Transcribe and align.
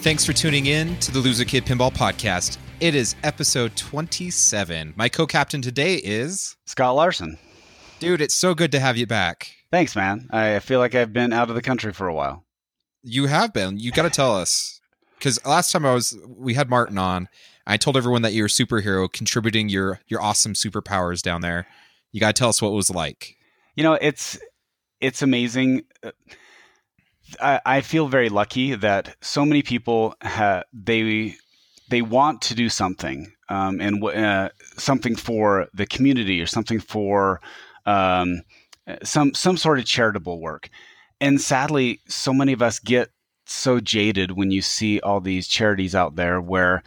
Thanks 0.00 0.24
for 0.24 0.32
tuning 0.32 0.66
in 0.66 0.96
to 1.00 1.10
the 1.10 1.18
Loser 1.18 1.44
Kid 1.44 1.64
Pinball 1.66 1.92
Podcast. 1.92 2.56
It 2.80 2.94
is 2.94 3.16
episode 3.24 3.76
27. 3.76 4.94
My 4.96 5.08
co 5.08 5.26
captain 5.26 5.60
today 5.60 5.96
is. 5.96 6.56
Scott 6.66 6.94
Larson. 6.94 7.36
Dude, 7.98 8.20
it's 8.20 8.34
so 8.34 8.54
good 8.54 8.70
to 8.72 8.80
have 8.80 8.96
you 8.96 9.06
back. 9.06 9.50
Thanks, 9.72 9.96
man. 9.96 10.28
I 10.30 10.60
feel 10.60 10.78
like 10.78 10.94
I've 10.94 11.12
been 11.12 11.32
out 11.32 11.48
of 11.48 11.56
the 11.56 11.62
country 11.62 11.92
for 11.92 12.06
a 12.06 12.14
while. 12.14 12.44
You 13.02 13.26
have 13.26 13.52
been. 13.52 13.78
You 13.78 13.90
got 13.90 14.04
to 14.04 14.10
tell 14.10 14.36
us. 14.36 14.80
Because 15.18 15.44
last 15.44 15.72
time 15.72 15.84
I 15.84 15.92
was, 15.92 16.16
we 16.28 16.54
had 16.54 16.70
Martin 16.70 16.96
on. 16.96 17.28
I 17.66 17.76
told 17.76 17.96
everyone 17.96 18.22
that 18.22 18.32
you're 18.32 18.46
a 18.46 18.48
superhero 18.48 19.12
contributing 19.12 19.68
your 19.68 20.00
your 20.06 20.22
awesome 20.22 20.54
superpowers 20.54 21.22
down 21.22 21.40
there. 21.40 21.66
You 22.12 22.20
got 22.20 22.36
to 22.36 22.38
tell 22.38 22.48
us 22.48 22.62
what 22.62 22.68
it 22.70 22.74
was 22.74 22.88
like. 22.88 23.36
You 23.74 23.82
know, 23.82 23.94
it's 23.94 24.38
it's 25.00 25.22
amazing. 25.22 25.82
I, 27.40 27.60
I 27.64 27.80
feel 27.80 28.08
very 28.08 28.28
lucky 28.28 28.74
that 28.74 29.16
so 29.20 29.44
many 29.44 29.62
people 29.62 30.14
ha- 30.22 30.64
they 30.72 31.36
they 31.88 32.02
want 32.02 32.42
to 32.42 32.54
do 32.54 32.68
something 32.68 33.32
um, 33.48 33.80
and 33.80 34.02
uh, 34.04 34.50
something 34.76 35.16
for 35.16 35.68
the 35.74 35.86
community 35.86 36.40
or 36.40 36.46
something 36.46 36.80
for 36.80 37.40
um, 37.86 38.42
some 39.02 39.34
some 39.34 39.56
sort 39.56 39.78
of 39.78 39.84
charitable 39.84 40.40
work. 40.40 40.68
And 41.20 41.40
sadly, 41.40 42.00
so 42.06 42.32
many 42.32 42.52
of 42.52 42.62
us 42.62 42.78
get 42.78 43.10
so 43.46 43.80
jaded 43.80 44.32
when 44.32 44.50
you 44.50 44.62
see 44.62 45.00
all 45.00 45.20
these 45.20 45.48
charities 45.48 45.94
out 45.94 46.16
there 46.16 46.40
where 46.40 46.82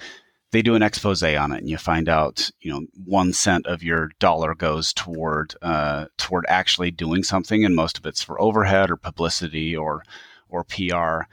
they 0.52 0.62
do 0.62 0.76
an 0.76 0.84
expose 0.84 1.23
on 1.23 1.52
it 1.52 1.59
and 1.59 1.70
you 1.70 1.78
find 1.78 2.08
out 2.08 2.52
you 2.59 2.72
know 2.72 2.86
one 3.05 3.34
cent 3.34 3.66
of 3.66 3.81
your 3.81 4.12
dollar 4.20 4.53
goes 4.53 4.94
toward 4.94 5.55
uh, 5.62 6.05
toward 6.17 6.45
actually 6.48 6.92
doing 6.92 7.23
something 7.23 7.66
and 7.66 7.76
most 7.76 7.98
of 7.98 8.05
it's 8.05 8.22
for 8.22 8.39
overhead 8.39 8.92
or 8.92 8.98
publicity 8.98 9.76
or 9.76 10.03
or 10.51 10.63
PR 10.63 11.27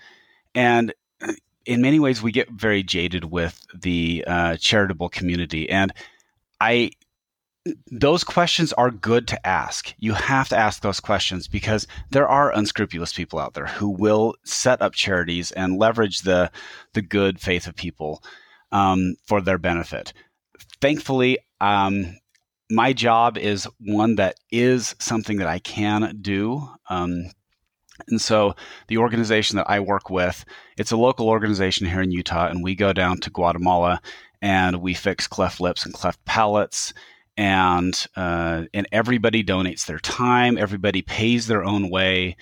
and 0.55 0.95
in 1.67 1.83
many 1.83 2.01
ways 2.01 2.23
we 2.23 2.33
get 2.33 2.51
very 2.51 2.83
jaded 2.83 3.25
with 3.25 3.67
the 3.75 4.25
uh, 4.27 4.57
charitable 4.57 5.09
community 5.09 5.69
and 5.69 5.93
I 6.61 6.93
those 7.91 8.25
questions 8.25 8.73
are 8.73 8.91
good 8.91 9.29
to 9.29 9.47
ask. 9.47 9.93
You 9.99 10.15
have 10.15 10.49
to 10.51 10.57
ask 10.57 10.81
those 10.81 11.01
questions 11.01 11.49
because 11.49 11.87
there 12.11 12.29
are 12.29 12.53
unscrupulous 12.53 13.13
people 13.13 13.39
out 13.39 13.55
there 13.55 13.67
who 13.67 13.91
will 13.91 14.35
set 14.45 14.81
up 14.81 14.95
charities 14.95 15.51
and 15.51 15.79
leverage 15.79 16.21
the 16.21 16.51
the 16.95 17.03
good 17.03 17.41
faith 17.41 17.67
of 17.67 17.75
people 17.77 18.23
um, 18.73 19.17
for 19.27 19.41
their 19.41 19.59
benefit. 19.59 20.13
Thankfully, 20.81 21.39
um, 21.61 22.17
my 22.71 22.93
job 22.93 23.39
is 23.39 23.67
one 23.81 24.17
that 24.17 24.37
is 24.51 24.95
something 24.99 25.39
that 25.39 25.49
I 25.49 25.59
can 25.59 26.19
do. 26.21 26.69
Um, 26.89 27.31
and 28.11 28.21
so 28.21 28.55
the 28.89 28.99
organization 28.99 29.57
that 29.57 29.71
I 29.71 29.81
work 29.81 30.11
with, 30.11 30.45
it's 30.77 30.93
a 30.93 30.97
local 30.97 31.29
organization 31.29 31.87
here 31.87 32.03
in 32.03 32.11
Utah, 32.11 32.49
and 32.49 32.63
we 32.63 32.75
go 32.75 32.93
down 32.93 33.19
to 33.21 33.31
Guatemala 33.31 34.01
and 34.41 34.77
we 34.77 34.95
fix 34.95 35.27
cleft 35.27 35.61
lips 35.61 35.85
and 35.85 35.95
cleft 35.95 36.25
palates 36.25 36.93
and 37.39 38.07
uh, 38.17 38.65
and 38.75 38.89
everybody 38.91 39.45
donates 39.45 39.87
their 39.87 40.01
time. 40.01 40.59
Everybody 40.59 41.03
pays 41.03 41.47
their 41.47 41.65
own 41.65 41.89
way, 41.89 42.37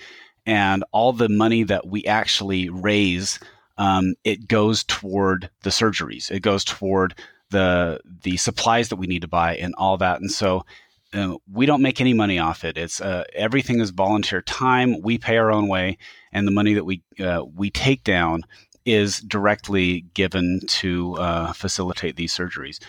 and 0.45 0.83
all 0.91 1.13
the 1.13 1.29
money 1.29 1.63
that 1.63 1.87
we 1.87 2.03
actually 2.05 2.67
raise, 2.69 3.39
um, 3.77 4.15
it 4.23 4.47
goes 4.47 4.83
toward 4.83 5.51
the 5.61 5.69
surgeries. 5.69 6.31
It 6.31 6.39
goes 6.39 6.65
toward 6.65 7.13
the 7.51 8.01
the 8.23 8.37
supplies 8.37 8.89
that 8.89 8.95
we 8.95 9.05
need 9.07 9.21
to 9.21 9.27
buy 9.27 9.55
and 9.55 9.73
all 9.77 9.97
that. 9.97 10.19
And 10.19 10.31
so. 10.31 10.65
Uh, 11.13 11.37
we 11.51 11.65
don't 11.65 11.81
make 11.81 12.01
any 12.01 12.13
money 12.13 12.37
off 12.37 12.63
it. 12.65 12.77
It's 12.77 12.99
uh, 12.99 13.23
everything 13.33 13.79
is 13.79 13.91
volunteer 13.91 14.41
time. 14.41 15.01
We 15.01 15.17
pay 15.17 15.37
our 15.37 15.51
own 15.51 15.67
way, 15.67 15.97
and 16.33 16.45
the 16.45 16.51
money 16.51 16.73
that 16.73 16.83
we 16.85 17.01
uh, 17.19 17.43
we 17.55 17.69
take 17.69 18.03
down 18.03 18.43
is 18.85 19.19
directly 19.19 20.01
given 20.13 20.61
to 20.67 21.15
uh, 21.15 21.53
facilitate 21.53 22.15
these 22.15 22.33
surgeries 22.33 22.79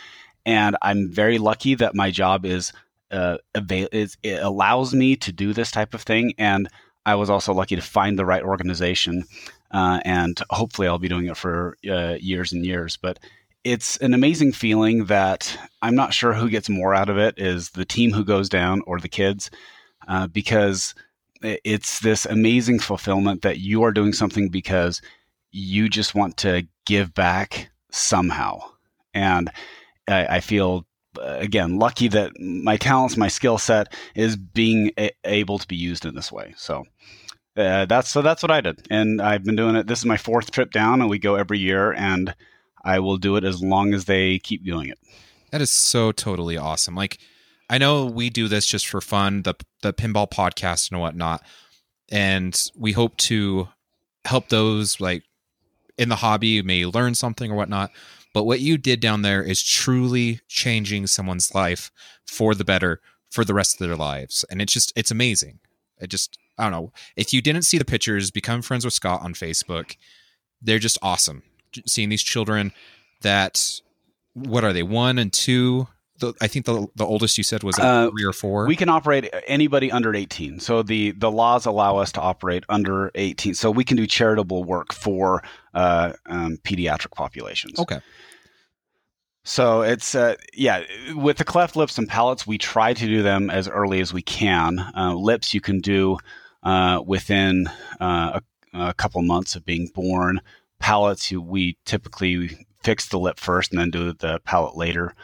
and 0.49 0.77
I'm 0.81 1.11
very 1.11 1.37
lucky 1.37 1.75
that 1.75 1.95
my 1.95 2.11
job 2.11 2.47
is 2.47 2.73
uh, 3.11 3.37
avail- 3.55 3.91
is, 3.93 4.17
it 4.23 4.43
allows 4.43 4.95
me 4.95 5.15
to 5.17 5.31
do 5.31 5.53
this 5.53 5.71
type 5.71 5.93
of 5.93 6.01
thing, 6.03 6.33
and 6.39 6.69
I 7.05 7.17
was 7.17 7.29
also 7.29 7.53
lucky 7.53 7.77
to 7.77 7.83
find 7.83 8.19
the 8.19 8.25
right 8.25 8.43
organization, 8.43 9.25
and 9.71 10.41
hopefully 10.49 10.89
I'll 10.89 10.99
be 10.99 11.09
doing 11.09 11.27
it 11.27 11.37
for 11.37 11.77
years 11.83 12.53
and 12.53 12.65
years. 12.65 12.97
But 12.97 13.19
it's 13.69 13.99
an 13.99 14.15
amazing 14.15 14.53
feeling 14.53 15.05
that 15.05 15.59
I'm 15.83 15.95
not 15.95 16.15
sure 16.15 16.33
who 16.33 16.49
gets 16.49 16.71
more 16.71 16.95
out 16.95 17.11
of 17.11 17.19
it 17.19 17.35
is 17.37 17.71
the 17.71 17.85
team 17.85 18.13
who 18.13 18.25
goes 18.25 18.49
down 18.49 18.81
or 18.87 18.99
the 18.99 19.11
kids, 19.11 19.51
uh, 20.09 20.27
because 20.27 20.95
it's 21.43 22.01
this 22.01 22.25
amazing 22.25 22.79
fulfillment 22.79 23.43
that 23.43 23.59
you 23.59 23.83
are 23.83 23.93
doing 23.93 24.15
something 24.15 24.49
because 24.49 25.03
you 25.51 25.91
just 25.91 26.15
want 26.15 26.39
to 26.39 26.67
give 26.87 27.13
back 27.13 27.69
somehow, 27.91 28.59
and 29.13 29.51
I, 30.09 30.37
I 30.37 30.41
feel 30.41 30.87
uh, 31.19 31.37
again 31.39 31.79
lucky 31.79 32.09
that 32.09 32.33
my 32.41 32.79
talents, 32.79 33.19
my 33.19 33.29
skill 33.29 33.59
set 33.59 33.93
is 34.15 34.35
being 34.37 34.93
a- 34.99 35.13
able 35.25 35.59
to 35.59 35.69
be 35.69 35.77
used 35.77 36.07
in 36.07 36.15
this 36.15 36.33
way. 36.33 36.55
So. 36.57 36.85
Uh, 37.57 37.87
that's 37.87 38.09
so 38.09 38.23
that's 38.23 38.41
what 38.41 38.53
I 38.53 38.61
did, 38.61 38.87
and 38.89 39.21
I've 39.21 39.43
been 39.43 39.57
doing 39.57 39.75
it. 39.75 39.89
This 39.89 39.99
is 39.99 40.05
my 40.05 40.17
fourth 40.17 40.53
trip 40.53 40.71
down, 40.71 41.01
and 41.01 41.11
we 41.11 41.19
go 41.19 41.35
every 41.35 41.59
year, 41.59 41.93
and 41.93 42.33
I 42.85 42.99
will 43.01 43.17
do 43.17 43.37
it 43.37 43.45
as 43.45 43.63
long 43.63 43.95
as 43.95 44.05
they 44.05 44.39
keep 44.39 44.65
doing 44.65 44.89
it. 44.89 44.99
That 45.51 45.61
is 45.61 45.71
so 45.71 46.13
totally 46.13 46.57
awesome. 46.57 46.95
Like, 46.95 47.19
I 47.71 47.79
know 47.79 48.07
we 48.07 48.31
do 48.31 48.49
this 48.49 48.67
just 48.67 48.87
for 48.87 49.01
fun, 49.01 49.43
the 49.43 49.55
the 49.83 49.93
pinball 49.93 50.31
podcast 50.31 50.91
and 50.91 51.01
whatnot, 51.01 51.43
and 52.11 52.61
we 52.77 52.93
hope 52.93 53.17
to 53.19 53.69
help 54.25 54.49
those 54.49 55.01
like 55.01 55.25
in 55.97 56.09
the 56.09 56.17
hobby 56.17 56.63
may 56.63 56.87
learn 56.87 57.15
something 57.15 57.51
or 57.51 57.57
whatnot. 57.57 57.91
But 58.35 58.45
what 58.45 58.61
you 58.61 58.79
did 58.79 59.01
down 59.01 59.23
there 59.23 59.43
is 59.43 59.63
truly 59.63 60.41
changing 60.49 61.07
someone's 61.07 61.55
life 61.55 61.91
for 62.27 62.55
the 62.55 62.65
better 62.65 63.01
for 63.31 63.45
the 63.45 63.55
rest 63.55 63.81
of 63.81 63.87
their 63.87 63.97
lives. 63.97 64.45
And 64.51 64.63
it's 64.63 64.73
just, 64.73 64.93
it's 64.97 65.11
amazing. 65.11 65.61
It 66.01 66.09
just, 66.09 66.39
I 66.57 66.65
don't 66.65 66.73
know. 66.73 66.93
If 67.17 67.33
you 67.33 67.43
didn't 67.43 67.63
see 67.63 67.79
the 67.79 67.85
pictures, 67.85 68.31
become 68.31 68.63
friends 68.63 68.85
with 68.85 68.95
Scott 68.95 69.23
on 69.23 69.35
Facebook. 69.35 69.97
They're 70.63 70.79
just 70.79 70.99
awesome. 71.03 71.43
Seeing 71.87 72.09
these 72.09 72.23
children 72.23 72.73
that, 73.23 73.81
what 74.35 74.65
are 74.65 74.73
they, 74.73 74.83
one 74.83 75.19
and 75.19 75.33
two? 75.33 75.89
The, 76.19 76.35
I 76.41 76.49
think 76.49 76.67
the 76.67 76.89
the 76.97 77.07
oldest 77.07 77.39
you 77.39 77.45
said 77.45 77.63
was 77.63 77.79
uh, 77.79 78.11
three 78.11 78.25
or 78.25 78.33
four. 78.33 78.67
We 78.67 78.75
can 78.75 78.89
operate 78.89 79.33
anybody 79.47 79.93
under 79.93 80.13
eighteen. 80.17 80.59
So 80.59 80.83
the 80.83 81.13
the 81.13 81.31
laws 81.31 81.65
allow 81.65 81.99
us 81.99 82.11
to 82.13 82.21
operate 82.21 82.65
under 82.69 83.13
eighteen. 83.15 83.55
So 83.55 83.71
we 83.71 83.85
can 83.85 83.97
do 83.97 84.05
charitable 84.05 84.65
work 84.65 84.93
for 84.93 85.45
uh, 85.75 86.15
um, 86.27 86.57
pediatric 86.65 87.13
populations. 87.13 87.79
Okay. 87.79 88.01
So 89.49 89.81
it's 89.81 90.15
uh, 90.15 90.35
yeah, 90.53 90.83
with 91.15 91.39
the 91.39 91.45
cleft 91.45 91.75
lips 91.75 91.97
and 91.97 92.07
palates, 92.07 92.47
we 92.47 92.59
try 92.59 92.93
to 92.93 93.07
do 93.07 93.23
them 93.23 93.49
as 93.49 93.67
early 93.67 94.01
as 94.01 94.13
we 94.13 94.21
can. 94.21 94.79
Uh, 94.95 95.15
lips 95.15 95.55
you 95.55 95.63
can 95.63 95.81
do 95.81 96.19
uh, 96.63 97.03
within 97.07 97.67
uh, 97.99 98.41
a, 98.75 98.79
a, 98.79 98.95
couple 98.95 99.23
months 99.23 99.57
of 99.57 99.65
being 99.65 99.91
born. 99.95 100.43
Palates, 100.79 101.31
you, 101.31 101.41
we 101.41 101.77
typically 101.85 102.67
fix 102.83 103.09
the 103.09 103.19
lip 103.19 103.39
first 103.39 103.73
and 103.73 103.81
then 103.81 103.91
do 103.91 104.13
the 104.13 104.41
palate 104.45 104.77
later. 104.77 105.15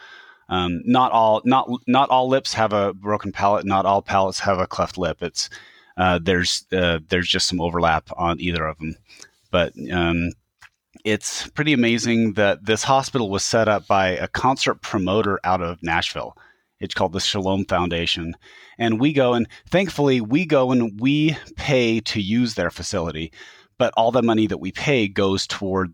Um, 0.49 0.81
not 0.85 1.11
all 1.11 1.41
not 1.43 1.69
not 1.87 2.09
all 2.09 2.27
lips 2.27 2.53
have 2.53 2.73
a 2.73 2.93
broken 2.93 3.31
palate. 3.31 3.65
Not 3.65 3.85
all 3.85 4.01
palates 4.01 4.39
have 4.39 4.59
a 4.59 4.67
cleft 4.67 4.97
lip. 4.97 5.17
It's 5.21 5.49
uh, 5.97 6.19
there's 6.21 6.65
uh, 6.71 6.99
there's 7.09 7.27
just 7.27 7.47
some 7.47 7.61
overlap 7.61 8.09
on 8.15 8.39
either 8.39 8.65
of 8.67 8.77
them, 8.77 8.95
but 9.49 9.73
um, 9.91 10.31
it's 11.03 11.47
pretty 11.49 11.73
amazing 11.73 12.33
that 12.33 12.65
this 12.65 12.83
hospital 12.83 13.29
was 13.29 13.43
set 13.43 13.67
up 13.67 13.87
by 13.87 14.09
a 14.09 14.27
concert 14.27 14.81
promoter 14.81 15.39
out 15.43 15.61
of 15.61 15.81
Nashville. 15.81 16.35
It's 16.79 16.93
called 16.93 17.13
the 17.13 17.19
Shalom 17.19 17.65
Foundation. 17.65 18.35
And 18.77 18.99
we 18.99 19.13
go 19.13 19.33
and 19.33 19.47
thankfully 19.69 20.19
we 20.19 20.45
go 20.45 20.71
and 20.71 20.99
we 20.99 21.37
pay 21.55 22.01
to 22.01 22.21
use 22.21 22.55
their 22.55 22.69
facility, 22.69 23.31
but 23.77 23.93
all 23.97 24.11
the 24.11 24.23
money 24.23 24.47
that 24.47 24.57
we 24.57 24.71
pay 24.71 25.07
goes 25.07 25.47
toward 25.47 25.93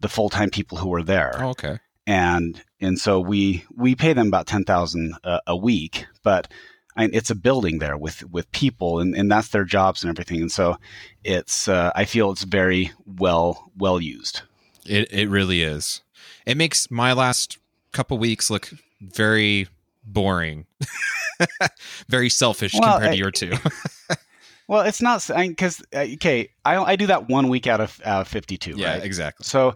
the 0.00 0.08
full-time 0.08 0.50
people 0.50 0.78
who 0.78 0.92
are 0.94 1.02
there. 1.02 1.34
Oh, 1.38 1.50
okay. 1.50 1.78
And 2.06 2.60
and 2.80 2.98
so 2.98 3.20
we 3.20 3.64
we 3.76 3.94
pay 3.94 4.12
them 4.14 4.28
about 4.28 4.46
10,000 4.46 5.14
a, 5.24 5.40
a 5.48 5.56
week, 5.56 6.06
but 6.22 6.50
I 6.96 7.02
mean, 7.02 7.10
it's 7.12 7.30
a 7.30 7.34
building 7.34 7.78
there 7.78 7.96
with 7.96 8.24
with 8.30 8.50
people 8.50 8.98
and, 9.00 9.14
and 9.14 9.30
that's 9.30 9.48
their 9.48 9.64
jobs 9.64 10.02
and 10.02 10.10
everything. 10.10 10.40
And 10.40 10.50
so 10.50 10.78
it's 11.22 11.68
uh, 11.68 11.92
I 11.94 12.04
feel 12.04 12.30
it's 12.32 12.44
very 12.44 12.92
well 13.06 13.70
well 13.76 14.00
used. 14.00 14.42
It 14.86 15.12
it 15.12 15.28
really 15.28 15.62
is. 15.62 16.02
It 16.46 16.56
makes 16.56 16.90
my 16.90 17.12
last 17.12 17.58
couple 17.92 18.18
weeks 18.18 18.50
look 18.50 18.70
very 19.00 19.68
boring, 20.02 20.66
very 22.08 22.30
selfish 22.30 22.72
well, 22.74 22.94
compared 22.94 23.10
I, 23.10 23.12
to 23.12 23.18
your 23.18 23.30
two. 23.30 23.52
well, 24.68 24.82
it's 24.82 25.02
not 25.02 25.26
because 25.26 25.82
uh, 25.94 26.06
okay, 26.14 26.50
I 26.64 26.76
I 26.76 26.96
do 26.96 27.06
that 27.08 27.28
one 27.28 27.48
week 27.48 27.66
out 27.66 27.80
of 27.80 28.00
of 28.02 28.28
fifty 28.28 28.56
two. 28.56 28.74
Yeah, 28.76 28.94
right? 28.94 29.04
exactly. 29.04 29.44
So 29.44 29.74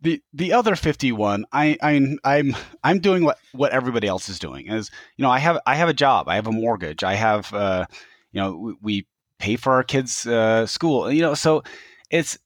the 0.00 0.20
the 0.32 0.52
other 0.52 0.74
51 0.74 1.44
I, 1.52 1.78
i'm 1.80 2.18
i'm 2.24 2.56
i'm 2.82 2.98
doing 2.98 3.22
what 3.22 3.38
what 3.52 3.70
everybody 3.70 4.08
else 4.08 4.28
is 4.28 4.40
doing 4.40 4.66
is 4.66 4.90
you 5.16 5.22
know 5.22 5.30
i 5.30 5.38
have 5.38 5.60
i 5.64 5.76
have 5.76 5.88
a 5.88 5.94
job 5.94 6.28
i 6.28 6.34
have 6.34 6.48
a 6.48 6.50
mortgage 6.50 7.04
i 7.04 7.14
have 7.14 7.54
uh 7.54 7.86
you 8.32 8.40
know 8.40 8.56
we, 8.56 8.74
we 8.82 9.06
pay 9.38 9.54
for 9.54 9.74
our 9.74 9.84
kids 9.84 10.26
uh 10.26 10.66
school 10.66 11.12
you 11.12 11.22
know 11.22 11.34
so 11.34 11.62
it's 12.10 12.36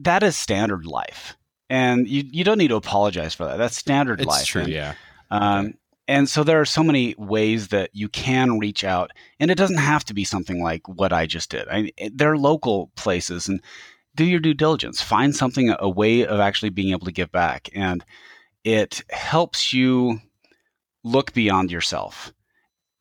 that 0.00 0.22
is 0.22 0.36
standard 0.36 0.86
life, 0.86 1.36
and 1.70 2.08
you 2.08 2.24
you 2.26 2.44
don't 2.44 2.58
need 2.58 2.68
to 2.68 2.76
apologize 2.76 3.34
for 3.34 3.44
that. 3.44 3.56
That's 3.56 3.76
standard 3.76 4.20
it's 4.20 4.28
life. 4.28 4.46
true. 4.46 4.62
And, 4.62 4.70
yeah. 4.70 4.94
um, 5.30 5.74
and 6.06 6.28
so 6.28 6.44
there 6.44 6.60
are 6.60 6.66
so 6.66 6.82
many 6.82 7.14
ways 7.16 7.68
that 7.68 7.90
you 7.92 8.08
can 8.08 8.58
reach 8.58 8.84
out, 8.84 9.10
and 9.40 9.50
it 9.50 9.56
doesn't 9.56 9.78
have 9.78 10.04
to 10.06 10.14
be 10.14 10.24
something 10.24 10.62
like 10.62 10.86
what 10.88 11.12
I 11.12 11.26
just 11.26 11.50
did. 11.50 11.66
I, 11.70 11.92
there 12.12 12.32
are 12.32 12.38
local 12.38 12.90
places, 12.96 13.48
and 13.48 13.60
do 14.14 14.24
your 14.24 14.40
due 14.40 14.54
diligence. 14.54 15.00
Find 15.00 15.34
something, 15.34 15.74
a 15.78 15.88
way 15.88 16.26
of 16.26 16.40
actually 16.40 16.70
being 16.70 16.90
able 16.90 17.06
to 17.06 17.12
give 17.12 17.32
back, 17.32 17.70
and 17.74 18.04
it 18.64 19.02
helps 19.10 19.72
you 19.72 20.20
look 21.02 21.32
beyond 21.32 21.70
yourself. 21.70 22.32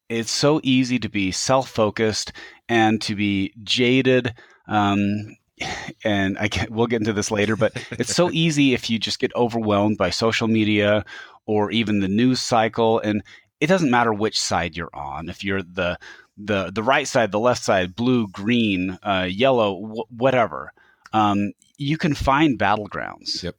It's 0.10 0.32
so 0.32 0.60
easy 0.64 1.00
to 1.00 1.10
be 1.10 1.32
self-focused 1.32 2.34
and 2.70 3.02
to 3.02 3.16
be 3.16 3.54
jaded. 3.64 4.34
Um, 4.68 5.36
and 6.04 6.38
I 6.38 6.48
can, 6.48 6.68
we'll 6.74 6.88
get 6.88 7.02
into 7.02 7.14
this 7.14 7.32
later, 7.32 7.56
but 7.56 7.74
it's 7.92 8.16
so 8.16 8.30
easy 8.34 8.74
if 8.74 8.90
you 8.90 9.00
just 9.00 9.20
get 9.20 9.36
overwhelmed 9.36 9.98
by 9.98 10.10
social 10.10 10.48
media 10.48 11.06
or 11.46 11.72
even 11.72 12.00
the 12.00 12.08
news 12.08 12.40
cycle, 12.42 13.00
and 13.00 13.24
it 13.60 13.68
doesn't 13.68 13.92
matter 13.92 14.14
which 14.14 14.40
side 14.40 14.76
you're 14.76 14.94
on. 14.94 15.30
If 15.30 15.44
you're 15.44 15.64
the 15.64 15.98
the 16.38 16.72
the 16.72 16.84
right 16.84 17.08
side, 17.08 17.32
the 17.32 17.40
left 17.40 17.64
side, 17.64 17.96
blue, 17.96 18.28
green, 18.28 18.98
uh, 19.04 19.28
yellow, 19.30 19.80
wh- 19.80 20.12
whatever, 20.12 20.74
um, 21.14 21.52
you 21.78 21.98
can 21.98 22.14
find 22.14 22.60
battlegrounds. 22.60 23.44
Yep. 23.44 23.56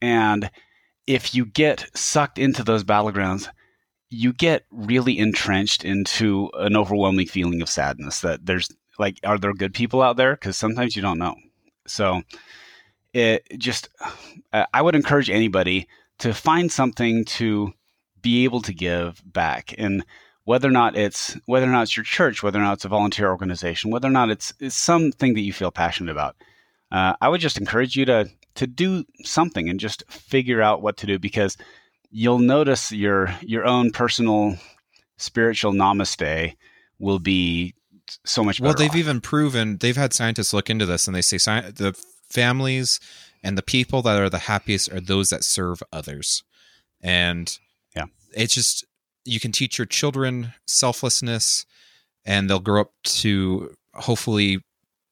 And 0.00 0.50
if 1.06 1.34
you 1.34 1.46
get 1.46 1.86
sucked 1.94 2.38
into 2.38 2.62
those 2.62 2.84
battlegrounds, 2.84 3.48
you 4.12 4.32
get 4.32 4.66
really 4.70 5.18
entrenched 5.18 5.84
into 5.84 6.50
an 6.54 6.76
overwhelming 6.76 7.26
feeling 7.26 7.62
of 7.62 7.68
sadness 7.68 8.20
that 8.20 8.44
there's 8.44 8.68
like 8.98 9.18
are 9.24 9.38
there 9.38 9.54
good 9.54 9.72
people 9.72 10.02
out 10.02 10.18
there 10.18 10.34
because 10.34 10.56
sometimes 10.56 10.94
you 10.94 11.00
don't 11.00 11.18
know 11.18 11.34
so 11.86 12.22
it 13.14 13.46
just 13.56 13.88
i 14.52 14.82
would 14.82 14.94
encourage 14.94 15.30
anybody 15.30 15.88
to 16.22 16.32
find 16.32 16.70
something 16.70 17.24
to 17.24 17.72
be 18.20 18.44
able 18.44 18.62
to 18.62 18.72
give 18.72 19.20
back 19.24 19.74
and 19.76 20.04
whether 20.44 20.68
or 20.68 20.72
not 20.72 20.96
it's 20.96 21.36
whether 21.46 21.66
or 21.66 21.72
not 21.72 21.82
it's 21.82 21.96
your 21.96 22.04
church 22.04 22.42
whether 22.42 22.58
or 22.58 22.62
not 22.62 22.74
it's 22.74 22.84
a 22.84 22.88
volunteer 22.88 23.28
organization 23.28 23.90
whether 23.90 24.06
or 24.08 24.12
not 24.12 24.30
it's, 24.30 24.52
it's 24.60 24.76
something 24.76 25.34
that 25.34 25.40
you 25.40 25.52
feel 25.52 25.72
passionate 25.72 26.12
about 26.12 26.36
uh, 26.92 27.14
i 27.20 27.28
would 27.28 27.40
just 27.40 27.58
encourage 27.58 27.96
you 27.96 28.04
to 28.04 28.28
to 28.54 28.66
do 28.66 29.04
something 29.24 29.68
and 29.68 29.80
just 29.80 30.04
figure 30.10 30.62
out 30.62 30.82
what 30.82 30.96
to 30.96 31.06
do 31.06 31.18
because 31.18 31.56
you'll 32.12 32.38
notice 32.38 32.92
your 32.92 33.34
your 33.40 33.64
own 33.64 33.90
personal 33.90 34.56
spiritual 35.16 35.72
namaste 35.72 36.54
will 36.98 37.18
be 37.18 37.74
so 38.24 38.44
much 38.44 38.60
better. 38.60 38.68
Well, 38.68 38.74
they've 38.74 38.90
off. 38.90 38.96
even 38.96 39.20
proven 39.20 39.78
they've 39.78 39.96
had 39.96 40.12
scientists 40.12 40.52
look 40.52 40.70
into 40.70 40.86
this, 40.86 41.06
and 41.06 41.16
they 41.16 41.22
say 41.22 41.36
sci- 41.36 41.70
the 41.70 41.94
families 42.28 43.00
and 43.42 43.56
the 43.58 43.62
people 43.62 44.02
that 44.02 44.20
are 44.20 44.30
the 44.30 44.38
happiest 44.38 44.90
are 44.92 45.00
those 45.00 45.30
that 45.30 45.44
serve 45.44 45.82
others, 45.92 46.42
and 47.00 47.58
Yeah. 47.96 48.06
it's 48.34 48.54
just 48.54 48.84
you 49.24 49.38
can 49.38 49.52
teach 49.52 49.78
your 49.78 49.86
children 49.86 50.52
selflessness, 50.66 51.64
and 52.24 52.48
they'll 52.48 52.58
grow 52.58 52.82
up 52.82 52.92
to 53.04 53.74
hopefully 53.94 54.60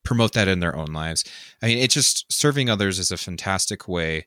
promote 0.05 0.33
that 0.33 0.49
in 0.49 0.61
their 0.61 0.75
own 0.75 0.93
lives. 0.93 1.25
I 1.63 1.67
mean, 1.67 1.79
it's 1.79 1.95
just 1.95 2.33
serving 2.33 2.69
others 2.71 2.99
is 2.99 3.11
a 3.11 3.17
fantastic 3.17 3.87
way 3.87 4.27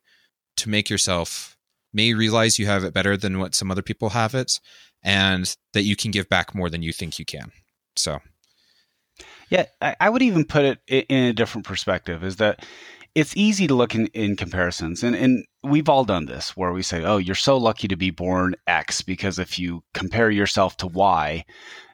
to 0.58 0.70
make 0.70 0.90
yourself 0.90 1.58
may 1.92 2.14
realize 2.14 2.58
you 2.58 2.66
have 2.66 2.84
it 2.84 2.94
better 2.94 3.18
than 3.18 3.40
what 3.40 3.56
some 3.56 3.70
other 3.72 3.82
people 3.82 4.10
have 4.10 4.34
it, 4.36 4.60
and 5.04 5.56
that 5.74 5.84
you 5.84 5.96
can 5.96 6.12
give 6.12 6.30
back 6.30 6.56
more 6.56 6.70
than 6.70 6.82
you 6.82 6.94
think 6.94 7.20
you 7.20 7.26
can. 7.26 7.52
So. 7.96 8.20
Yeah, 9.50 9.66
I, 9.82 9.96
I 10.00 10.10
would 10.10 10.22
even 10.24 10.46
put 10.46 10.66
it 10.66 10.80
in 10.88 11.26
a 11.26 11.34
different 11.34 11.66
perspective. 11.68 12.24
Is 12.24 12.38
that 12.38 12.66
it's 13.16 13.36
easy 13.38 13.68
to 13.68 13.76
look 13.76 13.94
in, 13.96 14.08
in 14.08 14.36
comparisons, 14.36 15.04
and 15.04 15.16
and 15.16 15.46
we've 15.64 15.90
all 15.90 16.04
done 16.06 16.26
this 16.26 16.58
where 16.58 16.72
we 16.74 16.82
say, 16.82 17.04
"Oh, 17.04 17.18
you're 17.18 17.36
so 17.36 17.58
lucky 17.58 17.88
to 17.88 17.96
be 17.96 18.10
born 18.10 18.56
X," 18.68 19.02
because 19.02 19.40
if 19.40 19.60
you 19.60 19.84
compare 19.94 20.32
yourself 20.32 20.78
to 20.78 20.88
Y, 20.88 21.46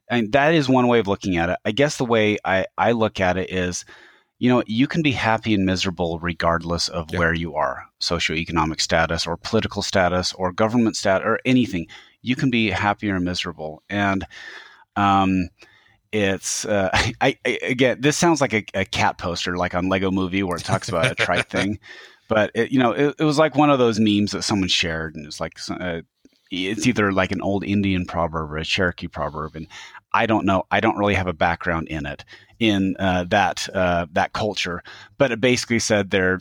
and 0.09 0.31
that 0.31 0.53
is 0.53 0.69
one 0.69 0.87
way 0.87 0.99
of 0.99 1.07
looking 1.07 1.37
at 1.37 1.49
it. 1.49 1.57
I 1.65 1.71
guess 1.71 1.97
the 1.97 2.05
way 2.05 2.37
I 2.45 2.65
I 2.77 2.93
look 2.93 3.19
at 3.19 3.37
it 3.37 3.51
is, 3.51 3.83
you 4.39 4.49
know, 4.49 4.63
you 4.65 4.87
can 4.87 5.01
be 5.01 5.11
happy 5.11 5.53
and 5.53 5.65
miserable 5.65 6.19
regardless 6.19 6.87
of 6.87 7.11
Yeah. 7.11 7.19
where 7.19 7.33
you 7.33 7.55
are, 7.55 7.85
socioeconomic 8.01 8.79
status 8.79 9.27
or 9.27 9.35
political 9.37 9.81
status 9.81 10.33
or 10.33 10.51
government 10.53 10.95
status 10.95 11.25
or 11.25 11.39
anything. 11.45 11.87
You 12.21 12.35
can 12.35 12.49
be 12.49 12.69
happy 12.69 13.09
or 13.09 13.19
miserable, 13.19 13.83
and 13.89 14.25
um, 14.95 15.49
it's 16.11 16.65
uh, 16.65 16.89
I, 16.93 17.37
I 17.45 17.59
again 17.63 18.01
this 18.01 18.17
sounds 18.17 18.41
like 18.41 18.53
a, 18.53 18.65
a 18.73 18.85
cat 18.85 19.17
poster 19.17 19.57
like 19.57 19.75
on 19.75 19.89
lego 19.89 20.11
movie 20.11 20.43
where 20.43 20.57
it 20.57 20.63
talks 20.63 20.89
about 20.89 21.11
a 21.11 21.15
trite 21.15 21.49
thing. 21.49 21.79
But 22.27 22.51
it, 22.53 22.71
you 22.71 22.79
know 22.79 22.91
it, 22.91 23.15
it 23.19 23.23
was 23.23 23.37
like 23.37 23.55
one 23.55 23.69
of 23.69 23.79
those 23.79 23.99
memes 23.99 24.31
that 24.31 24.43
someone 24.43 24.69
shared 24.69 25.15
and 25.15 25.25
it's 25.25 25.39
like 25.39 25.57
uh, 25.69 26.01
it's 26.51 26.87
either 26.87 27.11
like 27.11 27.31
an 27.31 27.41
old 27.41 27.63
indian 27.63 28.05
proverb 28.05 28.51
or 28.51 28.57
a 28.57 28.65
cherokee 28.65 29.07
proverb 29.07 29.55
and 29.55 29.67
i 30.13 30.25
don't 30.25 30.45
know 30.45 30.63
i 30.71 30.79
don't 30.79 30.97
really 30.97 31.13
have 31.13 31.27
a 31.27 31.33
background 31.33 31.87
in 31.87 32.05
it 32.05 32.23
in 32.59 32.95
uh, 32.99 33.23
that 33.25 33.67
uh, 33.73 34.05
that 34.11 34.33
culture. 34.33 34.83
But 35.17 35.31
it 35.31 35.41
basically 35.41 35.79
said 35.79 36.11
there 36.11 36.39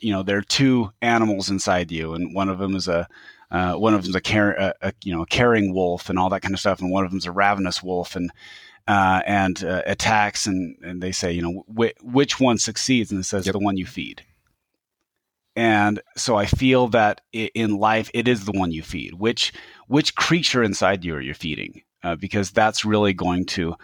you 0.00 0.12
know 0.12 0.22
there 0.22 0.38
are 0.38 0.42
two 0.42 0.90
animals 1.02 1.50
inside 1.50 1.92
you 1.92 2.12
and 2.14 2.34
one 2.34 2.48
of 2.48 2.58
them 2.58 2.74
is 2.74 2.88
a 2.88 3.06
uh, 3.50 3.74
one 3.74 3.94
of 3.94 4.02
them's 4.02 4.16
a, 4.16 4.20
car- 4.20 4.56
a, 4.58 4.74
a 4.82 4.92
you 5.04 5.14
know 5.14 5.22
a 5.22 5.26
caring 5.26 5.72
wolf 5.72 6.10
and 6.10 6.18
all 6.18 6.28
that 6.30 6.42
kind 6.42 6.52
of 6.52 6.60
stuff 6.60 6.80
and 6.80 6.90
one 6.90 7.04
of 7.04 7.10
them's 7.10 7.26
a 7.26 7.32
ravenous 7.32 7.82
wolf 7.82 8.16
and 8.16 8.30
uh, 8.88 9.20
and 9.26 9.62
uh, 9.62 9.82
attacks, 9.86 10.46
and, 10.46 10.76
and 10.82 11.00
they 11.02 11.12
say, 11.12 11.30
you 11.30 11.42
know, 11.42 11.64
wh- 11.68 12.02
which 12.04 12.40
one 12.40 12.58
succeeds, 12.58 13.12
and 13.12 13.20
it 13.20 13.24
says 13.24 13.46
Yep. 13.46 13.52
the 13.52 13.58
one 13.60 13.76
you 13.76 13.86
feed. 13.86 14.22
And 15.56 16.00
so 16.16 16.36
I 16.36 16.46
feel 16.46 16.88
that 16.88 17.20
i- 17.34 17.50
in 17.54 17.78
life, 17.78 18.10
it 18.14 18.28
is 18.28 18.44
the 18.44 18.52
one 18.52 18.70
you 18.70 18.82
feed. 18.82 19.14
Which 19.14 19.52
which 19.88 20.14
creature 20.14 20.62
inside 20.62 21.04
you 21.04 21.14
are 21.14 21.20
you 21.20 21.34
feeding? 21.34 21.82
Uh, 22.02 22.14
because 22.14 22.50
that's 22.52 22.84
really 22.84 23.12
going 23.12 23.44
to 23.44 23.74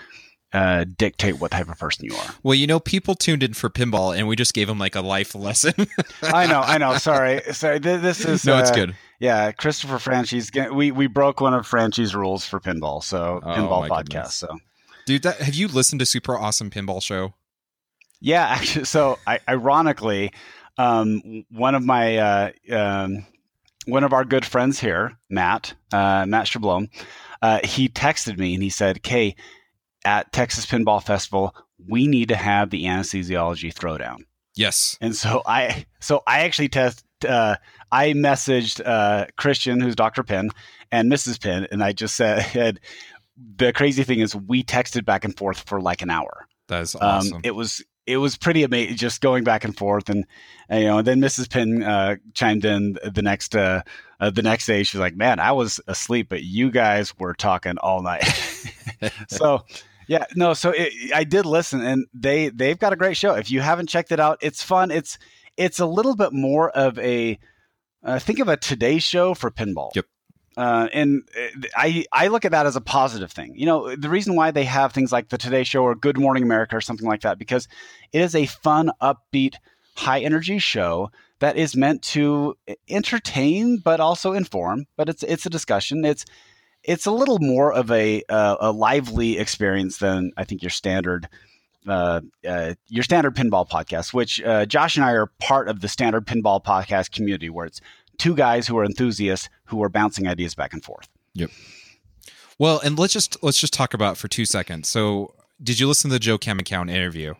uh, 0.53 0.85
dictate 0.97 1.41
what 1.41 1.51
type 1.51 1.69
of 1.69 1.77
person 1.79 2.05
you 2.05 2.15
are. 2.15 2.35
Well, 2.45 2.55
you 2.55 2.69
know, 2.69 2.79
people 2.79 3.17
tuned 3.17 3.43
in 3.43 3.55
for 3.55 3.69
pinball, 3.69 4.17
and 4.17 4.29
we 4.29 4.37
just 4.37 4.55
gave 4.55 4.69
them 4.69 4.79
like 4.79 4.95
a 4.95 5.01
life 5.01 5.35
lesson. 5.35 5.75
I 6.23 6.47
know, 6.47 6.61
I 6.61 6.79
know. 6.79 6.97
Sorry, 6.99 7.41
sorry. 7.53 7.81
Th- 7.81 8.01
This 8.01 8.25
is 8.25 8.45
no, 8.45 8.59
it's 8.59 8.71
uh, 8.71 8.75
good. 8.75 8.95
Yeah, 9.19 9.51
Christopher 9.51 9.97
Franchi's. 9.99 10.51
We 10.73 10.93
we 10.93 11.09
broke 11.09 11.41
one 11.41 11.55
of 11.55 11.67
Franchi's 11.69 12.15
rules 12.15 12.47
for 12.47 12.61
pinball, 12.61 13.03
so 13.03 13.41
Oh, 13.43 13.47
pinball 13.49 13.89
podcast. 13.89 14.05
goodness. 14.05 14.35
So 14.37 14.59
Dude, 15.07 15.23
that, 15.23 15.39
have 15.39 15.55
you 15.55 15.69
listened 15.69 16.01
to 16.01 16.07
Super 16.07 16.39
Awesome 16.39 16.71
Pinball 16.71 17.03
Show? 17.03 17.35
Yeah, 18.21 18.47
actually, 18.47 18.87
so 18.87 19.19
I, 19.27 19.41
ironically, 19.49 20.33
um, 20.79 21.45
one 21.51 21.75
of 21.75 21.85
my 21.85 22.17
uh, 22.17 22.51
um, 22.71 23.27
one 23.87 24.05
of 24.05 24.13
our 24.13 24.25
good 24.25 24.45
friends 24.45 24.81
here, 24.81 25.19
Matt 25.29 25.75
uh, 25.93 26.25
Matt 26.27 26.47
Shablom, 26.47 26.89
uh, 27.43 27.61
he 27.65 27.89
texted 27.89 28.39
me 28.39 28.55
and 28.55 28.63
he 28.63 28.71
said, 28.71 29.03
"Kay, 29.03 29.37
at 30.05 30.33
Texas 30.33 30.67
Pinball 30.67 31.03
Festival, 31.03 31.55
we 31.87 32.07
need 32.07 32.29
to 32.29 32.37
have 32.37 32.71
the 32.71 32.85
anesthesiology 32.85 33.75
throwdown." 33.75 34.25
Yes. 34.57 34.97
And 35.01 35.15
so 35.15 35.43
I 35.47 35.87
so 36.01 36.23
I 36.27 36.41
actually 36.41 36.69
test 36.69 37.05
uh, 37.29 37.57
I 37.93 38.13
messaged 38.13 38.81
uh, 38.85 39.27
Christian, 39.37 39.81
who's 39.81 39.97
Dr. 39.97 40.23
Penn, 40.23 40.51
and 40.91 41.11
Mrs. 41.11 41.41
Penn, 41.41 41.67
and 41.71 41.83
I 41.83 41.93
just 41.93 42.17
said 42.17 42.81
the 43.57 43.73
crazy 43.73 44.03
thing 44.05 44.21
is 44.21 44.35
we 44.35 44.63
texted 44.63 45.05
back 45.05 45.25
and 45.25 45.37
forth 45.37 45.65
for 45.69 45.81
like 45.81 46.03
an 46.03 46.11
hour. 46.11 46.47
That 46.69 46.83
is 46.83 46.95
Um, 46.95 47.01
awesome. 47.03 47.41
it 47.45 47.55
was 47.55 47.83
it 48.07 48.19
was 48.19 48.37
pretty 48.37 48.63
amazing, 48.65 48.97
just 48.97 49.21
going 49.23 49.45
back 49.45 49.65
and 49.65 49.75
forth, 49.77 50.11
and, 50.11 50.27
and, 50.69 50.83
you 50.83 50.89
know, 50.89 50.99
and 50.99 51.07
then 51.07 51.21
Mrs. 51.21 51.49
Penn 51.49 51.83
uh, 51.83 52.17
chimed 52.35 52.65
in 52.67 52.99
the 53.03 53.23
next 53.23 53.57
uh, 53.57 53.81
uh, 54.21 54.29
the 54.31 54.43
next 54.43 54.67
day. 54.67 54.83
She's 54.83 55.01
like, 55.01 55.17
"Man, 55.17 55.41
I 55.41 55.53
was 55.53 55.81
asleep, 55.87 56.29
but 56.29 56.43
you 56.43 56.71
guys 56.71 57.19
were 57.19 57.33
talking 57.35 57.79
all 57.79 58.03
night." 58.03 58.25
so, 59.29 59.65
yeah, 60.07 60.25
no, 60.37 60.53
so 60.53 60.71
it, 60.77 60.93
I 61.15 61.25
did 61.25 61.47
listen, 61.47 61.81
and 61.81 62.07
they 62.13 62.51
they've 62.51 62.79
got 62.79 62.93
a 62.93 62.97
great 62.97 63.17
show. 63.17 63.35
If 63.35 63.51
you 63.51 63.61
haven't 63.63 63.89
checked 63.89 64.13
it 64.13 64.21
out, 64.21 64.39
it's 64.43 64.63
fun. 64.63 64.91
It's 64.91 65.19
it's 65.57 65.81
a 65.81 65.87
little 65.87 66.15
bit 66.15 66.33
more 66.35 66.71
of 66.71 66.99
a 66.99 67.39
uh, 68.03 68.19
think 68.19 68.39
of 68.39 68.49
a 68.49 68.57
Today 68.59 68.99
Show 68.99 69.33
for 69.35 69.51
pinball. 69.51 69.91
Yep. 69.95 70.05
Uh, 70.57 70.89
and 70.93 71.23
uh, 71.37 71.67
I 71.77 72.05
I 72.13 72.29
look 72.29 72.45
at 72.45 72.53
that 72.53 72.67
as 72.67 72.77
a 72.77 72.81
positive 72.81 73.33
thing. 73.33 73.55
You 73.57 73.67
know, 73.67 73.97
the 73.97 74.09
reason 74.09 74.37
why 74.37 74.51
they 74.51 74.65
have 74.65 74.93
things 74.93 75.11
like 75.11 75.29
the 75.29 75.39
Today 75.39 75.65
Show 75.65 75.83
or 75.83 75.95
Good 75.95 76.19
Morning 76.19 76.43
America 76.43 76.77
or 76.77 76.81
something 76.81 77.09
like 77.09 77.23
that 77.23 77.39
because 77.39 77.67
it 78.13 78.21
is 78.21 78.35
a 78.35 78.47
fun, 78.47 78.91
upbeat, 79.03 79.57
high 79.97 80.21
energy 80.21 80.59
show 80.59 81.11
that 81.41 81.57
is 81.57 81.75
meant 81.75 82.03
to 82.03 82.57
entertain 82.89 83.79
but 83.79 84.01
also 84.01 84.33
inform. 84.33 84.87
But 84.97 85.09
it's 85.09 85.23
it's 85.25 85.47
a 85.47 85.51
discussion. 85.51 86.05
It's 86.05 86.25
it's 86.85 87.07
a 87.07 87.11
little 87.11 87.39
more 87.41 87.73
of 87.73 87.91
a 87.91 88.23
uh, 88.29 88.57
a 88.61 88.71
lively 88.71 89.39
experience 89.39 89.99
than 89.99 90.33
I 90.37 90.45
think 90.45 90.63
your 90.63 90.71
standard. 90.71 91.29
Uh, 91.87 92.23
uh, 92.49 92.73
your 92.89 93.03
standard 93.03 93.37
pinball 93.37 93.69
podcast, 93.69 94.15
which 94.15 94.43
uh, 94.43 94.65
Josh 94.65 94.97
and 94.97 95.05
I 95.05 95.13
are 95.13 95.27
part 95.39 95.69
of 95.69 95.83
the 95.83 95.89
standard 95.89 96.27
pinball 96.27 96.65
podcast 96.65 97.11
community, 97.11 97.51
where 97.51 97.67
it's 97.67 97.83
two 98.19 98.35
guys 98.35 98.67
who 98.67 98.79
are 98.79 98.85
enthusiasts 98.85 99.49
who 99.67 99.83
are 99.83 99.89
bouncing 99.89 100.27
ideas 100.27 100.55
back 100.55 100.73
and 100.73 100.85
forth. 100.85 101.09
Yep. 101.35 101.51
Well, 102.59 102.81
and 102.85 102.99
let's 102.99 103.13
just 103.13 103.43
let's 103.43 103.59
just 103.59 103.73
talk 103.73 103.95
about 103.95 104.17
for 104.17 104.29
two 104.29 104.45
seconds. 104.45 104.89
So, 104.89 105.35
did 105.63 105.81
you 105.81 105.89
listen 105.89 106.11
to 106.11 106.15
the 106.15 106.21
Joe 106.21 106.39
Kaminkow 106.39 106.89
interview? 106.89 107.35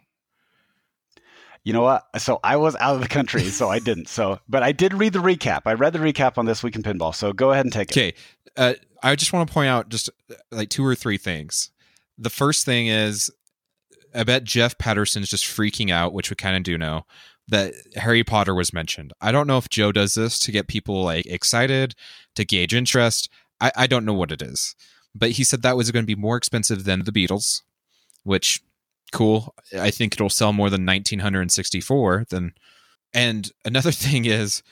You 1.63 1.73
know 1.73 1.83
what? 1.83 2.05
So 2.21 2.41
I 2.45 2.57
was 2.57 2.77
out 2.77 2.95
of 2.95 3.01
the 3.01 3.09
country, 3.09 3.45
so 3.45 3.69
I 3.69 3.79
didn't. 3.79 4.09
So, 4.09 4.39
but 4.49 4.63
I 4.63 4.73
did 4.73 4.93
read 4.95 5.13
the 5.13 5.21
recap. 5.21 5.63
I 5.67 5.75
read 5.75 5.93
the 5.93 5.99
recap 5.99 6.37
on 6.37 6.47
this 6.47 6.63
week 6.63 6.77
in 6.77 6.83
pinball. 6.83 7.15
So 7.15 7.33
go 7.33 7.53
ahead 7.53 7.65
and 7.65 7.73
take 7.73 7.91
it. 7.91 7.97
Okay, 7.97 8.15
uh, 8.57 8.75
I 9.03 9.17
just 9.17 9.33
want 9.33 9.49
to 9.49 9.55
point 9.55 9.69
out 9.69 9.89
just 9.89 10.11
uh, 10.31 10.35
like 10.51 10.69
two 10.69 10.85
or 10.85 10.95
three 10.95 11.19
things. 11.19 11.71
The 12.19 12.31
first 12.31 12.65
thing 12.65 12.87
is, 12.89 13.31
I 14.15 14.25
bet 14.25 14.45
Jeff 14.45 14.79
Patterson's 14.79 15.29
just 15.29 15.45
freaking 15.45 15.91
out, 15.91 16.13
which 16.13 16.31
we 16.31 16.37
kind 16.37 16.57
of 16.57 16.63
do 16.63 16.79
know 16.79 17.07
that 17.49 17.75
Harry 17.97 18.25
Potter 18.25 18.55
was 18.55 18.73
mentioned. 18.73 19.13
I 19.21 19.33
don't 19.33 19.47
know 19.47 19.59
if 19.59 19.69
Joe 19.69 19.93
does 19.93 20.15
this 20.15 20.39
to 20.41 20.53
get 20.53 20.69
people 20.69 21.03
like 21.03 21.27
excited 21.27 21.95
to 22.37 22.45
gauge 22.45 22.75
interest. 22.75 23.29
I, 23.61 23.71
I 23.77 23.87
don't 23.87 24.05
know 24.05 24.15
what 24.15 24.33
it 24.33 24.43
is, 24.43 24.75
but 25.15 25.33
he 25.33 25.45
said 25.45 25.63
that 25.63 25.77
was 25.77 25.91
going 25.91 26.05
to 26.05 26.15
be 26.15 26.21
more 26.21 26.37
expensive 26.37 26.85
than 26.85 27.05
the 27.05 27.13
Beatles, 27.13 27.63
which 28.23 28.63
cool. 29.13 29.55
I 29.79 29.91
think 29.91 30.15
it'll 30.15 30.31
sell 30.31 30.53
more 30.53 30.71
than 30.71 30.87
1964. 30.87 32.27
Then, 32.31 32.53
and 33.13 33.51
another 33.65 33.93
thing 33.93 34.25
is, 34.25 34.63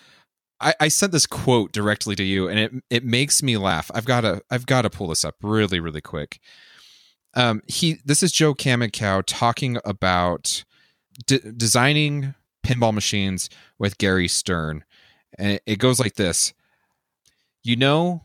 I, 0.60 0.74
I 0.80 0.88
sent 0.88 1.12
this 1.12 1.26
quote 1.26 1.72
directly 1.72 2.14
to 2.16 2.24
you, 2.24 2.48
and 2.48 2.58
it 2.58 2.72
it 2.88 3.04
makes 3.04 3.42
me 3.42 3.56
laugh. 3.56 3.90
I've 3.94 4.06
got 4.06 4.22
to 4.22 4.42
I've 4.50 4.66
got 4.66 4.82
to 4.82 4.90
pull 4.90 5.08
this 5.08 5.24
up 5.24 5.36
really 5.42 5.80
really 5.80 6.00
quick. 6.00 6.40
Um, 7.34 7.62
he 7.66 7.98
this 8.04 8.22
is 8.22 8.32
Joe 8.32 8.54
Kaminkow 8.54 9.24
talking 9.26 9.78
about 9.84 10.64
designing 11.26 12.34
pinball 12.62 12.94
machines 12.94 13.50
with 13.78 13.98
Gary 13.98 14.28
Stern, 14.28 14.84
and 15.38 15.60
it, 15.66 15.78
goes 15.78 15.98
like 16.00 16.14
this. 16.14 16.52
You 17.62 17.76
know, 17.76 18.24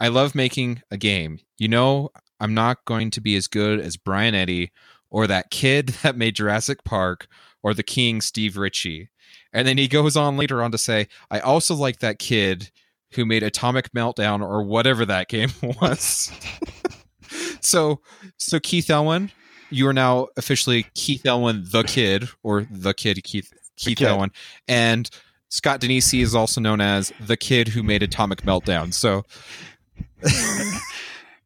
I 0.00 0.08
love 0.08 0.34
making 0.34 0.82
a 0.90 0.96
game. 0.96 1.40
You 1.58 1.68
know, 1.68 2.10
I'm 2.40 2.54
not 2.54 2.84
going 2.84 3.10
to 3.12 3.20
be 3.20 3.36
as 3.36 3.48
good 3.48 3.80
as 3.80 3.96
Brian 3.96 4.34
Eddy 4.34 4.72
or 5.10 5.26
that 5.26 5.50
kid 5.50 5.88
that 6.02 6.16
made 6.16 6.36
Jurassic 6.36 6.84
Park 6.84 7.26
or 7.62 7.74
the 7.74 7.82
King 7.82 8.20
Steve 8.20 8.56
Ritchie. 8.56 9.08
And 9.52 9.66
then 9.68 9.78
he 9.78 9.88
goes 9.88 10.16
on 10.16 10.36
later 10.36 10.62
on 10.62 10.72
to 10.72 10.78
say, 10.78 11.08
I 11.30 11.38
also 11.40 11.74
like 11.74 12.00
that 12.00 12.18
kid 12.18 12.70
who 13.12 13.24
made 13.24 13.42
Atomic 13.42 13.92
Meltdown 13.92 14.42
or 14.42 14.62
whatever 14.62 15.06
that 15.06 15.28
game 15.28 15.50
was. 15.80 16.32
so 17.60 18.00
so 18.36 18.60
Keith 18.60 18.90
Elwin, 18.90 19.30
you 19.70 19.86
are 19.86 19.92
now 19.92 20.28
officially 20.36 20.86
Keith 20.94 21.24
Elwin 21.26 21.64
the 21.66 21.82
kid 21.82 22.28
or 22.42 22.66
the 22.70 22.94
kid 22.94 23.22
Keith 23.24 23.52
Keith 23.76 24.00
Elwin. 24.00 24.30
And 24.68 25.10
Scott 25.48 25.80
Danesi 25.80 26.22
is 26.22 26.34
also 26.34 26.60
known 26.60 26.80
as 26.80 27.12
the 27.20 27.36
kid 27.36 27.68
who 27.68 27.82
made 27.82 28.02
Atomic 28.02 28.42
Meltdown. 28.42 28.92
So 28.92 29.24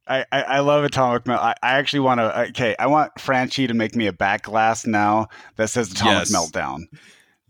I, 0.08 0.24
I, 0.32 0.42
I 0.42 0.60
love 0.60 0.84
Atomic 0.84 1.26
Melt. 1.26 1.40
I, 1.40 1.54
I 1.62 1.78
actually 1.78 2.00
want 2.00 2.20
to. 2.20 2.40
Okay, 2.48 2.74
I 2.78 2.86
want 2.86 3.18
Franchi 3.20 3.66
to 3.66 3.74
make 3.74 3.94
me 3.94 4.06
a 4.06 4.12
back 4.12 4.42
glass 4.42 4.86
now 4.86 5.28
that 5.56 5.68
says 5.70 5.92
Atomic 5.92 6.30
yes. 6.30 6.34
Meltdown 6.34 6.84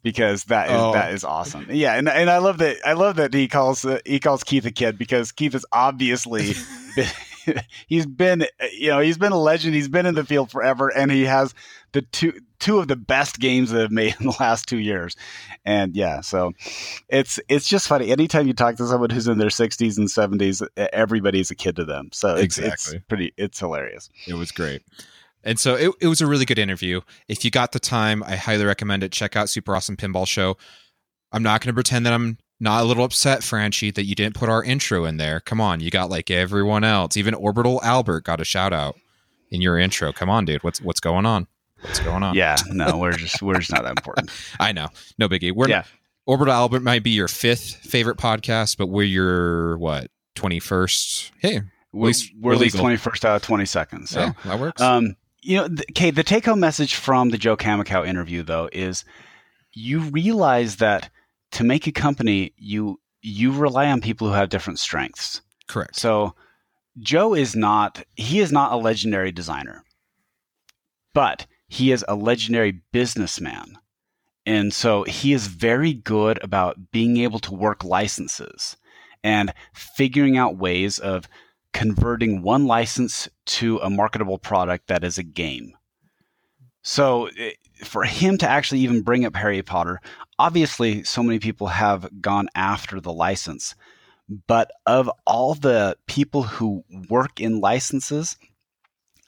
because 0.03 0.45
that 0.45 0.69
is 0.71 0.77
oh. 0.77 0.93
that 0.93 1.13
is 1.13 1.25
awesome. 1.25 1.67
Yeah, 1.71 1.95
and 1.95 2.09
and 2.09 2.29
I 2.31 2.39
love 2.39 2.59
that. 2.59 2.79
I 2.85 2.95
love 2.95 3.17
that 3.17 3.33
he 3.33 3.47
calls 3.47 3.85
uh, 3.85 4.01
he 4.05 4.19
calls 4.19 4.43
Keith 4.43 4.67
a 4.67 4.73
kid 4.73 4.99
because 4.99 5.33
Keith 5.33 5.55
is 5.55 5.67
obviously. 5.73 6.55
he's 7.87 8.07
been 8.07 8.47
you 8.73 8.89
know 8.89 9.01
he's 9.01 9.19
been 9.19 9.33
a 9.33 9.39
legend 9.39 9.75
he's 9.75 9.89
been 9.89 10.07
in 10.07 10.15
the 10.15 10.25
field 10.25 10.51
forever 10.51 10.89
and 10.89 11.11
he 11.11 11.25
has 11.25 11.55
the 11.93 12.03
two 12.03 12.33
two 12.59 12.79
of 12.79 12.89
the 12.89 12.97
best 12.97 13.39
games 13.39 13.71
that 13.71 13.81
have 13.81 13.91
made 13.91 14.15
in 14.21 14.27
the 14.27 14.37
last 14.41 14.69
two 14.69 14.79
years. 14.79 15.17
And 15.65 15.95
yeah, 15.95 16.21
so 16.21 16.53
it's 17.09 17.41
it's 17.49 17.69
just 17.69 17.89
funny. 17.89 18.11
Anytime 18.11 18.47
you 18.47 18.53
talk 18.53 18.77
to 18.77 18.87
someone 18.87 19.11
who's 19.11 19.29
in 19.29 19.39
their 19.39 19.49
60s 19.49 19.99
and 19.99 20.09
70s, 20.09 20.67
everybody's 20.77 21.51
a 21.51 21.55
kid 21.55 21.77
to 21.77 21.85
them. 21.85 22.11
So 22.13 22.35
it's, 22.35 22.59
exactly. 22.59 22.97
it's 22.97 23.07
pretty 23.07 23.33
it's 23.37 23.59
hilarious. 23.59 24.11
It 24.27 24.35
was 24.35 24.53
great. 24.53 24.83
And 25.45 25.59
so 25.59 25.77
it, 25.77 25.93
it 26.01 26.09
was 26.09 26.21
a 26.21 26.27
really 26.27 26.45
good 26.45 26.59
interview. 26.59 27.01
If 27.29 27.45
you 27.45 27.51
got 27.51 27.73
the 27.73 27.79
time, 27.79 28.23
I 28.25 28.37
highly 28.37 28.65
recommend 28.65 29.05
it. 29.05 29.13
Check 29.13 29.37
out 29.37 29.49
Super 29.49 29.75
Awesome 29.75 29.97
Pinball 29.97 30.27
Show. 30.27 30.57
I'm 31.31 31.43
not 31.43 31.61
going 31.61 31.69
to 31.69 31.75
pretend 31.75 32.07
that 32.07 32.13
I'm 32.13 32.39
not 32.61 32.83
a 32.83 32.85
little 32.85 33.05
upset, 33.05 33.43
Franchi, 33.43 33.91
that 33.93 34.05
you 34.05 34.15
didn't 34.15 34.35
put 34.35 34.49
our 34.49 34.63
intro 34.63 35.05
in 35.05 35.17
there. 35.17 35.41
Come 35.41 35.61
on, 35.61 35.81
you 35.81 35.91
got 35.91 36.11
like 36.11 36.31
everyone 36.31 36.85
else. 36.85 37.17
Even 37.17 37.35
Orbital 37.35 37.81
Albert 37.83 38.25
got 38.25 38.41
a 38.41 38.45
shout 38.45 38.73
out 38.73 38.97
in 39.51 39.61
your 39.61 39.79
intro. 39.79 40.13
Come 40.13 40.29
on, 40.29 40.45
dude. 40.45 40.63
What's 40.65 40.81
what's 40.81 41.01
going 41.01 41.27
on? 41.27 41.47
What's 41.81 42.01
going 42.01 42.23
on? 42.23 42.35
Yeah, 42.35 42.57
no, 42.69 42.99
we're 42.99 43.13
just 43.13 43.41
we're 43.43 43.59
just 43.59 43.73
not 43.73 43.83
that 43.83 43.97
important. 43.97 44.31
I 44.61 44.73
know, 44.73 44.89
no 45.19 45.29
biggie. 45.29 45.53
We're 45.53 45.69
yeah. 45.69 45.85
Orbital 46.27 46.53
Albert 46.53 46.83
might 46.83 47.03
be 47.03 47.11
your 47.11 47.29
fifth 47.29 47.77
favorite 47.77 48.19
podcast, 48.19 48.77
but 48.77 48.89
we're 48.89 49.05
your 49.05 49.79
what 49.79 50.11
twenty 50.35 50.61
first? 50.61 51.33
Hey, 51.39 51.63
we're, 51.93 52.13
we're 52.41 52.53
at 52.53 52.59
least 52.59 52.77
twenty 52.77 52.97
first 52.97 53.25
out 53.25 53.37
of 53.37 53.43
twenty 53.43 53.67
seconds. 53.67 54.11
So 54.11 54.21
yeah, 54.21 54.33
that 54.45 54.59
works. 54.59 54.83
Um, 54.83 55.17
you 55.41 55.57
know, 55.57 55.65
okay. 55.91 56.11
The 56.11 56.25
take 56.25 56.45
home 56.45 56.61
message 56.61 56.97
from 56.97 57.31
the 57.31 57.39
Joe 57.39 57.57
Kaminkow 57.57 58.07
interview, 58.07 58.43
though, 58.43 58.69
is 58.73 59.05
you 59.73 60.01
realize 60.01 60.77
that 60.77 61.09
to 61.53 61.65
make 61.65 61.87
a 61.87 61.93
company, 61.93 62.53
you 62.57 63.01
you 63.21 63.53
rely 63.53 63.91
on 63.91 64.01
people 64.01 64.29
who 64.29 64.35
have 64.35 64.49
different 64.49 64.79
strengths. 64.79 65.43
Correct. 65.67 65.97
So 65.97 66.35
Joe 66.99 67.35
is 67.35 67.55
not 67.55 68.03
he 68.17 68.41
is 68.41 68.53
not 68.53 68.73
a 68.73 68.77
legendary 68.77 69.33
designer, 69.33 69.85
but 71.15 71.47
he 71.69 71.93
is 71.93 72.05
a 72.09 72.15
legendary 72.15 72.83
businessman. 72.93 73.79
And 74.47 74.73
so 74.73 75.03
he 75.03 75.35
is 75.35 75.47
very 75.47 75.93
good 75.93 76.43
about 76.43 76.91
being 76.91 77.19
able 77.19 77.39
to 77.41 77.55
work 77.55 77.85
licenses 77.85 78.77
and 79.23 79.53
figuring 79.75 80.39
out 80.39 80.57
ways 80.57 80.99
of 80.99 81.29
converting 81.75 82.43
one 82.43 82.67
license 82.67 83.29
to 83.45 83.79
a 83.79 83.91
marketable 83.91 84.39
product 84.39 84.87
that 84.89 85.05
is 85.05 85.19
a 85.19 85.23
game. 85.23 85.77
So 86.83 87.27
eh, 87.39 87.53
for 87.85 88.05
him 88.05 88.39
to 88.39 88.49
actually 88.49 88.81
even 88.81 89.03
bring 89.03 89.27
up 89.27 89.37
Harry 89.37 89.63
Potter, 89.63 90.01
obviously 90.39 91.05
so 91.05 91.23
many 91.23 91.39
people 91.39 91.69
have 91.69 92.09
gone 92.21 92.49
after 92.55 93.01
the 93.01 93.13
license. 93.13 93.75
But 94.47 94.71
of 94.87 95.11
all 95.27 95.55
the 95.55 95.97
people 96.07 96.43
who 96.43 96.85
work 97.09 97.41
in 97.41 97.61
licenses, 97.61 98.37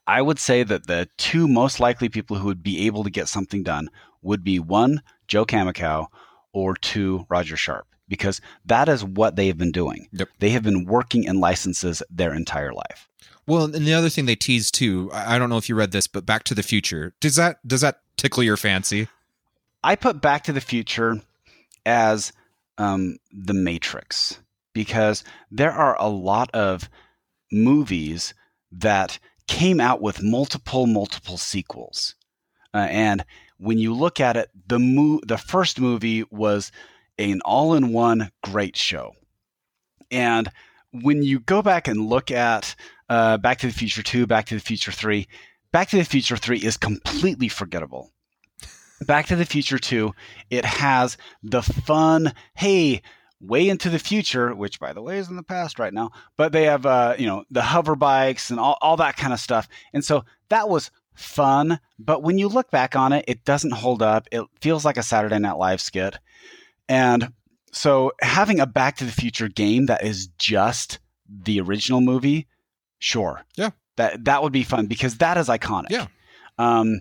I 0.07 0.21
would 0.21 0.38
say 0.38 0.62
that 0.62 0.87
the 0.87 1.09
two 1.17 1.49
most 1.49 1.81
likely 1.81 2.09
people 2.09 2.37
who 2.37 2.47
would 2.47 2.62
be 2.62 2.87
able 2.87 3.05
to 3.05 3.11
get 3.11 3.29
something 3.29 3.62
done 3.62 3.88
would 4.23 4.45
be 4.45 4.59
one, 4.59 5.02
Joe 5.26 5.47
Kaminkow, 5.47 6.09
or 6.52 6.75
two, 6.75 7.26
Roger 7.31 7.57
sharp 7.57 7.87
because 8.11 8.40
that 8.67 8.88
is 8.88 9.02
what 9.05 9.37
they 9.37 9.47
have 9.47 9.57
been 9.57 9.73
doing. 9.73 10.09
Yep. 10.12 10.29
They 10.40 10.50
have 10.50 10.64
been 10.64 10.85
working 10.85 11.25
in 11.25 11.40
licenses 11.40 12.02
their 12.11 12.35
entire 12.35 12.75
life. 12.75 13.09
Well, 13.47 13.64
and 13.64 13.87
the 13.87 13.95
other 13.95 14.11
thing 14.11 14.26
they 14.26 14.37
tease 14.37 14.71
too, 14.71 15.11
I 15.14 15.38
don't 15.38 15.49
know 15.49 15.57
if 15.57 15.69
you 15.69 15.75
read 15.75 15.93
this, 15.93 16.07
but 16.07 16.26
Back 16.26 16.43
to 16.45 16.55
the 16.55 16.62
Future. 16.62 17.14
Does 17.21 17.37
that 17.37 17.67
does 17.67 17.81
that 17.81 18.00
tickle 18.17 18.43
your 18.43 18.59
fancy? 18.59 19.09
I 19.83 19.97
put 19.97 20.21
Back 20.21 20.45
to 20.45 20.53
the 20.53 20.61
Future 20.61 21.21
as 21.87 22.33
um, 22.79 23.17
the 23.33 23.55
Matrix 23.55 24.39
because 24.73 25.25
there 25.51 25.73
are 25.73 25.97
a 25.99 26.09
lot 26.09 26.51
of 26.53 26.89
movies 27.51 28.35
that 28.73 29.19
came 29.49 29.81
out 29.81 30.01
with 30.01 30.23
multiple, 30.23 30.87
multiple 30.87 31.37
sequels. 31.37 32.15
Uh, 32.73 32.87
and 32.91 33.25
when 33.59 33.79
you 33.79 33.93
look 33.95 34.21
at 34.21 34.37
it, 34.37 34.51
the 34.67 34.79
mo- 34.79 35.21
the 35.27 35.39
first 35.39 35.81
movie 35.81 36.25
was 36.31 36.71
an 37.19 37.41
all-in-one 37.45 38.31
great 38.43 38.77
show. 38.77 39.13
And 40.11 40.51
when 40.93 41.23
you 41.23 41.41
go 41.41 41.63
back 41.63 41.89
and 41.89 42.09
look 42.09 42.31
at 42.31 42.75
uh, 43.09 43.39
Back 43.39 43.59
to 43.59 43.67
the 43.67 43.73
Future 43.73 44.03
2, 44.03 44.27
Back 44.27 44.47
to 44.47 44.55
the 44.55 44.61
Future 44.61 44.93
3, 44.93 45.27
Back 45.73 45.91
to 45.91 45.97
the 45.97 46.05
Future 46.05 46.37
3 46.37 46.59
is 46.59 46.77
completely 46.77 47.49
forgettable. 47.49 48.13
Back 49.07 49.26
to 49.26 49.37
the 49.37 49.47
Future 49.47 49.78
2, 49.78 50.12
it 50.50 50.64
has 50.64 51.16
the 51.42 51.62
fun, 51.62 52.33
hey, 52.54 53.02
way 53.40 53.69
into 53.69 53.88
the 53.88 53.99
future, 53.99 54.54
which 54.54 54.78
by 54.78 54.92
the 54.92 55.02
way 55.02 55.19
is 55.19 55.28
in 55.28 55.37
the 55.37 55.42
past 55.42 55.78
right 55.78 55.95
now, 55.95 56.11
but 56.37 56.52
they 56.52 56.64
have 56.64 56.85
uh, 56.85 57.14
you 57.19 57.26
know 57.26 57.45
the 57.50 57.62
hover 57.62 57.97
bikes 57.97 58.50
and 58.50 58.61
all, 58.61 58.76
all 58.80 58.97
that 58.99 59.16
kind 59.16 59.33
of 59.33 59.40
stuff. 59.40 59.69
And 59.92 60.04
so 60.04 60.25
that 60.50 60.69
was 60.69 60.90
fun, 61.14 61.80
but 61.99 62.23
when 62.23 62.38
you 62.38 62.49
look 62.49 62.71
back 62.71 62.97
on 62.97 63.12
it, 63.12 63.25
it 63.28 63.45
doesn't 63.45 63.73
hold 63.73 64.02
up. 64.02 64.28
It 64.30 64.45
feels 64.61 64.85
like 64.85 64.97
a 64.97 65.02
Saturday 65.02 65.38
Night 65.38 65.57
Live 65.57 65.80
skit. 65.80 66.19
And 66.88 67.33
so 67.73 68.12
having 68.21 68.61
a 68.61 68.66
Back 68.66 68.97
to 68.97 69.04
the 69.04 69.12
Future 69.12 69.49
game 69.49 69.87
that 69.87 70.04
is 70.04 70.28
just 70.38 70.99
the 71.28 71.61
original 71.61 72.00
movie, 72.00 72.47
sure. 72.99 73.42
Yeah. 73.57 73.71
That 73.97 74.25
that 74.25 74.42
would 74.42 74.52
be 74.52 74.64
fun 74.64 74.87
because 74.87 75.19
that 75.19 75.37
is 75.37 75.49
iconic. 75.49 75.90
Yeah. 75.90 76.07
Um, 76.59 77.00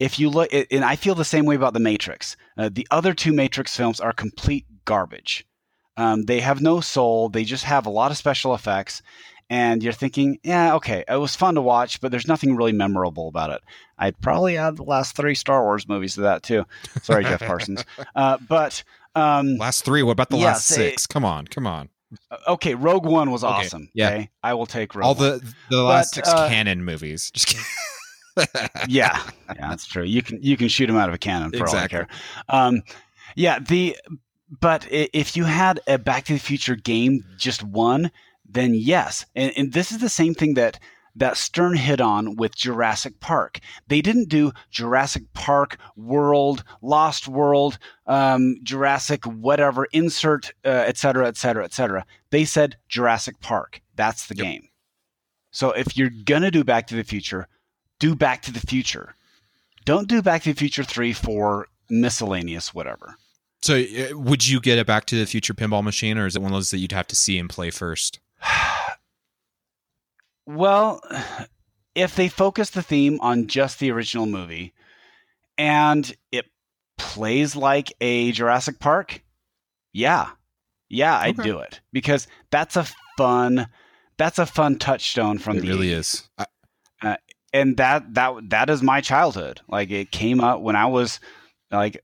if 0.00 0.18
you 0.18 0.30
look, 0.30 0.48
and 0.52 0.84
I 0.84 0.96
feel 0.96 1.14
the 1.14 1.24
same 1.24 1.44
way 1.44 1.54
about 1.54 1.74
the 1.74 1.80
Matrix. 1.80 2.36
Uh, 2.56 2.70
the 2.72 2.88
other 2.90 3.12
two 3.12 3.32
Matrix 3.32 3.76
films 3.76 4.00
are 4.00 4.12
complete 4.12 4.66
garbage. 4.86 5.46
Um, 5.96 6.24
they 6.24 6.40
have 6.40 6.62
no 6.62 6.80
soul. 6.80 7.28
They 7.28 7.44
just 7.44 7.64
have 7.64 7.86
a 7.86 7.90
lot 7.90 8.10
of 8.10 8.16
special 8.16 8.54
effects. 8.54 9.02
And 9.50 9.82
you're 9.82 9.92
thinking, 9.92 10.38
yeah, 10.42 10.76
okay, 10.76 11.04
it 11.08 11.16
was 11.16 11.36
fun 11.36 11.56
to 11.56 11.60
watch, 11.60 12.00
but 12.00 12.10
there's 12.10 12.28
nothing 12.28 12.56
really 12.56 12.72
memorable 12.72 13.28
about 13.28 13.50
it. 13.50 13.60
I'd 13.98 14.18
probably 14.20 14.56
add 14.56 14.76
the 14.76 14.84
last 14.84 15.16
three 15.16 15.34
Star 15.34 15.62
Wars 15.62 15.88
movies 15.88 16.14
to 16.14 16.22
that 16.22 16.44
too. 16.44 16.64
Sorry, 17.02 17.24
Jeff 17.24 17.40
Parsons. 17.40 17.84
Uh, 18.14 18.38
but 18.48 18.82
um, 19.14 19.56
last 19.56 19.84
three. 19.84 20.02
What 20.02 20.12
about 20.12 20.30
the 20.30 20.36
last 20.36 20.66
six? 20.66 21.06
come 21.06 21.24
on, 21.24 21.46
come 21.46 21.66
on. 21.66 21.88
Uh, 22.30 22.36
okay, 22.48 22.74
Rogue 22.74 23.06
One 23.06 23.30
was 23.30 23.44
awesome. 23.44 23.82
Okay, 23.82 23.90
yeah, 23.94 24.08
okay? 24.08 24.30
I 24.42 24.54
will 24.54 24.66
take 24.66 24.94
Rogue 24.94 25.04
all 25.04 25.14
the 25.14 25.40
the 25.68 25.82
last 25.82 26.14
but, 26.14 26.26
six 26.26 26.28
uh, 26.28 26.48
canon 26.48 26.84
movies. 26.84 27.30
Just 27.30 27.56
yeah, 28.88 29.18
yeah, 29.54 29.68
that's 29.70 29.86
true. 29.86 30.04
You 30.04 30.22
can 30.22 30.42
you 30.42 30.56
can 30.56 30.68
shoot 30.68 30.86
them 30.86 30.96
out 30.96 31.08
of 31.08 31.14
a 31.14 31.18
cannon 31.18 31.50
for 31.50 31.58
Exactly. 31.58 31.98
all 31.98 32.04
I 32.04 32.06
care. 32.06 32.08
Um, 32.48 32.82
yeah, 33.36 33.58
the 33.58 33.96
but 34.60 34.86
if 34.90 35.36
you 35.36 35.44
had 35.44 35.80
a 35.86 35.98
Back 35.98 36.24
to 36.24 36.32
the 36.32 36.38
Future 36.38 36.74
game, 36.76 37.24
just 37.36 37.62
one, 37.62 38.10
then 38.48 38.74
yes. 38.74 39.24
And, 39.36 39.52
and 39.56 39.72
this 39.72 39.92
is 39.92 39.98
the 39.98 40.08
same 40.08 40.34
thing 40.34 40.54
that 40.54 40.78
that 41.16 41.36
Stern 41.36 41.76
hit 41.76 42.00
on 42.00 42.36
with 42.36 42.56
Jurassic 42.56 43.18
Park. 43.20 43.58
They 43.88 44.00
didn't 44.00 44.28
do 44.28 44.52
Jurassic 44.70 45.24
Park 45.34 45.76
World, 45.96 46.62
Lost 46.82 47.26
World, 47.28 47.78
um, 48.06 48.56
Jurassic 48.62 49.24
whatever, 49.24 49.86
insert, 49.92 50.52
etc., 50.64 50.86
etc., 50.86 50.94
cetera, 50.94 51.26
et 51.28 51.36
cetera, 51.36 51.64
et 51.64 51.72
cetera. 51.72 52.06
They 52.30 52.44
said 52.44 52.76
Jurassic 52.88 53.40
Park. 53.40 53.80
That's 53.96 54.26
the 54.28 54.36
Yep. 54.36 54.44
game. 54.46 54.68
So 55.50 55.70
if 55.72 55.96
you're 55.96 56.10
gonna 56.24 56.50
do 56.52 56.62
Back 56.64 56.86
to 56.88 56.96
the 56.96 57.02
Future, 57.04 57.48
do 58.00 58.16
Back 58.16 58.42
to 58.42 58.52
the 58.52 58.60
Future. 58.60 59.14
Don't 59.84 60.08
do 60.08 60.22
Back 60.22 60.42
to 60.42 60.52
the 60.52 60.58
Future 60.58 60.82
3 60.82 61.12
for 61.12 61.68
miscellaneous 61.88 62.74
whatever. 62.74 63.14
So, 63.62 63.76
uh, 63.76 64.18
would 64.18 64.48
you 64.48 64.60
get 64.60 64.78
a 64.78 64.84
Back 64.84 65.04
to 65.06 65.16
the 65.16 65.26
Future 65.26 65.54
pinball 65.54 65.84
machine, 65.84 66.18
or 66.18 66.26
is 66.26 66.34
it 66.34 66.42
one 66.42 66.50
of 66.50 66.56
those 66.56 66.70
that 66.70 66.78
you'd 66.78 66.92
have 66.92 67.06
to 67.08 67.16
see 67.16 67.38
and 67.38 67.48
play 67.48 67.70
first? 67.70 68.18
well, 70.46 71.00
if 71.94 72.16
they 72.16 72.28
focus 72.28 72.70
the 72.70 72.82
theme 72.82 73.20
on 73.20 73.46
just 73.46 73.78
the 73.78 73.90
original 73.90 74.26
movie 74.26 74.72
and 75.58 76.16
it 76.32 76.46
plays 76.96 77.54
like 77.54 77.92
a 78.00 78.32
Jurassic 78.32 78.78
Park, 78.78 79.22
yeah. 79.92 80.30
Yeah, 80.88 81.16
I'd 81.16 81.36
do 81.36 81.60
it 81.60 81.80
because 81.92 82.26
that's 82.50 82.76
a 82.76 82.86
fun 83.16 83.68
that's 84.16 84.38
a 84.38 84.46
fun 84.46 84.76
touchstone 84.76 85.38
from 85.38 85.56
it 85.56 85.60
the 85.60 85.68
really 85.68 85.90
80s. 85.90 85.98
is. 85.98 86.28
I, 87.02 87.16
and 87.52 87.76
that 87.76 88.14
that 88.14 88.50
that 88.50 88.70
is 88.70 88.82
my 88.82 89.00
childhood. 89.00 89.60
Like 89.68 89.90
it 89.90 90.10
came 90.10 90.40
up 90.40 90.60
when 90.60 90.76
I 90.76 90.86
was 90.86 91.20
like 91.70 92.02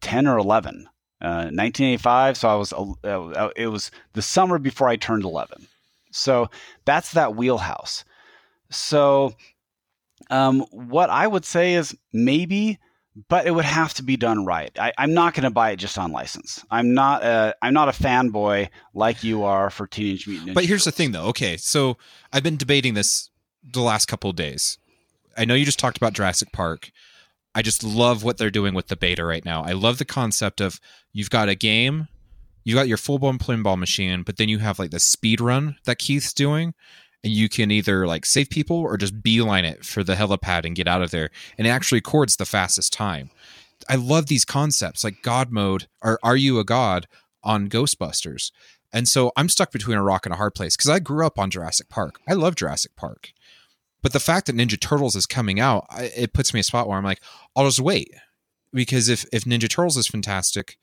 ten 0.00 0.26
or 0.26 0.38
eleven, 0.38 0.88
uh, 1.20 1.50
1985. 1.52 2.36
So 2.36 2.48
I 2.48 2.54
was 2.54 2.72
uh, 2.72 3.50
it 3.56 3.68
was 3.68 3.90
the 4.12 4.22
summer 4.22 4.58
before 4.58 4.88
I 4.88 4.96
turned 4.96 5.24
eleven. 5.24 5.66
So 6.10 6.50
that's 6.84 7.12
that 7.12 7.36
wheelhouse. 7.36 8.04
So 8.70 9.34
um, 10.30 10.60
what 10.70 11.10
I 11.10 11.26
would 11.26 11.44
say 11.44 11.74
is 11.74 11.96
maybe, 12.12 12.78
but 13.28 13.46
it 13.46 13.52
would 13.52 13.64
have 13.64 13.94
to 13.94 14.02
be 14.02 14.16
done 14.16 14.44
right. 14.44 14.76
I, 14.78 14.92
I'm 14.98 15.14
not 15.14 15.34
going 15.34 15.44
to 15.44 15.50
buy 15.50 15.70
it 15.70 15.76
just 15.76 15.98
on 15.98 16.12
license. 16.12 16.64
I'm 16.70 16.94
not 16.94 17.22
a 17.22 17.54
I'm 17.62 17.74
not 17.74 17.88
a 17.88 17.92
fanboy 17.92 18.68
like 18.94 19.22
you 19.24 19.44
are 19.44 19.70
for 19.70 19.86
Teenage 19.86 20.26
Mutant. 20.26 20.50
Ninja 20.50 20.54
but 20.54 20.64
here's 20.64 20.84
the 20.84 20.92
thing, 20.92 21.12
though. 21.12 21.26
Okay, 21.26 21.56
so 21.56 21.96
I've 22.32 22.42
been 22.42 22.56
debating 22.56 22.94
this 22.94 23.30
the 23.70 23.80
last 23.80 24.06
couple 24.06 24.30
of 24.30 24.36
days. 24.36 24.78
I 25.36 25.44
know 25.44 25.54
you 25.54 25.64
just 25.64 25.78
talked 25.78 25.96
about 25.96 26.12
Jurassic 26.14 26.52
Park. 26.52 26.90
I 27.54 27.62
just 27.62 27.82
love 27.82 28.22
what 28.22 28.38
they're 28.38 28.50
doing 28.50 28.74
with 28.74 28.88
the 28.88 28.96
beta 28.96 29.24
right 29.24 29.44
now. 29.44 29.62
I 29.62 29.72
love 29.72 29.98
the 29.98 30.04
concept 30.04 30.60
of 30.60 30.80
you've 31.12 31.30
got 31.30 31.48
a 31.48 31.54
game, 31.54 32.08
you 32.64 32.74
got 32.74 32.88
your 32.88 32.98
full 32.98 33.18
blown 33.18 33.38
pinball 33.38 33.78
machine, 33.78 34.22
but 34.22 34.36
then 34.36 34.48
you 34.48 34.58
have 34.58 34.78
like 34.78 34.90
the 34.90 34.98
speed 34.98 35.40
run 35.40 35.76
that 35.84 35.98
Keith's 35.98 36.32
doing, 36.32 36.74
and 37.24 37.32
you 37.32 37.48
can 37.48 37.70
either 37.70 38.06
like 38.06 38.26
save 38.26 38.50
people 38.50 38.76
or 38.76 38.96
just 38.96 39.22
beeline 39.22 39.64
it 39.64 39.84
for 39.84 40.04
the 40.04 40.14
helipad 40.14 40.64
and 40.64 40.76
get 40.76 40.88
out 40.88 41.02
of 41.02 41.10
there. 41.10 41.30
And 41.56 41.66
it 41.66 41.70
actually 41.70 41.98
records 41.98 42.36
the 42.36 42.44
fastest 42.44 42.92
time. 42.92 43.30
I 43.88 43.96
love 43.96 44.26
these 44.26 44.44
concepts 44.44 45.04
like 45.04 45.22
God 45.22 45.50
mode 45.50 45.86
or 46.02 46.18
Are 46.22 46.36
You 46.36 46.58
a 46.58 46.64
God 46.64 47.06
on 47.42 47.68
Ghostbusters. 47.68 48.50
And 48.92 49.06
so 49.08 49.32
I'm 49.36 49.48
stuck 49.48 49.72
between 49.72 49.96
a 49.96 50.02
rock 50.02 50.26
and 50.26 50.32
a 50.32 50.36
hard 50.38 50.54
place 50.54 50.76
because 50.76 50.90
I 50.90 50.98
grew 50.98 51.26
up 51.26 51.38
on 51.38 51.50
Jurassic 51.50 51.88
Park. 51.88 52.20
I 52.28 52.34
love 52.34 52.54
Jurassic 52.54 52.96
Park. 52.96 53.32
But 54.06 54.12
the 54.12 54.20
fact 54.20 54.46
that 54.46 54.54
Ninja 54.54 54.80
Turtles 54.80 55.16
is 55.16 55.26
coming 55.26 55.58
out, 55.58 55.84
I, 55.90 56.04
it 56.16 56.32
puts 56.32 56.54
me 56.54 56.58
in 56.58 56.60
a 56.60 56.62
spot 56.62 56.86
where 56.86 56.96
I'm 56.96 57.02
like, 57.02 57.20
I'll 57.56 57.64
just 57.64 57.80
wait. 57.80 58.14
Because 58.72 59.08
if, 59.08 59.24
if 59.32 59.42
Ninja 59.42 59.68
Turtles 59.68 59.96
is 59.96 60.06
fantastic, 60.06 60.78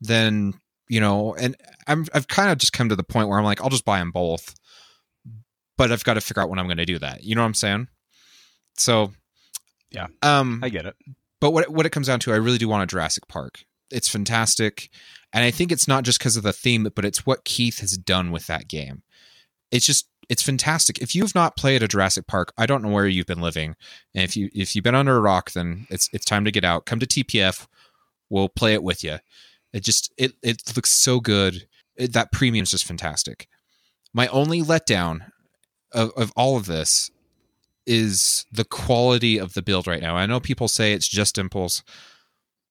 then, 0.00 0.54
you 0.88 0.98
know, 0.98 1.32
and 1.36 1.54
I'm, 1.86 2.06
I've 2.12 2.26
kind 2.26 2.50
of 2.50 2.58
just 2.58 2.72
come 2.72 2.88
to 2.88 2.96
the 2.96 3.04
point 3.04 3.28
where 3.28 3.38
I'm 3.38 3.44
like, 3.44 3.60
I'll 3.60 3.70
just 3.70 3.84
buy 3.84 4.00
them 4.00 4.10
both. 4.10 4.56
But 5.78 5.92
I've 5.92 6.02
got 6.02 6.14
to 6.14 6.20
figure 6.20 6.42
out 6.42 6.50
when 6.50 6.58
I'm 6.58 6.66
going 6.66 6.78
to 6.78 6.84
do 6.84 6.98
that. 6.98 7.22
You 7.22 7.36
know 7.36 7.42
what 7.42 7.46
I'm 7.46 7.54
saying? 7.54 7.86
So, 8.76 9.12
Yeah. 9.92 10.08
Um, 10.20 10.58
I 10.60 10.70
get 10.70 10.86
it. 10.86 10.96
but 11.40 11.52
what 11.52 11.70
what 11.70 11.86
it 11.86 11.90
comes 11.90 12.08
down 12.08 12.18
to, 12.18 12.32
I 12.32 12.36
really 12.36 12.58
do 12.58 12.68
want 12.68 12.82
a 12.82 12.86
Jurassic 12.86 13.28
Park. 13.28 13.64
It's 13.92 14.08
fantastic, 14.08 14.90
and 15.32 15.44
I 15.44 15.52
think 15.52 15.70
it's 15.70 15.86
not 15.86 16.02
just 16.02 16.18
because 16.18 16.36
of 16.36 16.42
the 16.42 16.52
theme, 16.52 16.88
but 16.96 17.04
it's 17.04 17.24
what 17.24 17.44
Keith 17.44 17.78
has 17.78 17.96
done 17.96 18.32
with 18.32 18.48
that 18.48 18.66
game. 18.66 19.04
It's 19.70 19.86
just 19.86 20.08
it's 20.30 20.42
fantastic. 20.42 21.00
If 21.00 21.12
you've 21.12 21.34
not 21.34 21.56
played 21.56 21.82
a 21.82 21.88
Jurassic 21.88 22.28
Park, 22.28 22.52
I 22.56 22.64
don't 22.64 22.82
know 22.82 22.88
where 22.88 23.08
you've 23.08 23.26
been 23.26 23.40
living, 23.40 23.74
and 24.14 24.22
if 24.22 24.36
you 24.36 24.48
if 24.54 24.76
you've 24.76 24.84
been 24.84 24.94
under 24.94 25.16
a 25.16 25.20
rock, 25.20 25.50
then 25.50 25.88
it's 25.90 26.08
it's 26.12 26.24
time 26.24 26.44
to 26.44 26.52
get 26.52 26.64
out. 26.64 26.86
Come 26.86 27.00
to 27.00 27.06
TPF, 27.06 27.66
we'll 28.30 28.48
play 28.48 28.72
it 28.72 28.84
with 28.84 29.02
you. 29.02 29.18
It 29.72 29.82
just 29.82 30.12
it 30.16 30.34
it 30.40 30.62
looks 30.76 30.92
so 30.92 31.18
good. 31.18 31.66
It, 31.96 32.12
that 32.12 32.30
premium 32.30 32.62
is 32.62 32.70
just 32.70 32.86
fantastic. 32.86 33.48
My 34.14 34.28
only 34.28 34.62
letdown 34.62 35.32
of, 35.92 36.12
of 36.16 36.32
all 36.36 36.56
of 36.56 36.66
this 36.66 37.10
is 37.84 38.46
the 38.52 38.64
quality 38.64 39.36
of 39.36 39.54
the 39.54 39.62
build 39.62 39.88
right 39.88 40.00
now. 40.00 40.16
I 40.16 40.26
know 40.26 40.38
people 40.38 40.68
say 40.68 40.92
it's 40.92 41.08
just 41.08 41.38
Impulse, 41.38 41.82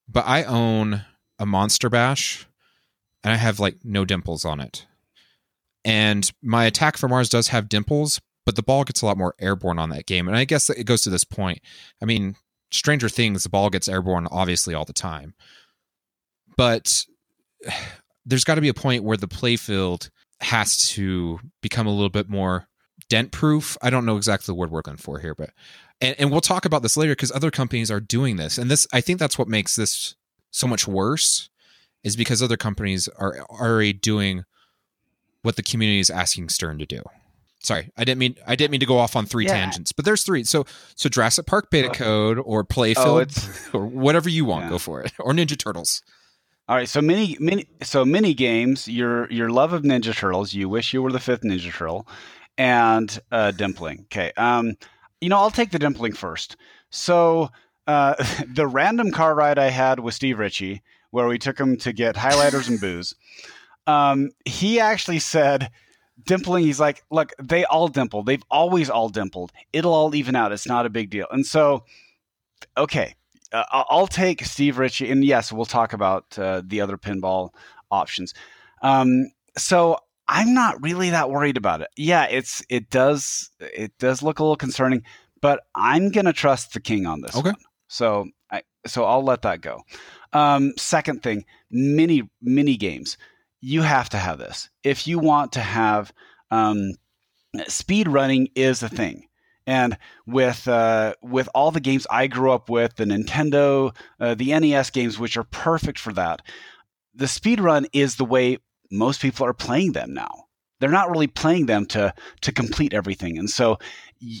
but 0.08 0.26
I 0.26 0.44
own 0.44 1.04
a 1.38 1.44
Monster 1.44 1.90
Bash 1.90 2.46
and 3.22 3.34
I 3.34 3.36
have 3.36 3.60
like 3.60 3.84
no 3.84 4.06
dimples 4.06 4.46
on 4.46 4.60
it. 4.60 4.86
And 5.84 6.30
my 6.42 6.64
Attack 6.64 6.96
from 6.96 7.10
Mars 7.10 7.28
does 7.28 7.48
have 7.48 7.68
dimples, 7.68 8.20
but 8.44 8.56
the 8.56 8.62
ball 8.62 8.84
gets 8.84 9.02
a 9.02 9.06
lot 9.06 9.18
more 9.18 9.34
airborne 9.38 9.78
on 9.78 9.90
that 9.90 10.06
game. 10.06 10.28
And 10.28 10.36
I 10.36 10.44
guess 10.44 10.68
it 10.70 10.84
goes 10.84 11.02
to 11.02 11.10
this 11.10 11.24
point. 11.24 11.60
I 12.02 12.04
mean, 12.04 12.36
Stranger 12.70 13.08
Things, 13.08 13.42
the 13.42 13.48
ball 13.48 13.70
gets 13.70 13.88
airborne 13.88 14.26
obviously 14.30 14.74
all 14.74 14.84
the 14.84 14.92
time. 14.92 15.34
But 16.56 17.06
there's 18.26 18.44
got 18.44 18.56
to 18.56 18.60
be 18.60 18.68
a 18.68 18.74
point 18.74 19.04
where 19.04 19.16
the 19.16 19.28
playfield 19.28 20.10
has 20.40 20.88
to 20.90 21.40
become 21.62 21.86
a 21.86 21.92
little 21.92 22.10
bit 22.10 22.28
more 22.28 22.68
dent 23.08 23.32
proof. 23.32 23.76
I 23.82 23.90
don't 23.90 24.06
know 24.06 24.16
exactly 24.16 24.46
the 24.46 24.54
word 24.54 24.70
we're 24.70 24.78
looking 24.78 24.96
for 24.96 25.18
here, 25.18 25.34
but 25.34 25.50
and, 26.00 26.14
and 26.18 26.30
we'll 26.30 26.40
talk 26.40 26.64
about 26.64 26.82
this 26.82 26.96
later 26.96 27.12
because 27.12 27.32
other 27.32 27.50
companies 27.50 27.90
are 27.90 28.00
doing 28.00 28.36
this. 28.36 28.58
And 28.58 28.70
this 28.70 28.86
I 28.92 29.00
think 29.00 29.18
that's 29.18 29.38
what 29.38 29.48
makes 29.48 29.76
this 29.76 30.14
so 30.50 30.66
much 30.66 30.86
worse 30.86 31.48
is 32.02 32.16
because 32.16 32.42
other 32.42 32.56
companies 32.56 33.08
are 33.18 33.40
already 33.50 33.92
doing 33.92 34.44
what 35.42 35.56
the 35.56 35.62
community 35.62 36.00
is 36.00 36.10
asking 36.10 36.48
Stern 36.50 36.78
to 36.78 36.86
do. 36.86 37.02
Sorry, 37.62 37.90
I 37.96 38.04
didn't 38.04 38.18
mean 38.18 38.36
I 38.46 38.56
didn't 38.56 38.70
mean 38.70 38.80
to 38.80 38.86
go 38.86 38.98
off 38.98 39.16
on 39.16 39.26
three 39.26 39.44
Yeah. 39.44 39.52
tangents, 39.52 39.92
but 39.92 40.04
there's 40.06 40.22
three. 40.22 40.44
So 40.44 40.64
so 40.94 41.08
Jurassic 41.08 41.44
Park 41.46 41.70
beta 41.70 41.90
Uh, 41.90 41.92
code 41.94 42.38
or 42.38 42.64
playfield 42.64 43.48
Oh, 43.74 43.78
or 43.78 43.86
whatever 43.86 44.28
you 44.30 44.44
want, 44.46 44.64
Yeah. 44.64 44.70
go 44.70 44.78
for 44.78 45.02
it. 45.02 45.12
Or 45.18 45.32
Ninja 45.32 45.58
Turtles. 45.58 46.02
All 46.68 46.76
right, 46.76 46.88
so 46.88 47.02
many 47.02 47.36
mini, 47.40 47.66
so 47.82 48.04
mini 48.04 48.32
games. 48.32 48.86
Your 48.88 49.30
your 49.30 49.50
love 49.50 49.72
of 49.72 49.82
Ninja 49.82 50.14
Turtles. 50.16 50.54
You 50.54 50.68
wish 50.68 50.94
you 50.94 51.02
were 51.02 51.12
the 51.12 51.18
fifth 51.20 51.42
Ninja 51.42 51.70
Turtle, 51.72 52.06
and 52.56 53.18
uh, 53.32 53.52
dimpling. 53.54 54.04
Okay, 54.04 54.32
um, 54.36 54.74
you 55.20 55.28
know 55.28 55.36
I'll 55.38 55.50
take 55.50 55.70
the 55.72 55.78
dimpling 55.78 56.16
first. 56.16 56.56
So 56.90 57.50
uh, 57.86 58.14
the 58.54 58.66
random 58.66 59.10
car 59.10 59.34
ride 59.34 59.58
I 59.58 59.68
had 59.70 59.98
with 60.00 60.14
Steve 60.14 60.38
Ritchie, 60.38 60.82
where 61.10 61.26
we 61.26 61.38
took 61.38 61.58
him 61.58 61.76
to 61.78 61.92
get 61.92 62.14
highlighters 62.16 62.68
and 62.68 62.80
booze, 62.80 63.14
um, 63.86 64.30
he 64.44 64.80
actually 64.80 65.18
said 65.18 65.70
dimpling. 66.24 66.62
He's 66.62 66.80
like, 66.80 67.02
look, 67.10 67.32
they 67.42 67.64
all 67.64 67.88
dimple. 67.88 68.22
They've 68.22 68.42
always 68.50 68.90
all 68.90 69.08
dimpled. 69.08 69.52
It'll 69.72 69.94
all 69.94 70.14
even 70.14 70.36
out. 70.36 70.52
It's 70.52 70.66
not 70.66 70.86
a 70.86 70.90
big 70.90 71.10
deal. 71.10 71.26
And 71.30 71.46
so, 71.46 71.84
okay, 72.76 73.14
uh, 73.52 73.64
I'll 73.70 74.06
take 74.06 74.44
Steve 74.44 74.78
Ritchie, 74.78 75.10
and 75.10 75.24
yes, 75.24 75.52
we'll 75.52 75.64
talk 75.66 75.92
about 75.92 76.38
uh, 76.38 76.62
the 76.64 76.80
other 76.80 76.96
pinball 76.96 77.50
options. 77.90 78.34
Um, 78.82 79.30
so 79.58 79.98
I'm 80.28 80.54
not 80.54 80.80
really 80.82 81.10
that 81.10 81.30
worried 81.30 81.56
about 81.56 81.80
it. 81.80 81.88
Yeah, 81.96 82.26
it's 82.26 82.62
it 82.68 82.90
does 82.90 83.50
it 83.58 83.96
does 83.98 84.22
look 84.22 84.38
a 84.38 84.42
little 84.44 84.56
concerning, 84.56 85.02
but 85.40 85.64
I'm 85.74 86.10
gonna 86.10 86.32
trust 86.32 86.72
the 86.72 86.80
king 86.80 87.06
on 87.06 87.20
this 87.20 87.34
Okay. 87.34 87.50
one. 87.50 87.58
So 87.88 88.28
I 88.50 88.62
so 88.86 89.04
I'll 89.04 89.24
let 89.24 89.42
that 89.42 89.60
go. 89.60 89.82
Um, 90.32 90.72
second 90.76 91.24
thing, 91.24 91.44
mini 91.70 92.30
mini 92.40 92.76
games. 92.76 93.18
You 93.60 93.82
have 93.82 94.08
to 94.10 94.16
have 94.16 94.38
this 94.38 94.70
if 94.82 95.06
you 95.06 95.18
want 95.18 95.52
to 95.52 95.60
have 95.60 96.12
um, 96.50 96.94
speed 97.66 98.08
running 98.08 98.48
is 98.54 98.82
a 98.82 98.88
thing. 98.88 99.26
And 99.66 99.98
with 100.26 100.66
uh, 100.66 101.14
with 101.22 101.48
all 101.54 101.70
the 101.70 101.80
games 101.80 102.06
I 102.10 102.26
grew 102.26 102.50
up 102.50 102.68
with, 102.68 102.96
the 102.96 103.04
Nintendo, 103.04 103.94
uh, 104.18 104.34
the 104.34 104.58
NES 104.58 104.90
games, 104.90 105.18
which 105.18 105.36
are 105.36 105.44
perfect 105.44 105.98
for 105.98 106.12
that, 106.14 106.42
the 107.14 107.28
speed 107.28 107.60
run 107.60 107.86
is 107.92 108.16
the 108.16 108.24
way 108.24 108.58
most 108.90 109.20
people 109.20 109.46
are 109.46 109.52
playing 109.52 109.92
them 109.92 110.12
now. 110.12 110.46
They're 110.80 110.90
not 110.90 111.10
really 111.10 111.26
playing 111.26 111.66
them 111.66 111.86
to 111.86 112.14
to 112.40 112.52
complete 112.52 112.94
everything, 112.94 113.38
and 113.38 113.48
so 113.48 113.78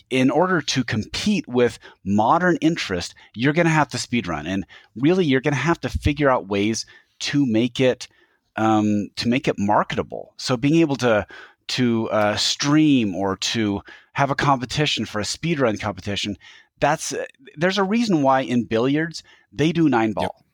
in 0.08 0.30
order 0.30 0.60
to 0.62 0.84
compete 0.84 1.46
with 1.46 1.78
modern 2.04 2.56
interest, 2.56 3.14
you're 3.34 3.52
going 3.52 3.66
to 3.66 3.72
have 3.72 3.88
to 3.88 3.98
speed 3.98 4.26
run, 4.26 4.46
and 4.46 4.66
really 4.96 5.24
you're 5.26 5.42
going 5.42 5.54
to 5.54 5.60
have 5.60 5.80
to 5.82 5.88
figure 5.90 6.30
out 6.30 6.48
ways 6.48 6.86
to 7.20 7.46
make 7.46 7.78
it 7.78 8.08
um, 8.56 9.08
to 9.16 9.28
make 9.28 9.48
it 9.48 9.56
marketable. 9.58 10.34
So 10.36 10.56
being 10.56 10.76
able 10.76 10.96
to 10.96 11.26
to 11.68 12.10
uh, 12.10 12.36
stream 12.36 13.14
or 13.14 13.36
to 13.36 13.80
have 14.14 14.30
a 14.30 14.34
competition 14.34 15.04
for 15.04 15.20
a 15.20 15.24
speedrun 15.24 15.80
competition, 15.80 16.36
that's 16.80 17.14
there's 17.56 17.78
a 17.78 17.84
reason 17.84 18.22
why 18.22 18.40
in 18.40 18.64
billiards 18.64 19.22
they 19.52 19.72
do 19.72 19.88
nine 19.88 20.12
ball. 20.12 20.34
Yep. 20.36 20.44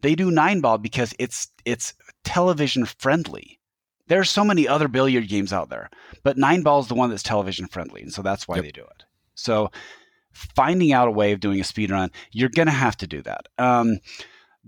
They 0.00 0.14
do 0.14 0.30
nine 0.30 0.60
ball 0.60 0.78
because 0.78 1.14
it's 1.18 1.48
it's 1.64 1.94
television 2.24 2.84
friendly. 2.84 3.58
There 4.06 4.20
are 4.20 4.24
so 4.24 4.44
many 4.44 4.66
other 4.66 4.88
billiard 4.88 5.28
games 5.28 5.52
out 5.52 5.68
there, 5.68 5.90
but 6.22 6.38
nine 6.38 6.62
ball 6.62 6.80
is 6.80 6.88
the 6.88 6.94
one 6.94 7.10
that's 7.10 7.22
television 7.22 7.66
friendly, 7.66 8.02
and 8.02 8.12
so 8.12 8.22
that's 8.22 8.46
why 8.46 8.56
yep. 8.56 8.64
they 8.64 8.70
do 8.70 8.82
it. 8.82 9.04
So 9.34 9.70
finding 10.32 10.92
out 10.92 11.08
a 11.08 11.12
way 11.12 11.32
of 11.32 11.40
doing 11.40 11.60
a 11.60 11.64
speed 11.64 11.90
run, 11.90 12.10
you're 12.30 12.48
gonna 12.48 12.70
have 12.70 12.96
to 12.98 13.06
do 13.06 13.22
that. 13.22 13.48
Um, 13.58 13.98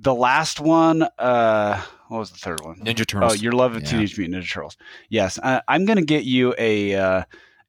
the 0.01 0.15
last 0.15 0.61
one, 0.61 1.03
uh, 1.19 1.83
what 2.09 2.19
was 2.19 2.31
the 2.31 2.39
third 2.39 2.61
one? 2.63 2.77
Ninja 2.81 3.07
Turtles. 3.07 3.33
Oh, 3.33 3.35
your 3.35 3.53
love 3.53 3.77
of 3.77 3.83
yeah. 3.83 3.89
Teenage 3.89 4.19
Mutant 4.19 4.43
Ninja 4.43 4.53
Turtles. 4.53 4.77
Yes, 5.09 5.39
uh, 5.43 5.61
I'm 5.69 5.85
gonna 5.85 6.03
get 6.03 6.25
you 6.25 6.55
a 6.59 6.95
uh, 6.95 7.23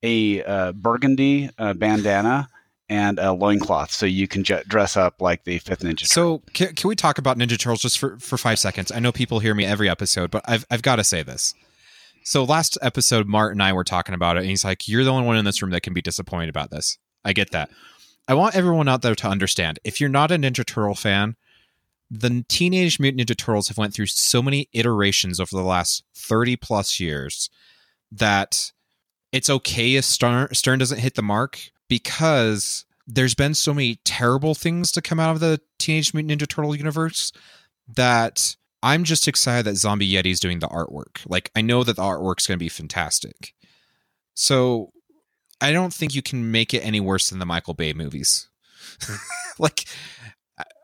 a 0.04 0.44
uh, 0.44 0.72
burgundy 0.72 1.50
uh, 1.58 1.74
bandana 1.74 2.48
and 2.90 3.20
a 3.20 3.32
loincloth 3.32 3.90
so 3.92 4.06
you 4.06 4.28
can 4.28 4.44
j- 4.44 4.64
dress 4.68 4.98
up 4.98 5.22
like 5.22 5.46
the 5.46 5.60
fifth 5.60 5.80
ninja 5.80 6.06
so 6.06 6.42
can, 6.54 6.76
can, 6.76 6.90
we 6.90 6.96
talk 6.96 7.18
about 7.18 7.38
ninja 7.38 7.58
turtles 7.58 7.82
just 7.82 7.98
for, 7.98 8.20
for 8.20 8.38
five 8.38 8.60
seconds 8.60 8.92
i 8.92 9.00
know 9.00 9.14
people 9.14 9.40
hear 9.40 9.56
me 9.56 9.64
every 9.64 9.90
episode 9.90 10.30
but 10.30 10.44
i've, 10.46 10.66
I've 10.70 10.82
got 10.82 10.98
to 10.98 11.04
say 11.06 11.24
this 11.24 11.54
so 12.26 12.44
last 12.44 12.78
episode 12.82 13.28
mart 13.28 13.54
and 13.54 13.64
i 13.64 13.72
were 13.72 13.86
talking 13.86 14.14
about 14.14 14.36
it 14.36 14.42
and 14.42 14.50
he's 14.50 14.66
like 14.66 14.90
you're 14.90 15.06
the 15.06 15.10
only 15.10 15.26
one 15.26 15.38
in 15.38 15.46
this 15.46 15.62
room 15.62 15.72
that 15.72 15.84
can 15.84 15.94
be 15.94 16.02
disappointed 16.02 16.50
about 16.50 16.70
this 16.70 16.98
i 17.24 17.32
get 17.32 17.52
that 17.52 17.70
i 18.28 18.34
want 18.34 18.58
everyone 18.58 18.90
out 18.90 19.04
there 19.04 19.16
to 19.16 19.28
understand 19.28 19.80
if 19.86 20.02
you're 20.02 20.10
not 20.10 20.30
a 20.30 20.36
ninja 20.36 20.66
turtle 20.66 20.94
fan 20.94 21.38
the 22.12 22.44
teenage 22.50 23.00
mutant 23.00 23.26
ninja 23.26 23.38
turtles 23.38 23.70
have 23.70 23.78
went 23.78 23.94
through 23.94 24.06
so 24.06 24.42
many 24.42 24.68
iterations 24.74 25.40
over 25.40 25.56
the 25.56 25.64
last 25.64 26.04
30 26.14 26.58
plus 26.58 27.00
years 27.00 27.50
that 28.12 28.74
it's 29.32 29.50
okay 29.50 29.96
if 29.96 30.04
stern, 30.04 30.54
stern 30.54 30.78
doesn't 30.78 31.00
hit 31.00 31.16
the 31.16 31.22
mark 31.22 31.58
because 31.88 32.86
there's 33.08 33.34
been 33.34 33.54
so 33.54 33.74
many 33.74 33.96
terrible 34.04 34.54
things 34.54 34.92
to 34.92 35.02
come 35.02 35.22
out 35.22 35.32
of 35.32 35.40
the 35.40 35.62
Teenage 35.80 36.14
Mutant 36.14 36.42
Ninja 36.42 36.48
Turtle 36.48 36.76
universe 36.76 37.32
that 37.88 38.58
I'm 38.84 39.06
just 39.06 39.28
excited 39.28 39.66
that 39.66 39.78
Zombie 39.78 40.12
Yeti 40.12 40.32
is 40.32 40.40
doing 40.40 40.60
the 40.60 40.68
artwork. 40.68 41.20
Like 41.26 41.50
I 41.56 41.62
know 41.62 41.84
that 41.84 41.96
the 41.96 42.02
artwork's 42.02 42.46
going 42.46 42.58
to 42.58 42.64
be 42.64 42.70
fantastic. 42.70 43.54
So 44.34 44.92
I 45.62 45.72
don't 45.72 45.94
think 45.94 46.14
you 46.14 46.22
can 46.22 46.52
make 46.52 46.74
it 46.74 46.86
any 46.86 47.00
worse 47.00 47.30
than 47.30 47.40
the 47.40 47.46
Michael 47.46 47.74
Bay 47.74 47.94
movies. 47.94 48.50
Hmm. 49.02 49.16
like 49.60 49.86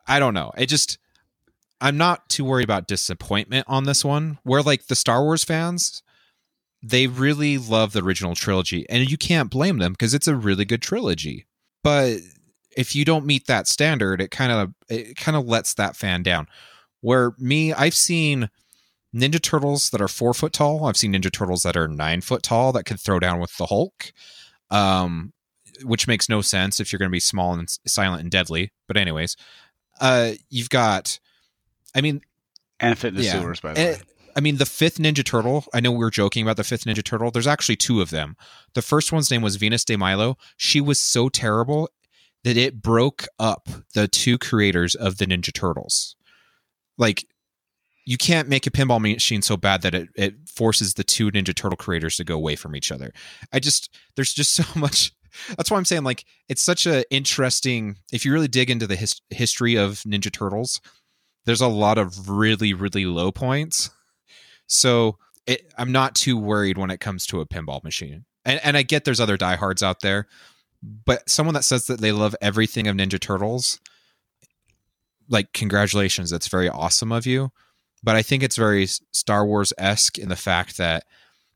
I 0.08 0.20
don't 0.20 0.34
know. 0.34 0.52
It 0.58 0.68
just 0.68 0.98
I'm 1.80 1.98
not 1.98 2.30
too 2.30 2.44
worried 2.44 2.64
about 2.64 2.88
disappointment 2.88 3.66
on 3.68 3.84
this 3.84 4.04
one. 4.04 4.40
Where 4.44 4.62
like 4.62 4.88
the 4.88 4.96
Star 4.96 5.24
Wars 5.24 5.44
fans, 5.44 6.02
they 6.82 7.08
really 7.08 7.58
love 7.58 7.94
the 7.94 8.04
original 8.04 8.36
trilogy 8.36 8.86
and 8.90 9.10
you 9.10 9.18
can't 9.18 9.50
blame 9.50 9.78
them 9.78 9.94
because 9.94 10.14
it's 10.14 10.28
a 10.28 10.36
really 10.36 10.66
good 10.66 10.82
trilogy. 10.82 11.46
But 11.84 12.20
if 12.76 12.96
you 12.96 13.04
don't 13.04 13.26
meet 13.26 13.48
that 13.48 13.68
standard 13.68 14.22
it 14.22 14.30
kind 14.32 14.52
of 14.52 14.74
it 14.88 15.18
kind 15.18 15.36
of 15.36 15.46
lets 15.46 15.74
that 15.74 15.96
fan 15.96 16.24
down. 16.24 16.48
Where 17.02 17.34
me 17.38 17.74
i've 17.74 17.96
seen 17.96 18.50
ninja 19.16 19.42
turtles 19.42 19.90
that 19.90 20.02
are 20.02 20.08
four 20.08 20.34
foot 20.34 20.54
tall. 20.54 20.86
I've 20.86 20.98
seen 20.98 21.14
ninja 21.14 21.32
turtles 21.32 21.64
that 21.64 21.76
are 21.78 21.88
nine 21.88 22.22
foot 22.22 22.44
tall 22.44 22.72
that 22.74 22.86
could 22.86 23.00
throw 23.00 23.20
down 23.20 23.40
with 23.40 23.56
the 23.58 23.68
hulk 23.68 24.12
um 24.70 25.34
which 25.84 26.08
makes 26.08 26.28
no 26.30 26.42
sense 26.42 26.80
if 26.80 26.92
you're 26.92 26.98
going 26.98 27.10
to 27.10 27.16
be 27.16 27.20
small 27.20 27.54
and 27.54 27.70
silent 27.86 28.22
and 28.22 28.32
deadly. 28.32 28.72
But 28.88 28.98
anyways 28.98 29.36
uh 30.00 30.34
you've 30.50 30.70
got 30.70 31.20
i 31.98 32.02
mean 32.02 32.22
and 32.80 32.98
fit 32.98 33.10
in 33.10 33.16
the 33.16 33.24
yeah, 33.24 33.34
sewers 33.34 33.60
by 33.60 33.74
the 33.74 33.82
way 33.82 33.98
I 34.38 34.40
mean, 34.40 34.58
the 34.58 34.68
fifth 34.68 35.00
Ninja 35.00 35.26
Turtle, 35.26 35.66
I 35.74 35.80
know 35.80 35.92
we 35.92 35.98
were 35.98 36.12
joking 36.12 36.44
about 36.44 36.58
the 36.58 36.64
fifth 36.64 36.86
Ninja 36.86 37.04
Turtle. 37.04 37.32
There's 37.32 37.48
actually 37.48 37.76
two 37.76 38.02
of 38.02 38.12
them. 38.12 38.38
The 38.76 38.84
first 38.84 39.12
one's 39.12 39.32
name 39.32 39.42
was 39.42 39.56
Venus 39.56 39.84
de 39.84 39.98
Milo. 39.98 40.38
She 40.58 40.80
was 40.80 41.02
so 41.02 41.28
terrible 41.28 41.90
that 42.44 42.56
it 42.56 42.80
broke 42.80 43.26
up 43.40 43.68
the 43.96 44.08
two 44.08 44.38
creators 44.38 44.94
of 44.94 45.18
the 45.18 45.26
Ninja 45.26 45.52
Turtles. 45.52 46.16
Like, 47.00 47.26
you 48.06 48.16
can't 48.16 48.48
make 48.48 48.68
a 48.68 48.72
pinball 48.72 49.02
machine 49.02 49.42
so 49.42 49.58
bad 49.58 49.82
that 49.82 49.96
it, 49.96 50.10
it 50.16 50.36
forces 50.48 50.94
the 50.94 51.04
two 51.04 51.32
Ninja 51.32 51.56
Turtle 51.56 51.76
creators 51.76 52.16
to 52.18 52.24
go 52.24 52.36
away 52.36 52.56
from 52.56 52.76
each 52.76 52.92
other. 52.92 53.12
I 53.52 53.60
just, 53.60 53.98
there's 54.16 54.34
just 54.34 54.54
so 54.56 54.64
much. 54.76 55.14
That's 55.58 55.72
why 55.72 55.78
I'm 55.78 55.86
saying, 55.86 56.04
like, 56.04 56.26
it's 56.48 56.62
such 56.62 56.86
a 56.86 57.04
interesting. 57.12 57.98
If 58.14 58.24
you 58.24 58.32
really 58.32 58.48
dig 58.48 58.70
into 58.70 58.86
the 58.86 58.96
his, 58.96 59.20
history 59.32 59.76
of 59.76 60.04
Ninja 60.04 60.32
Turtles, 60.32 60.80
there's 61.48 61.62
a 61.62 61.68
lot 61.68 61.98
of 61.98 62.30
really, 62.30 62.74
really 62.74 63.06
low 63.06 63.32
points 63.32 63.90
so 64.68 65.18
it, 65.48 65.74
I'm 65.78 65.92
not 65.92 66.14
too 66.14 66.38
worried 66.38 66.78
when 66.78 66.92
it 66.92 67.00
comes 67.00 67.26
to 67.28 67.40
a 67.40 67.46
pinball 67.46 67.84
machine. 67.84 68.26
And, 68.46 68.60
and 68.64 68.78
I 68.78 68.84
get 68.84 69.06
there's 69.06 69.20
other 69.20 69.38
diehards 69.38 69.82
out 69.82 70.02
there, 70.02 70.28
but 70.84 71.28
someone 71.30 71.56
that 71.56 71.64
says 71.64 71.88
that 71.88 72.02
they 72.02 72.12
love 72.12 72.36
everything 72.42 72.88
of 72.88 72.96
Ninja 72.96 73.20
Turtles, 73.20 73.80
like 75.28 75.54
congratulations, 75.54 76.30
that's 76.30 76.48
very 76.48 76.70
awesome 76.70 77.12
of 77.12 77.26
you. 77.26 77.52
But 78.04 78.16
I 78.16 78.22
think 78.22 78.44
it's 78.44 78.58
very 78.58 78.86
Star 78.86 79.46
Wars 79.46 79.74
esque 79.78 80.18
in 80.18 80.30
the 80.30 80.36
fact 80.36 80.78
that 80.78 81.06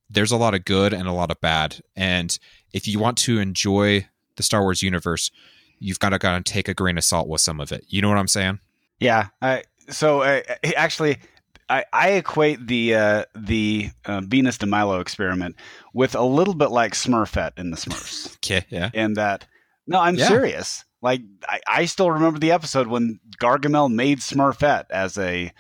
there's 0.09 0.31
a 0.31 0.37
lot 0.37 0.55
of 0.55 0.65
good 0.65 0.91
and 0.93 1.07
a 1.07 1.13
lot 1.13 1.31
of 1.31 1.39
bad. 1.39 1.81
And 1.95 2.37
if 2.73 2.87
you 2.87 2.99
want 2.99 3.17
to 3.19 3.39
enjoy 3.39 4.07
the 4.37 4.43
Star 4.43 4.61
Wars 4.61 4.81
universe, 4.81 5.31
you've 5.79 5.99
got 5.99 6.09
to 6.09 6.19
kind 6.19 6.37
of 6.37 6.43
take 6.43 6.67
a 6.67 6.73
grain 6.73 6.97
of 6.97 7.03
salt 7.03 7.27
with 7.27 7.41
some 7.41 7.61
of 7.61 7.71
it. 7.71 7.85
You 7.87 8.01
know 8.01 8.09
what 8.09 8.17
I'm 8.17 8.27
saying? 8.27 8.59
Yeah. 8.99 9.27
I, 9.41 9.63
so 9.89 10.21
uh, 10.21 10.41
actually, 10.75 11.17
I, 11.69 11.85
I 11.93 12.09
equate 12.11 12.67
the 12.67 12.95
uh, 12.95 13.25
the 13.35 13.89
uh, 14.05 14.21
Venus 14.21 14.57
de 14.57 14.65
Milo 14.65 14.99
experiment 14.99 15.55
with 15.93 16.15
a 16.15 16.23
little 16.23 16.53
bit 16.53 16.69
like 16.69 16.93
Smurfette 16.93 17.57
in 17.57 17.71
the 17.71 17.77
Smurfs. 17.77 18.35
Okay, 18.41 18.65
yeah. 18.69 18.89
In 18.93 19.13
that, 19.13 19.45
no, 19.87 19.99
I'm 19.99 20.15
yeah. 20.15 20.27
serious. 20.27 20.83
Like 21.01 21.21
I, 21.47 21.59
I 21.67 21.85
still 21.85 22.11
remember 22.11 22.39
the 22.39 22.51
episode 22.51 22.87
when 22.87 23.19
Gargamel 23.39 23.93
made 23.93 24.19
Smurfette 24.19 24.85
as 24.89 25.17
a 25.17 25.51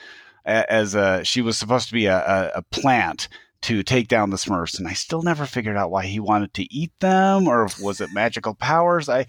as 0.43 0.95
a 0.95 1.23
she 1.23 1.41
was 1.41 1.57
supposed 1.57 1.87
to 1.87 1.93
be 1.93 2.07
a, 2.07 2.17
a, 2.17 2.51
a 2.55 2.61
plant 2.63 3.29
to 3.61 3.83
take 3.83 4.07
down 4.07 4.31
the 4.31 4.37
Smurfs, 4.37 4.79
and 4.79 4.87
I 4.87 4.93
still 4.93 5.21
never 5.21 5.45
figured 5.45 5.77
out 5.77 5.91
why 5.91 6.05
he 6.07 6.19
wanted 6.19 6.53
to 6.55 6.73
eat 6.73 6.91
them, 6.99 7.47
or 7.47 7.69
was 7.79 8.01
it 8.01 8.11
magical 8.11 8.55
powers? 8.55 9.07
I 9.07 9.27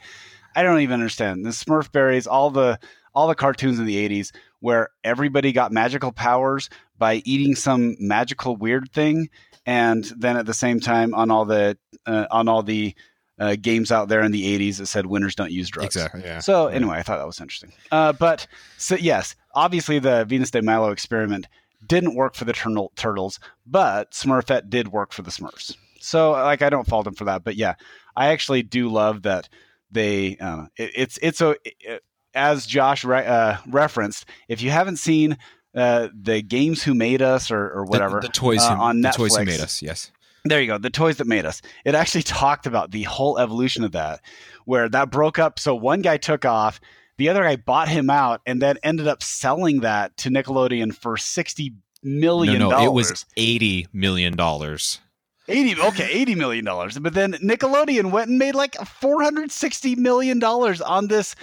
I 0.56 0.62
don't 0.62 0.80
even 0.80 0.94
understand 0.94 1.44
the 1.44 1.50
Smurf 1.50 1.92
berries. 1.92 2.26
All 2.26 2.50
the 2.50 2.80
all 3.14 3.28
the 3.28 3.34
cartoons 3.34 3.78
in 3.78 3.84
the 3.84 4.08
80s 4.08 4.32
where 4.62 4.90
everybody 5.02 5.52
got 5.52 5.72
magical 5.72 6.12
powers 6.12 6.70
by 6.96 7.16
eating 7.24 7.56
some 7.56 7.96
magical 7.98 8.56
weird 8.56 8.90
thing 8.92 9.28
and 9.66 10.04
then 10.16 10.36
at 10.36 10.46
the 10.46 10.54
same 10.54 10.78
time 10.78 11.12
on 11.14 11.30
all 11.32 11.44
the 11.44 11.76
uh, 12.06 12.26
on 12.30 12.48
all 12.48 12.62
the 12.62 12.94
uh, 13.40 13.56
games 13.60 13.90
out 13.90 14.08
there 14.08 14.22
in 14.22 14.30
the 14.30 14.58
80s 14.58 14.76
that 14.76 14.86
said 14.86 15.06
winners 15.06 15.34
don't 15.34 15.50
use 15.50 15.68
drugs. 15.68 15.96
Exactly. 15.96 16.22
Yeah. 16.22 16.38
So 16.38 16.68
anyway, 16.68 16.96
I 16.98 17.02
thought 17.02 17.18
that 17.18 17.26
was 17.26 17.40
interesting. 17.40 17.72
Uh, 17.90 18.12
but 18.12 18.46
so 18.78 18.94
yes, 18.94 19.34
obviously 19.52 19.98
the 19.98 20.24
Venus 20.26 20.52
de 20.52 20.62
Milo 20.62 20.92
experiment 20.92 21.48
didn't 21.84 22.14
work 22.14 22.36
for 22.36 22.44
the 22.44 22.52
turtle, 22.52 22.92
turtles, 22.94 23.40
but 23.66 24.12
Smurfette 24.12 24.70
did 24.70 24.88
work 24.88 25.12
for 25.12 25.22
the 25.22 25.32
Smurfs. 25.32 25.76
So 25.98 26.32
like 26.32 26.62
I 26.62 26.70
don't 26.70 26.86
fault 26.86 27.04
them 27.04 27.14
for 27.14 27.24
that, 27.24 27.42
but 27.42 27.56
yeah, 27.56 27.74
I 28.14 28.28
actually 28.28 28.62
do 28.62 28.88
love 28.88 29.22
that 29.22 29.48
they 29.90 30.36
uh, 30.38 30.66
it, 30.76 30.92
it's 30.94 31.18
it's 31.20 31.40
a 31.40 31.56
it, 31.64 32.02
as 32.34 32.66
Josh 32.66 33.04
re- 33.04 33.26
uh, 33.26 33.56
referenced, 33.68 34.26
if 34.48 34.62
you 34.62 34.70
haven't 34.70 34.96
seen 34.96 35.36
uh, 35.74 36.08
the 36.14 36.42
games 36.42 36.82
who 36.82 36.94
made 36.94 37.22
us 37.22 37.50
or, 37.50 37.70
or 37.70 37.84
whatever 37.84 38.20
the, 38.20 38.28
the 38.28 38.32
toys 38.32 38.62
uh, 38.62 38.74
who, 38.74 38.82
on 38.82 39.00
the 39.00 39.08
Netflix, 39.08 39.14
toys 39.14 39.36
who 39.36 39.44
made 39.44 39.60
us, 39.60 39.82
yes. 39.82 40.10
There 40.44 40.60
you 40.60 40.66
go, 40.66 40.78
the 40.78 40.90
toys 40.90 41.18
that 41.18 41.26
made 41.26 41.46
us. 41.46 41.62
It 41.84 41.94
actually 41.94 42.24
talked 42.24 42.66
about 42.66 42.90
the 42.90 43.04
whole 43.04 43.38
evolution 43.38 43.84
of 43.84 43.92
that, 43.92 44.20
where 44.64 44.88
that 44.88 45.10
broke 45.10 45.38
up. 45.38 45.58
So 45.58 45.74
one 45.74 46.02
guy 46.02 46.16
took 46.16 46.44
off, 46.44 46.80
the 47.16 47.28
other 47.28 47.42
guy 47.44 47.56
bought 47.56 47.88
him 47.88 48.10
out, 48.10 48.40
and 48.44 48.60
then 48.60 48.76
ended 48.82 49.06
up 49.06 49.22
selling 49.22 49.80
that 49.80 50.16
to 50.18 50.30
Nickelodeon 50.30 50.94
for 50.94 51.16
sixty 51.16 51.74
million. 52.02 52.58
No, 52.58 52.70
no, 52.70 52.84
it 52.84 52.92
was 52.92 53.24
eighty 53.36 53.86
million 53.92 54.36
dollars. 54.36 55.00
80 55.48 55.80
okay 55.80 56.08
80 56.08 56.36
million 56.36 56.64
dollars 56.64 56.96
but 57.00 57.14
then 57.14 57.32
nickelodeon 57.32 58.12
went 58.12 58.30
and 58.30 58.38
made 58.38 58.54
like 58.54 58.76
460 58.76 59.96
million 59.96 60.38
dollars 60.38 60.80
on 60.80 61.08
this 61.08 61.34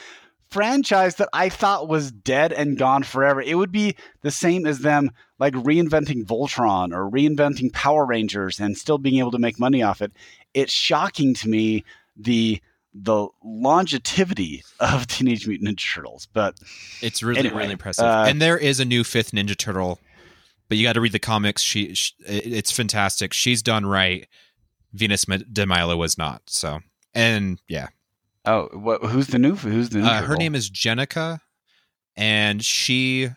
franchise 0.50 1.16
that 1.16 1.30
I 1.34 1.50
thought 1.50 1.88
was 1.88 2.12
dead 2.12 2.52
and 2.52 2.78
gone 2.78 3.04
forever. 3.04 3.42
It 3.42 3.56
would 3.56 3.72
be 3.72 3.96
the 4.22 4.32
same 4.32 4.66
as 4.66 4.80
them 4.80 5.12
like 5.38 5.54
reinventing 5.54 6.26
Voltron 6.26 6.94
or 6.94 7.10
reinventing 7.10 7.72
Power 7.74 8.06
Rangers 8.06 8.60
and 8.60 8.78
still 8.78 8.98
being 8.98 9.20
able 9.20 9.32
to 9.32 9.40
make 9.40 9.60
money 9.60 9.84
off 9.84 10.02
it. 10.02 10.12
It's 10.54 10.74
shocking 10.74 11.34
to 11.36 11.50
me 11.50 11.84
the 12.16 12.62
the 12.94 13.28
longevity 13.44 14.64
of 14.80 15.06
Teenage 15.08 15.48
Mutant 15.48 15.70
Ninja 15.70 15.94
Turtles, 15.96 16.28
but 16.34 16.60
it's 17.02 17.22
really 17.22 17.40
anyway, 17.40 17.58
really 17.58 17.74
impressive. 17.74 18.06
Uh, 18.06 18.26
and 18.28 18.42
there 18.42 18.58
is 18.58 18.80
a 18.80 18.86
new 18.86 19.04
fifth 19.04 19.32
Ninja 19.32 19.56
Turtle, 19.56 20.00
but 20.68 20.78
you 20.78 20.84
got 20.84 20.94
to 20.94 21.02
read 21.02 21.12
the 21.12 21.20
comics. 21.20 21.62
She, 21.62 21.94
she, 21.94 22.14
it's 22.26 22.72
fantastic. 22.72 23.32
She's 23.32 23.62
done 23.62 23.86
right. 23.86 24.28
Venus 24.92 25.26
de 25.26 25.66
Milo 25.68 25.98
was 25.98 26.18
not. 26.18 26.42
So, 26.48 26.80
and 27.14 27.62
yeah, 27.68 27.90
Oh, 28.50 28.70
what? 28.74 29.04
Who's 29.04 29.28
the 29.28 29.38
new? 29.38 29.56
Who's 29.56 29.90
the 29.90 30.00
new? 30.00 30.06
Uh, 30.06 30.24
her 30.24 30.36
name 30.36 30.56
is 30.56 30.72
Jennika, 30.72 31.40
and 32.18 32.66
she, 32.66 33.30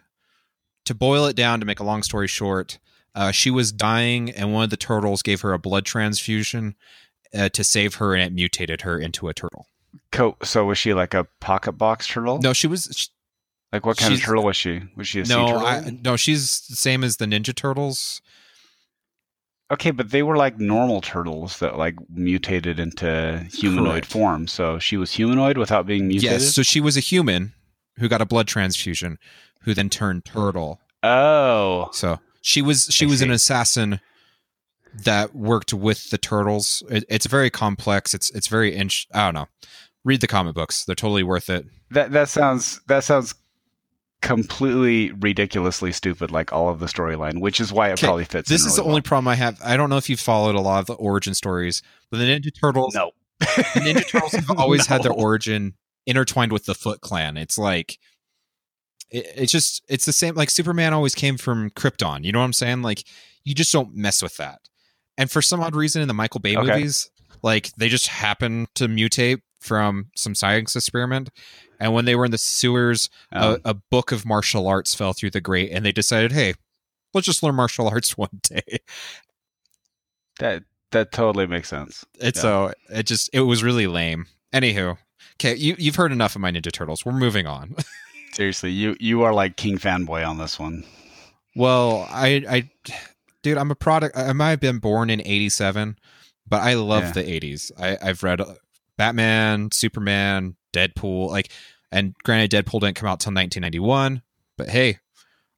to 0.86 0.94
boil 0.94 1.26
it 1.26 1.36
down 1.36 1.60
to 1.60 1.66
make 1.66 1.80
a 1.80 1.84
long 1.84 2.02
story 2.02 2.28
short, 2.28 2.78
uh, 3.14 3.30
she 3.30 3.50
was 3.50 3.72
dying, 3.72 4.30
and 4.30 4.54
one 4.54 4.64
of 4.64 4.70
the 4.70 4.76
turtles 4.78 5.22
gave 5.22 5.42
her 5.42 5.52
a 5.52 5.58
blood 5.58 5.84
transfusion 5.84 6.76
uh, 7.36 7.50
to 7.50 7.62
save 7.62 7.96
her, 7.96 8.14
and 8.14 8.22
it 8.22 8.32
mutated 8.32 8.80
her 8.82 8.98
into 8.98 9.28
a 9.28 9.34
turtle. 9.34 9.66
Co- 10.10 10.38
so 10.42 10.64
was 10.64 10.78
she 10.78 10.94
like 10.94 11.12
a 11.12 11.26
pocket 11.40 11.72
box 11.72 12.06
turtle? 12.06 12.38
No, 12.38 12.54
she 12.54 12.66
was. 12.66 12.88
She, 12.96 13.08
Like 13.70 13.84
what 13.84 13.98
kind 13.98 14.14
of 14.14 14.22
turtle 14.22 14.44
was 14.44 14.56
she? 14.56 14.80
Was 14.96 15.08
she 15.08 15.20
a 15.20 15.26
sea 15.26 15.34
no, 15.34 15.46
turtle? 15.46 15.66
I, 15.66 15.98
no, 16.02 16.16
she's 16.16 16.66
the 16.68 16.76
same 16.76 17.04
as 17.04 17.18
the 17.18 17.26
Ninja 17.26 17.54
Turtles. 17.54 18.22
Okay, 19.72 19.90
but 19.90 20.10
they 20.10 20.22
were 20.22 20.36
like 20.36 20.58
normal 20.60 21.00
turtles 21.00 21.58
that 21.60 21.78
like 21.78 21.94
mutated 22.10 22.78
into 22.78 23.46
humanoid 23.54 23.90
Correct. 24.02 24.06
form. 24.06 24.46
So 24.46 24.78
she 24.78 24.96
was 24.98 25.12
humanoid 25.12 25.56
without 25.56 25.86
being 25.86 26.06
mutated. 26.08 26.42
Yes, 26.42 26.54
so 26.54 26.62
she 26.62 26.80
was 26.80 26.96
a 26.96 27.00
human 27.00 27.54
who 27.98 28.08
got 28.08 28.20
a 28.20 28.26
blood 28.26 28.46
transfusion, 28.48 29.18
who 29.62 29.72
then 29.74 29.88
turned 29.88 30.24
turtle. 30.26 30.78
Oh, 31.02 31.88
So 31.92 32.18
she 32.42 32.60
was 32.62 32.88
she 32.90 33.06
I 33.06 33.08
was 33.08 33.22
an 33.22 33.28
see. 33.28 33.34
assassin 33.34 34.00
that 35.04 35.34
worked 35.34 35.72
with 35.72 36.10
the 36.10 36.18
turtles. 36.18 36.82
It, 36.90 37.04
it's 37.08 37.26
very 37.26 37.48
complex. 37.48 38.12
It's 38.14 38.30
it's 38.30 38.48
very 38.48 38.74
inch. 38.74 39.06
I 39.14 39.24
don't 39.24 39.34
know. 39.34 39.48
Read 40.04 40.20
the 40.20 40.26
comic 40.26 40.54
books; 40.54 40.84
they're 40.84 40.94
totally 40.94 41.22
worth 41.22 41.48
it. 41.48 41.64
that 41.92 42.12
that 42.12 42.28
sounds 42.28 42.80
that 42.88 43.04
sounds 43.04 43.34
completely 44.22 45.12
ridiculously 45.12 45.92
stupid, 45.92 46.30
like 46.30 46.52
all 46.52 46.68
of 46.70 46.78
the 46.80 46.86
storyline, 46.86 47.40
which 47.40 47.60
is 47.60 47.72
why 47.72 47.88
it 47.90 47.94
Okay, 47.94 48.06
probably 48.06 48.24
fits. 48.24 48.48
This 48.48 48.62
is 48.62 48.68
really 48.68 48.76
the 48.76 48.88
only 48.88 49.00
problem 49.02 49.28
I 49.28 49.34
have. 49.34 49.60
I 49.62 49.76
don't 49.76 49.90
know 49.90 49.98
if 49.98 50.08
you've 50.08 50.20
followed 50.20 50.54
a 50.54 50.60
lot 50.60 50.80
of 50.80 50.86
the 50.86 50.94
origin 50.94 51.34
stories, 51.34 51.82
but 52.10 52.16
the 52.18 52.24
Ninja 52.24 52.50
Turtles, 52.58 52.94
No, 52.94 53.10
Ninja 53.42 54.08
Turtles 54.08 54.32
have 54.32 54.50
always 54.58 54.86
had 54.86 55.02
their 55.02 55.12
origin 55.12 55.74
intertwined 56.06 56.52
with 56.52 56.64
the 56.64 56.74
Foot 56.74 57.00
Clan. 57.02 57.36
It's 57.36 57.58
like 57.58 57.98
it, 59.10 59.26
it's 59.36 59.52
just 59.52 59.82
it's 59.88 60.06
the 60.06 60.12
same. 60.12 60.34
Like 60.34 60.50
Superman 60.50 60.94
always 60.94 61.14
came 61.14 61.36
from 61.36 61.70
Krypton. 61.70 62.24
You 62.24 62.32
know 62.32 62.38
what 62.38 62.46
I'm 62.46 62.52
saying? 62.52 62.82
Like 62.82 63.04
you 63.44 63.54
just 63.54 63.72
don't 63.72 63.94
mess 63.94 64.22
with 64.22 64.36
that. 64.38 64.60
And 65.18 65.30
for 65.30 65.42
some 65.42 65.60
odd 65.60 65.76
reason, 65.76 66.00
in 66.00 66.08
the 66.08 66.14
Michael 66.14 66.40
Bay 66.40 66.56
Okay. 66.56 66.66
movies, 66.76 67.10
like 67.42 67.70
they 67.76 67.88
just 67.88 68.06
happen 68.06 68.66
to 68.76 68.88
mutate 68.88 69.40
from 69.62 70.06
some 70.16 70.34
science 70.34 70.74
experiment. 70.76 71.30
And 71.80 71.92
when 71.94 72.04
they 72.04 72.14
were 72.14 72.24
in 72.24 72.30
the 72.30 72.38
sewers, 72.38 73.08
Um, 73.32 73.58
a, 73.64 73.70
a 73.70 73.74
book 73.74 74.12
of 74.12 74.24
martial 74.26 74.66
arts 74.68 74.94
fell 74.94 75.12
through 75.12 75.30
the 75.30 75.40
grate, 75.40 75.70
and 75.72 75.84
they 75.84 75.92
decided, 75.92 76.32
hey, 76.32 76.54
let's 77.14 77.26
just 77.26 77.42
learn 77.42 77.54
martial 77.54 77.88
arts 77.88 78.16
one 78.18 78.40
day. 78.42 78.78
that 80.38 80.64
that 80.90 81.12
totally 81.12 81.46
makes 81.46 81.68
sense. 81.68 82.04
It's 82.20 82.38
Yeah. 82.38 82.42
so 82.42 82.72
it 82.90 83.04
just 83.06 83.30
it 83.32 83.40
was 83.40 83.62
really 83.62 83.86
lame. 83.86 84.26
Anywho, 84.52 84.98
okay, 85.36 85.54
you 85.56 85.74
you've 85.78 85.96
heard 85.96 86.12
enough 86.12 86.34
of 86.36 86.40
my 86.42 86.50
Ninja 86.50 86.72
Turtles. 86.72 87.04
We're 87.04 87.12
moving 87.12 87.46
on. 87.46 87.74
Seriously, 88.34 88.70
you 88.70 88.96
you 89.00 89.22
are 89.22 89.32
like 89.32 89.56
king 89.56 89.78
fanboy 89.78 90.26
on 90.28 90.38
this 90.38 90.58
one. 90.58 90.84
well, 91.56 92.06
I 92.10 92.44
I 92.48 92.70
dude, 93.42 93.58
I'm 93.58 93.70
a 93.70 93.74
product. 93.74 94.16
I 94.16 94.32
might 94.32 94.50
have 94.50 94.60
been 94.60 94.78
born 94.78 95.10
in 95.10 95.20
'87, 95.24 95.98
but 96.46 96.62
I 96.62 96.74
love 96.74 97.04
Yeah. 97.04 97.12
the 97.12 97.22
'80s. 97.24 97.72
I, 97.78 97.98
I've 98.02 98.22
read 98.22 98.40
uh, 98.40 98.54
Batman, 98.98 99.70
Superman, 99.72 100.56
Deadpool, 100.72 101.28
like, 101.30 101.50
and 101.90 102.14
granted, 102.24 102.50
Deadpool 102.50 102.80
didn't 102.80 102.96
come 102.96 103.08
out 103.08 103.20
till 103.20 103.30
1991, 103.32 104.22
but 104.56 104.68
hey, 104.68 104.98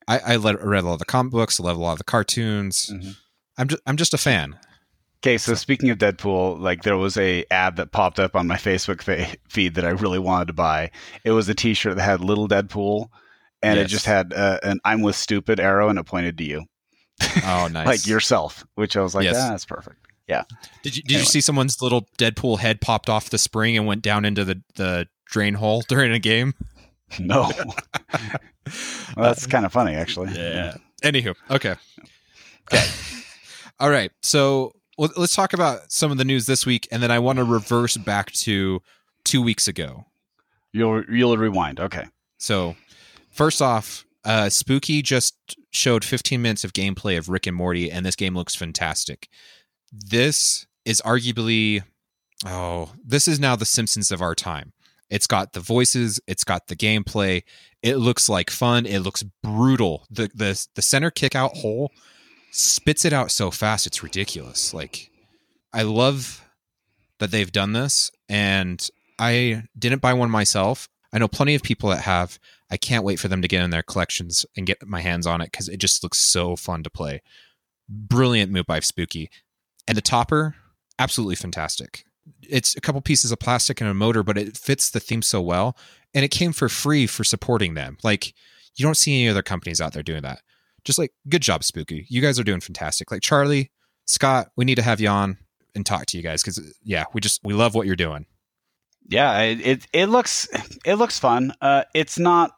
I, 0.09 0.19
I 0.19 0.37
read 0.37 0.55
a 0.57 0.87
lot 0.87 0.93
of 0.95 0.99
the 0.99 1.05
comic 1.05 1.33
books, 1.33 1.59
I 1.61 1.65
love 1.65 1.77
a 1.77 1.81
lot 1.81 1.93
of 1.93 1.99
the 1.99 2.05
cartoons. 2.05 2.91
Mhm. 2.93 3.17
I'm 3.57 3.69
just 3.69 3.83
I'm 3.87 3.97
just 3.97 4.15
a 4.15 4.19
fan. 4.19 4.59
Okay, 5.23 5.39
so 5.39 5.55
speaking 5.55 5.89
of 5.91 5.97
Deadpool, 5.99 6.61
like 6.61 6.83
there 6.83 6.97
was 6.99 7.17
a 7.17 7.45
ad 7.51 7.77
that 7.77 7.93
popped 7.93 8.19
up 8.21 8.35
on 8.37 8.47
my 8.47 8.57
Facebook 8.57 9.01
fa- 9.01 9.35
feed 9.49 9.75
that 9.77 9.85
I 9.87 9.91
really 9.91 10.19
wanted 10.19 10.49
to 10.49 10.53
buy. 10.53 10.91
It 11.25 11.31
was 11.31 11.49
a 11.49 11.55
T-shirt 11.55 11.97
that 11.97 12.03
had 12.03 12.21
little 12.21 12.47
Deadpool, 12.49 13.09
and 13.63 13.79
it 13.79 13.87
just 13.87 14.05
had 14.07 14.35
uh, 14.35 14.59
an 14.63 14.81
"I'm 14.85 15.01
with 15.03 15.17
stupid" 15.17 15.61
arrow, 15.61 15.89
and 15.89 15.99
it 15.99 16.05
pointed 16.05 16.37
to 16.39 16.45
you, 16.45 16.65
Oh, 17.45 17.69
nice. 17.73 17.87
like 17.87 18.07
yourself. 18.07 18.67
Which 18.75 18.97
I 18.97 19.01
was 19.01 19.15
like, 19.15 19.25
Yes. 19.25 19.37
ah, 19.39 19.51
that's 19.51 19.65
perfect. 19.65 19.97
Did 20.83 20.97
you 20.97 21.03
did 21.03 21.19
you 21.19 21.25
see 21.25 21.41
someone's 21.41 21.83
little 21.83 22.09
Deadpool 22.19 22.59
head 22.59 22.81
popped 22.81 23.09
off 23.09 23.31
the 23.31 23.39
spring 23.39 23.77
and 23.77 23.87
went 23.87 24.03
down 24.03 24.25
into 24.25 24.45
the 24.45 24.63
the 24.77 25.09
drain 25.27 25.55
hole 25.55 25.83
during 25.89 26.13
a 26.13 26.19
game? 26.19 26.55
No, 27.19 27.51
well, 28.15 28.39
that's 29.17 29.47
kind 29.47 29.65
of 29.67 29.73
funny, 29.73 29.95
actually. 29.95 30.33
Yeah. 30.33 30.77
Anywho, 31.03 31.35
okay. 31.51 31.75
Okay. 32.73 32.87
All 33.81 33.91
right. 33.91 34.11
So 34.23 34.73
well, 34.97 35.11
let's 35.17 35.35
talk 35.35 35.53
about 35.53 35.93
some 35.93 36.11
of 36.11 36.19
the 36.19 36.25
news 36.25 36.47
this 36.47 36.65
week, 36.65 36.89
and 36.91 37.03
then 37.03 37.11
I 37.11 37.19
want 37.19 37.39
to 37.39 37.45
reverse 37.45 37.97
back 37.97 38.31
to 38.33 38.81
two 39.25 39.43
weeks 39.43 39.69
ago. 39.69 40.07
You'll 40.73 41.05
you'll 41.05 41.37
rewind. 41.37 41.79
Okay. 41.79 42.07
So 42.39 42.77
first 43.31 43.61
off, 43.61 44.05
uh, 44.25 44.49
Spooky 44.49 45.03
just 45.03 45.57
showed 45.71 46.05
15 46.05 46.41
minutes 46.41 46.65
of 46.65 46.73
gameplay 46.73 47.19
of 47.19 47.29
Rick 47.29 47.47
and 47.47 47.57
Morty, 47.57 47.91
and 47.91 48.05
this 48.07 48.17
game 48.17 48.35
looks 48.35 48.55
fantastic. 48.55 49.29
This 49.97 50.67
is 50.85 51.01
arguably, 51.05 51.83
oh, 52.45 52.93
this 53.05 53.29
is 53.29 53.39
now 53.39 53.55
the 53.55 53.65
Simpsons 53.65 54.11
of 54.11 54.21
our 54.21 54.35
time. 54.35 54.73
It's 55.09 55.27
got 55.27 55.53
the 55.53 55.61
voices, 55.61 56.21
it's 56.27 56.45
got 56.45 56.67
the 56.67 56.75
gameplay. 56.75 57.43
It 57.83 57.97
looks 57.97 58.29
like 58.29 58.51
fun. 58.51 58.87
It 58.87 59.01
looks 59.01 59.23
brutal. 59.43 60.07
The 60.11 60.31
the 60.35 60.67
the 60.75 60.83
center 60.83 61.11
kick 61.11 61.37
out 61.37 61.57
hole 61.59 61.93
spits 62.51 63.05
it 63.05 63.13
out 63.13 63.31
so 63.31 63.51
fast 63.51 63.87
it's 63.87 64.03
ridiculous. 64.03 64.73
Like 64.73 65.11
I 65.73 65.83
love 65.83 66.45
that 67.19 67.31
they've 67.31 67.51
done 67.51 67.73
this 67.73 68.11
and 68.29 68.89
I 69.19 69.65
didn't 69.79 70.03
buy 70.03 70.15
one 70.15 70.31
myself. 70.31 70.89
I 71.13 71.19
know 71.19 71.29
plenty 71.29 71.55
of 71.55 71.63
people 71.63 71.91
that 71.91 72.03
have. 72.03 72.39
I 72.71 72.77
can't 72.77 73.05
wait 73.05 73.21
for 73.21 73.29
them 73.29 73.43
to 73.43 73.49
get 73.49 73.63
in 73.63 73.71
their 73.71 73.83
collections 73.83 74.47
and 74.57 74.67
get 74.67 74.87
my 74.87 75.01
hands 75.01 75.27
on 75.27 75.41
it 75.41 75.53
because 75.53 75.69
it 75.69 75.79
just 75.79 76.03
looks 76.03 76.19
so 76.19 76.57
fun 76.57 76.83
to 76.83 76.91
play. 76.91 77.23
Brilliant 77.89 78.51
move 78.51 78.67
by 78.67 78.81
Spooky. 78.81 79.31
And 79.87 79.97
the 79.97 80.03
topper, 80.03 80.55
absolutely 80.99 81.37
fantastic. 81.37 82.05
It's 82.43 82.77
a 82.77 82.81
couple 82.81 83.01
pieces 83.01 83.33
of 83.33 83.39
plastic 83.39 83.81
and 83.81 83.91
a 83.91 83.95
motor, 83.95 84.23
but 84.23 84.39
it 84.39 84.57
fits 84.57 84.91
the 84.91 85.01
theme 85.01 85.23
so 85.23 85.41
well. 85.41 85.77
And 86.15 86.25
it 86.25 86.31
came 86.31 86.53
for 86.53 86.69
free 86.69 87.07
for 87.07 87.25
supporting 87.25 87.75
them. 87.75 87.99
Like, 88.03 88.35
you 88.77 88.85
don't 88.85 88.97
see 88.97 89.21
any 89.21 89.29
other 89.29 89.43
companies 89.43 89.81
out 89.81 89.93
there 89.93 90.03
doing 90.03 90.23
that. 90.23 90.41
Just 90.85 90.99
like, 90.99 91.13
good 91.29 91.43
job, 91.43 91.65
Spooky. 91.65 92.07
You 92.09 92.21
guys 92.23 92.39
are 92.39 92.45
doing 92.45 92.61
fantastic. 92.61 93.11
Like, 93.11 93.23
Charlie, 93.23 93.71
Scott, 94.07 94.49
we 94.57 94.65
need 94.65 94.77
to 94.77 94.83
have 94.83 95.01
you 95.01 95.09
on 95.09 95.39
and 95.75 95.85
talk 95.85 96.07
to 96.07 96.17
you 96.17 96.23
guys 96.23 96.43
because, 96.43 96.75
yeah, 96.83 97.05
we 97.13 97.21
just, 97.21 97.41
we 97.43 97.53
love 97.53 97.75
what 97.75 97.87
you're 97.87 97.97
doing. 97.97 98.27
Yeah, 99.07 99.39
it 99.41 99.87
it, 99.93 100.07
looks 100.07 100.49
it 100.85 100.95
looks 100.95 101.19
fun. 101.19 101.53
Uh, 101.61 101.85
it's 101.95 102.19
not. 102.19 102.53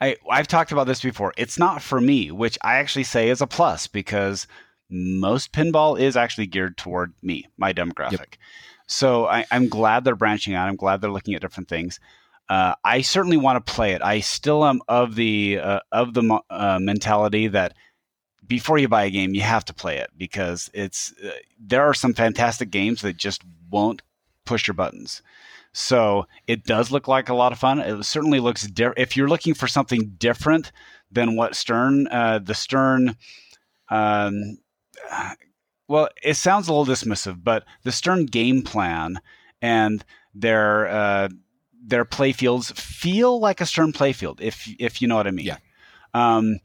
I 0.00 0.16
I've 0.30 0.48
talked 0.48 0.72
about 0.72 0.86
this 0.86 1.00
before. 1.00 1.32
It's 1.36 1.58
not 1.58 1.80
for 1.80 2.00
me, 2.00 2.30
which 2.30 2.58
I 2.62 2.74
actually 2.74 3.04
say 3.04 3.30
is 3.30 3.40
a 3.40 3.46
plus 3.46 3.86
because 3.86 4.46
most 4.92 5.52
pinball 5.52 5.98
is 5.98 6.16
actually 6.16 6.46
geared 6.46 6.76
toward 6.76 7.12
me, 7.22 7.48
my 7.56 7.72
demographic. 7.72 8.34
So 8.86 9.26
I, 9.26 9.44
I'm 9.50 9.68
glad 9.68 10.04
they're 10.04 10.14
branching 10.14 10.54
out. 10.54 10.68
I'm 10.68 10.76
glad 10.76 11.00
they're 11.00 11.10
looking 11.10 11.34
at 11.34 11.40
different 11.40 11.68
things. 11.68 11.98
Uh, 12.48 12.74
I 12.84 13.00
certainly 13.00 13.38
want 13.38 13.64
to 13.64 13.72
play 13.72 13.92
it. 13.92 14.02
I 14.02 14.20
still 14.20 14.64
am 14.64 14.82
of 14.88 15.14
the 15.14 15.58
uh, 15.58 15.80
of 15.90 16.12
the 16.12 16.40
uh, 16.50 16.78
mentality 16.80 17.48
that 17.48 17.74
before 18.46 18.76
you 18.76 18.88
buy 18.88 19.04
a 19.04 19.10
game, 19.10 19.34
you 19.34 19.40
have 19.40 19.64
to 19.66 19.74
play 19.74 19.96
it 19.96 20.10
because 20.18 20.70
it's 20.74 21.14
uh, 21.24 21.30
there 21.58 21.82
are 21.82 21.94
some 21.94 22.12
fantastic 22.12 22.70
games 22.70 23.00
that 23.02 23.16
just 23.16 23.42
won't 23.70 24.02
push 24.44 24.66
your 24.66 24.74
buttons. 24.74 25.22
So 25.72 26.26
it 26.46 26.64
does 26.64 26.90
look 26.90 27.08
like 27.08 27.30
a 27.30 27.34
lot 27.34 27.52
of 27.52 27.58
fun. 27.58 27.78
It 27.78 28.04
certainly 28.04 28.40
looks 28.40 28.68
if 28.76 29.16
you're 29.16 29.28
looking 29.28 29.54
for 29.54 29.66
something 29.66 30.14
different 30.18 30.72
than 31.10 31.36
what 31.36 31.56
Stern, 31.56 32.08
uh, 32.08 32.40
the 32.40 32.54
Stern, 32.54 33.16
um, 33.88 34.58
well, 35.88 36.08
it 36.22 36.34
sounds 36.34 36.68
a 36.68 36.72
little 36.72 36.92
dismissive, 36.92 37.42
but 37.42 37.64
the 37.82 37.92
Stern 37.92 38.26
game 38.26 38.62
plan 38.62 39.20
and 39.60 40.04
their 40.34 40.88
uh, 40.88 41.28
their 41.84 42.04
playfields 42.04 42.72
feel 42.74 43.40
like 43.40 43.60
a 43.60 43.66
Stern 43.66 43.92
playfield, 43.92 44.40
if 44.40 44.68
if 44.78 45.02
you 45.02 45.08
know 45.08 45.16
what 45.16 45.26
I 45.26 45.32
mean. 45.32 45.46
Yeah. 45.46 45.58
Um, 46.14 46.58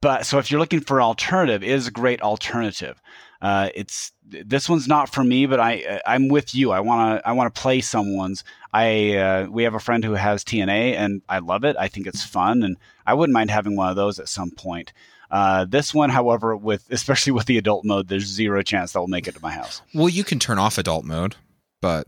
but 0.00 0.26
so 0.26 0.38
if 0.38 0.50
you're 0.50 0.60
looking 0.60 0.80
for 0.80 0.98
an 0.98 1.04
alternative, 1.04 1.62
it 1.62 1.70
is 1.70 1.86
a 1.86 1.92
great 1.92 2.22
alternative. 2.22 3.00
Uh, 3.40 3.70
it's 3.74 4.12
this 4.24 4.68
one's 4.68 4.86
not 4.86 5.12
for 5.12 5.24
me, 5.24 5.46
but 5.46 5.58
I 5.58 6.00
I'm 6.06 6.28
with 6.28 6.54
you. 6.54 6.70
I 6.70 6.80
want 6.80 7.20
to 7.20 7.28
I 7.28 7.32
want 7.32 7.52
to 7.52 7.60
play 7.60 7.80
someone's. 7.80 8.44
I 8.72 9.16
uh, 9.16 9.46
we 9.50 9.64
have 9.64 9.74
a 9.74 9.80
friend 9.80 10.04
who 10.04 10.12
has 10.12 10.44
TNA, 10.44 10.94
and 10.94 11.22
I 11.28 11.40
love 11.40 11.64
it. 11.64 11.74
I 11.78 11.88
think 11.88 12.06
it's 12.06 12.24
fun, 12.24 12.62
and 12.62 12.76
I 13.04 13.14
wouldn't 13.14 13.34
mind 13.34 13.50
having 13.50 13.74
one 13.74 13.90
of 13.90 13.96
those 13.96 14.20
at 14.20 14.28
some 14.28 14.52
point. 14.52 14.92
Uh, 15.32 15.64
this 15.64 15.94
one, 15.94 16.10
however, 16.10 16.54
with 16.54 16.84
especially 16.90 17.32
with 17.32 17.46
the 17.46 17.56
adult 17.56 17.84
mode, 17.86 18.06
there's 18.08 18.26
zero 18.26 18.62
chance 18.62 18.92
that 18.92 19.00
will 19.00 19.08
make 19.08 19.26
it 19.26 19.34
to 19.34 19.40
my 19.42 19.50
house. 19.50 19.80
Well, 19.94 20.08
you 20.10 20.22
can 20.24 20.38
turn 20.38 20.58
off 20.58 20.76
adult 20.78 21.04
mode, 21.06 21.36
but 21.80 22.06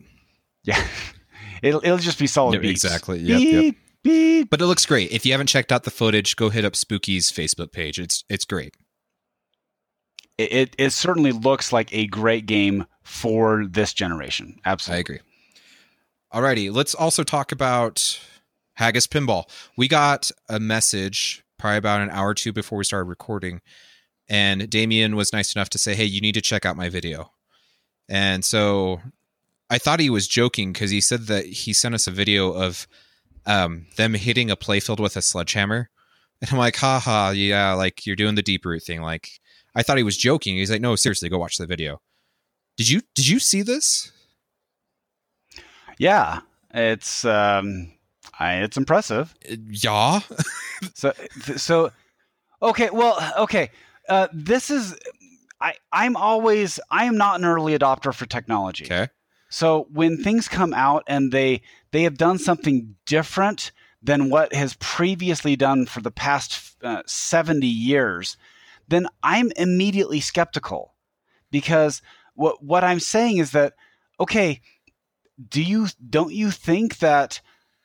Yeah, 0.62 0.86
it'll 1.62 1.80
it'll 1.82 1.96
just 1.98 2.18
be 2.18 2.26
solid 2.26 2.54
Yeah, 2.54 2.60
beats. 2.60 2.84
exactly. 2.84 3.18
Yep, 3.20 3.38
beep, 3.38 3.64
yep. 3.64 3.74
beep. 4.02 4.50
but 4.50 4.60
it 4.60 4.66
looks 4.66 4.84
great. 4.84 5.10
If 5.10 5.24
you 5.24 5.32
haven't 5.32 5.46
checked 5.46 5.72
out 5.72 5.84
the 5.84 5.90
footage, 5.90 6.36
go 6.36 6.50
hit 6.50 6.64
up 6.66 6.74
Spooky's 6.74 7.32
Facebook 7.32 7.72
page. 7.72 7.98
It's 7.98 8.24
it's 8.28 8.44
great. 8.44 8.74
It, 10.36 10.52
it 10.52 10.74
it 10.78 10.90
certainly 10.90 11.32
looks 11.32 11.72
like 11.72 11.94
a 11.94 12.06
great 12.06 12.44
game 12.46 12.84
for 13.04 13.64
this 13.66 13.94
generation. 13.94 14.58
Absolutely, 14.66 14.96
I 14.98 15.00
agree. 15.00 15.20
Alrighty, 16.32 16.74
let's 16.74 16.94
also 16.94 17.22
talk 17.22 17.52
about 17.52 18.20
Haggis 18.74 19.06
Pinball. 19.06 19.44
We 19.76 19.86
got 19.86 20.30
a 20.48 20.58
message 20.58 21.43
probably 21.58 21.78
about 21.78 22.00
an 22.00 22.10
hour 22.10 22.30
or 22.30 22.34
two 22.34 22.52
before 22.52 22.78
we 22.78 22.84
started 22.84 23.08
recording, 23.08 23.60
and 24.28 24.68
Damien 24.68 25.16
was 25.16 25.32
nice 25.32 25.54
enough 25.54 25.70
to 25.70 25.78
say, 25.78 25.94
"Hey, 25.94 26.04
you 26.04 26.20
need 26.20 26.34
to 26.34 26.40
check 26.40 26.64
out 26.64 26.76
my 26.76 26.88
video." 26.88 27.32
And 28.08 28.44
so, 28.44 29.00
I 29.70 29.78
thought 29.78 30.00
he 30.00 30.10
was 30.10 30.28
joking 30.28 30.72
because 30.72 30.90
he 30.90 31.00
said 31.00 31.22
that 31.28 31.46
he 31.46 31.72
sent 31.72 31.94
us 31.94 32.06
a 32.06 32.10
video 32.10 32.52
of 32.52 32.86
um, 33.46 33.86
them 33.96 34.14
hitting 34.14 34.50
a 34.50 34.56
playfield 34.56 35.00
with 35.00 35.16
a 35.16 35.22
sledgehammer, 35.22 35.90
and 36.40 36.50
I'm 36.50 36.58
like, 36.58 36.76
haha, 36.76 37.30
yeah, 37.30 37.72
like 37.72 38.06
you're 38.06 38.16
doing 38.16 38.34
the 38.34 38.42
Deeproot 38.42 38.84
thing. 38.84 39.02
Like 39.02 39.40
I 39.74 39.82
thought 39.82 39.96
he 39.96 40.02
was 40.02 40.16
joking. 40.16 40.56
He's 40.56 40.70
like, 40.70 40.80
no, 40.80 40.96
seriously, 40.96 41.28
go 41.28 41.38
watch 41.38 41.58
the 41.58 41.66
video. 41.66 42.00
Did 42.76 42.88
you 42.88 43.00
did 43.14 43.28
you 43.28 43.38
see 43.38 43.62
this? 43.62 44.12
Yeah, 45.98 46.40
it's 46.72 47.24
um, 47.24 47.92
I, 48.38 48.54
it's 48.56 48.76
impressive. 48.76 49.34
Uh, 49.50 49.56
yeah. 49.70 50.20
so 50.94 51.12
so 51.56 51.92
okay, 52.62 52.90
well, 52.90 53.18
okay. 53.38 53.70
Uh, 54.08 54.28
this 54.32 54.70
is 54.70 54.96
I 55.60 55.74
I'm 55.92 56.16
always 56.16 56.80
I 56.90 57.04
am 57.04 57.16
not 57.16 57.38
an 57.38 57.44
early 57.44 57.76
adopter 57.76 58.12
for 58.14 58.26
technology. 58.26 58.84
Okay. 58.84 59.08
So 59.48 59.86
when 59.92 60.22
things 60.22 60.48
come 60.48 60.74
out 60.74 61.04
and 61.06 61.30
they 61.30 61.62
they 61.92 62.02
have 62.02 62.18
done 62.18 62.38
something 62.38 62.96
different 63.06 63.70
than 64.02 64.28
what 64.28 64.52
has 64.52 64.76
previously 64.80 65.56
done 65.56 65.86
for 65.86 66.00
the 66.00 66.10
past 66.10 66.76
uh, 66.82 67.02
70 67.06 67.66
years, 67.66 68.36
then 68.88 69.06
I'm 69.22 69.50
immediately 69.56 70.20
skeptical 70.20 70.94
because 71.50 72.02
what 72.34 72.62
what 72.62 72.84
I'm 72.84 73.00
saying 73.00 73.38
is 73.38 73.52
that 73.52 73.74
okay, 74.20 74.60
do 75.48 75.62
you 75.62 75.88
don't 76.10 76.32
you 76.32 76.50
think 76.50 76.98
that 76.98 77.40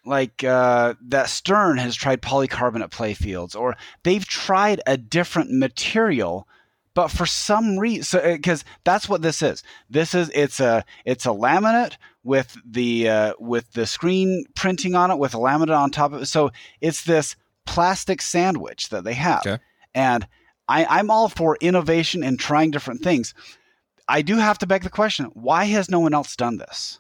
like 0.06 0.44
uh, 0.44 0.96
that 1.02 1.30
Stern 1.30 1.78
has 1.78 1.96
tried 1.96 2.22
polycarbonate 2.22 2.90
playfields 2.90 3.56
or 3.56 3.76
they've 4.04 4.26
tried 4.26 4.82
a 4.86 4.98
different 4.98 5.52
material 5.52 6.48
but 6.94 7.10
for 7.10 7.26
some 7.26 7.78
reason 7.78 8.36
because 8.36 8.64
uh, 8.64 8.68
that's 8.84 9.08
what 9.08 9.22
this 9.22 9.42
is 9.42 9.64
this 9.90 10.14
is 10.16 10.30
it's 10.34 10.60
a 10.60 10.84
it's 11.06 11.26
a 11.26 11.30
laminate 11.30 11.96
with 12.24 12.58
the 12.66 13.08
uh, 13.08 13.34
with 13.40 13.72
the 13.74 13.86
screen 13.86 14.46
printing 14.56 14.96
on 14.96 15.12
it 15.12 15.18
with 15.18 15.34
a 15.34 15.38
laminate 15.38 15.78
on 15.78 15.92
top 15.92 16.14
of 16.14 16.24
it 16.24 16.26
so 16.26 16.52
it's 16.82 17.04
this 17.04 17.36
plastic 17.66 18.22
sandwich 18.22 18.90
that 18.90 19.04
they 19.04 19.14
have 19.14 19.42
okay. 19.46 19.60
and 19.94 20.28
I, 20.68 20.86
i'm 20.86 21.12
all 21.12 21.30
for 21.30 21.58
innovation 21.62 22.24
and 22.24 22.40
trying 22.40 22.72
different 22.72 23.02
things 23.02 23.34
I 24.10 24.24
do 24.24 24.38
have 24.38 24.58
to 24.58 24.68
beg 24.68 24.82
the 24.84 24.90
question 24.90 25.26
why 25.34 25.66
has 25.66 25.90
no 25.90 26.00
one 26.00 26.14
else 26.14 26.36
done 26.36 26.58
this? 26.58 27.00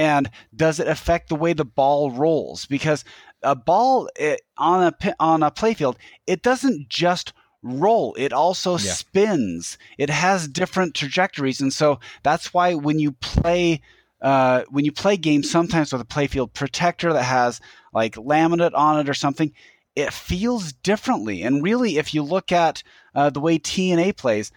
And 0.00 0.30
does 0.56 0.80
it 0.80 0.88
affect 0.88 1.28
the 1.28 1.34
way 1.34 1.52
the 1.52 1.66
ball 1.66 2.10
rolls? 2.10 2.64
Because 2.64 3.04
a 3.42 3.54
ball 3.54 4.08
it, 4.16 4.40
on 4.56 4.82
a 4.82 5.14
on 5.20 5.42
a 5.42 5.50
playfield, 5.50 5.96
it 6.26 6.42
doesn't 6.42 6.88
just 6.88 7.34
roll; 7.62 8.14
it 8.14 8.32
also 8.32 8.78
yeah. 8.78 8.92
spins. 8.92 9.76
It 9.98 10.08
has 10.08 10.48
different 10.48 10.94
trajectories, 10.94 11.60
and 11.60 11.70
so 11.70 12.00
that's 12.22 12.54
why 12.54 12.72
when 12.72 12.98
you 12.98 13.12
play 13.12 13.82
uh, 14.22 14.62
when 14.70 14.86
you 14.86 14.92
play 14.92 15.18
games, 15.18 15.50
sometimes 15.50 15.92
with 15.92 16.00
a 16.00 16.06
playfield 16.06 16.54
protector 16.54 17.12
that 17.12 17.24
has 17.24 17.60
like 17.92 18.14
laminate 18.14 18.72
on 18.72 19.00
it 19.00 19.08
or 19.10 19.12
something, 19.12 19.52
it 19.94 20.14
feels 20.14 20.72
differently. 20.72 21.42
And 21.42 21.62
really, 21.62 21.98
if 21.98 22.14
you 22.14 22.22
look 22.22 22.52
at 22.52 22.82
uh, 23.14 23.28
the 23.28 23.40
way 23.40 23.58
TNA 23.58 24.16
plays, 24.16 24.50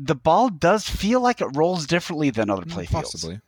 the 0.00 0.14
ball 0.14 0.48
does 0.48 0.88
feel 0.88 1.20
like 1.20 1.42
it 1.42 1.54
rolls 1.54 1.86
differently 1.86 2.30
than 2.30 2.48
other 2.48 2.64
playfields. 2.64 2.90
Possibly. 2.90 3.40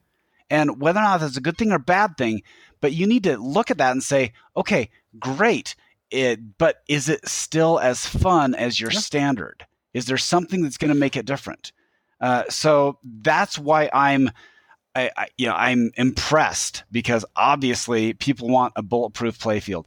And 0.50 0.80
whether 0.80 0.98
or 0.98 1.04
not 1.04 1.20
that's 1.20 1.36
a 1.36 1.40
good 1.40 1.56
thing 1.56 1.72
or 1.72 1.78
bad 1.78 2.16
thing, 2.18 2.42
but 2.80 2.92
you 2.92 3.06
need 3.06 3.24
to 3.24 3.36
look 3.36 3.70
at 3.70 3.78
that 3.78 3.92
and 3.92 4.02
say, 4.02 4.32
okay, 4.56 4.90
great. 5.18 5.76
It, 6.10 6.58
but 6.58 6.82
is 6.88 7.08
it 7.08 7.26
still 7.28 7.78
as 7.78 8.04
fun 8.04 8.54
as 8.56 8.80
your 8.80 8.90
yeah. 8.90 8.98
standard? 8.98 9.64
Is 9.94 10.06
there 10.06 10.18
something 10.18 10.62
that's 10.62 10.76
going 10.76 10.92
to 10.92 10.98
make 10.98 11.16
it 11.16 11.24
different? 11.24 11.72
Uh, 12.20 12.44
so 12.48 12.98
that's 13.04 13.58
why 13.58 13.88
I'm, 13.92 14.30
I, 14.94 15.10
I, 15.16 15.28
you 15.38 15.46
know, 15.46 15.54
I'm 15.54 15.92
impressed 15.96 16.82
because 16.90 17.24
obviously 17.36 18.12
people 18.14 18.48
want 18.48 18.72
a 18.74 18.82
bulletproof 18.82 19.38
playfield. 19.38 19.86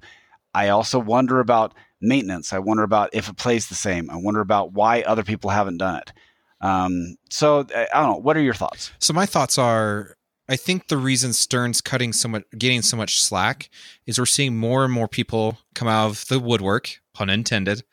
I 0.54 0.70
also 0.70 0.98
wonder 0.98 1.40
about 1.40 1.74
maintenance. 2.00 2.54
I 2.54 2.60
wonder 2.60 2.84
about 2.84 3.10
if 3.14 3.28
it 3.28 3.38
plays 3.38 3.68
the 3.68 3.76
same. 3.76 4.10
I 4.10 4.16
wonder 4.16 4.40
about 4.40 4.72
why 4.72 5.02
other 5.02 5.24
people 5.24 5.50
haven't 5.50 5.78
done 5.78 5.98
it. 5.98 6.14
Um, 6.62 7.18
so 7.30 7.66
I 7.76 7.88
don't 7.94 8.12
know. 8.12 8.18
What 8.18 8.38
are 8.38 8.42
your 8.42 8.54
thoughts? 8.54 8.92
So 9.00 9.14
my 9.14 9.26
thoughts 9.26 9.58
are, 9.58 10.16
I 10.50 10.56
think 10.56 10.88
the 10.88 10.98
reason 10.98 11.32
Stern's 11.34 11.82
cutting 11.82 12.12
so 12.12 12.28
much, 12.28 12.44
getting 12.58 12.82
so 12.82 12.98
much 12.98 13.22
slack, 13.22 13.70
is 14.06 14.20
we're 14.20 14.26
seeing 14.26 14.58
more 14.58 14.84
and 14.84 14.94
more 14.94 15.08
people 15.08 15.60
come 15.74 15.88
out 15.88 16.08
of 16.08 16.28
the 16.28 16.40
woodwork, 16.40 17.00
pun 17.14 17.30
intended, 17.30 17.84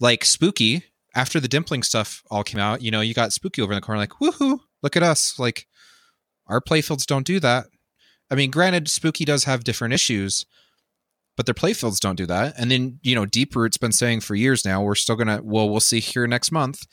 like 0.00 0.24
Spooky. 0.24 0.84
After 1.14 1.40
the 1.40 1.48
Dimpling 1.48 1.84
stuff 1.84 2.22
all 2.30 2.44
came 2.44 2.60
out, 2.60 2.80
you 2.80 2.90
know, 2.90 3.00
you 3.00 3.12
got 3.12 3.32
Spooky 3.32 3.60
over 3.60 3.72
in 3.72 3.76
the 3.76 3.82
corner, 3.82 3.98
like, 3.98 4.20
woohoo, 4.20 4.60
look 4.82 4.96
at 4.96 5.02
us. 5.02 5.38
Like, 5.38 5.66
our 6.46 6.60
playfields 6.60 7.06
don't 7.06 7.26
do 7.26 7.40
that. 7.40 7.66
I 8.30 8.34
mean, 8.34 8.50
granted, 8.50 8.88
Spooky 8.88 9.24
does 9.24 9.44
have 9.44 9.64
different 9.64 9.94
issues, 9.94 10.46
but 11.36 11.46
their 11.46 11.54
playfields 11.54 11.98
don't 11.98 12.16
do 12.16 12.26
that. 12.26 12.54
And 12.58 12.70
then, 12.70 13.00
you 13.02 13.14
know, 13.14 13.24
Deeproot's 13.24 13.78
been 13.78 13.92
saying 13.92 14.20
for 14.20 14.34
years 14.34 14.64
now, 14.64 14.82
we're 14.82 14.94
still 14.94 15.16
to, 15.16 15.40
well, 15.42 15.68
we'll 15.68 15.80
see 15.80 16.00
here 16.00 16.26
next 16.26 16.52
month 16.52 16.86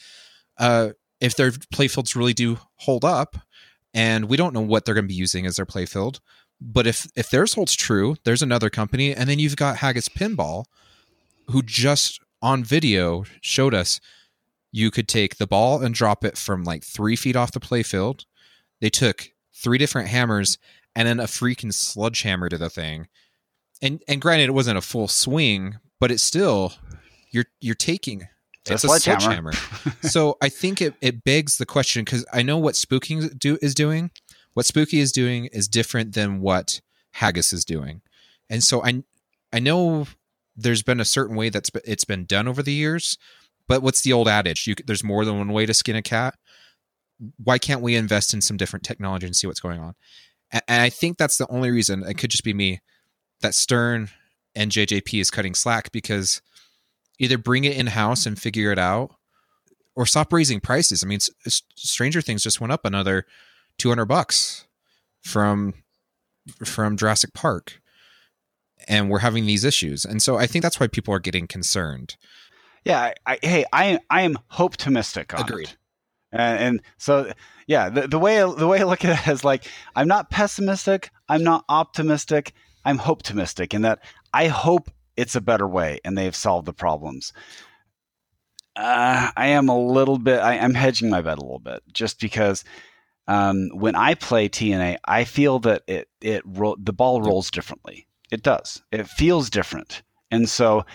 uh, 0.57 0.89
if 1.19 1.35
their 1.35 1.51
playfields 1.51 2.15
really 2.15 2.33
do 2.33 2.57
hold 2.75 3.05
up, 3.05 3.37
and 3.95 4.25
we 4.25 4.37
don't 4.37 4.53
know 4.53 4.61
what 4.61 4.83
they're 4.83 4.93
going 4.93 5.05
to 5.05 5.13
be 5.13 5.15
using 5.15 5.45
as 5.47 5.55
their 5.55 5.65
playfield. 5.65 6.19
But 6.61 6.85
if 6.85 7.07
if 7.15 7.29
theirs 7.29 7.55
holds 7.55 7.75
true, 7.75 8.15
there's 8.25 8.43
another 8.43 8.69
company, 8.69 9.15
and 9.15 9.27
then 9.29 9.39
you've 9.39 9.55
got 9.55 9.77
Haggis 9.77 10.09
Pinball, 10.09 10.65
who 11.49 11.63
just 11.63 12.19
on 12.41 12.63
video 12.63 13.23
showed 13.41 13.73
us 13.73 13.99
you 14.71 14.91
could 14.91 15.07
take 15.07 15.37
the 15.37 15.47
ball 15.47 15.81
and 15.81 15.95
drop 15.95 16.23
it 16.23 16.37
from 16.37 16.63
like 16.63 16.83
three 16.83 17.15
feet 17.15 17.35
off 17.35 17.53
the 17.53 17.59
playfield. 17.59 18.25
They 18.81 18.89
took 18.89 19.29
three 19.53 19.77
different 19.77 20.09
hammers 20.09 20.57
and 20.95 21.07
then 21.07 21.19
a 21.19 21.23
freaking 21.23 21.73
sledgehammer 21.73 22.49
to 22.49 22.57
the 22.57 22.69
thing. 22.69 23.07
And 23.81 24.03
and 24.07 24.21
granted, 24.21 24.49
it 24.49 24.53
wasn't 24.53 24.77
a 24.77 24.81
full 24.81 25.07
swing, 25.07 25.77
but 25.99 26.11
it's 26.11 26.23
still 26.23 26.73
you're 27.31 27.45
you're 27.59 27.75
taking 27.75 28.27
it's, 28.67 28.83
a 28.83 28.87
sledgehammer. 28.87 29.53
sledgehammer. 29.53 29.95
so 30.01 30.37
I 30.41 30.49
think 30.49 30.81
it, 30.81 30.95
it 31.01 31.23
begs 31.23 31.57
the 31.57 31.65
question 31.65 32.03
because 32.03 32.25
I 32.33 32.41
know 32.41 32.57
what 32.57 32.75
Spooking 32.75 33.37
do 33.37 33.57
is 33.61 33.73
doing. 33.75 34.11
What 34.53 34.65
Spooky 34.65 34.99
is 34.99 35.11
doing 35.11 35.45
is 35.45 35.67
different 35.67 36.13
than 36.13 36.39
what 36.39 36.81
Haggis 37.13 37.53
is 37.53 37.65
doing, 37.65 38.01
and 38.49 38.63
so 38.63 38.83
I 38.83 39.03
I 39.51 39.59
know 39.59 40.07
there's 40.55 40.83
been 40.83 40.99
a 40.99 41.05
certain 41.05 41.35
way 41.35 41.49
that's 41.49 41.69
it's 41.83 42.05
been 42.05 42.25
done 42.25 42.47
over 42.47 42.63
the 42.63 42.73
years. 42.73 43.17
But 43.67 43.81
what's 43.81 44.01
the 44.01 44.13
old 44.13 44.27
adage? 44.27 44.67
You, 44.67 44.75
there's 44.85 45.03
more 45.03 45.25
than 45.25 45.37
one 45.37 45.51
way 45.51 45.65
to 45.65 45.73
skin 45.73 45.95
a 45.95 46.01
cat. 46.01 46.35
Why 47.43 47.57
can't 47.57 47.81
we 47.81 47.95
invest 47.95 48.33
in 48.33 48.41
some 48.41 48.57
different 48.57 48.85
technology 48.85 49.25
and 49.25 49.35
see 49.35 49.47
what's 49.47 49.59
going 49.59 49.79
on? 49.79 49.95
And, 50.51 50.63
and 50.67 50.81
I 50.81 50.89
think 50.89 51.17
that's 51.17 51.37
the 51.37 51.47
only 51.49 51.71
reason. 51.71 52.03
It 52.03 52.17
could 52.17 52.29
just 52.29 52.43
be 52.43 52.53
me 52.53 52.81
that 53.41 53.55
Stern 53.55 54.09
and 54.53 54.71
JJP 54.71 55.19
is 55.19 55.31
cutting 55.31 55.55
slack 55.55 55.91
because 55.91 56.41
either 57.19 57.37
bring 57.37 57.63
it 57.63 57.77
in 57.77 57.87
house 57.87 58.25
and 58.25 58.39
figure 58.39 58.71
it 58.71 58.79
out 58.79 59.15
or 59.95 60.05
stop 60.05 60.33
raising 60.33 60.59
prices. 60.59 61.03
I 61.03 61.07
mean, 61.07 61.19
Stranger 61.75 62.21
Things 62.21 62.43
just 62.43 62.59
went 62.59 62.73
up 62.73 62.85
another 62.85 63.25
200 63.77 64.05
bucks 64.05 64.65
from 65.21 65.73
from 66.63 66.95
Jurassic 66.95 67.33
Park. 67.33 67.81
And 68.87 69.09
we're 69.09 69.19
having 69.19 69.45
these 69.45 69.63
issues. 69.63 70.05
And 70.05 70.21
so 70.21 70.37
I 70.37 70.45
think 70.45 70.61
that's 70.61 70.79
why 70.79 70.87
people 70.87 71.13
are 71.13 71.19
getting 71.19 71.47
concerned. 71.47 72.17
Yeah, 72.83 72.99
I, 72.99 73.13
I, 73.25 73.39
hey, 73.41 73.65
I 73.73 73.99
I 74.09 74.21
am 74.21 74.37
optimistic 74.59 75.33
on 75.33 75.41
Agreed. 75.41 75.69
it. 75.69 75.77
And, 76.31 76.59
and 76.59 76.81
so 76.97 77.31
yeah, 77.65 77.89
the, 77.89 78.07
the 78.07 78.19
way 78.19 78.37
the 78.39 78.67
way 78.67 78.81
I 78.81 78.83
look 78.83 79.03
at 79.03 79.27
it 79.27 79.31
is 79.31 79.43
like 79.43 79.65
I'm 79.95 80.07
not 80.07 80.29
pessimistic, 80.29 81.09
I'm 81.27 81.43
not 81.43 81.65
optimistic, 81.67 82.53
I'm 82.83 82.99
optimistic 82.99 83.73
in 83.73 83.81
that 83.81 84.03
I 84.33 84.47
hope 84.47 84.91
it's 85.17 85.35
a 85.35 85.41
better 85.41 85.67
way 85.67 85.99
and 86.03 86.17
they've 86.17 86.35
solved 86.35 86.65
the 86.65 86.73
problems. 86.73 87.33
Uh, 88.75 89.31
I 89.35 89.47
am 89.47 89.69
a 89.69 89.79
little 89.79 90.17
bit, 90.17 90.39
I, 90.39 90.55
am 90.55 90.73
hedging 90.73 91.09
my 91.09 91.21
bet 91.21 91.37
a 91.37 91.41
little 91.41 91.59
bit 91.59 91.81
just 91.93 92.19
because 92.19 92.63
um, 93.27 93.69
when 93.73 93.95
I 93.95 94.15
play 94.15 94.49
TNA, 94.49 94.97
I 95.05 95.23
feel 95.23 95.59
that 95.59 95.83
it, 95.87 96.09
it 96.21 96.43
ro- 96.45 96.75
the 96.77 96.93
ball 96.93 97.21
rolls 97.21 97.49
differently. 97.49 98.07
It 98.31 98.43
does. 98.43 98.81
It 98.91 99.07
feels 99.07 99.49
different. 99.49 100.03
And 100.29 100.49
so 100.49 100.85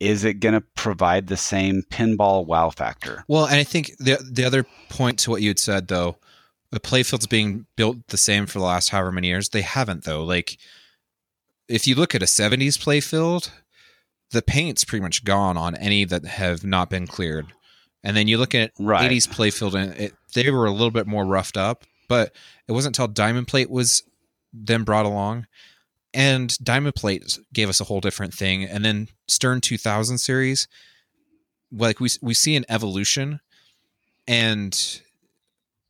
is 0.00 0.24
it 0.24 0.34
going 0.34 0.54
to 0.54 0.60
provide 0.60 1.26
the 1.26 1.36
same 1.36 1.82
pinball 1.90 2.46
wow 2.46 2.70
factor? 2.70 3.24
Well, 3.28 3.46
and 3.46 3.56
I 3.56 3.64
think 3.64 3.92
the 3.98 4.18
the 4.30 4.44
other 4.44 4.64
point 4.88 5.18
to 5.20 5.30
what 5.30 5.42
you 5.42 5.48
had 5.48 5.58
said 5.58 5.88
though, 5.88 6.16
the 6.70 6.80
playfield's 6.80 7.26
being 7.26 7.66
built 7.76 7.96
the 8.08 8.16
same 8.16 8.46
for 8.46 8.58
the 8.58 8.64
last 8.64 8.90
however 8.90 9.12
many 9.12 9.28
years. 9.28 9.48
They 9.48 9.62
haven't 9.62 10.04
though. 10.04 10.24
Like 10.24 10.58
if 11.68 11.86
you 11.86 11.94
look 11.94 12.14
at 12.14 12.22
a 12.22 12.26
70s 12.26 12.78
playfield, 12.78 13.50
the 14.30 14.42
paint's 14.42 14.84
pretty 14.84 15.02
much 15.02 15.24
gone 15.24 15.56
on 15.56 15.74
any 15.76 16.04
that 16.04 16.24
have 16.24 16.64
not 16.64 16.90
been 16.90 17.06
cleared. 17.06 17.46
And 18.02 18.16
then 18.16 18.28
you 18.28 18.38
look 18.38 18.54
at 18.54 18.72
right. 18.78 19.10
80s 19.10 19.28
playfield 19.28 19.74
and 19.74 19.94
it, 19.94 20.14
they 20.34 20.50
were 20.50 20.66
a 20.66 20.70
little 20.70 20.90
bit 20.90 21.06
more 21.06 21.24
roughed 21.24 21.56
up, 21.56 21.84
but 22.08 22.32
it 22.66 22.72
wasn't 22.72 22.96
until 22.96 23.08
Diamond 23.12 23.48
Plate 23.48 23.70
was 23.70 24.02
then 24.52 24.84
brought 24.84 25.06
along. 25.06 25.46
And 26.14 26.56
Diamond 26.62 26.94
Plate 26.94 27.38
gave 27.52 27.68
us 27.68 27.80
a 27.80 27.84
whole 27.84 28.00
different 28.00 28.34
thing. 28.34 28.64
And 28.64 28.84
then 28.84 29.08
Stern 29.26 29.60
2000 29.60 30.18
series, 30.18 30.68
like 31.70 32.00
we, 32.00 32.08
we 32.22 32.34
see 32.34 32.56
an 32.56 32.64
evolution. 32.68 33.40
And 34.26 35.00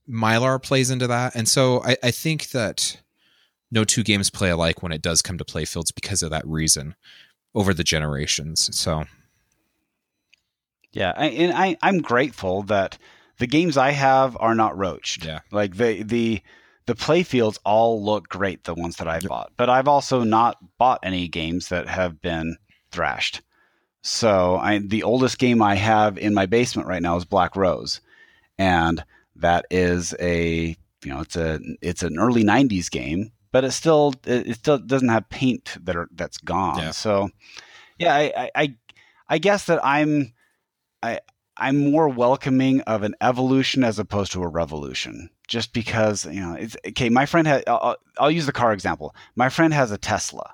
Mylar 0.08 0.62
plays 0.62 0.90
into 0.90 1.06
that, 1.08 1.34
and 1.34 1.46
so 1.46 1.82
I, 1.82 1.96
I 2.02 2.10
think 2.10 2.50
that 2.50 3.00
no 3.70 3.84
two 3.84 4.02
games 4.02 4.30
play 4.30 4.48
alike 4.48 4.82
when 4.82 4.92
it 4.92 5.02
does 5.02 5.20
come 5.20 5.36
to 5.36 5.44
playfields 5.44 5.94
because 5.94 6.22
of 6.22 6.30
that 6.30 6.46
reason 6.46 6.94
over 7.54 7.74
the 7.74 7.84
generations. 7.84 8.76
So 8.76 9.04
yeah, 10.92 11.12
I, 11.16 11.26
and 11.28 11.52
I 11.52 11.76
I'm 11.82 12.00
grateful 12.00 12.62
that 12.64 12.98
the 13.38 13.46
games 13.46 13.76
I 13.76 13.90
have 13.90 14.36
are 14.40 14.54
not 14.54 14.76
roached. 14.76 15.24
Yeah, 15.24 15.40
like 15.50 15.76
the 15.76 16.02
the 16.02 16.42
the 16.86 16.94
playfields 16.94 17.58
all 17.64 18.02
look 18.02 18.28
great, 18.28 18.64
the 18.64 18.74
ones 18.74 18.96
that 18.96 19.08
I 19.08 19.20
bought, 19.20 19.52
but 19.56 19.68
I've 19.68 19.88
also 19.88 20.24
not 20.24 20.56
bought 20.78 21.00
any 21.02 21.28
games 21.28 21.68
that 21.68 21.88
have 21.88 22.20
been 22.20 22.56
thrashed. 22.90 23.42
So 24.00 24.56
I, 24.56 24.78
the 24.78 25.02
oldest 25.02 25.38
game 25.38 25.60
I 25.60 25.74
have 25.74 26.16
in 26.16 26.32
my 26.32 26.46
basement 26.46 26.88
right 26.88 27.02
now 27.02 27.16
is 27.16 27.24
Black 27.24 27.56
Rose, 27.56 28.00
and 28.56 29.04
that 29.36 29.66
is 29.70 30.14
a 30.18 30.76
you 31.04 31.12
know 31.12 31.20
it's 31.20 31.36
a 31.36 31.60
it's 31.82 32.02
an 32.02 32.18
early 32.18 32.44
'90s 32.44 32.90
game, 32.90 33.32
but 33.52 33.64
it 33.64 33.72
still 33.72 34.14
it, 34.24 34.54
still 34.56 34.78
doesn't 34.78 35.08
have 35.08 35.28
paint 35.28 35.76
that 35.82 35.96
are 35.96 36.08
that's 36.12 36.38
gone. 36.38 36.78
Yeah. 36.78 36.90
So 36.90 37.30
yeah, 37.98 38.14
I, 38.14 38.50
I 38.54 38.74
I 39.28 39.38
guess 39.38 39.66
that 39.66 39.84
I'm 39.84 40.32
I 41.02 41.20
I'm 41.56 41.90
more 41.90 42.08
welcoming 42.08 42.80
of 42.82 43.02
an 43.02 43.14
evolution 43.20 43.84
as 43.84 43.98
opposed 43.98 44.32
to 44.32 44.42
a 44.42 44.48
revolution. 44.48 45.30
Just 45.46 45.72
because 45.72 46.26
you 46.26 46.40
know, 46.40 46.54
it's 46.54 46.76
okay. 46.88 47.08
My 47.08 47.24
friend 47.26 47.46
had. 47.46 47.64
I'll, 47.66 47.96
I'll 48.18 48.30
use 48.30 48.46
the 48.46 48.52
car 48.52 48.72
example. 48.72 49.14
My 49.34 49.48
friend 49.48 49.72
has 49.72 49.90
a 49.90 49.96
Tesla, 49.96 50.52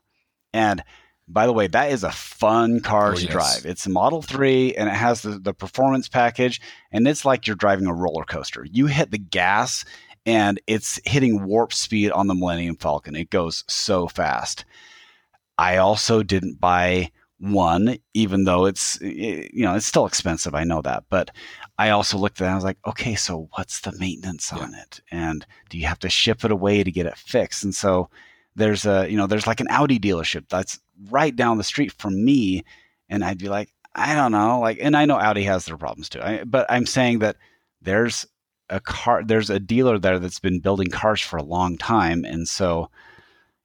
and 0.52 0.84
by 1.26 1.46
the 1.46 1.52
way, 1.52 1.66
that 1.68 1.90
is 1.90 2.04
a 2.04 2.12
fun 2.12 2.80
car 2.80 3.12
oh, 3.12 3.14
to 3.14 3.22
yes. 3.22 3.32
drive. 3.32 3.66
It's 3.66 3.86
a 3.86 3.90
Model 3.90 4.20
3 4.22 4.74
and 4.74 4.88
it 4.88 4.94
has 4.94 5.22
the, 5.22 5.38
the 5.38 5.54
performance 5.54 6.08
package, 6.08 6.60
and 6.92 7.08
it's 7.08 7.24
like 7.24 7.46
you're 7.46 7.56
driving 7.56 7.86
a 7.86 7.94
roller 7.94 8.24
coaster. 8.24 8.66
You 8.70 8.86
hit 8.86 9.10
the 9.10 9.18
gas 9.18 9.84
and 10.26 10.60
it's 10.66 11.00
hitting 11.04 11.44
warp 11.44 11.72
speed 11.72 12.10
on 12.10 12.26
the 12.26 12.34
Millennium 12.34 12.76
Falcon. 12.76 13.16
It 13.16 13.30
goes 13.30 13.64
so 13.68 14.08
fast. 14.08 14.64
I 15.58 15.76
also 15.76 16.22
didn't 16.22 16.60
buy 16.60 17.10
one, 17.38 17.98
even 18.14 18.44
though 18.44 18.64
it's 18.64 19.00
you 19.00 19.48
know 19.64 19.74
it's 19.74 19.86
still 19.86 20.06
expensive. 20.06 20.54
I 20.54 20.64
know 20.64 20.82
that, 20.82 21.04
but 21.10 21.30
I 21.78 21.90
also 21.90 22.16
looked 22.16 22.40
at 22.40 22.46
it. 22.46 22.50
I 22.50 22.54
was 22.54 22.64
like, 22.64 22.78
okay, 22.86 23.14
so 23.14 23.48
what's 23.54 23.80
the 23.80 23.92
maintenance 23.98 24.52
yeah. 24.54 24.62
on 24.62 24.74
it, 24.74 25.00
and 25.10 25.46
do 25.68 25.78
you 25.78 25.86
have 25.86 25.98
to 26.00 26.08
ship 26.08 26.44
it 26.44 26.50
away 26.50 26.82
to 26.82 26.90
get 26.90 27.06
it 27.06 27.18
fixed? 27.18 27.64
And 27.64 27.74
so 27.74 28.08
there's 28.56 28.86
a 28.86 29.08
you 29.10 29.16
know 29.16 29.26
there's 29.26 29.46
like 29.46 29.60
an 29.60 29.68
Audi 29.70 29.98
dealership 29.98 30.48
that's 30.48 30.80
right 31.10 31.34
down 31.34 31.58
the 31.58 31.64
street 31.64 31.92
from 31.92 32.24
me, 32.24 32.64
and 33.08 33.24
I'd 33.24 33.38
be 33.38 33.48
like, 33.48 33.72
I 33.94 34.14
don't 34.14 34.32
know, 34.32 34.60
like, 34.60 34.78
and 34.80 34.96
I 34.96 35.04
know 35.04 35.18
Audi 35.18 35.44
has 35.44 35.66
their 35.66 35.76
problems 35.76 36.08
too, 36.08 36.20
I, 36.22 36.44
but 36.44 36.66
I'm 36.68 36.86
saying 36.86 37.20
that 37.20 37.36
there's 37.82 38.26
a 38.70 38.80
car, 38.80 39.22
there's 39.24 39.50
a 39.50 39.60
dealer 39.60 39.98
there 39.98 40.18
that's 40.18 40.40
been 40.40 40.60
building 40.60 40.88
cars 40.88 41.20
for 41.20 41.36
a 41.36 41.42
long 41.42 41.76
time, 41.76 42.24
and 42.24 42.48
so 42.48 42.90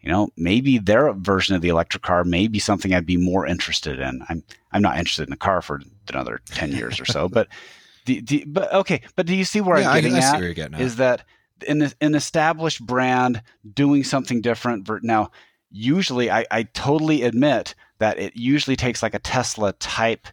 you 0.01 0.09
know 0.09 0.29
maybe 0.37 0.77
their 0.77 1.13
version 1.13 1.55
of 1.55 1.61
the 1.61 1.69
electric 1.69 2.03
car 2.03 2.23
may 2.23 2.47
be 2.47 2.59
something 2.59 2.93
I'd 2.93 3.05
be 3.05 3.17
more 3.17 3.45
interested 3.45 3.99
in. 3.99 4.21
I'm 4.29 4.43
I'm 4.71 4.81
not 4.81 4.97
interested 4.97 5.27
in 5.27 5.33
a 5.33 5.37
car 5.37 5.61
for 5.61 5.81
another 6.09 6.41
ten 6.45 6.71
years 6.71 6.99
or 6.99 7.05
so, 7.05 7.29
but. 7.29 7.47
The, 8.05 8.21
the, 8.21 8.43
but 8.47 8.73
okay, 8.73 9.01
but 9.15 9.27
do 9.27 9.35
you 9.35 9.45
see 9.45 9.61
where 9.61 9.79
yeah, 9.79 9.91
I'm 9.91 10.01
getting, 10.01 10.15
I, 10.15 10.19
I 10.19 10.21
at, 10.21 10.55
getting 10.55 10.73
at? 10.73 10.81
Is 10.81 10.95
that 10.95 11.25
in 11.67 11.91
an 12.01 12.15
established 12.15 12.83
brand 12.83 13.43
doing 13.71 14.03
something 14.03 14.41
different? 14.41 14.87
Now, 15.03 15.29
usually 15.69 16.31
I, 16.31 16.45
I 16.49 16.63
totally 16.63 17.21
admit 17.23 17.75
that 17.99 18.17
it 18.17 18.35
usually 18.35 18.75
takes 18.75 19.03
like 19.03 19.13
a 19.13 19.19
Tesla 19.19 19.73
type 19.73 20.27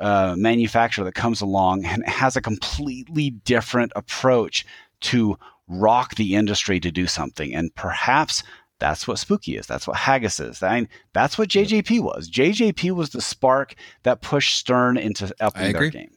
uh, 0.00 0.34
manufacturer 0.36 1.04
that 1.04 1.14
comes 1.14 1.40
along 1.40 1.84
and 1.84 2.06
has 2.06 2.36
a 2.36 2.40
completely 2.40 3.30
different 3.30 3.92
approach 3.94 4.64
to 5.00 5.36
rock 5.68 6.16
the 6.16 6.34
industry 6.34 6.80
to 6.80 6.90
do 6.90 7.06
something. 7.06 7.54
And 7.54 7.74
perhaps 7.74 8.42
that's 8.78 9.06
what 9.06 9.18
Spooky 9.18 9.56
is. 9.56 9.66
That's 9.66 9.86
what 9.86 9.96
Haggis 9.96 10.40
is. 10.40 10.62
I 10.62 10.80
mean, 10.80 10.88
that's 11.12 11.38
what 11.38 11.48
JJP 11.48 12.00
was. 12.00 12.30
JJP 12.30 12.92
was 12.92 13.10
the 13.10 13.20
spark 13.20 13.74
that 14.02 14.22
pushed 14.22 14.56
Stern 14.56 14.96
into 14.96 15.32
upping 15.38 15.72
their 15.72 15.90
game. 15.90 16.10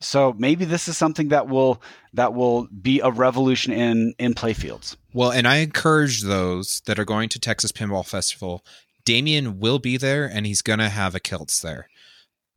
So 0.00 0.34
maybe 0.38 0.64
this 0.64 0.88
is 0.88 0.96
something 0.96 1.28
that 1.28 1.48
will 1.48 1.82
that 2.14 2.34
will 2.34 2.66
be 2.68 3.00
a 3.00 3.10
revolution 3.10 3.72
in 3.72 4.14
in 4.18 4.34
playfields. 4.34 4.96
Well, 5.12 5.30
and 5.30 5.46
I 5.46 5.56
encourage 5.56 6.22
those 6.22 6.80
that 6.86 6.98
are 6.98 7.04
going 7.04 7.28
to 7.30 7.38
Texas 7.38 7.70
Pinball 7.70 8.06
Festival. 8.06 8.64
Damien 9.04 9.60
will 9.60 9.78
be 9.78 9.96
there, 9.96 10.24
and 10.24 10.46
he's 10.46 10.62
gonna 10.62 10.88
have 10.88 11.14
a 11.14 11.20
kilts 11.20 11.60
there. 11.60 11.89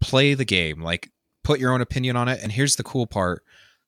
Play 0.03 0.33
the 0.33 0.45
game, 0.45 0.81
like 0.81 1.11
put 1.43 1.59
your 1.59 1.73
own 1.73 1.81
opinion 1.81 2.15
on 2.15 2.27
it. 2.27 2.39
And 2.41 2.51
here's 2.51 2.75
the 2.75 2.83
cool 2.83 3.07
part: 3.07 3.43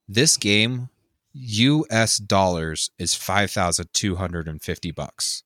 this 0.07 0.37
game, 0.37 0.89
U.S. 1.33 2.17
dollars, 2.17 2.89
is 2.97 3.13
five 3.13 3.51
thousand 3.51 3.89
two 3.93 4.15
hundred 4.15 4.47
and 4.47 4.61
fifty 4.61 4.91
bucks. 4.91 5.43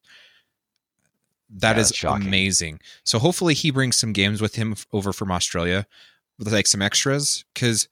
That 1.49 1.77
yeah, 1.77 1.81
is 1.81 2.03
amazing. 2.03 2.79
So 3.03 3.17
hopefully 3.17 3.55
he 3.55 3.71
brings 3.71 3.97
some 3.97 4.13
games 4.13 4.39
with 4.39 4.55
him 4.55 4.75
over 4.93 5.11
from 5.11 5.31
Australia 5.31 5.87
with 6.39 6.53
like 6.53 6.67
some 6.67 6.81
extras 6.81 7.43
because 7.53 7.87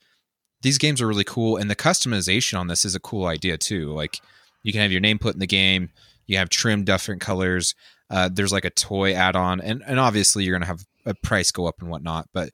these 0.61 0.77
games 0.77 1.01
are 1.01 1.07
really 1.07 1.23
cool 1.23 1.57
and 1.57 1.69
the 1.69 1.75
customization 1.75 2.57
on 2.57 2.67
this 2.67 2.85
is 2.85 2.95
a 2.95 2.99
cool 2.99 3.27
idea 3.27 3.57
too 3.57 3.91
like 3.91 4.19
you 4.63 4.71
can 4.71 4.81
have 4.81 4.91
your 4.91 5.01
name 5.01 5.19
put 5.19 5.35
in 5.35 5.39
the 5.39 5.45
game 5.45 5.89
you 6.25 6.37
have 6.37 6.49
trim 6.49 6.83
different 6.83 7.21
colors 7.21 7.75
uh, 8.09 8.29
there's 8.31 8.53
like 8.53 8.65
a 8.65 8.69
toy 8.69 9.13
add-on 9.13 9.59
and, 9.59 9.83
and 9.85 9.99
obviously 9.99 10.43
you're 10.43 10.53
going 10.53 10.61
to 10.61 10.67
have 10.67 10.85
a 11.07 11.13
price 11.15 11.51
go 11.51 11.65
up 11.65 11.75
and 11.79 11.89
whatnot 11.89 12.27
but 12.33 12.51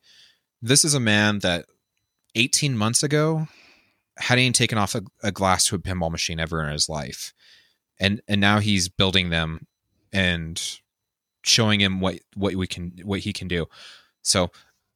this 0.61 0.85
is 0.85 0.93
a 0.93 0.99
man 0.99 1.39
that 1.39 1.65
18 2.35 2.77
months 2.77 3.03
ago 3.03 3.47
hadn't 4.17 4.53
taken 4.53 4.77
off 4.77 4.95
a, 4.95 5.01
a 5.23 5.31
glass 5.31 5.65
to 5.67 5.75
a 5.75 5.79
pinball 5.79 6.11
machine 6.11 6.39
ever 6.39 6.63
in 6.63 6.71
his 6.71 6.87
life 6.87 7.33
and 7.99 8.21
and 8.27 8.39
now 8.39 8.59
he's 8.59 8.89
building 8.89 9.29
them 9.29 9.67
and 10.11 10.79
showing 11.43 11.81
him 11.81 11.99
what 11.99 12.19
what 12.35 12.55
we 12.55 12.67
can 12.67 12.93
what 13.03 13.19
he 13.19 13.33
can 13.33 13.47
do 13.47 13.65
so 14.21 14.49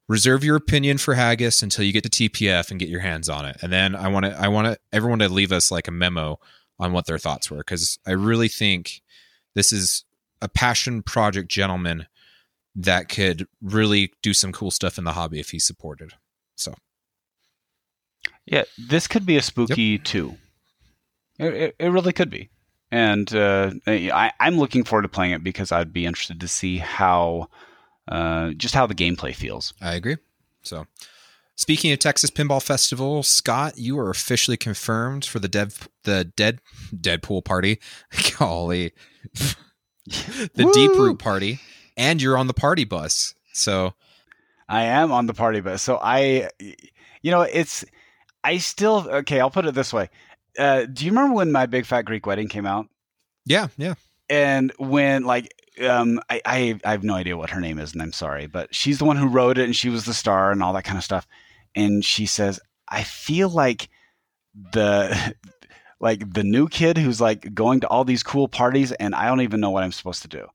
reserve 0.08 0.42
your 0.42 0.56
opinion 0.56 0.98
for 0.98 1.14
haggis 1.14 1.62
until 1.62 1.84
you 1.84 1.92
get 1.92 2.10
to 2.10 2.28
TPF 2.28 2.70
and 2.70 2.80
get 2.80 2.88
your 2.88 3.00
hands 3.00 3.28
on 3.28 3.44
it. 3.44 3.58
And 3.62 3.72
then 3.72 3.94
I 3.94 4.08
want 4.08 4.24
to 4.24 4.40
I 4.40 4.48
want 4.48 4.66
to 4.66 4.78
everyone 4.92 5.20
to 5.20 5.28
leave 5.28 5.52
us 5.52 5.70
like 5.70 5.86
a 5.86 5.92
memo 5.92 6.40
on 6.78 6.92
what 6.92 7.06
their 7.06 7.18
thoughts 7.18 7.50
were 7.50 7.62
cuz 7.62 7.98
I 8.06 8.12
really 8.12 8.48
think 8.48 9.02
this 9.54 9.72
is 9.72 10.04
a 10.40 10.48
passion 10.48 11.02
project 11.02 11.50
gentleman 11.50 12.06
that 12.78 13.08
could 13.08 13.46
really 13.60 14.12
do 14.22 14.32
some 14.32 14.52
cool 14.52 14.70
stuff 14.70 14.98
in 14.98 15.04
the 15.04 15.12
hobby 15.12 15.40
if 15.40 15.50
he's 15.50 15.66
supported. 15.66 16.12
So 16.54 16.74
yeah, 18.46 18.64
this 18.78 19.06
could 19.08 19.26
be 19.26 19.36
a 19.36 19.42
spooky 19.42 19.82
yep. 19.82 20.04
too. 20.04 20.36
It, 21.38 21.54
it, 21.54 21.76
it, 21.78 21.88
really 21.88 22.12
could 22.12 22.30
be. 22.30 22.50
And 22.90 23.32
uh, 23.34 23.72
I, 23.86 24.32
I'm 24.40 24.58
looking 24.58 24.84
forward 24.84 25.02
to 25.02 25.08
playing 25.08 25.32
it 25.32 25.44
because 25.44 25.72
I'd 25.72 25.92
be 25.92 26.06
interested 26.06 26.40
to 26.40 26.48
see 26.48 26.78
how 26.78 27.48
uh, 28.08 28.52
just 28.52 28.74
how 28.74 28.86
the 28.86 28.94
gameplay 28.94 29.34
feels. 29.34 29.74
I 29.80 29.94
agree. 29.94 30.16
So, 30.62 30.86
speaking 31.54 31.92
of 31.92 31.98
Texas 31.98 32.30
Pinball 32.30 32.62
Festival, 32.62 33.22
Scott, 33.22 33.76
you 33.76 33.98
are 33.98 34.10
officially 34.10 34.56
confirmed 34.56 35.24
for 35.24 35.38
the 35.38 35.48
dead 35.48 35.74
the 36.04 36.24
dead 36.24 36.60
Deadpool 36.94 37.44
party. 37.44 37.80
Golly, 38.38 38.92
the 39.34 40.70
Deeproot 40.74 41.18
party, 41.18 41.60
and 41.98 42.22
you're 42.22 42.38
on 42.38 42.46
the 42.46 42.54
party 42.54 42.84
bus. 42.84 43.34
So, 43.52 43.92
I 44.68 44.84
am 44.84 45.12
on 45.12 45.26
the 45.26 45.34
party 45.34 45.60
bus. 45.60 45.82
So 45.82 45.98
I, 46.00 46.50
you 47.22 47.30
know, 47.30 47.42
it's 47.42 47.84
I 48.44 48.58
still 48.58 49.08
okay. 49.08 49.40
I'll 49.40 49.50
put 49.50 49.66
it 49.66 49.74
this 49.74 49.92
way. 49.92 50.10
Uh, 50.58 50.84
do 50.84 51.04
you 51.04 51.10
remember 51.10 51.34
when 51.34 51.52
my 51.52 51.66
Big 51.66 51.86
Fat 51.86 52.02
Greek 52.02 52.26
Wedding 52.26 52.48
came 52.48 52.66
out? 52.66 52.88
Yeah, 53.46 53.68
yeah. 53.78 53.94
And 54.28 54.72
when 54.78 55.24
like 55.24 55.52
um, 55.88 56.20
I, 56.28 56.40
I, 56.44 56.80
I 56.84 56.90
have 56.90 57.04
no 57.04 57.14
idea 57.14 57.36
what 57.36 57.50
her 57.50 57.60
name 57.60 57.78
is, 57.78 57.92
and 57.92 58.02
I'm 58.02 58.12
sorry, 58.12 58.46
but 58.46 58.74
she's 58.74 58.98
the 58.98 59.04
one 59.04 59.16
who 59.16 59.28
wrote 59.28 59.58
it, 59.58 59.64
and 59.64 59.76
she 59.76 59.88
was 59.88 60.04
the 60.04 60.14
star, 60.14 60.50
and 60.50 60.62
all 60.62 60.72
that 60.74 60.84
kind 60.84 60.98
of 60.98 61.04
stuff. 61.04 61.26
And 61.74 62.04
she 62.04 62.26
says, 62.26 62.60
I 62.88 63.04
feel 63.04 63.48
like 63.48 63.88
the 64.72 65.34
like 66.00 66.32
the 66.32 66.44
new 66.44 66.68
kid 66.68 66.98
who's 66.98 67.20
like 67.20 67.54
going 67.54 67.80
to 67.80 67.88
all 67.88 68.04
these 68.04 68.22
cool 68.22 68.48
parties, 68.48 68.92
and 68.92 69.14
I 69.14 69.26
don't 69.26 69.40
even 69.40 69.60
know 69.60 69.70
what 69.70 69.82
I'm 69.82 69.92
supposed 69.92 70.22
to 70.22 70.28
do. 70.28 70.46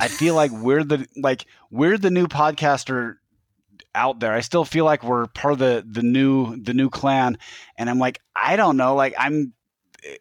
I 0.00 0.08
feel 0.08 0.34
like 0.34 0.50
we're 0.50 0.84
the 0.84 1.06
like 1.16 1.46
we're 1.70 1.98
the 1.98 2.10
new 2.10 2.26
podcaster 2.26 3.16
out 3.94 4.20
there. 4.20 4.32
I 4.32 4.40
still 4.40 4.64
feel 4.64 4.84
like 4.84 5.04
we're 5.04 5.26
part 5.26 5.52
of 5.52 5.58
the 5.58 5.84
the 5.86 6.02
new 6.02 6.56
the 6.56 6.74
new 6.74 6.90
clan, 6.90 7.38
and 7.78 7.88
I'm 7.88 7.98
like 7.98 8.20
I 8.34 8.56
don't 8.56 8.76
know. 8.76 8.94
Like 8.94 9.14
I'm 9.18 9.54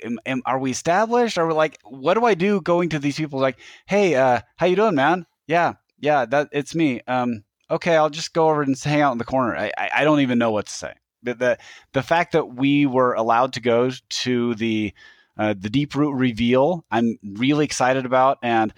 am, 0.04 0.20
am, 0.26 0.42
are 0.46 0.60
we 0.60 0.72
established? 0.72 1.38
Are 1.38 1.48
we 1.48 1.54
like, 1.54 1.80
what 1.84 2.16
do 2.16 2.26
I 2.26 2.34
do 2.34 2.62
going 2.62 2.90
to 2.90 3.00
these 3.00 3.18
people 3.18 3.40
like, 3.40 3.58
hey, 3.86 4.16
uh, 4.16 4.42
how 4.58 4.66
you 4.66 4.76
doing, 4.76 4.96
man? 4.96 5.26
Yeah, 5.48 5.74
yeah, 6.00 6.26
that 6.26 6.50
it's 6.52 6.76
me. 6.76 7.02
Um, 7.08 7.44
okay, 7.70 7.96
I'll 7.96 8.10
just 8.10 8.34
go 8.34 8.50
over 8.50 8.62
and 8.62 8.80
hang 8.80 9.02
out 9.02 9.12
in 9.12 9.18
the 9.18 9.26
corner. 9.26 9.56
I, 9.56 9.72
I, 9.78 9.90
I 9.98 10.04
don't 10.04 10.22
even 10.22 10.38
know 10.38 10.52
what 10.52 10.68
to 10.68 10.74
say. 10.74 10.94
The, 11.24 11.34
the, 11.34 11.58
the 11.94 12.04
fact 12.04 12.34
that 12.34 12.56
we 12.56 12.86
were 12.86 13.14
allowed 13.14 13.54
to 13.54 13.62
go 13.62 13.92
to 14.10 14.56
the 14.56 14.94
uh, 15.36 15.56
the 15.58 15.70
Deeproot 15.70 16.14
reveal, 16.16 16.86
I'm 16.92 17.18
really 17.24 17.66
excited 17.66 18.06
about, 18.06 18.38
and 18.44 18.72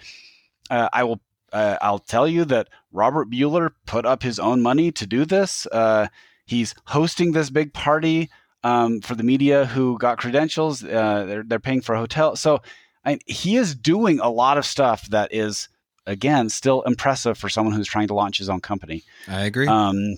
uh, 0.70 0.88
I 0.92 1.04
will 1.04 1.20
uh, 1.52 1.76
I'll 1.80 1.98
tell 1.98 2.26
you 2.28 2.44
that 2.46 2.68
Robert 2.92 3.30
Bueller 3.30 3.70
put 3.86 4.04
up 4.04 4.22
his 4.22 4.38
own 4.38 4.62
money 4.62 4.90
to 4.92 5.06
do 5.06 5.24
this. 5.24 5.66
Uh, 5.70 6.08
he's 6.44 6.74
hosting 6.86 7.32
this 7.32 7.50
big 7.50 7.72
party 7.72 8.30
um, 8.64 9.00
for 9.00 9.14
the 9.14 9.22
media 9.22 9.66
who 9.66 9.96
got 9.98 10.18
credentials. 10.18 10.82
Uh, 10.82 11.24
they're 11.26 11.42
they're 11.44 11.60
paying 11.60 11.80
for 11.80 11.94
a 11.94 11.98
hotel. 11.98 12.36
So 12.36 12.62
I, 13.04 13.18
he 13.26 13.56
is 13.56 13.74
doing 13.74 14.18
a 14.20 14.28
lot 14.28 14.58
of 14.58 14.66
stuff 14.66 15.06
that 15.08 15.32
is 15.32 15.68
again 16.06 16.48
still 16.48 16.82
impressive 16.82 17.38
for 17.38 17.48
someone 17.48 17.74
who's 17.74 17.88
trying 17.88 18.08
to 18.08 18.14
launch 18.14 18.38
his 18.38 18.48
own 18.48 18.60
company. 18.60 19.04
I 19.28 19.44
agree. 19.44 19.68
Um, 19.68 20.16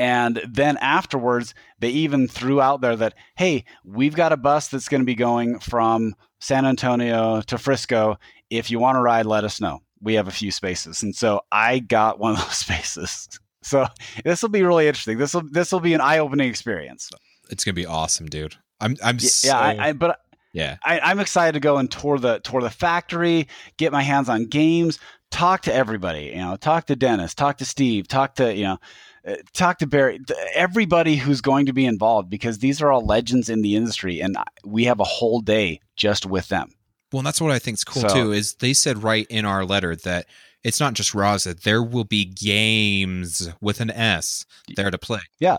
and 0.00 0.40
then 0.48 0.78
afterwards, 0.78 1.54
they 1.78 1.90
even 1.90 2.26
threw 2.26 2.58
out 2.58 2.80
there 2.80 2.96
that, 2.96 3.14
hey, 3.36 3.66
we've 3.84 4.14
got 4.14 4.32
a 4.32 4.38
bus 4.38 4.68
that's 4.68 4.88
going 4.88 5.02
to 5.02 5.06
be 5.06 5.14
going 5.14 5.58
from 5.58 6.14
San 6.38 6.64
Antonio 6.64 7.42
to 7.42 7.58
Frisco. 7.58 8.18
If 8.50 8.70
you 8.70 8.78
want 8.78 8.96
to 8.96 9.00
ride, 9.00 9.26
let 9.26 9.44
us 9.44 9.60
know. 9.60 9.80
We 10.02 10.14
have 10.14 10.28
a 10.28 10.32
few 10.32 10.50
spaces. 10.50 11.02
And 11.02 11.14
so 11.14 11.42
I 11.52 11.78
got 11.78 12.18
one 12.18 12.32
of 12.32 12.38
those 12.38 12.56
spaces. 12.56 13.28
So 13.62 13.86
this 14.24 14.42
will 14.42 14.48
be 14.48 14.62
really 14.62 14.88
interesting. 14.88 15.18
This 15.18 15.34
will 15.34 15.44
this 15.50 15.72
will 15.72 15.80
be 15.80 15.94
an 15.94 16.00
eye 16.00 16.18
opening 16.18 16.48
experience. 16.48 17.10
It's 17.50 17.64
gonna 17.64 17.74
be 17.74 17.86
awesome, 17.86 18.26
dude. 18.26 18.56
I'm 18.80 18.96
I'm 19.02 19.18
yeah, 19.20 19.28
so, 19.28 19.52
I, 19.52 19.88
I, 19.88 19.92
but 19.92 20.18
yeah. 20.52 20.78
I, 20.82 21.10
am 21.10 21.20
excited 21.20 21.52
to 21.52 21.60
go 21.60 21.76
and 21.76 21.90
tour 21.90 22.18
the 22.18 22.40
tour 22.40 22.62
the 22.62 22.70
factory, 22.70 23.48
get 23.76 23.92
my 23.92 24.02
hands 24.02 24.28
on 24.28 24.46
games, 24.46 24.98
talk 25.30 25.62
to 25.62 25.74
everybody. 25.74 26.32
You 26.34 26.38
know, 26.38 26.56
talk 26.56 26.86
to 26.86 26.96
Dennis, 26.96 27.34
talk 27.34 27.58
to 27.58 27.64
Steve, 27.64 28.08
talk 28.08 28.36
to 28.36 28.54
you 28.54 28.64
know 28.64 28.78
uh, 29.26 29.36
talk 29.52 29.78
to 29.78 29.86
Barry, 29.86 30.20
everybody 30.54 31.16
who's 31.16 31.40
going 31.40 31.66
to 31.66 31.72
be 31.72 31.84
involved 31.84 32.30
because 32.30 32.58
these 32.58 32.80
are 32.80 32.90
all 32.90 33.04
legends 33.04 33.48
in 33.48 33.62
the 33.62 33.76
industry, 33.76 34.20
and 34.20 34.36
we 34.64 34.84
have 34.84 35.00
a 35.00 35.04
whole 35.04 35.40
day 35.40 35.80
just 35.96 36.24
with 36.24 36.48
them. 36.48 36.72
Well, 37.12 37.20
and 37.20 37.26
that's 37.26 37.40
what 37.40 37.50
I 37.50 37.58
think 37.58 37.76
is 37.76 37.84
cool 37.84 38.08
so, 38.08 38.14
too. 38.14 38.32
Is 38.32 38.54
they 38.54 38.72
said 38.72 39.02
right 39.02 39.26
in 39.28 39.44
our 39.44 39.64
letter 39.64 39.96
that 39.96 40.26
it's 40.62 40.80
not 40.80 40.94
just 40.94 41.12
Raza; 41.12 41.60
there 41.60 41.82
will 41.82 42.04
be 42.04 42.24
games 42.24 43.48
with 43.60 43.80
an 43.80 43.90
S 43.90 44.46
there 44.76 44.90
to 44.90 44.98
play. 44.98 45.20
Yeah. 45.38 45.58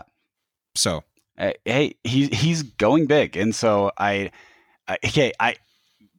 So, 0.74 1.04
hey, 1.36 1.96
he 2.04 2.28
he's 2.28 2.62
going 2.62 3.06
big, 3.06 3.36
and 3.36 3.54
so 3.54 3.92
I, 3.98 4.30
I 4.88 4.98
okay, 5.04 5.32
I, 5.38 5.56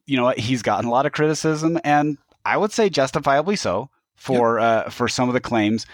you 0.06 0.16
know 0.16 0.24
what? 0.24 0.38
He's 0.38 0.62
gotten 0.62 0.88
a 0.88 0.90
lot 0.90 1.06
of 1.06 1.12
criticism, 1.12 1.78
and 1.82 2.18
I 2.44 2.56
would 2.56 2.72
say 2.72 2.88
justifiably 2.88 3.56
so 3.56 3.90
for 4.16 4.60
yep. 4.60 4.86
uh, 4.86 4.90
for 4.90 5.08
some 5.08 5.28
of 5.28 5.34
the 5.34 5.40
claims 5.40 5.86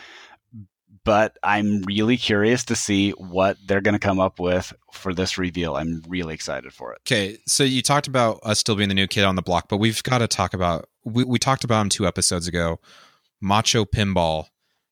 but 1.05 1.37
I'm 1.43 1.83
really 1.83 2.17
curious 2.17 2.65
to 2.65 2.77
see 2.77 3.11
what 3.13 3.57
they're 3.65 3.81
going 3.81 3.95
to 3.95 3.99
come 3.99 4.21
up 4.21 4.39
with 4.39 4.73
for 4.93 5.15
this 5.15 5.39
reveal. 5.39 5.77
I'm 5.77 6.03
really 6.09 6.35
excited 6.35 6.73
for 6.73 6.93
it. 6.93 7.01
Okay, 7.07 7.39
so 7.47 7.65
you 7.65 7.83
talked 7.83 8.07
about 8.07 8.41
us 8.43 8.59
still 8.59 8.77
being 8.77 8.89
the 8.89 8.95
new 8.95 9.07
kid 9.07 9.25
on 9.25 9.37
the 9.37 9.43
block, 9.43 9.69
but 9.69 9.79
we've 9.79 10.03
got 10.03 10.19
to 10.19 10.29
talk 10.29 10.55
about 10.55 10.89
we, 11.05 11.25
we 11.25 11.39
talked 11.39 11.65
about 11.65 11.81
him 11.83 11.89
two 11.89 12.07
episodes 12.07 12.47
ago. 12.47 12.81
Macho 13.41 13.85
Pinball. 13.85 14.47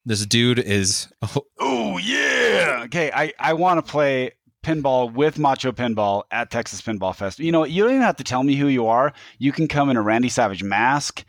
This 0.05 0.25
dude 0.25 0.59
is 0.59 1.09
oh, 1.23 1.43
oh 1.59 1.99
yeah. 1.99 2.83
Okay, 2.85 3.11
I 3.15 3.33
I 3.39 3.53
want 3.53 3.85
to 3.85 3.91
play 3.91 4.33
pinball 4.65 5.13
with 5.13 5.39
Macho 5.39 5.73
Pinball 5.73 6.25
at 6.31 6.51
Texas 6.51 6.83
Pinball 6.83 7.15
Fest. 7.15 7.39
You 7.39 7.53
know, 7.53 7.65
you 7.65 7.83
don't 7.83 7.93
even 7.93 8.03
have 8.03 8.17
to 8.17 8.25
tell 8.25 8.43
me 8.43 8.55
who 8.55 8.67
you 8.69 8.87
are. 8.87 9.13
You 9.39 9.53
can 9.53 9.69
come 9.69 9.89
in 9.89 9.97
a 9.97 10.03
Randy 10.03 10.29
Savage 10.29 10.63
mask 10.63 11.25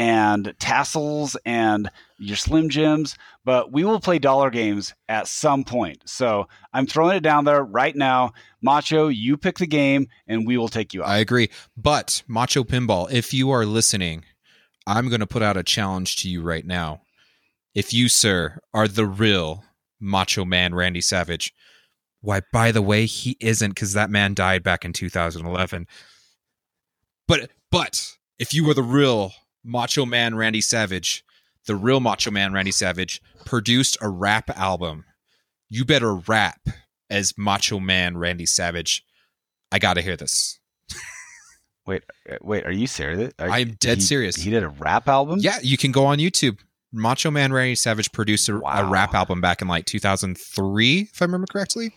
and 0.00 0.54
tassels 0.58 1.36
and 1.44 1.90
your 2.18 2.38
Slim 2.38 2.70
Jims, 2.70 3.18
but 3.44 3.70
we 3.70 3.84
will 3.84 4.00
play 4.00 4.18
dollar 4.18 4.48
games 4.48 4.94
at 5.10 5.28
some 5.28 5.62
point. 5.62 6.00
So 6.06 6.48
I'm 6.72 6.86
throwing 6.86 7.18
it 7.18 7.22
down 7.22 7.44
there 7.44 7.62
right 7.62 7.94
now. 7.94 8.32
Macho, 8.62 9.08
you 9.08 9.36
pick 9.36 9.58
the 9.58 9.66
game 9.66 10.08
and 10.26 10.46
we 10.46 10.56
will 10.56 10.70
take 10.70 10.94
you 10.94 11.02
out. 11.02 11.10
I 11.10 11.18
agree. 11.18 11.50
But 11.76 12.22
Macho 12.26 12.64
Pinball, 12.64 13.12
if 13.12 13.34
you 13.34 13.50
are 13.50 13.66
listening, 13.66 14.24
I'm 14.86 15.10
going 15.10 15.20
to 15.20 15.26
put 15.26 15.42
out 15.42 15.58
a 15.58 15.62
challenge 15.62 16.16
to 16.22 16.30
you 16.30 16.40
right 16.40 16.64
now. 16.64 17.02
If 17.74 17.92
you, 17.92 18.08
sir, 18.08 18.58
are 18.72 18.88
the 18.88 19.04
real 19.04 19.64
Macho 20.00 20.46
Man 20.46 20.74
Randy 20.74 21.02
Savage, 21.02 21.52
why, 22.22 22.40
by 22.54 22.72
the 22.72 22.80
way, 22.80 23.04
he 23.04 23.36
isn't 23.38 23.72
because 23.72 23.92
that 23.92 24.08
man 24.08 24.32
died 24.32 24.62
back 24.62 24.82
in 24.82 24.94
2011. 24.94 25.86
But, 27.28 27.50
but 27.70 28.16
if 28.38 28.54
you 28.54 28.64
were 28.64 28.72
the 28.72 28.82
real 28.82 29.34
Macho 29.64 30.06
Man 30.06 30.34
Randy 30.34 30.60
Savage, 30.60 31.24
the 31.66 31.76
real 31.76 32.00
Macho 32.00 32.30
Man 32.30 32.52
Randy 32.52 32.72
Savage, 32.72 33.20
produced 33.44 33.96
a 34.00 34.08
rap 34.08 34.50
album. 34.56 35.04
You 35.68 35.84
better 35.84 36.14
rap 36.14 36.60
as 37.08 37.34
Macho 37.36 37.80
Man 37.80 38.16
Randy 38.16 38.46
Savage. 38.46 39.04
I 39.72 39.78
got 39.78 39.94
to 39.94 40.02
hear 40.02 40.16
this. 40.16 40.58
wait, 41.86 42.02
uh, 42.30 42.36
wait, 42.40 42.66
are 42.66 42.72
you 42.72 42.86
serious? 42.86 43.32
Are, 43.38 43.50
I 43.50 43.60
am 43.60 43.76
dead 43.80 43.98
he, 43.98 44.02
serious. 44.02 44.36
He 44.36 44.50
did 44.50 44.62
a 44.62 44.68
rap 44.68 45.08
album? 45.08 45.38
Yeah, 45.40 45.58
you 45.62 45.76
can 45.76 45.92
go 45.92 46.06
on 46.06 46.18
YouTube. 46.18 46.58
Macho 46.92 47.30
Man 47.30 47.52
Randy 47.52 47.76
Savage 47.76 48.10
produced 48.12 48.48
a, 48.48 48.58
wow. 48.58 48.86
a 48.86 48.90
rap 48.90 49.14
album 49.14 49.40
back 49.40 49.62
in 49.62 49.68
like 49.68 49.86
2003, 49.86 51.00
if 51.12 51.22
I 51.22 51.24
remember 51.24 51.46
correctly. 51.46 51.94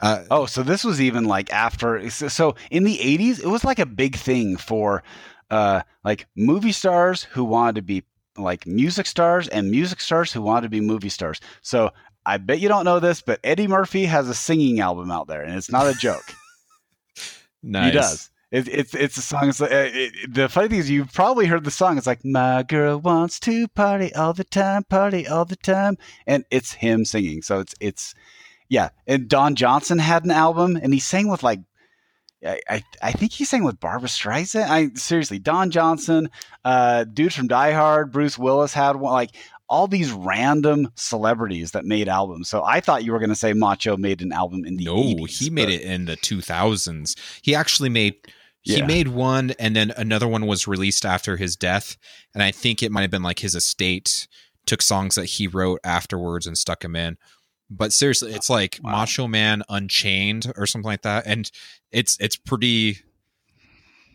Uh, 0.00 0.24
oh, 0.30 0.44
so 0.44 0.62
this 0.62 0.84
was 0.84 1.00
even 1.00 1.24
like 1.24 1.50
after. 1.50 2.10
So 2.10 2.54
in 2.70 2.84
the 2.84 2.98
80s, 2.98 3.40
it 3.40 3.46
was 3.46 3.64
like 3.64 3.78
a 3.78 3.86
big 3.86 4.16
thing 4.16 4.58
for 4.58 5.02
uh, 5.50 5.82
like 6.04 6.26
movie 6.36 6.72
stars 6.72 7.24
who 7.24 7.44
wanted 7.44 7.76
to 7.76 7.82
be 7.82 8.04
like 8.38 8.66
music 8.66 9.06
stars 9.06 9.48
and 9.48 9.70
music 9.70 10.00
stars 10.00 10.32
who 10.32 10.42
wanted 10.42 10.62
to 10.62 10.68
be 10.68 10.80
movie 10.80 11.08
stars. 11.08 11.40
So 11.62 11.90
I 12.24 12.38
bet 12.38 12.60
you 12.60 12.68
don't 12.68 12.84
know 12.84 13.00
this, 13.00 13.22
but 13.22 13.40
Eddie 13.44 13.68
Murphy 13.68 14.04
has 14.06 14.28
a 14.28 14.34
singing 14.34 14.80
album 14.80 15.10
out 15.10 15.28
there, 15.28 15.42
and 15.42 15.54
it's 15.54 15.70
not 15.70 15.86
a 15.86 15.94
joke. 15.94 16.24
nice. 17.62 17.86
He 17.86 17.98
does. 17.98 18.30
It, 18.52 18.68
it's 18.68 18.94
it's 18.94 19.16
a 19.16 19.22
song. 19.22 19.48
It's, 19.48 19.60
uh, 19.60 19.68
it, 19.70 20.32
the 20.32 20.48
funny 20.48 20.68
thing 20.68 20.78
is, 20.78 20.90
you've 20.90 21.12
probably 21.12 21.46
heard 21.46 21.64
the 21.64 21.70
song. 21.70 21.98
It's 21.98 22.06
like 22.06 22.24
my 22.24 22.62
girl 22.62 22.98
wants 22.98 23.40
to 23.40 23.66
party 23.68 24.14
all 24.14 24.32
the 24.32 24.44
time, 24.44 24.84
party 24.84 25.26
all 25.26 25.44
the 25.44 25.56
time, 25.56 25.98
and 26.26 26.44
it's 26.50 26.72
him 26.72 27.04
singing. 27.04 27.42
So 27.42 27.58
it's 27.58 27.74
it's 27.80 28.14
yeah. 28.68 28.90
And 29.06 29.28
Don 29.28 29.56
Johnson 29.56 29.98
had 29.98 30.24
an 30.24 30.30
album, 30.30 30.76
and 30.80 30.94
he 30.94 31.00
sang 31.00 31.28
with 31.28 31.42
like 31.42 31.60
I, 32.46 32.84
I, 33.02 33.12
think 33.12 33.32
he 33.32 33.44
sang 33.44 33.64
with 33.64 33.80
Barbra 33.80 34.08
Streisand. 34.08 34.68
I 34.68 34.90
seriously, 34.94 35.38
Don 35.38 35.70
Johnson, 35.70 36.30
uh, 36.64 37.04
dude 37.04 37.32
from 37.32 37.48
Die 37.48 37.72
Hard, 37.72 38.12
Bruce 38.12 38.38
Willis 38.38 38.72
had 38.72 38.96
one. 38.96 39.12
Like 39.12 39.30
all 39.68 39.88
these 39.88 40.12
random 40.12 40.90
celebrities 40.94 41.72
that 41.72 41.84
made 41.84 42.08
albums. 42.08 42.48
So 42.48 42.62
I 42.64 42.80
thought 42.80 43.04
you 43.04 43.12
were 43.12 43.18
going 43.18 43.30
to 43.30 43.34
say 43.34 43.52
Macho 43.52 43.96
made 43.96 44.22
an 44.22 44.32
album 44.32 44.64
in 44.64 44.76
the 44.76 44.84
no, 44.84 44.96
80s, 44.96 45.38
he 45.38 45.50
made 45.50 45.68
it 45.68 45.82
in 45.82 46.04
the 46.04 46.16
2000s. 46.16 47.18
He 47.42 47.54
actually 47.54 47.88
made 47.88 48.14
he 48.62 48.78
yeah. 48.78 48.86
made 48.86 49.06
one, 49.06 49.52
and 49.60 49.76
then 49.76 49.92
another 49.96 50.26
one 50.26 50.44
was 50.44 50.66
released 50.66 51.06
after 51.06 51.36
his 51.36 51.54
death, 51.54 51.96
and 52.34 52.42
I 52.42 52.50
think 52.50 52.82
it 52.82 52.90
might 52.90 53.02
have 53.02 53.12
been 53.12 53.22
like 53.22 53.38
his 53.38 53.54
estate 53.54 54.26
took 54.66 54.82
songs 54.82 55.14
that 55.14 55.26
he 55.26 55.46
wrote 55.46 55.78
afterwards 55.84 56.48
and 56.48 56.58
stuck 56.58 56.80
them 56.80 56.96
in. 56.96 57.16
But 57.68 57.92
seriously, 57.92 58.32
it's 58.32 58.48
like 58.48 58.78
wow. 58.82 58.92
Macho 58.92 59.26
Man 59.26 59.62
Unchained 59.68 60.52
or 60.56 60.66
something 60.66 60.88
like 60.88 61.02
that, 61.02 61.26
and 61.26 61.50
it's 61.90 62.16
it's 62.20 62.36
pretty 62.36 62.98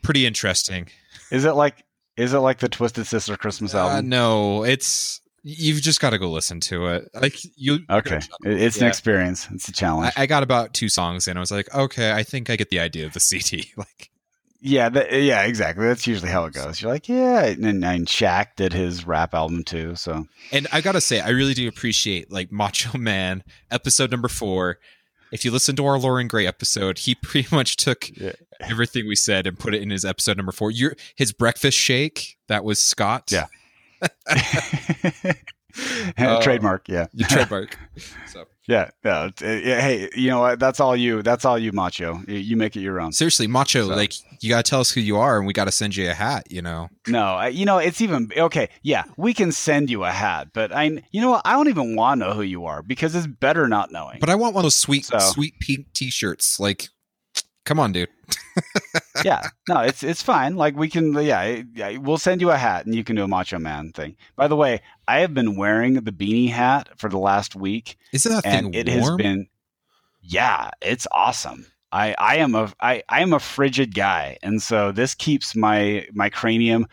pretty 0.03 0.25
interesting. 0.25 0.87
Is 1.31 1.45
it 1.45 1.53
like 1.53 1.83
is 2.17 2.33
it 2.33 2.39
like 2.39 2.59
the 2.59 2.69
Twisted 2.69 3.07
Sister 3.07 3.37
Christmas 3.37 3.73
uh, 3.73 3.79
album? 3.79 3.97
Uh, 3.97 4.01
no, 4.01 4.63
it's 4.63 5.21
you've 5.43 5.81
just 5.81 5.99
got 5.99 6.11
to 6.11 6.19
go 6.19 6.29
listen 6.29 6.59
to 6.61 6.87
it. 6.87 7.09
Like 7.13 7.35
you, 7.55 7.79
okay, 7.89 8.19
it's 8.43 8.77
yeah. 8.77 8.83
an 8.83 8.89
experience. 8.89 9.47
It's 9.51 9.67
a 9.67 9.71
challenge. 9.71 10.13
I, 10.15 10.23
I, 10.23 10.25
got 10.25 10.43
about 10.43 10.73
two 10.73 10.89
songs 10.89 11.27
and 11.27 11.37
I 11.37 11.39
was 11.39 11.51
like, 11.51 11.73
okay, 11.73 12.11
I 12.11 12.23
think 12.23 12.49
I 12.49 12.55
get 12.55 12.69
the 12.69 12.79
idea 12.79 13.05
of 13.05 13.13
the 13.13 13.19
CD. 13.21 13.71
like, 13.77 14.10
yeah, 14.63 14.89
the, 14.89 15.19
yeah, 15.19 15.41
exactly. 15.41 15.87
That's 15.87 16.05
usually 16.05 16.29
how 16.29 16.45
it 16.45 16.53
goes. 16.53 16.81
You're 16.81 16.91
like, 16.91 17.09
yeah, 17.09 17.45
and, 17.45 17.83
and 17.83 18.05
Shaq 18.05 18.55
did 18.55 18.73
his 18.73 19.07
rap 19.07 19.33
album 19.33 19.63
too. 19.63 19.95
So, 19.95 20.27
and 20.51 20.67
I 20.71 20.81
gotta 20.81 21.01
say, 21.01 21.19
I 21.19 21.29
really 21.29 21.55
do 21.55 21.67
appreciate 21.67 22.31
like 22.31 22.51
Macho 22.51 22.95
Man 22.97 23.43
episode 23.71 24.11
number 24.11 24.27
four. 24.27 24.77
If 25.31 25.43
you 25.45 25.51
listen 25.51 25.75
to 25.77 25.85
our 25.85 25.97
Lauren 25.97 26.27
Gray 26.27 26.45
episode, 26.45 26.99
he 26.99 27.15
pretty 27.23 27.53
much 27.53 27.75
took 27.75 28.15
yeah. 28.15 28.33
everything 28.59 29.07
we 29.07 29.15
said 29.15 29.47
and 29.47 29.57
put 29.57 29.73
it 29.73 29.81
in 29.81 29.89
his 29.89 30.05
episode 30.05 30.37
number 30.37 30.51
four. 30.51 30.69
Your 30.69 30.95
his 31.15 31.33
breakfast 31.33 31.77
shake 31.77 32.37
that 32.47 32.63
was 32.63 32.79
Scott. 32.79 33.31
Yeah. 33.31 33.47
uh, 36.17 36.41
trademark, 36.41 36.87
yeah. 36.87 37.07
trademark. 37.29 37.77
So 38.27 38.45
yeah, 38.67 38.91
yeah, 39.03 39.31
Hey, 39.37 40.09
you 40.15 40.29
know 40.29 40.39
what? 40.39 40.59
That's 40.59 40.79
all 40.79 40.95
you. 40.95 41.21
That's 41.21 41.43
all 41.43 41.59
you, 41.59 41.73
Macho. 41.73 42.21
You 42.27 42.55
make 42.55 42.77
it 42.77 42.79
your 42.79 43.01
own. 43.01 43.11
Seriously, 43.11 43.45
Macho. 43.45 43.87
So. 43.87 43.95
Like 43.95 44.13
you 44.41 44.49
gotta 44.49 44.63
tell 44.63 44.79
us 44.79 44.91
who 44.91 45.01
you 45.01 45.17
are, 45.17 45.37
and 45.37 45.45
we 45.45 45.51
gotta 45.51 45.71
send 45.71 45.95
you 45.95 46.09
a 46.09 46.13
hat. 46.13 46.49
You 46.49 46.61
know. 46.61 46.87
No, 47.07 47.43
you 47.47 47.65
know 47.65 47.79
it's 47.79 47.99
even 47.99 48.31
okay. 48.37 48.69
Yeah, 48.81 49.03
we 49.17 49.33
can 49.33 49.51
send 49.51 49.89
you 49.89 50.05
a 50.05 50.11
hat, 50.11 50.49
but 50.53 50.73
I, 50.73 51.03
you 51.11 51.19
know 51.19 51.31
what? 51.31 51.41
I 51.43 51.53
don't 51.53 51.67
even 51.67 51.95
want 51.95 52.21
to 52.21 52.27
know 52.27 52.33
who 52.33 52.43
you 52.43 52.65
are 52.65 52.81
because 52.81 53.13
it's 53.15 53.27
better 53.27 53.67
not 53.67 53.91
knowing. 53.91 54.19
But 54.19 54.29
I 54.29 54.35
want 54.35 54.53
one 54.53 54.61
of 54.61 54.65
those 54.65 54.75
sweet, 54.75 55.05
so. 55.05 55.19
sweet 55.19 55.55
pink 55.59 55.87
T-shirts. 55.93 56.59
Like, 56.59 56.87
come 57.65 57.79
on, 57.79 57.91
dude. 57.91 58.09
Yeah, 59.23 59.41
no, 59.67 59.81
it's 59.81 60.03
it's 60.03 60.21
fine. 60.21 60.55
Like 60.55 60.75
we 60.75 60.89
can, 60.89 61.13
yeah, 61.13 61.41
eh, 61.41 61.63
yeah, 61.73 61.97
we'll 61.97 62.17
send 62.17 62.41
you 62.41 62.51
a 62.51 62.57
hat 62.57 62.85
and 62.85 62.95
you 62.95 63.03
can 63.03 63.15
do 63.15 63.23
a 63.23 63.27
Macho 63.27 63.59
Man 63.59 63.91
thing. 63.91 64.15
By 64.35 64.47
the 64.47 64.55
way, 64.55 64.81
I 65.07 65.19
have 65.19 65.33
been 65.33 65.55
wearing 65.55 65.95
the 65.95 66.11
beanie 66.11 66.49
hat 66.49 66.89
for 66.97 67.09
the 67.09 67.19
last 67.19 67.55
week. 67.55 67.97
Is 68.11 68.23
that 68.23 68.43
thing 68.43 68.73
it 68.73 68.87
warm? 68.87 68.99
has 68.99 69.15
been, 69.15 69.47
yeah, 70.21 70.71
it's 70.81 71.07
awesome. 71.11 71.65
I 71.91 72.15
I 72.17 72.37
am 72.37 72.55
a 72.55 72.71
I 72.79 73.03
I 73.09 73.21
am 73.21 73.33
a 73.33 73.39
frigid 73.39 73.93
guy, 73.93 74.37
and 74.41 74.61
so 74.61 74.91
this 74.91 75.13
keeps 75.13 75.55
my 75.55 76.07
my 76.13 76.29
cranium 76.29 76.87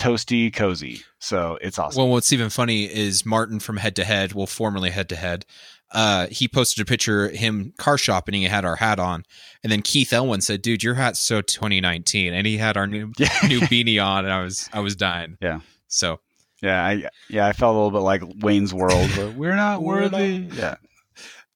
toasty 0.00 0.52
cozy. 0.52 1.02
So 1.18 1.58
it's 1.60 1.78
awesome. 1.78 2.02
Well, 2.02 2.10
what's 2.10 2.32
even 2.32 2.50
funny 2.50 2.84
is 2.84 3.26
Martin 3.26 3.60
from 3.60 3.76
Head 3.76 3.94
to 3.96 4.04
Head, 4.04 4.32
well, 4.32 4.46
formerly 4.46 4.90
Head 4.90 5.08
to 5.10 5.16
Head, 5.16 5.44
uh, 5.92 6.26
he 6.30 6.46
posted 6.48 6.82
a 6.82 6.84
picture 6.84 7.28
him 7.30 7.72
car 7.76 7.98
shopping. 7.98 8.34
He 8.34 8.44
had 8.44 8.64
our 8.64 8.76
hat 8.76 8.98
on, 8.98 9.24
and 9.62 9.72
then 9.72 9.82
Keith 9.82 10.12
Elwin 10.12 10.40
said, 10.40 10.62
"Dude, 10.62 10.82
your 10.82 10.94
hat's 10.94 11.20
so 11.20 11.40
2019," 11.42 12.32
and 12.32 12.46
he 12.46 12.56
had 12.58 12.76
our 12.76 12.86
new 12.86 13.06
new 13.06 13.60
beanie 13.68 14.04
on, 14.04 14.24
and 14.24 14.32
I 14.32 14.42
was 14.42 14.68
I 14.72 14.80
was 14.80 14.94
dying. 14.96 15.36
Yeah. 15.40 15.60
So 15.88 16.20
yeah, 16.62 16.84
I 16.84 17.08
yeah 17.28 17.46
I 17.46 17.52
felt 17.52 17.74
a 17.74 17.78
little 17.78 17.90
bit 17.90 18.04
like 18.04 18.22
Wayne's 18.40 18.72
World. 18.72 19.10
we're 19.36 19.56
not 19.56 19.82
worthy. 19.82 20.48
Yeah. 20.52 20.76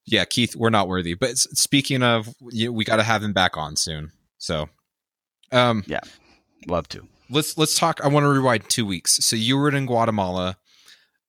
yeah, 0.05 0.25
Keith, 0.25 0.55
we're 0.55 0.69
not 0.69 0.87
worthy. 0.87 1.13
But 1.13 1.37
speaking 1.37 2.03
of, 2.03 2.27
we 2.41 2.83
got 2.83 2.97
to 2.97 3.03
have 3.03 3.23
him 3.23 3.33
back 3.33 3.55
on 3.57 3.75
soon. 3.75 4.11
So, 4.37 4.67
um, 5.51 5.83
yeah, 5.87 6.01
Love 6.67 6.87
to. 6.89 7.07
let's 7.29 7.57
let's 7.57 7.77
talk. 7.77 8.01
I 8.03 8.07
want 8.09 8.25
to 8.25 8.29
rewind 8.29 8.69
two 8.69 8.85
weeks. 8.85 9.23
So 9.25 9.35
you 9.35 9.57
were 9.57 9.69
in 9.69 9.85
Guatemala, 9.85 10.57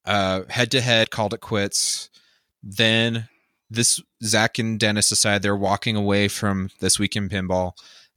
uh, 0.05 0.43
head 0.49 0.71
to 0.73 0.81
head, 0.81 1.11
called 1.11 1.35
it 1.35 1.41
quits. 1.41 2.11
Then 2.69 3.29
this 3.71 4.01
Zach 4.23 4.59
and 4.59 4.79
Dennis 4.79 5.09
decided 5.09 5.43
they're 5.43 5.57
walking 5.57 5.97
away 5.97 6.29
from 6.29 6.71
This 6.81 6.99
Week 6.99 7.17
in 7.17 7.29
Pinball, 7.29 7.73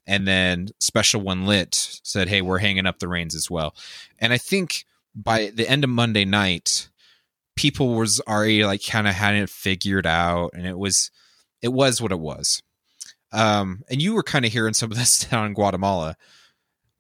and 0.08 0.28
then 0.28 0.70
Special 0.80 1.22
When 1.22 1.46
Lit 1.46 2.00
said, 2.04 2.30
"Hey, 2.30 2.42
we're 2.42 2.60
hanging 2.60 2.86
up 2.86 3.00
the 3.00 3.08
reins 3.08 3.36
as 3.36 3.50
well." 3.50 3.76
And 4.18 4.34
I 4.34 4.38
think 4.38 4.86
by 5.14 5.52
the 5.54 5.70
end 5.70 5.84
of 5.84 5.90
Monday 5.90 6.26
night, 6.26 6.90
people 7.56 7.96
was 7.96 8.20
already 8.22 8.66
like 8.66 8.86
kind 8.86 9.08
of 9.08 9.14
had 9.14 9.36
it 9.36 9.50
figured 9.50 10.08
out, 10.08 10.52
and 10.54 10.66
it 10.66 10.78
was 10.78 11.12
it 11.62 11.70
was 11.70 12.02
what 12.02 12.12
it 12.12 12.20
was. 12.20 12.64
Um, 13.32 13.84
and 13.90 14.02
you 14.02 14.16
were 14.16 14.24
kind 14.24 14.46
of 14.46 14.52
hearing 14.52 14.74
some 14.74 14.92
of 14.92 14.98
this 14.98 15.20
down 15.30 15.46
in 15.46 15.54
Guatemala 15.54 16.16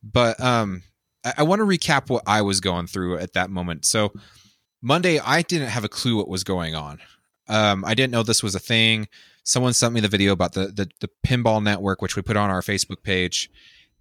but 0.04 0.39
um 0.39 0.84
i, 1.26 1.34
I 1.38 1.43
want 1.43 1.60
to 1.60 1.66
recap 1.66 2.10
what 2.10 2.24
i 2.26 2.41
was 2.41 2.60
going 2.60 2.88
through 2.88 3.18
at 3.18 3.34
that 3.34 3.50
moment 3.50 3.86
so 3.86 4.12
monday 4.82 5.20
i 5.20 5.41
didn't 5.41 5.70
have 5.70 5.84
a 5.84 5.89
clue 5.89 6.18
what 6.18 6.28
was 6.28 6.43
going 6.43 6.76
on 6.76 7.00
um 7.50 7.84
i 7.86 7.93
didn't 7.93 8.12
know 8.12 8.24
this 8.24 8.43
was 8.43 8.56
a 8.56 8.60
thing 8.60 9.08
someone 9.43 9.74
sent 9.74 9.93
me 9.93 10.00
the 10.00 10.08
video 10.08 10.32
about 10.32 10.54
the 10.54 10.68
the, 10.68 10.89
the 11.02 11.10
pinball 11.26 11.62
network 11.62 12.02
which 12.02 12.16
we 12.16 12.22
put 12.22 12.38
on 12.38 12.50
our 12.50 12.62
facebook 12.62 13.04
page 13.04 13.50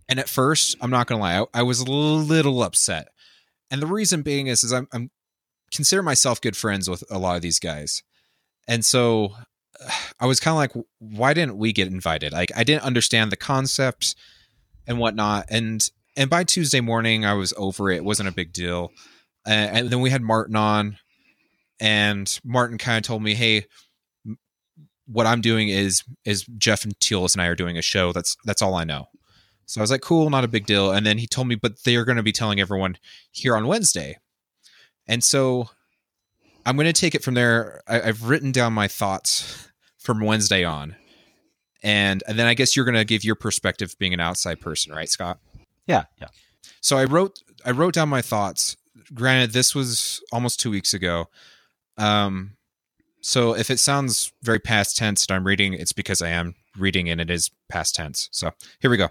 and 0.08 0.18
at 0.18 0.28
first 0.28 0.76
i'm 0.80 0.90
not 0.90 1.06
gonna 1.06 1.20
lie 1.20 1.40
i, 1.40 1.60
I 1.60 1.62
was 1.62 1.80
a 1.80 1.90
little 1.90 2.62
upset 2.62 3.08
and 3.70 3.82
the 3.82 3.86
reason 3.86 4.22
being 4.22 4.46
is 4.46 4.64
is 4.64 4.72
i'm, 4.72 4.88
I'm 4.92 5.10
consider 5.72 6.02
myself 6.02 6.40
good 6.40 6.56
friends 6.56 6.88
with 6.88 7.04
a 7.10 7.18
lot 7.18 7.36
of 7.36 7.42
these 7.42 7.58
guys 7.58 8.02
and 8.66 8.84
so 8.84 9.34
i 10.20 10.26
was 10.26 10.40
kind 10.40 10.52
of 10.52 10.58
like 10.58 10.86
why 10.98 11.34
didn't 11.34 11.58
we 11.58 11.72
get 11.72 11.88
invited 11.88 12.32
like 12.32 12.50
i 12.56 12.64
didn't 12.64 12.84
understand 12.84 13.32
the 13.32 13.36
concept 13.36 14.14
and 14.88 14.98
whatnot. 14.98 15.46
And 15.50 15.88
and 16.16 16.28
by 16.28 16.42
Tuesday 16.42 16.80
morning, 16.80 17.24
I 17.24 17.34
was 17.34 17.54
over 17.56 17.92
it. 17.92 17.98
It 17.98 18.04
wasn't 18.04 18.30
a 18.30 18.32
big 18.32 18.52
deal. 18.52 18.90
And 19.46 19.88
then 19.88 20.00
we 20.00 20.10
had 20.10 20.20
Martin 20.20 20.56
on, 20.56 20.98
and 21.80 22.38
Martin 22.44 22.78
kind 22.78 22.96
of 22.96 23.02
told 23.02 23.22
me, 23.22 23.34
"Hey, 23.34 23.66
what 25.06 25.26
I'm 25.26 25.40
doing 25.40 25.68
is 25.68 26.02
is 26.24 26.44
Jeff 26.58 26.84
and 26.84 26.98
Teolis 26.98 27.34
and 27.34 27.42
I 27.42 27.46
are 27.46 27.54
doing 27.54 27.78
a 27.78 27.82
show. 27.82 28.12
That's 28.12 28.36
that's 28.44 28.62
all 28.62 28.74
I 28.74 28.84
know." 28.84 29.06
So 29.66 29.80
I 29.80 29.82
was 29.82 29.90
like, 29.90 30.02
"Cool, 30.02 30.30
not 30.30 30.44
a 30.44 30.48
big 30.48 30.66
deal." 30.66 30.92
And 30.92 31.06
then 31.06 31.18
he 31.18 31.26
told 31.26 31.48
me, 31.48 31.54
"But 31.54 31.84
they 31.84 31.96
are 31.96 32.04
going 32.04 32.16
to 32.16 32.22
be 32.22 32.32
telling 32.32 32.60
everyone 32.60 32.98
here 33.30 33.56
on 33.56 33.66
Wednesday," 33.66 34.18
and 35.06 35.22
so 35.22 35.70
I'm 36.68 36.76
going 36.76 36.86
to 36.86 36.92
take 36.92 37.14
it 37.14 37.24
from 37.24 37.34
there. 37.34 37.80
I, 37.88 38.02
I've 38.02 38.24
written 38.24 38.52
down 38.52 38.74
my 38.74 38.88
thoughts 38.88 39.68
from 39.96 40.20
Wednesday 40.20 40.64
on. 40.64 40.96
And, 41.82 42.22
and 42.26 42.38
then 42.38 42.46
I 42.46 42.54
guess 42.54 42.76
you're 42.76 42.84
going 42.84 42.94
to 42.94 43.04
give 43.04 43.24
your 43.24 43.36
perspective 43.36 43.94
being 43.98 44.12
an 44.12 44.20
outside 44.20 44.60
person, 44.60 44.92
right, 44.92 45.08
Scott? 45.08 45.38
Yeah. 45.86 46.04
Yeah. 46.20 46.28
So 46.80 46.98
I 46.98 47.04
wrote 47.04 47.42
I 47.64 47.70
wrote 47.70 47.94
down 47.94 48.08
my 48.08 48.22
thoughts. 48.22 48.76
Granted, 49.14 49.52
this 49.52 49.74
was 49.74 50.22
almost 50.32 50.60
two 50.60 50.70
weeks 50.70 50.92
ago. 50.92 51.28
Um, 51.98 52.56
so 53.20 53.54
if 53.54 53.70
it 53.70 53.78
sounds 53.78 54.32
very 54.42 54.60
past 54.60 54.96
tense 54.96 55.26
and 55.26 55.36
I'm 55.36 55.46
reading, 55.46 55.74
it's 55.74 55.92
because 55.92 56.22
I 56.22 56.28
am 56.28 56.54
reading 56.76 57.08
and 57.10 57.20
it 57.20 57.30
is 57.30 57.50
past 57.68 57.94
tense. 57.96 58.28
So 58.32 58.52
here 58.80 58.90
we 58.90 58.96
go. 58.96 59.08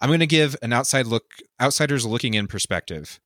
I'm 0.00 0.08
going 0.08 0.20
to 0.20 0.26
give 0.26 0.56
an 0.62 0.72
outside 0.72 1.06
look, 1.06 1.24
outsiders 1.60 2.06
looking 2.06 2.34
in 2.34 2.46
perspective. 2.46 3.20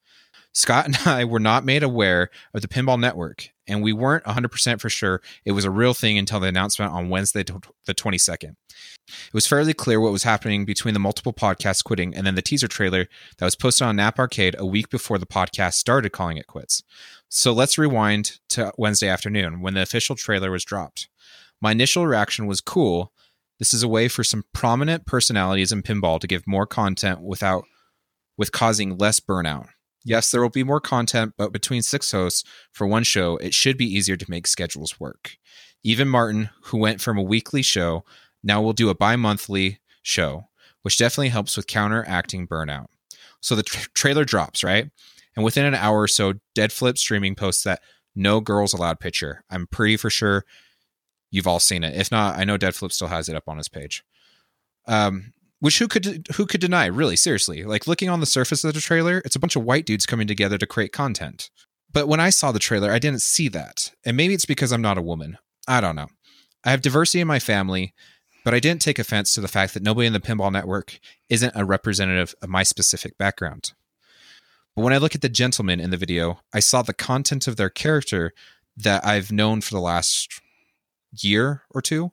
Scott 0.53 0.86
and 0.86 0.96
I 1.07 1.24
were 1.24 1.40
not 1.40 1.64
made 1.64 1.82
aware 1.82 2.30
of 2.55 2.62
the 2.62 2.68
Pinball 2.68 2.99
Network, 2.99 3.51
and 3.66 3.82
we 3.82 3.92
weren't 3.92 4.24
100% 4.24 4.80
for 4.80 4.90
sure 4.90 5.20
it 5.44 5.53
was 5.53 5.64
a 5.64 5.70
real 5.70 5.94
thing 5.94 6.18
until 6.18 6.40
the 6.40 6.49
announcement 6.49 6.92
on 6.92 7.09
Wednesday, 7.09 7.42
the 7.42 7.94
22nd. 7.94 8.55
It 9.09 9.34
was 9.34 9.46
fairly 9.46 9.74
clear 9.74 10.01
what 10.01 10.12
was 10.12 10.22
happening 10.22 10.64
between 10.64 10.94
the 10.94 11.01
multiple 11.01 11.32
podcasts 11.32 11.84
quitting 11.84 12.14
and 12.14 12.26
then 12.26 12.34
the 12.34 12.42
teaser 12.42 12.68
trailer 12.68 13.07
that 13.38 13.44
was 13.44 13.57
posted 13.57 13.86
on 13.86 13.96
Knapp 13.96 14.18
Arcade 14.18 14.57
a 14.59 14.66
week 14.66 14.90
before 14.90 15.18
the 15.18 15.26
podcast 15.26 15.74
started 15.74 16.11
calling 16.11 16.36
it 16.36 16.46
quits. 16.46 16.82
So 17.28 17.53
let's 17.53 17.78
rewind 17.78 18.38
to 18.51 18.72
Wednesday 18.76 19.09
afternoon 19.09 19.61
when 19.61 19.74
the 19.74 19.82
official 19.82 20.16
trailer 20.16 20.51
was 20.51 20.64
dropped. 20.64 21.09
My 21.61 21.72
initial 21.72 22.07
reaction 22.07 22.46
was 22.46 22.61
cool. 22.61 23.12
This 23.59 23.74
is 23.74 23.82
a 23.82 23.88
way 23.88 24.09
for 24.09 24.22
some 24.22 24.44
prominent 24.53 25.05
personalities 25.07 25.72
in 25.72 25.82
pinball 25.82 26.20
to 26.20 26.26
give 26.26 26.46
more 26.46 26.66
content 26.66 27.20
without 27.20 27.64
with 28.36 28.53
causing 28.53 28.96
less 28.96 29.18
burnout. 29.18 29.68
Yes, 30.05 30.30
there 30.30 30.40
will 30.40 30.49
be 30.49 30.64
more 30.64 30.80
content, 30.80 31.34
but 31.36 31.53
between 31.53 31.82
six 31.82 32.11
hosts 32.12 32.44
for 32.72 32.86
one 32.86 33.03
show, 33.03 33.36
it 33.38 33.53
should 33.53 33.76
be 33.76 33.92
easier 33.92 34.16
to 34.16 34.30
make 34.30 34.46
schedules 34.46 34.99
work. 34.99 35.36
Even 35.82 36.09
Martin, 36.09 36.51
who 36.64 36.78
went 36.78 37.01
from 37.01 37.18
a 37.18 37.22
weekly 37.22 37.62
show, 37.62 38.05
now 38.42 38.62
will 38.62 38.72
do 38.72 38.88
a 38.88 38.94
bi 38.94 39.16
monthly 39.16 39.80
show, 40.03 40.49
which 40.82 40.99
definitely 40.99 41.28
helps 41.28 41.57
with 41.57 41.66
counteracting 41.66 42.46
burnout. 42.46 42.86
So 43.40 43.55
the 43.55 43.62
tra- 43.62 43.88
trailer 43.94 44.24
drops, 44.24 44.64
right? 44.64 44.90
And 45.36 45.44
within 45.44 45.64
an 45.64 45.74
hour 45.74 46.01
or 46.01 46.09
so, 46.09 46.34
Dead 46.55 46.72
Flip 46.72 46.99
Streaming 46.99 47.34
posts 47.34 47.62
that 47.64 47.80
no 48.14 48.40
girls 48.40 48.72
allowed 48.72 49.01
picture. 49.01 49.44
I'm 49.51 49.66
pretty 49.66 49.96
for 49.96 50.11
sure 50.11 50.44
you've 51.30 51.46
all 51.46 51.61
seen 51.61 51.84
it. 51.84 51.94
If 51.94 52.11
not, 52.11 52.36
I 52.36 52.44
know 52.44 52.57
Dead 52.57 52.74
Flip 52.74 52.92
still 52.92 53.09
has 53.09 53.28
it 53.28 53.36
up 53.36 53.49
on 53.49 53.59
his 53.59 53.68
page. 53.68 54.03
Um, 54.86 55.32
which 55.61 55.78
who 55.78 55.88
could 55.88 56.26
who 56.34 56.46
could 56.46 56.61
deny? 56.61 56.86
Really, 56.86 57.16
seriously. 57.16 57.64
Like 57.64 57.86
looking 57.86 58.09
on 58.09 58.20
the 58.20 58.26
surface 58.26 58.64
of 58.64 58.74
the 58.74 58.80
trailer, 58.80 59.22
it's 59.24 59.36
a 59.36 59.40
bunch 59.40 59.56
of 59.56 59.64
white 59.64 59.86
dudes 59.86 60.06
coming 60.06 60.26
together 60.26 60.59
to 60.59 60.66
create 60.66 60.92
content. 60.92 61.50
But 61.92 62.09
when 62.09 62.20
I 62.20 62.30
saw 62.30 62.52
the 62.52 62.59
trailer, 62.59 62.92
I 62.92 62.98
didn't 62.98 63.22
see 63.22 63.48
that. 63.48 63.92
And 64.04 64.16
maybe 64.16 64.34
it's 64.34 64.44
because 64.44 64.72
I'm 64.72 64.82
not 64.82 64.98
a 64.98 65.02
woman. 65.02 65.38
I 65.66 65.80
don't 65.80 65.96
know. 65.96 66.09
I 66.64 66.70
have 66.70 66.82
diversity 66.82 67.20
in 67.20 67.28
my 67.28 67.38
family, 67.38 67.94
but 68.44 68.54
I 68.54 68.61
didn't 68.61 68.82
take 68.82 68.98
offense 68.98 69.32
to 69.34 69.40
the 69.40 69.48
fact 69.48 69.74
that 69.74 69.82
nobody 69.82 70.06
in 70.06 70.12
the 70.12 70.20
Pinball 70.20 70.52
Network 70.52 70.98
isn't 71.28 71.56
a 71.56 71.64
representative 71.64 72.34
of 72.42 72.48
my 72.48 72.62
specific 72.62 73.16
background. 73.16 73.72
But 74.76 74.82
when 74.82 74.92
I 74.92 74.98
look 74.98 75.14
at 75.14 75.22
the 75.22 75.28
gentleman 75.28 75.80
in 75.80 75.90
the 75.90 75.96
video, 75.96 76.40
I 76.52 76.61
saw 76.61 76.82
the 76.82 76.94
content 76.94 77.48
of 77.48 77.56
their 77.56 77.70
character 77.70 78.32
that 78.76 79.04
I've 79.04 79.32
known 79.32 79.61
for 79.61 79.74
the 79.74 79.80
last 79.80 80.40
year 81.20 81.62
or 81.70 81.82
two. 81.82 82.12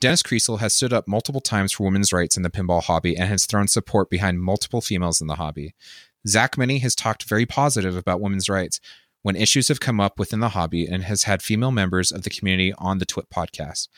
Dennis 0.00 0.22
Kriesel 0.22 0.60
has 0.60 0.74
stood 0.74 0.94
up 0.94 1.06
multiple 1.06 1.42
times 1.42 1.72
for 1.72 1.84
women's 1.84 2.10
rights 2.10 2.38
in 2.38 2.42
the 2.42 2.48
pinball 2.48 2.82
hobby 2.82 3.14
and 3.14 3.28
has 3.28 3.44
thrown 3.44 3.68
support 3.68 4.08
behind 4.08 4.40
multiple 4.40 4.80
females 4.80 5.20
in 5.20 5.26
the 5.26 5.34
hobby. 5.34 5.74
Zach 6.26 6.56
Meny 6.56 6.78
has 6.78 6.94
talked 6.94 7.24
very 7.24 7.44
positive 7.44 7.94
about 7.94 8.20
women's 8.20 8.48
rights 8.48 8.80
when 9.20 9.36
issues 9.36 9.68
have 9.68 9.78
come 9.78 10.00
up 10.00 10.18
within 10.18 10.40
the 10.40 10.50
hobby 10.50 10.86
and 10.86 11.02
has 11.04 11.24
had 11.24 11.42
female 11.42 11.70
members 11.70 12.10
of 12.10 12.22
the 12.22 12.30
community 12.30 12.72
on 12.78 12.96
the 12.96 13.04
TWIP 13.04 13.28
podcast. 13.28 13.88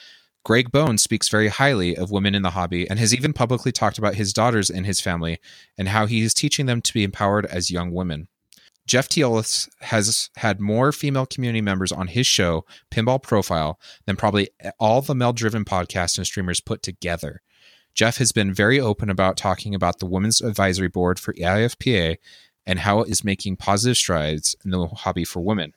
Greg 0.44 0.72
Bone 0.72 0.98
speaks 0.98 1.28
very 1.28 1.46
highly 1.46 1.96
of 1.96 2.11
women 2.11 2.34
in 2.34 2.42
the 2.42 2.50
hobby 2.50 2.90
and 2.90 2.98
has 2.98 3.14
even 3.14 3.32
publicly 3.32 3.70
talked 3.70 3.96
about 3.96 4.16
his 4.16 4.32
daughters 4.32 4.70
in 4.70 4.82
his 4.82 5.00
family 5.00 5.38
and 5.78 5.88
how 5.88 6.07
he 6.07 6.22
is 6.22 6.34
teaching 6.34 6.66
them 6.66 6.82
to 6.82 6.92
be 6.92 7.05
empowered 7.05 7.46
as 7.46 7.70
young 7.70 7.92
women. 7.92 8.26
Jeff 8.87 9.09
Teolis 9.09 9.68
has 9.80 10.28
had 10.37 10.61
more 10.61 10.91
female 10.93 11.26
community 11.26 11.61
members 11.61 11.93
on 11.93 12.09
his 12.09 12.26
show, 12.26 12.64
Pinball 12.91 13.22
Profile, 13.22 13.78
than 14.07 14.16
probably 14.16 14.49
all 14.78 15.01
the 15.01 15.14
male 15.14 15.33
driven 15.33 15.64
podcasts 15.64 16.18
and 16.18 16.26
streamers 16.26 16.61
put 16.61 16.83
together. 16.83 17.43
Jeff 17.95 18.16
has 18.16 18.33
been 18.33 18.53
very 18.53 18.80
open 18.80 19.11
about 19.11 19.37
talking 19.37 19.74
about 19.74 19.99
the 19.99 20.07
Women's 20.07 20.41
Advisory 20.41 20.89
Board 20.89 21.20
for 21.20 21.35
E 21.35 21.43
IFPA 21.43 22.16
and 22.66 22.80
how 22.80 23.01
it 23.01 23.11
is 23.11 23.24
making 23.24 23.57
positive 23.57 23.97
strides 23.97 24.57
in 24.64 24.70
the 24.70 24.87
hobby 24.87 25.24
for 25.24 25.41
women. 25.41 25.74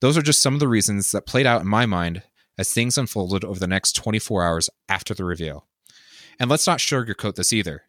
Those 0.00 0.18
are 0.18 0.22
just 0.22 0.42
some 0.42 0.54
of 0.54 0.60
the 0.60 0.68
reasons 0.68 1.12
that 1.12 1.26
played 1.26 1.46
out 1.46 1.62
in 1.62 1.68
my 1.68 1.86
mind 1.86 2.22
as 2.58 2.72
things 2.72 2.98
unfolded 2.98 3.44
over 3.44 3.58
the 3.58 3.66
next 3.66 3.92
24 3.92 4.44
hours 4.44 4.70
after 4.88 5.14
the 5.14 5.24
reveal. 5.24 5.66
And 6.38 6.50
let's 6.50 6.66
not 6.66 6.78
sugarcoat 6.78 7.36
this 7.36 7.52
either. 7.52 7.84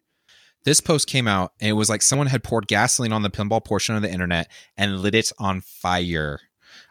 This 0.66 0.80
post 0.80 1.06
came 1.06 1.28
out 1.28 1.52
and 1.60 1.70
it 1.70 1.74
was 1.74 1.88
like 1.88 2.02
someone 2.02 2.26
had 2.26 2.42
poured 2.42 2.66
gasoline 2.66 3.12
on 3.12 3.22
the 3.22 3.30
pinball 3.30 3.64
portion 3.64 3.94
of 3.94 4.02
the 4.02 4.10
internet 4.10 4.50
and 4.76 4.98
lit 4.98 5.14
it 5.14 5.30
on 5.38 5.60
fire. 5.60 6.40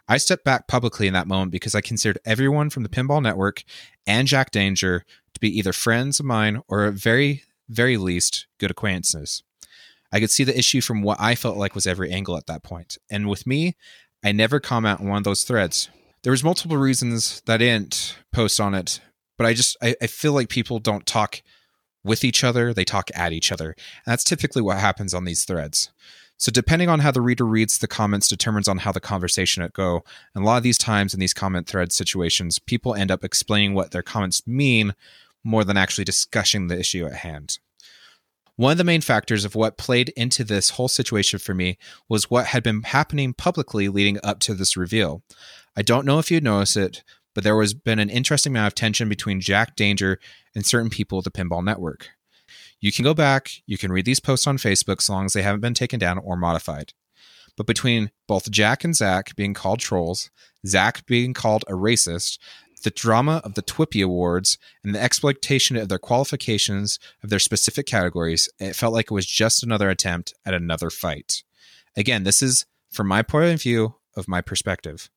I 0.08 0.16
stepped 0.16 0.46
back 0.46 0.70
publicly 0.70 1.08
in 1.08 1.14
that 1.14 1.28
moment 1.28 1.52
because 1.52 1.76
I 1.76 1.82
considered 1.82 2.22
everyone 2.24 2.70
from 2.70 2.84
the 2.84 2.90
Pinball 2.90 3.22
Network 3.22 3.66
and 4.08 4.30
Jack 4.30 4.52
Danger 4.52 5.04
to 5.34 5.40
be 5.42 5.60
either 5.60 5.74
friends 5.74 6.22
of 6.22 6.26
mine 6.26 6.62
or 6.70 6.86
at 6.86 6.94
very, 6.94 7.44
very 7.68 7.98
least 7.98 8.48
good 8.60 8.72
acquaintances. 8.72 9.44
I 10.10 10.22
could 10.22 10.32
see 10.32 10.46
the 10.46 10.58
issue 10.58 10.80
from 10.80 11.02
what 11.02 11.20
I 11.20 11.36
felt 11.36 11.58
like 11.58 11.76
was 11.76 11.86
every 11.86 12.12
angle 12.12 12.38
at 12.38 12.48
that 12.48 12.64
point. 12.64 12.98
And 13.12 13.28
with 13.28 13.46
me, 13.46 13.76
I 14.24 14.32
never 14.32 14.62
comment 14.62 15.02
on 15.02 15.10
one 15.10 15.18
of 15.18 15.24
those 15.26 15.44
threads. 15.44 15.90
There 16.24 16.32
was 16.32 16.46
multiple 16.46 16.78
reasons 16.78 17.42
that 17.46 17.56
I 17.56 17.58
didn't 17.58 18.16
post 18.32 18.62
on 18.62 18.74
it, 18.74 19.02
but 19.38 19.46
I 19.46 19.54
just 19.54 19.76
I, 19.82 19.98
I 20.02 20.08
feel 20.08 20.32
like 20.32 20.48
people 20.48 20.80
don't 20.80 21.06
talk 21.06 21.42
with 22.06 22.24
each 22.24 22.44
other, 22.44 22.74
they 22.74 22.86
talk 22.86 23.10
at 23.14 23.34
each 23.34 23.52
other. 23.52 23.70
And 23.70 24.12
that's 24.12 24.24
typically 24.24 24.62
what 24.62 24.78
happens 24.78 25.14
on 25.14 25.26
these 25.26 25.44
threads. 25.44 25.92
So 26.38 26.52
depending 26.52 26.90
on 26.90 27.00
how 27.00 27.12
the 27.12 27.22
reader 27.22 27.46
reads 27.46 27.78
the 27.78 27.88
comments 27.88 28.28
determines 28.28 28.68
on 28.68 28.80
how 28.80 28.92
the 28.92 29.00
conversation 29.00 29.64
would 29.64 29.74
go. 29.74 30.04
And 30.34 30.44
a 30.44 30.48
lot 30.48 30.58
of 30.58 30.64
these 30.64 30.78
times 30.78 31.14
in 31.14 31.20
these 31.20 31.34
comment 31.34 31.68
thread 31.68 31.92
situations, 31.92 32.60
people 32.60 32.94
end 32.94 33.10
up 33.10 33.24
explaining 33.24 33.74
what 33.74 33.92
their 33.92 34.04
comments 34.04 34.46
mean 34.46 34.94
more 35.44 35.64
than 35.64 35.78
actually 35.78 36.04
discussing 36.04 36.68
the 36.68 36.80
issue 36.80 37.06
at 37.06 37.14
hand. 37.14 37.60
One 38.58 38.72
of 38.72 38.78
the 38.78 38.84
main 38.84 39.02
factors 39.02 39.44
of 39.44 39.56
what 39.56 39.78
played 39.78 40.10
into 40.16 40.44
this 40.44 40.72
whole 40.72 40.88
situation 40.88 41.40
for 41.40 41.54
me 41.54 41.78
was 42.08 42.30
what 42.30 42.48
had 42.48 42.64
been 42.64 42.84
happening 42.84 43.34
publicly 43.34 43.90
leading 43.90 44.18
up 44.24 44.40
to 44.42 44.54
this 44.54 44.78
reveal. 44.78 45.24
I 45.76 45.82
don't 45.82 46.06
know 46.06 46.20
if 46.20 46.32
you 46.32 46.40
noticed 46.40 46.78
it, 46.78 47.04
but 47.36 47.44
there 47.44 47.56
was 47.56 47.76
been 47.76 48.00
an 48.00 48.10
interesting 48.10 48.54
amount 48.54 48.68
of 48.68 48.76
tension 48.76 49.08
between 49.08 49.42
Jack 49.42 49.76
Danger 49.76 50.20
and 50.56 50.66
certain 50.66 50.90
people 50.90 51.20
at 51.20 51.26
the 51.26 51.32
Pinball 51.32 51.64
Network. 51.64 52.10
You 52.80 52.92
can 52.92 53.04
go 53.04 53.14
back, 53.14 53.52
you 53.68 53.78
can 53.78 53.92
read 53.92 54.06
these 54.06 54.20
posts 54.20 54.48
on 54.48 54.58
Facebook 54.58 55.02
so 55.02 55.14
long 55.14 55.26
as 55.26 55.34
they 55.34 55.44
haven't 55.44 55.62
been 55.62 55.74
taken 55.74 56.00
down 56.00 56.18
or 56.18 56.36
modified. 56.36 56.94
But 57.58 57.68
between 57.68 58.12
both 58.28 58.52
Jack 58.52 58.84
and 58.84 58.96
Zach 58.96 59.36
being 59.36 59.54
called 59.54 59.80
trolls, 59.80 60.30
Zach 60.66 61.06
being 61.06 61.34
called 61.34 61.64
a 61.68 61.74
racist, 61.74 62.40
the 62.84 62.90
drama 62.90 63.42
of 63.44 63.56
the 63.56 63.62
Twippy 63.62 64.02
Awards, 64.02 64.58
and 64.84 64.94
the 64.94 65.02
exploitation 65.02 65.76
of 65.76 65.90
their 65.90 65.98
qualifications 65.98 67.00
of 67.24 67.30
their 67.30 67.40
specific 67.40 67.86
categories, 67.86 68.50
it 68.60 68.76
felt 68.76 68.94
like 68.94 69.06
it 69.06 69.14
was 69.14 69.26
just 69.26 69.64
another 69.64 69.90
attempt 69.90 70.34
at 70.46 70.54
another 70.54 70.90
fight. 70.90 71.44
Again, 71.98 72.24
this 72.24 72.42
is 72.42 72.66
from 72.92 73.08
my 73.08 73.22
point 73.22 73.54
of 73.54 73.62
view 73.62 73.96
of 74.16 74.28
my 74.28 74.42
perspective. 74.42 75.10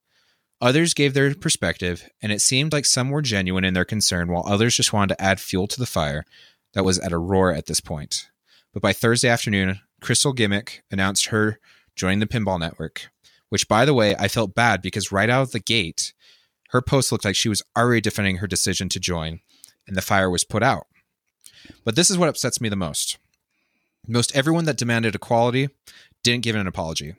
Others 0.61 0.95
gave 0.95 1.15
their 1.15 1.35
perspective, 1.35 2.09
and 2.21 2.33
it 2.33 2.41
seemed 2.41 2.73
like 2.73 2.85
some 2.85 3.11
were 3.11 3.23
genuine 3.23 3.65
in 3.65 3.75
their 3.75 3.85
concern, 3.85 4.29
while 4.29 4.45
others 4.47 4.77
just 4.77 4.93
wanted 4.93 5.15
to 5.15 5.23
add 5.23 5.41
fuel 5.41 5.69
to 5.69 5.79
the 5.79 5.87
fire 5.87 6.25
that 6.73 6.85
was 6.85 6.99
at 6.99 7.13
a 7.13 7.19
roar 7.19 7.53
at 7.53 7.67
this 7.67 7.81
point. 7.81 8.29
But 8.73 8.83
by 8.83 8.93
Thursday 8.93 9.29
afternoon, 9.29 9.81
Crystal 10.01 10.33
Gimmick 10.33 10.83
announced 10.91 11.27
her 11.27 11.61
joining 11.95 12.19
the 12.19 12.27
Pinball 12.27 12.59
Network, 12.59 13.09
which, 13.51 13.69
by 13.69 13.85
the 13.85 13.95
way, 13.95 14.17
I 14.17 14.27
felt 14.29 14.55
bad 14.55 14.83
because 14.83 15.13
right 15.13 15.31
out 15.31 15.43
of 15.43 15.53
the 15.53 15.61
gate, 15.61 16.13
her 16.71 16.83
post 16.83 17.13
looked 17.13 17.25
like 17.25 17.37
she 17.37 17.49
was 17.49 17.63
already 17.77 18.01
defending 18.01 18.37
her 18.37 18.47
decision 18.47 18.89
to 18.91 19.01
join, 19.01 19.41
and 19.87 19.97
the 19.97 20.03
fire 20.03 20.29
was 20.29 20.45
put 20.45 20.63
out. 20.63 20.87
But 21.85 21.97
this 21.97 22.11
is 22.11 22.19
what 22.19 22.29
upsets 22.29 22.61
me 22.61 22.69
the 22.69 22.77
most. 22.77 23.19
Most 24.07 24.35
everyone 24.35 24.65
that 24.65 24.77
demanded 24.77 25.15
equality 25.15 25.69
didn't 26.23 26.43
give 26.43 26.57
an 26.57 26.67
apology. 26.67 27.15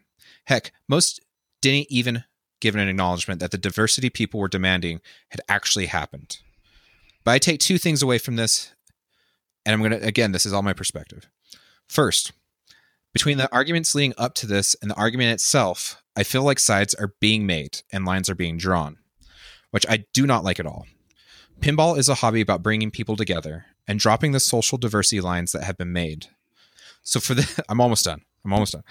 Heck, 0.46 0.72
most 0.88 1.22
didn't 1.62 1.88
even 1.90 2.24
give 2.60 2.76
an 2.76 2.88
acknowledgement 2.88 3.40
that 3.40 3.52
the 3.52 3.58
diversity 3.58 4.10
people 4.10 4.40
were 4.40 4.48
demanding 4.48 5.02
had 5.30 5.42
actually 5.48 5.88
happened. 5.88 6.40
But 7.24 7.32
I 7.32 7.40
take 7.40 7.60
two 7.60 7.78
things 7.78 8.02
away 8.02 8.18
from 8.18 8.36
this 8.36 8.74
and 9.66 9.74
I'm 9.74 9.80
going 9.88 10.00
to, 10.00 10.08
again, 10.08 10.32
this 10.32 10.46
is 10.46 10.54
all 10.54 10.64
my 10.64 10.74
perspective. 10.74 11.28
First, 11.88 12.32
between 13.14 13.38
the 13.38 13.54
arguments 13.54 13.94
leading 13.94 14.14
up 14.18 14.34
to 14.36 14.48
this 14.48 14.76
and 14.82 14.90
the 14.90 14.96
argument 14.96 15.34
itself, 15.34 16.02
I 16.16 16.24
feel 16.24 16.44
like 16.44 16.60
sides 16.60 16.94
are 16.96 17.14
being 17.20 17.46
made 17.46 17.82
and 17.92 18.06
lines 18.06 18.30
are 18.30 18.36
being 18.36 18.58
drawn, 18.58 18.98
which 19.72 19.86
I 19.88 20.06
do 20.14 20.26
not 20.26 20.44
like 20.44 20.60
at 20.60 20.66
all. 20.66 20.86
Pinball 21.60 21.98
is 21.98 22.08
a 22.08 22.16
hobby 22.16 22.42
about 22.42 22.64
bringing 22.64 22.90
people 22.90 23.16
together 23.16 23.66
and 23.88 24.00
dropping 24.00 24.32
the 24.32 24.40
social 24.40 24.78
diversity 24.78 25.20
lines 25.20 25.52
that 25.52 25.64
have 25.64 25.78
been 25.78 25.92
made. 25.92 26.28
So 27.04 27.20
for 27.20 27.34
the, 27.34 27.64
I'm 27.70 27.82
almost 27.82 28.06
done. 28.06 28.22
I'm 28.46 28.54
almost 28.54 28.74
done. 28.74 28.84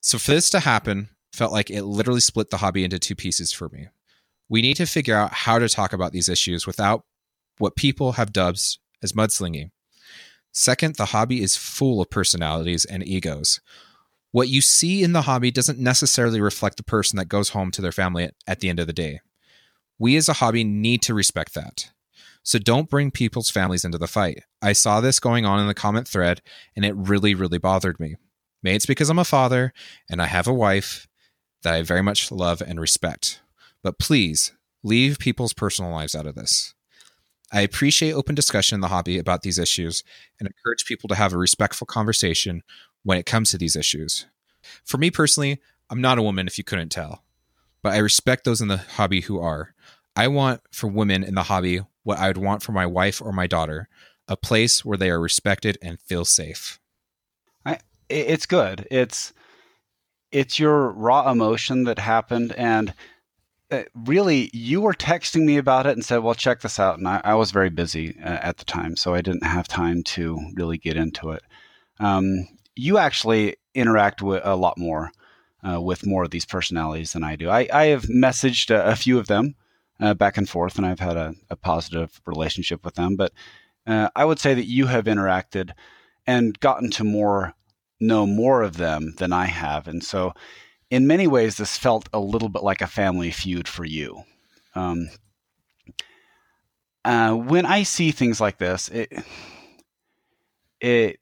So 0.00 0.18
for 0.18 0.30
this 0.30 0.48
to 0.50 0.60
happen, 0.60 1.10
felt 1.32 1.52
like 1.52 1.70
it 1.70 1.84
literally 1.84 2.20
split 2.20 2.50
the 2.50 2.58
hobby 2.58 2.84
into 2.84 2.98
two 2.98 3.14
pieces 3.14 3.52
for 3.52 3.68
me. 3.68 3.88
We 4.48 4.62
need 4.62 4.76
to 4.78 4.86
figure 4.86 5.16
out 5.16 5.32
how 5.32 5.58
to 5.58 5.68
talk 5.68 5.92
about 5.92 6.12
these 6.12 6.28
issues 6.28 6.66
without 6.66 7.04
what 7.58 7.76
people 7.76 8.12
have 8.12 8.32
dubbed 8.32 8.60
as 9.02 9.12
mudslinging. 9.12 9.70
Second, 10.52 10.96
the 10.96 11.06
hobby 11.06 11.42
is 11.42 11.56
full 11.56 12.00
of 12.00 12.10
personalities 12.10 12.84
and 12.84 13.06
egos. 13.06 13.60
What 14.30 14.48
you 14.48 14.60
see 14.60 15.02
in 15.02 15.12
the 15.12 15.22
hobby 15.22 15.50
doesn't 15.50 15.78
necessarily 15.78 16.40
reflect 16.40 16.76
the 16.76 16.82
person 16.82 17.16
that 17.16 17.28
goes 17.28 17.50
home 17.50 17.70
to 17.72 17.82
their 17.82 17.92
family 17.92 18.30
at 18.46 18.60
the 18.60 18.68
end 18.68 18.80
of 18.80 18.86
the 18.86 18.92
day. 18.92 19.20
We 19.98 20.16
as 20.16 20.28
a 20.28 20.34
hobby 20.34 20.64
need 20.64 21.02
to 21.02 21.14
respect 21.14 21.54
that. 21.54 21.90
So 22.42 22.58
don't 22.58 22.88
bring 22.88 23.10
people's 23.10 23.50
families 23.50 23.84
into 23.84 23.98
the 23.98 24.06
fight. 24.06 24.44
I 24.62 24.72
saw 24.72 25.00
this 25.00 25.20
going 25.20 25.44
on 25.44 25.60
in 25.60 25.66
the 25.66 25.74
comment 25.74 26.08
thread 26.08 26.40
and 26.76 26.84
it 26.84 26.94
really, 26.96 27.34
really 27.34 27.58
bothered 27.58 27.98
me. 27.98 28.16
Maybe 28.62 28.76
it's 28.76 28.86
because 28.86 29.10
I'm 29.10 29.18
a 29.18 29.24
father 29.24 29.72
and 30.08 30.22
I 30.22 30.26
have 30.26 30.46
a 30.46 30.54
wife 30.54 31.07
that 31.68 31.74
I 31.74 31.82
very 31.82 32.02
much 32.02 32.32
love 32.32 32.62
and 32.62 32.80
respect. 32.80 33.42
But 33.82 33.98
please 33.98 34.52
leave 34.82 35.18
people's 35.18 35.52
personal 35.52 35.90
lives 35.90 36.14
out 36.14 36.26
of 36.26 36.34
this. 36.34 36.72
I 37.52 37.60
appreciate 37.60 38.12
open 38.12 38.34
discussion 38.34 38.76
in 38.76 38.80
the 38.80 38.88
hobby 38.88 39.18
about 39.18 39.42
these 39.42 39.58
issues 39.58 40.02
and 40.40 40.46
encourage 40.46 40.86
people 40.86 41.08
to 41.08 41.14
have 41.14 41.34
a 41.34 41.38
respectful 41.38 41.86
conversation 41.86 42.62
when 43.02 43.18
it 43.18 43.26
comes 43.26 43.50
to 43.50 43.58
these 43.58 43.76
issues. 43.76 44.24
For 44.82 44.96
me 44.96 45.10
personally, 45.10 45.60
I'm 45.90 46.00
not 46.00 46.16
a 46.16 46.22
woman 46.22 46.46
if 46.46 46.56
you 46.56 46.64
couldn't 46.64 46.88
tell, 46.88 47.22
but 47.82 47.92
I 47.92 47.98
respect 47.98 48.44
those 48.44 48.62
in 48.62 48.68
the 48.68 48.78
hobby 48.78 49.20
who 49.20 49.38
are. 49.38 49.74
I 50.16 50.28
want 50.28 50.62
for 50.72 50.86
women 50.86 51.22
in 51.22 51.34
the 51.34 51.44
hobby 51.44 51.82
what 52.02 52.18
I 52.18 52.28
would 52.28 52.38
want 52.38 52.62
for 52.62 52.72
my 52.72 52.86
wife 52.86 53.20
or 53.20 53.30
my 53.30 53.46
daughter 53.46 53.90
a 54.26 54.38
place 54.38 54.86
where 54.86 54.96
they 54.96 55.10
are 55.10 55.20
respected 55.20 55.76
and 55.82 56.00
feel 56.00 56.24
safe. 56.24 56.80
I, 57.66 57.78
it's 58.08 58.46
good. 58.46 58.86
It's 58.90 59.34
it's 60.30 60.58
your 60.58 60.90
raw 60.92 61.30
emotion 61.30 61.84
that 61.84 61.98
happened 61.98 62.52
and 62.52 62.94
uh, 63.70 63.82
really, 63.94 64.50
you 64.54 64.80
were 64.80 64.94
texting 64.94 65.44
me 65.44 65.58
about 65.58 65.86
it 65.86 65.92
and 65.92 66.04
said, 66.04 66.18
"Well, 66.18 66.34
check 66.34 66.60
this 66.60 66.78
out." 66.78 66.98
And 66.98 67.06
I, 67.06 67.20
I 67.22 67.34
was 67.34 67.50
very 67.50 67.68
busy 67.68 68.16
uh, 68.18 68.38
at 68.40 68.56
the 68.56 68.64
time, 68.64 68.96
so 68.96 69.14
I 69.14 69.20
didn't 69.20 69.44
have 69.44 69.68
time 69.68 70.02
to 70.04 70.38
really 70.54 70.78
get 70.78 70.96
into 70.96 71.30
it. 71.30 71.42
Um, 72.00 72.48
you 72.74 72.96
actually 72.96 73.56
interact 73.74 74.22
with 74.22 74.40
a 74.44 74.56
lot 74.56 74.78
more 74.78 75.10
uh, 75.68 75.80
with 75.80 76.06
more 76.06 76.24
of 76.24 76.30
these 76.30 76.46
personalities 76.46 77.12
than 77.12 77.24
I 77.24 77.36
do. 77.36 77.50
I, 77.50 77.68
I 77.72 77.84
have 77.86 78.04
messaged 78.04 78.70
a, 78.70 78.86
a 78.86 78.96
few 78.96 79.18
of 79.18 79.26
them 79.26 79.54
uh, 80.00 80.14
back 80.14 80.38
and 80.38 80.48
forth, 80.48 80.76
and 80.78 80.86
I've 80.86 81.00
had 81.00 81.16
a, 81.16 81.34
a 81.50 81.56
positive 81.56 82.22
relationship 82.24 82.84
with 82.86 82.94
them. 82.94 83.16
But 83.16 83.32
uh, 83.86 84.08
I 84.16 84.24
would 84.24 84.38
say 84.38 84.54
that 84.54 84.66
you 84.66 84.86
have 84.86 85.04
interacted 85.04 85.72
and 86.26 86.58
gotten 86.60 86.90
to 86.92 87.04
more 87.04 87.54
know 88.00 88.26
more 88.26 88.62
of 88.62 88.76
them 88.76 89.14
than 89.18 89.32
I 89.32 89.46
have, 89.46 89.88
and 89.88 90.02
so 90.02 90.32
in 90.90 91.06
many 91.06 91.26
ways, 91.26 91.56
this 91.56 91.76
felt 91.76 92.08
a 92.12 92.20
little 92.20 92.48
bit 92.48 92.62
like 92.62 92.80
a 92.80 92.86
family 92.86 93.30
feud 93.30 93.68
for 93.68 93.84
you. 93.84 94.24
Um, 94.74 95.10
uh, 97.04 97.34
when 97.34 97.66
I 97.66 97.82
see 97.82 98.10
things 98.10 98.40
like 98.40 98.58
this, 98.58 98.88
it, 98.88 99.12
it 100.80 101.20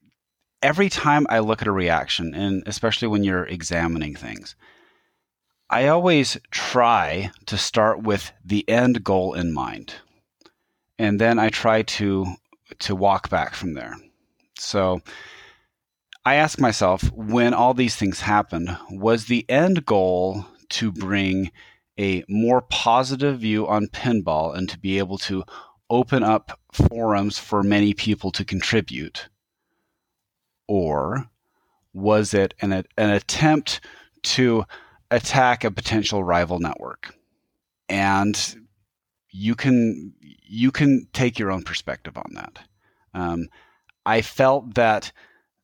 every 0.62 0.88
time 0.88 1.26
I 1.28 1.40
look 1.40 1.62
at 1.62 1.68
a 1.68 1.72
reaction, 1.72 2.34
and 2.34 2.62
especially 2.66 3.08
when 3.08 3.24
you're 3.24 3.46
examining 3.46 4.14
things, 4.14 4.54
I 5.68 5.88
always 5.88 6.38
try 6.50 7.30
to 7.46 7.58
start 7.58 8.02
with 8.02 8.32
the 8.44 8.68
end 8.68 9.02
goal 9.02 9.34
in 9.34 9.52
mind, 9.52 9.94
and 10.98 11.20
then 11.20 11.38
I 11.38 11.48
try 11.48 11.82
to 11.82 12.26
to 12.78 12.94
walk 12.94 13.30
back 13.30 13.54
from 13.54 13.74
there. 13.74 13.96
So 14.58 15.02
I 16.26 16.34
ask 16.34 16.60
myself 16.60 17.04
when 17.12 17.54
all 17.54 17.72
these 17.72 17.94
things 17.94 18.22
happened, 18.22 18.76
was 18.90 19.26
the 19.26 19.48
end 19.48 19.86
goal 19.86 20.44
to 20.70 20.90
bring 20.90 21.52
a 21.96 22.24
more 22.28 22.62
positive 22.62 23.38
view 23.38 23.68
on 23.68 23.86
pinball 23.86 24.56
and 24.56 24.68
to 24.68 24.76
be 24.76 24.98
able 24.98 25.18
to 25.18 25.44
open 25.88 26.24
up 26.24 26.58
forums 26.72 27.38
for 27.38 27.62
many 27.62 27.94
people 27.94 28.32
to 28.32 28.44
contribute? 28.44 29.28
Or 30.66 31.30
was 31.92 32.34
it 32.34 32.54
an, 32.60 32.72
an 32.72 33.10
attempt 33.10 33.80
to 34.24 34.64
attack 35.12 35.62
a 35.62 35.70
potential 35.70 36.24
rival 36.24 36.58
network? 36.58 37.14
And 37.88 38.66
you 39.30 39.54
can 39.54 40.12
you 40.20 40.72
can 40.72 41.06
take 41.12 41.38
your 41.38 41.52
own 41.52 41.62
perspective 41.62 42.16
on 42.16 42.32
that. 42.34 42.58
Um, 43.14 43.46
I 44.04 44.22
felt 44.22 44.74
that 44.74 45.12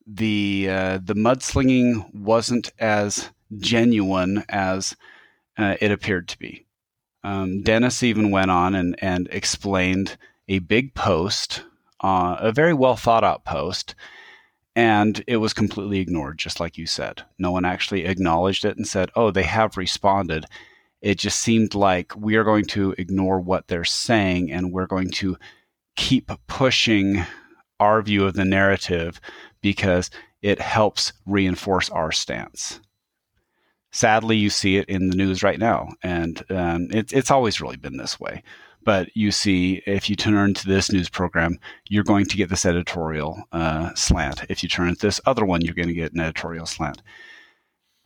the 0.05 0.67
uh, 0.69 0.99
the 1.03 1.15
mudslinging 1.15 2.13
wasn't 2.13 2.71
as 2.79 3.29
genuine 3.57 4.43
as 4.49 4.95
uh, 5.57 5.75
it 5.79 5.91
appeared 5.91 6.27
to 6.29 6.39
be. 6.39 6.65
Um, 7.23 7.61
Dennis 7.61 8.03
even 8.03 8.31
went 8.31 8.51
on 8.51 8.75
and, 8.75 8.95
and 9.01 9.29
explained 9.31 10.17
a 10.47 10.59
big 10.59 10.93
post, 10.93 11.63
uh, 12.01 12.35
a 12.39 12.51
very 12.51 12.73
well 12.73 12.95
thought 12.95 13.23
out 13.23 13.45
post, 13.45 13.95
and 14.75 15.23
it 15.27 15.37
was 15.37 15.53
completely 15.53 15.99
ignored, 15.99 16.37
just 16.37 16.59
like 16.59 16.77
you 16.77 16.85
said. 16.85 17.23
No 17.37 17.51
one 17.51 17.65
actually 17.65 18.05
acknowledged 18.05 18.65
it 18.65 18.75
and 18.75 18.87
said, 18.87 19.09
oh, 19.15 19.31
they 19.31 19.43
have 19.43 19.77
responded. 19.77 20.45
It 21.01 21.17
just 21.17 21.39
seemed 21.39 21.75
like 21.75 22.13
we 22.17 22.35
are 22.35 22.43
going 22.43 22.65
to 22.65 22.95
ignore 22.97 23.39
what 23.39 23.67
they're 23.67 23.83
saying 23.83 24.51
and 24.51 24.71
we're 24.71 24.87
going 24.87 25.11
to 25.11 25.37
keep 25.95 26.31
pushing 26.47 27.23
our 27.79 28.01
view 28.01 28.25
of 28.25 28.33
the 28.33 28.45
narrative 28.45 29.19
because 29.63 30.11
it 30.43 30.61
helps 30.61 31.11
reinforce 31.25 31.89
our 31.89 32.11
stance. 32.11 32.79
Sadly, 33.91 34.37
you 34.37 34.51
see 34.51 34.77
it 34.77 34.87
in 34.89 35.09
the 35.09 35.15
news 35.15 35.41
right 35.41 35.57
now, 35.59 35.89
and 36.03 36.43
um, 36.51 36.87
it, 36.91 37.11
it's 37.13 37.31
always 37.31 37.59
really 37.59 37.77
been 37.77 37.97
this 37.97 38.19
way. 38.19 38.43
but 38.85 39.15
you 39.15 39.31
see 39.31 39.81
if 39.85 40.09
you 40.09 40.15
turn 40.15 40.53
to 40.53 40.67
this 40.67 40.91
news 40.91 41.09
program, 41.09 41.57
you're 41.89 42.03
going 42.03 42.25
to 42.25 42.37
get 42.37 42.49
this 42.49 42.65
editorial 42.65 43.41
uh, 43.51 43.93
slant. 43.95 44.43
If 44.49 44.63
you 44.63 44.69
turn 44.69 44.93
to 44.95 45.01
this 45.01 45.21
other 45.25 45.45
one, 45.45 45.61
you're 45.61 45.73
going 45.73 45.87
to 45.87 45.93
get 45.93 46.13
an 46.13 46.19
editorial 46.19 46.65
slant. 46.65 47.01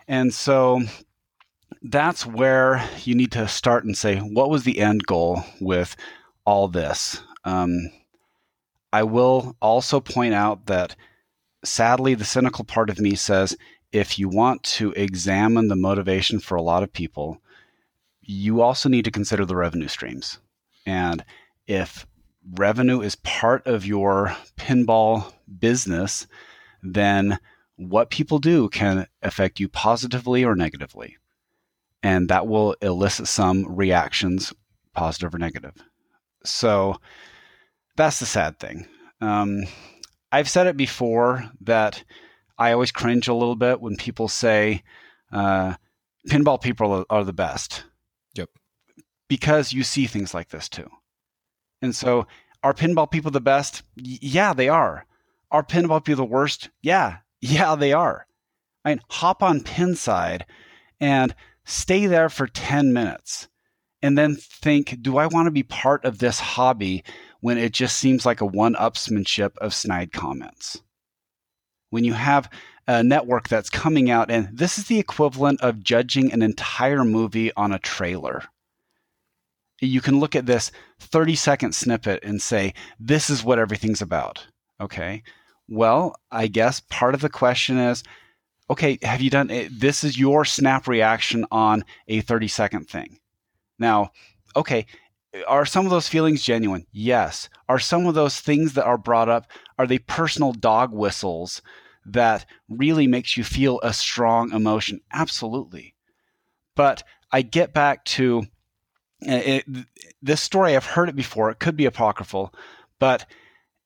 And 0.08 0.34
so 0.34 0.82
that's 1.82 2.26
where 2.26 2.88
you 3.04 3.16
need 3.16 3.32
to 3.34 3.48
start 3.48 3.86
and 3.86 3.98
say, 3.98 4.18
what 4.18 4.50
was 4.50 4.64
the 4.64 4.80
end 4.80 5.06
goal 5.06 5.44
with 5.60 5.96
all 6.46 6.68
this? 6.68 7.22
Um, 7.44 7.90
I 8.94 9.04
will 9.04 9.56
also 9.62 10.00
point 10.00 10.34
out 10.34 10.66
that 10.68 10.96
sadly, 11.68 12.14
the 12.16 12.26
cynical 12.26 12.66
part 12.66 12.90
of 12.90 13.00
me 13.00 13.16
says 13.16 13.56
if 13.92 14.20
you 14.20 14.30
want 14.30 14.64
to 14.64 14.92
examine 14.94 15.68
the 15.68 15.76
motivation 15.76 16.40
for 16.40 16.56
a 16.56 16.62
lot 16.62 16.84
of 16.84 16.94
people, 16.94 17.42
you 18.22 18.62
also 18.62 18.90
need 18.90 19.06
to 19.06 19.12
consider 19.12 19.46
the 19.46 19.56
revenue 19.56 19.88
streams. 19.88 20.40
And 20.86 21.24
if 21.68 22.06
revenue 22.56 23.02
is 23.02 23.16
part 23.16 23.66
of 23.66 23.86
your 23.86 24.36
pinball 24.58 25.34
business, 25.60 26.28
then 26.84 27.40
what 27.76 28.10
people 28.10 28.40
do 28.40 28.70
can 28.70 29.08
affect 29.22 29.60
you 29.60 29.70
positively 29.70 30.44
or 30.44 30.56
negatively. 30.56 31.18
And 32.04 32.30
that 32.30 32.48
will 32.48 32.76
elicit 32.82 33.28
some 33.28 33.66
reactions, 33.76 34.54
positive 34.94 35.34
or 35.34 35.38
negative. 35.38 35.74
So 36.44 37.00
that's 37.96 38.20
the 38.20 38.26
sad 38.26 38.60
thing. 38.60 38.88
Um, 39.22 39.64
I've 40.32 40.50
said 40.50 40.68
it 40.68 40.78
before 40.78 41.50
that 41.62 42.04
I 42.58 42.72
always 42.72 42.92
cringe 42.92 43.28
a 43.28 43.34
little 43.34 43.56
bit 43.56 43.80
when 43.82 43.96
people 43.96 44.28
say 44.28 44.84
uh, 45.32 45.76
pinball 46.30 46.62
people 46.62 47.06
are, 47.10 47.24
the 47.24 47.34
best 47.34 47.84
Yep. 48.36 48.50
because 49.30 49.74
you 49.74 49.84
see 49.84 50.08
things 50.08 50.34
like 50.34 50.50
this 50.50 50.68
too. 50.70 50.90
And 51.82 51.96
so, 51.96 52.28
are 52.64 52.74
pinball 52.74 53.10
people 53.10 53.32
the 53.32 53.40
best? 53.42 53.84
Y- 53.98 54.18
yeah, 54.22 54.54
they 54.54 54.68
are. 54.70 55.06
Are 55.52 55.64
pinball 55.64 56.04
people 56.04 56.26
the 56.26 56.32
worst? 56.32 56.70
Yeah, 56.82 57.18
yeah, 57.40 57.76
they 57.76 57.94
are. 57.94 58.26
I 58.84 58.90
mean, 58.90 59.02
hop 59.10 59.44
on 59.44 59.62
Pinside 59.62 60.44
and 61.00 61.36
stay 61.66 62.06
there 62.08 62.30
for 62.30 62.48
10 62.48 62.94
minutes 62.94 63.48
and 64.02 64.18
then 64.18 64.36
think, 64.36 64.98
do 65.02 65.18
I 65.18 65.28
want 65.28 65.48
to 65.48 65.52
be 65.52 65.64
part 65.64 66.06
of 66.06 66.18
this 66.18 66.40
hobby 66.40 67.04
when 67.42 67.58
it 67.58 67.72
just 67.72 67.98
seems 67.98 68.26
like 68.26 68.42
a 68.42 68.46
one 68.46 68.76
upsmanship 68.76 69.58
of 69.58 69.74
snide 69.74 70.12
comments? 70.12 70.82
When 71.90 72.04
you 72.04 72.14
have 72.14 72.50
a 72.88 73.04
network 73.04 73.48
that's 73.48 73.70
coming 73.70 74.10
out, 74.10 74.30
and 74.30 74.50
this 74.52 74.78
is 74.78 74.88
the 74.88 75.00
equivalent 75.00 75.62
of 75.62 75.84
judging 75.84 76.32
an 76.32 76.42
entire 76.42 77.04
movie 77.04 77.54
on 77.56 77.72
a 77.72 77.80
trailer 77.80 78.44
you 79.82 80.02
can 80.02 80.20
look 80.20 80.36
at 80.36 80.46
this 80.46 80.72
30 81.00 81.36
second 81.36 81.76
snippet 81.76 82.24
and 82.24 82.42
say, 82.42 82.74
this 83.00 83.30
is 83.30 83.44
what 83.44 83.60
everything's 83.60 84.02
about. 84.02 84.46
Okay. 84.82 85.24
Well, 85.68 86.16
I 86.32 86.48
guess 86.48 86.82
part 86.90 87.14
of 87.14 87.22
the 87.22 87.30
question 87.30 87.78
is, 87.78 88.04
okay, 88.70 88.98
have 89.02 89.22
you 89.22 89.30
done 89.30 89.50
it? 89.50 89.80
This 89.80 90.04
is 90.04 90.18
your 90.18 90.46
snap 90.46 90.88
reaction 90.88 91.46
on 91.52 91.84
a 92.08 92.22
30 92.22 92.48
second 92.48 92.90
thing. 92.90 93.20
Now, 93.80 94.12
okay, 94.56 94.86
are 95.48 95.66
some 95.66 95.86
of 95.86 95.92
those 95.92 96.08
feelings 96.08 96.44
genuine? 96.44 96.86
Yes. 96.92 97.50
Are 97.70 97.80
some 97.80 98.06
of 98.06 98.16
those 98.16 98.40
things 98.40 98.74
that 98.74 98.86
are 98.86 98.98
brought 98.98 99.30
up, 99.30 99.52
are 99.78 99.88
they 99.88 100.00
personal 100.00 100.54
dog 100.54 100.92
whistles 100.92 101.62
that 102.06 102.46
really 102.70 103.08
makes 103.08 103.36
you 103.36 103.44
feel 103.44 103.80
a 103.82 103.94
strong 103.94 104.52
emotion? 104.52 105.02
Absolutely. 105.12 105.94
But 106.76 107.04
I 107.32 107.42
get 107.42 107.74
back 107.74 108.06
to 108.06 108.44
it, 109.22 109.66
this 110.22 110.42
story 110.42 110.76
I've 110.76 110.86
heard 110.86 111.10
it 111.10 111.16
before. 111.16 111.50
It 111.50 111.60
could 111.60 111.76
be 111.76 111.86
apocryphal, 111.86 112.54
but 113.00 113.26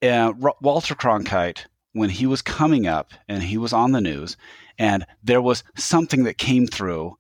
uh, 0.02 0.34
Walter 0.62 0.96
Cronkite, 0.96 1.66
when 1.94 2.10
he 2.10 2.26
was 2.26 2.42
coming 2.42 2.88
up 2.88 3.14
and 3.28 3.44
he 3.44 3.58
was 3.58 3.74
on 3.74 3.92
the 3.92 4.02
news, 4.02 4.38
and 4.78 5.06
there 5.24 5.42
was 5.42 5.64
something 5.76 6.24
that 6.24 6.38
came 6.38 6.68
through, 6.68 7.18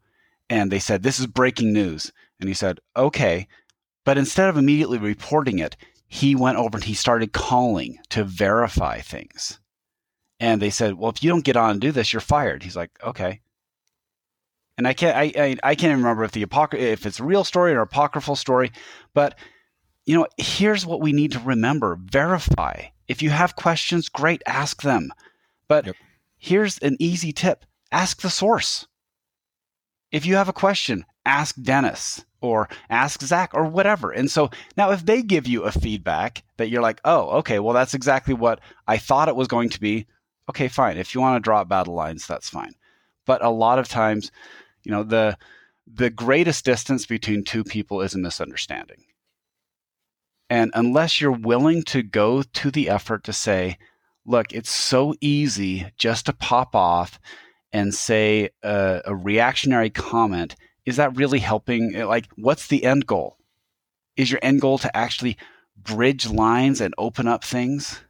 and 0.49 0.72
they 0.72 0.80
said 0.80 1.03
this 1.03 1.19
is 1.19 1.28
breaking 1.28 1.74
news, 1.74 2.11
and 2.39 2.49
he 2.49 2.53
said 2.53 2.80
okay, 2.95 3.47
but 4.06 4.18
instead 4.18 4.49
of 4.49 4.58
immediately 4.58 4.97
reporting 4.97 5.60
it, 5.60 5.78
he 6.08 6.36
went 6.36 6.58
over 6.58 6.78
and 6.78 6.84
he 6.84 6.93
started 6.93 7.34
calling 7.34 7.99
to 8.10 8.24
verify 8.24 8.99
things. 8.99 9.60
And 10.39 10.62
they 10.62 10.70
said, 10.70 10.95
"Well, 10.95 11.12
if 11.12 11.24
you 11.24 11.30
don't 11.30 11.45
get 11.45 11.58
on 11.58 11.72
and 11.72 11.82
do 11.82 11.91
this, 11.91 12.12
you're 12.12 12.20
fired." 12.20 12.64
He's 12.64 12.76
like, 12.76 12.91
"Okay." 13.04 13.41
and 14.82 14.88
I 14.88 14.93
can't 14.93 15.16
I, 15.16 15.32
I, 15.36 15.58
I 15.64 15.76
can't 15.76 15.95
remember 15.97 16.24
if 16.24 16.32
the 16.32 16.41
apocry- 16.41 16.80
if 16.80 17.06
it's 17.06 17.20
a 17.20 17.24
real 17.24 17.43
story 17.43 17.74
or 17.74 17.82
apocryphal 17.82 18.36
story, 18.36 18.72
but 19.14 19.38
you 20.08 20.16
know, 20.16 20.26
here's 20.38 20.88
what 20.88 21.02
we 21.02 21.14
need 21.14 21.34
to 21.34 21.39
remember: 21.39 21.99
verify. 22.02 22.86
If 23.08 23.22
you 23.22 23.30
have 23.30 23.56
questions, 23.56 24.10
great, 24.10 24.41
ask 24.47 24.82
them. 24.82 25.14
But 25.68 25.86
yep. 25.86 25.95
here's 26.39 26.80
an 26.80 26.97
easy 26.99 27.32
tip: 27.32 27.64
ask 27.91 28.22
the 28.22 28.32
source. 28.32 28.88
If 30.12 30.26
you 30.26 30.36
have 30.36 30.49
a 30.49 30.54
question, 30.54 31.06
ask 31.28 31.56
Dennis 31.62 32.26
or 32.42 32.68
ask 32.89 33.22
Zach 33.22 33.52
or 33.54 33.66
whatever. 33.66 34.12
And 34.12 34.30
so 34.30 34.50
now, 34.76 34.92
if 34.92 35.06
they 35.06 35.22
give 35.22 35.48
you 35.48 35.64
a 35.64 35.72
feedback 35.72 36.44
that 36.58 36.70
you're 36.70 36.82
like, 36.82 37.00
oh, 37.06 37.30
okay, 37.39 37.60
well, 37.60 37.74
that's 37.74 37.94
exactly 37.94 38.34
what 38.34 38.60
I 38.88 38.98
thought 38.98 39.30
it 39.30 39.36
was 39.36 39.48
going 39.48 39.70
to 39.70 39.80
be. 39.80 40.08
Okay, 40.50 40.68
fine. 40.68 40.98
If 40.98 41.16
you 41.16 41.22
want 41.22 41.42
to 41.42 41.48
drop 41.48 41.70
battle 41.70 41.94
lines, 41.94 42.28
that's 42.28 42.50
fine. 42.50 42.74
But 43.26 43.44
a 43.44 43.50
lot 43.50 43.80
of 43.80 43.88
times, 43.88 44.32
you 44.84 44.92
know 44.92 45.04
the 45.04 45.38
the 45.88 46.10
greatest 46.10 46.66
distance 46.66 47.06
between 47.06 47.44
two 47.44 47.64
people 47.64 48.02
is 48.02 48.16
a 48.16 48.20
misunderstanding 48.20 49.04
and 50.50 50.72
unless 50.74 51.20
you're 51.20 51.32
willing 51.32 51.84
to 51.84 52.04
go 52.04 52.42
to 52.42 52.72
the 52.72 52.89
effort 52.89 53.24
to 53.24 53.34
say 53.34 53.78
look 54.26 54.52
it's 54.54 54.72
so 54.72 55.14
easy 55.22 55.88
just 55.98 56.26
to 56.26 56.34
pop 56.34 56.76
off 56.76 57.20
and 57.74 57.94
say 57.94 58.50
a, 58.64 59.02
a 59.06 59.16
reactionary 59.16 59.89
comment 59.89 60.56
is 60.86 60.95
that 60.97 61.15
really 61.15 61.39
helping 61.39 61.93
like 61.93 62.27
what's 62.38 62.67
the 62.67 62.84
end 62.84 63.05
goal 63.05 63.38
is 64.17 64.32
your 64.32 64.39
end 64.41 64.61
goal 64.61 64.77
to 64.77 64.95
actually 64.95 65.38
bridge 65.77 66.29
lines 66.29 66.82
and 66.82 66.93
open 66.97 67.27
up 67.27 67.43
things 67.43 68.01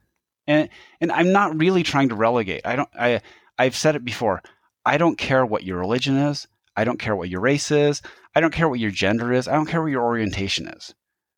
and 0.48 0.70
and 1.00 1.12
i'm 1.12 1.32
not 1.32 1.58
really 1.58 1.84
trying 1.84 2.10
to 2.10 2.16
relegate 2.16 2.62
i 2.66 2.76
don't 2.76 2.90
i 3.00 3.22
i've 3.58 3.76
said 3.76 3.96
it 3.96 4.04
before 4.04 4.42
i 4.86 4.98
don't 4.98 5.18
care 5.18 5.46
what 5.46 5.64
your 5.64 5.78
religion 5.78 6.18
is 6.18 6.48
I 6.76 6.84
don't 6.84 7.00
care 7.00 7.16
what 7.16 7.30
your 7.30 7.42
race 7.42 7.72
is. 7.72 8.02
I 8.36 8.40
don't 8.40 8.54
care 8.54 8.70
what 8.70 8.80
your 8.80 8.92
gender 8.92 9.34
is. 9.34 9.48
I 9.48 9.54
don't 9.54 9.66
care 9.66 9.82
what 9.82 9.92
your 9.92 10.04
orientation 10.04 10.68
is. 10.68 10.94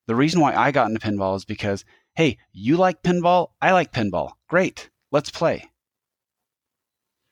The 0.07 0.15
reason 0.15 0.41
why 0.41 0.55
I 0.55 0.71
got 0.71 0.89
into 0.89 0.99
pinball 0.99 1.36
is 1.36 1.45
because, 1.45 1.86
hey, 2.15 2.38
you 2.51 2.77
like 2.77 3.03
pinball. 3.03 3.49
I 3.61 3.71
like 3.71 3.91
pinball. 3.91 4.31
Great. 4.47 4.89
Let's 5.11 5.31
play. 5.31 5.69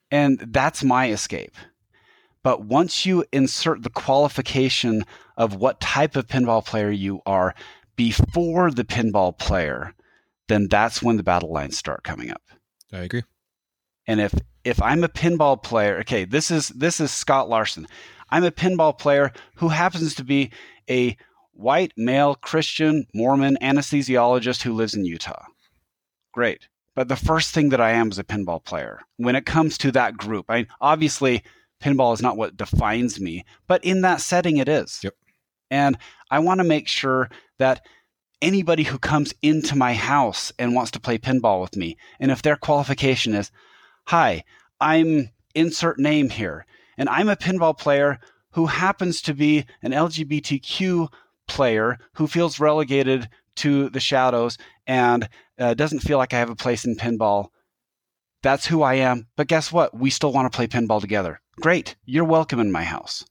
And 0.09 0.39
that's 0.49 0.83
my 0.83 1.09
escape. 1.09 1.55
But 2.43 2.65
once 2.65 3.05
you 3.05 3.23
insert 3.31 3.83
the 3.83 3.89
qualification 3.89 5.03
of 5.37 5.55
what 5.55 5.79
type 5.79 6.15
of 6.15 6.27
pinball 6.27 6.65
player 6.65 6.89
you 6.89 7.21
are 7.25 7.53
before 7.95 8.71
the 8.71 8.83
pinball 8.83 9.37
player, 9.37 9.93
then 10.47 10.67
that's 10.67 11.03
when 11.03 11.17
the 11.17 11.23
battle 11.23 11.51
lines 11.51 11.77
start 11.77 12.03
coming 12.03 12.31
up. 12.31 12.41
I 12.91 12.99
agree. 12.99 13.23
And 14.07 14.19
if 14.19 14.33
if 14.63 14.81
I'm 14.81 15.03
a 15.03 15.09
pinball 15.09 15.61
player, 15.61 15.99
okay, 15.99 16.25
this 16.25 16.51
is 16.51 16.69
this 16.69 16.99
is 16.99 17.11
Scott 17.11 17.49
Larson. 17.49 17.87
I'm 18.29 18.43
a 18.43 18.51
pinball 18.51 18.97
player 18.97 19.31
who 19.55 19.69
happens 19.69 20.15
to 20.15 20.23
be 20.23 20.51
a 20.89 21.15
white 21.53 21.93
male 21.95 22.35
Christian 22.35 23.05
Mormon 23.13 23.57
anesthesiologist 23.61 24.63
who 24.63 24.73
lives 24.73 24.93
in 24.95 25.05
Utah. 25.05 25.45
Great. 26.33 26.67
But 26.95 27.07
the 27.07 27.15
first 27.15 27.53
thing 27.53 27.69
that 27.69 27.81
I 27.81 27.91
am 27.91 28.09
is 28.09 28.19
a 28.19 28.23
pinball 28.23 28.63
player. 28.63 29.01
When 29.17 29.35
it 29.35 29.45
comes 29.45 29.77
to 29.79 29.91
that 29.93 30.17
group, 30.17 30.45
I 30.49 30.67
obviously 30.81 31.43
pinball 31.82 32.13
is 32.13 32.21
not 32.21 32.38
what 32.38 32.57
defines 32.57 33.19
me, 33.19 33.45
but 33.67 33.84
in 33.84 34.01
that 34.01 34.21
setting 34.21 34.57
it 34.57 34.69
is. 34.69 34.99
Yep. 35.03 35.15
And 35.69 35.97
I 36.29 36.39
want 36.39 36.59
to 36.59 36.65
make 36.65 36.88
sure 36.88 37.29
that 37.57 37.86
anybody 38.41 38.84
who 38.84 38.97
comes 38.97 39.34
into 39.41 39.75
my 39.75 39.93
house 39.93 40.51
and 40.57 40.75
wants 40.75 40.91
to 40.91 40.99
play 40.99 41.17
pinball 41.17 41.61
with 41.61 41.75
me, 41.75 41.97
and 42.19 42.32
if 42.32 42.41
their 42.41 42.55
qualification 42.55 43.34
is 43.34 43.51
Hi, 44.05 44.43
I'm 44.79 45.29
insert 45.53 45.99
name 45.99 46.29
here, 46.29 46.65
and 46.97 47.07
I'm 47.07 47.29
a 47.29 47.36
pinball 47.36 47.77
player 47.77 48.19
who 48.51 48.65
happens 48.65 49.21
to 49.21 49.34
be 49.34 49.65
an 49.82 49.91
LGBTQ 49.91 51.07
player 51.47 51.97
who 52.13 52.27
feels 52.27 52.59
relegated 52.59 53.29
to 53.55 53.89
the 53.89 53.99
shadows 53.99 54.57
and 54.88 55.29
uh, 55.59 55.73
doesn't 55.73 55.99
feel 55.99 56.17
like 56.17 56.34
I 56.34 56.39
have 56.39 56.49
a 56.49 56.55
place 56.55 56.86
in 56.86 56.95
pinball. 56.95 57.49
That's 58.41 58.65
who 58.65 58.82
I 58.82 58.95
am. 58.95 59.27
But 59.36 59.47
guess 59.47 59.71
what? 59.71 59.95
We 59.95 60.09
still 60.09 60.34
want 60.34 60.51
to 60.51 60.55
play 60.55 60.67
pinball 60.67 60.99
together. 60.99 61.41
Great. 61.62 61.95
You're 62.05 62.26
welcome 62.26 62.59
in 62.59 62.72
my 62.72 62.84
house. 62.84 63.24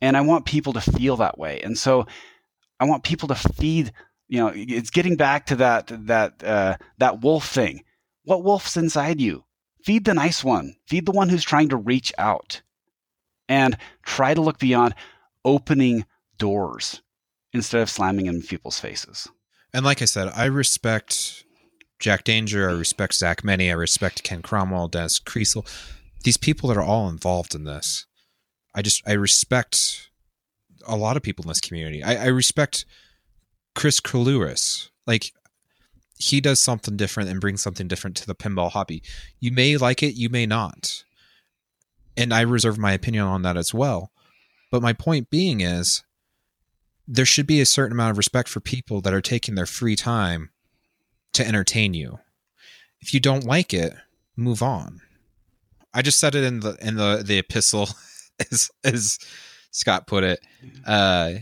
And 0.00 0.16
I 0.16 0.22
want 0.22 0.46
people 0.46 0.72
to 0.74 0.80
feel 0.80 1.16
that 1.16 1.38
way. 1.38 1.60
And 1.60 1.76
so 1.76 2.06
I 2.80 2.84
want 2.84 3.04
people 3.04 3.28
to 3.28 3.34
feed, 3.34 3.92
you 4.28 4.38
know, 4.38 4.52
it's 4.54 4.90
getting 4.90 5.16
back 5.16 5.46
to 5.46 5.56
that 5.56 5.92
that 6.06 6.42
uh, 6.42 6.76
that 6.98 7.20
wolf 7.20 7.48
thing. 7.48 7.84
What 8.24 8.44
wolf's 8.44 8.76
inside 8.76 9.20
you? 9.20 9.44
feed 9.84 10.04
the 10.06 10.14
nice 10.14 10.42
one, 10.42 10.74
feed 10.86 11.06
the 11.06 11.12
one 11.12 11.28
who's 11.28 11.44
trying 11.44 11.68
to 11.68 11.76
reach 11.76 12.12
out, 12.16 12.62
and 13.48 13.76
try 14.02 14.32
to 14.32 14.40
look 14.40 14.58
beyond 14.58 14.94
opening 15.44 16.06
doors. 16.38 17.02
instead 17.52 17.80
of 17.80 17.88
slamming 17.88 18.26
in 18.26 18.42
people's 18.42 18.80
faces. 18.80 19.28
And 19.72 19.84
like 19.84 20.02
I 20.02 20.06
said, 20.06 20.28
I 20.34 20.46
respect 20.46 21.44
Jack 22.00 22.24
Danger. 22.24 22.68
I 22.68 22.72
respect 22.72 23.14
Zach 23.14 23.44
Meny, 23.44 23.70
I 23.70 23.74
respect 23.74 24.24
Ken 24.24 24.42
Cromwell, 24.42 24.88
Dennis 24.88 25.20
Kriesel. 25.20 25.64
These 26.24 26.36
people 26.36 26.68
that 26.68 26.76
are 26.76 26.82
all 26.82 27.08
involved 27.08 27.54
in 27.54 27.64
this. 27.64 28.06
I 28.74 28.82
just 28.82 29.02
I 29.06 29.12
respect 29.12 30.10
a 30.86 30.96
lot 30.96 31.16
of 31.16 31.22
people 31.22 31.44
in 31.44 31.48
this 31.48 31.60
community. 31.60 32.02
I, 32.02 32.24
I 32.24 32.26
respect 32.26 32.84
Chris 33.74 34.00
Kalouris. 34.00 34.90
Like 35.06 35.32
he 36.18 36.40
does 36.40 36.60
something 36.60 36.96
different 36.96 37.28
and 37.28 37.40
brings 37.40 37.62
something 37.62 37.88
different 37.88 38.16
to 38.16 38.26
the 38.26 38.34
pinball 38.34 38.70
hobby. 38.70 39.02
You 39.40 39.52
may 39.52 39.76
like 39.76 40.02
it, 40.02 40.14
you 40.14 40.28
may 40.28 40.46
not. 40.46 41.04
And 42.16 42.32
I 42.32 42.40
reserve 42.42 42.78
my 42.78 42.92
opinion 42.92 43.24
on 43.24 43.42
that 43.42 43.56
as 43.56 43.74
well. 43.74 44.10
But 44.70 44.82
my 44.82 44.92
point 44.92 45.30
being 45.30 45.60
is 45.60 46.02
there 47.06 47.26
should 47.26 47.46
be 47.46 47.60
a 47.60 47.66
certain 47.66 47.92
amount 47.92 48.12
of 48.12 48.18
respect 48.18 48.48
for 48.48 48.60
people 48.60 49.00
that 49.02 49.12
are 49.12 49.20
taking 49.20 49.54
their 49.54 49.66
free 49.66 49.96
time 49.96 50.50
to 51.32 51.46
entertain 51.46 51.94
you. 51.94 52.20
If 53.00 53.12
you 53.12 53.20
don't 53.20 53.44
like 53.44 53.74
it, 53.74 53.94
move 54.36 54.62
on. 54.62 55.00
I 55.94 56.02
just 56.02 56.20
said 56.20 56.34
it 56.34 56.44
in 56.44 56.60
the 56.60 56.76
in 56.80 56.96
the 56.96 57.22
the 57.24 57.38
epistle 57.38 57.88
as 58.50 58.70
as 58.82 59.18
Scott 59.70 60.06
put 60.06 60.24
it. 60.24 60.40
Uh 60.86 61.34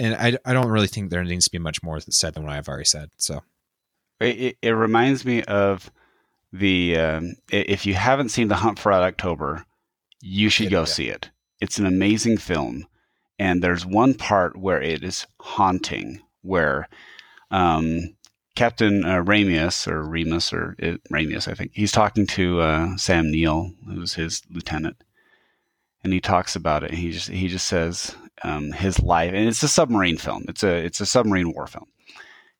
and 0.00 0.14
I, 0.14 0.38
I 0.44 0.52
don't 0.52 0.68
really 0.68 0.86
think 0.86 1.10
there 1.10 1.24
needs 1.24 1.46
to 1.46 1.50
be 1.50 1.58
much 1.58 1.82
more 1.82 2.00
said 2.00 2.34
than 2.34 2.44
what 2.44 2.52
I've 2.52 2.68
already 2.68 2.84
said. 2.84 3.10
So 3.16 3.42
it, 4.20 4.56
it 4.62 4.70
reminds 4.70 5.24
me 5.24 5.42
of 5.44 5.90
the 6.52 6.96
um, 6.96 7.34
if 7.50 7.84
you 7.86 7.94
haven't 7.94 8.30
seen 8.30 8.48
The 8.48 8.56
Hunt 8.56 8.78
for 8.78 8.90
Red 8.90 9.02
October, 9.02 9.64
you 10.20 10.48
should 10.48 10.66
yeah, 10.66 10.70
go 10.70 10.80
yeah. 10.80 10.86
see 10.86 11.08
it. 11.08 11.30
It's 11.60 11.78
an 11.78 11.86
amazing 11.86 12.38
film, 12.38 12.86
and 13.38 13.62
there's 13.62 13.84
one 13.84 14.14
part 14.14 14.56
where 14.56 14.80
it 14.80 15.02
is 15.02 15.26
haunting, 15.40 16.22
where 16.42 16.88
um, 17.50 18.14
Captain 18.58 19.04
uh, 19.04 19.22
Ramius 19.22 19.86
or 19.86 20.02
Remus 20.02 20.52
or 20.52 20.74
it, 20.80 20.94
uh, 20.94 21.14
Ramius, 21.14 21.46
I 21.46 21.54
think 21.54 21.70
he's 21.74 21.92
talking 21.92 22.26
to 22.26 22.60
uh, 22.60 22.96
Sam 22.96 23.30
Neill, 23.30 23.70
who's 23.86 24.14
his 24.14 24.42
lieutenant, 24.50 25.04
and 26.02 26.12
he 26.12 26.20
talks 26.20 26.56
about 26.56 26.82
it. 26.82 26.90
he 26.90 27.12
just 27.12 27.28
he 27.28 27.46
just 27.46 27.68
says 27.68 28.16
um, 28.42 28.72
his 28.72 29.00
life, 29.00 29.32
and 29.32 29.46
it's 29.46 29.62
a 29.62 29.68
submarine 29.68 30.18
film. 30.18 30.44
It's 30.48 30.64
a 30.64 30.74
it's 30.74 31.00
a 31.00 31.06
submarine 31.06 31.52
war 31.52 31.68
film. 31.68 31.86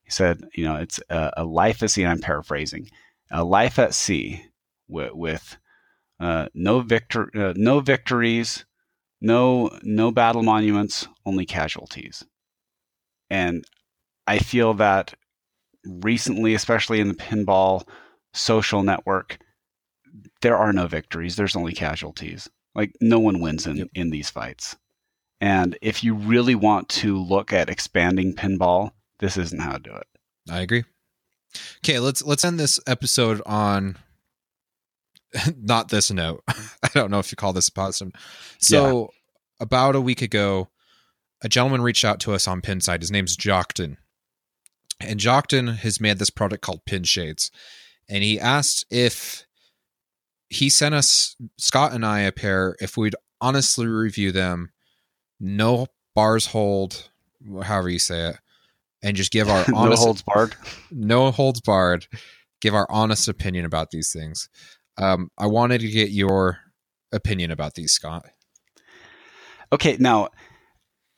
He 0.03 0.09
said, 0.09 0.41
you 0.55 0.63
know, 0.63 0.77
it's 0.77 1.01
a, 1.09 1.31
a 1.35 1.43
life 1.43 1.83
at 1.83 1.91
sea. 1.91 2.05
I'm 2.05 2.21
paraphrasing, 2.21 2.89
a 3.29 3.43
life 3.43 3.77
at 3.77 3.93
sea 3.93 4.45
with, 4.87 5.11
with 5.13 5.57
uh, 6.17 6.47
no 6.53 6.79
victor, 6.79 7.29
uh, 7.35 7.53
no 7.57 7.81
victories, 7.81 8.63
no 9.19 9.69
no 9.83 10.11
battle 10.11 10.43
monuments, 10.43 11.09
only 11.25 11.45
casualties. 11.45 12.23
And 13.29 13.65
I 14.25 14.39
feel 14.39 14.73
that 14.75 15.15
recently, 15.85 16.53
especially 16.53 16.99
in 16.99 17.07
the 17.07 17.13
pinball 17.13 17.87
social 18.33 18.83
network, 18.83 19.37
there 20.41 20.57
are 20.57 20.73
no 20.73 20.87
victories. 20.87 21.35
There's 21.35 21.55
only 21.55 21.73
casualties. 21.73 22.49
Like 22.75 22.95
no 23.01 23.19
one 23.19 23.39
wins 23.39 23.67
in, 23.67 23.77
yep. 23.77 23.87
in 23.93 24.09
these 24.09 24.29
fights. 24.29 24.77
And 25.41 25.77
if 25.81 26.03
you 26.03 26.15
really 26.15 26.55
want 26.55 26.89
to 26.89 27.17
look 27.17 27.53
at 27.53 27.69
expanding 27.69 28.35
pinball, 28.35 28.91
this 29.19 29.37
isn't 29.37 29.61
how 29.61 29.73
to 29.73 29.79
do 29.79 29.93
it. 29.93 30.07
I 30.49 30.61
agree. 30.61 30.83
Okay, 31.83 31.99
let's 31.99 32.23
let's 32.23 32.45
end 32.45 32.59
this 32.59 32.79
episode 32.85 33.41
on 33.45 33.97
not 35.57 35.89
this 35.89 36.11
note. 36.11 36.43
I 36.47 36.89
don't 36.93 37.11
know 37.11 37.19
if 37.19 37.31
you 37.31 37.35
call 37.35 37.53
this 37.53 37.69
a 37.69 37.71
positive. 37.71 38.13
So 38.59 38.99
yeah. 38.99 39.07
about 39.61 39.95
a 39.95 40.01
week 40.01 40.21
ago, 40.21 40.69
a 41.41 41.49
gentleman 41.49 41.81
reached 41.81 42.05
out 42.05 42.19
to 42.21 42.33
us 42.33 42.47
on 42.47 42.61
Pinside. 42.61 43.01
His 43.01 43.11
name's 43.11 43.37
Jockton. 43.37 43.97
And 44.99 45.19
Jockton 45.19 45.77
has 45.77 46.01
made 46.01 46.19
this 46.19 46.29
product 46.29 46.61
called 46.61 46.85
Pin 46.85 47.03
Shades. 47.03 47.51
And 48.09 48.23
he 48.23 48.39
asked 48.39 48.85
if 48.89 49.45
he 50.49 50.69
sent 50.69 50.95
us, 50.95 51.35
Scott 51.57 51.93
and 51.93 52.05
I, 52.05 52.21
a 52.21 52.31
pair, 52.31 52.75
if 52.79 52.97
we'd 52.97 53.15
honestly 53.39 53.85
review 53.85 54.31
them, 54.31 54.71
no 55.39 55.87
bars 56.15 56.47
hold, 56.47 57.09
however 57.63 57.89
you 57.89 57.99
say 57.99 58.29
it, 58.29 58.37
and 59.01 59.15
just 59.15 59.31
give 59.31 59.47
our 59.47 59.65
honest, 59.73 60.01
no 60.01 60.05
holds 60.05 60.21
barred, 60.23 60.55
no 60.91 61.31
holds 61.31 61.61
barred, 61.61 62.07
give 62.61 62.73
our 62.73 62.87
honest 62.89 63.27
opinion 63.27 63.65
about 63.65 63.91
these 63.91 64.11
things. 64.11 64.49
Um, 64.97 65.29
I 65.37 65.45
wanted 65.45 65.81
to 65.81 65.87
get 65.89 66.09
your 66.09 66.59
opinion 67.11 67.51
about 67.51 67.75
these, 67.75 67.93
Scott. 67.93 68.25
Okay, 69.71 69.97
now 69.99 70.29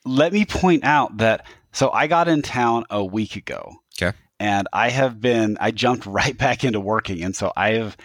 let 0.05 0.33
me 0.33 0.45
point 0.45 0.83
out 0.83 1.17
that 1.17 1.45
so 1.71 1.89
I 1.91 2.07
got 2.07 2.27
in 2.27 2.41
town 2.41 2.85
a 2.89 3.03
week 3.03 3.35
ago. 3.35 3.73
Okay. 4.01 4.15
And 4.39 4.67
I 4.73 4.89
have 4.89 5.21
been 5.21 5.57
I 5.59 5.71
jumped 5.71 6.05
right 6.05 6.37
back 6.37 6.63
into 6.63 6.79
working 6.79 7.23
and 7.23 7.35
so 7.35 7.51
I 7.55 7.73
have 7.73 7.97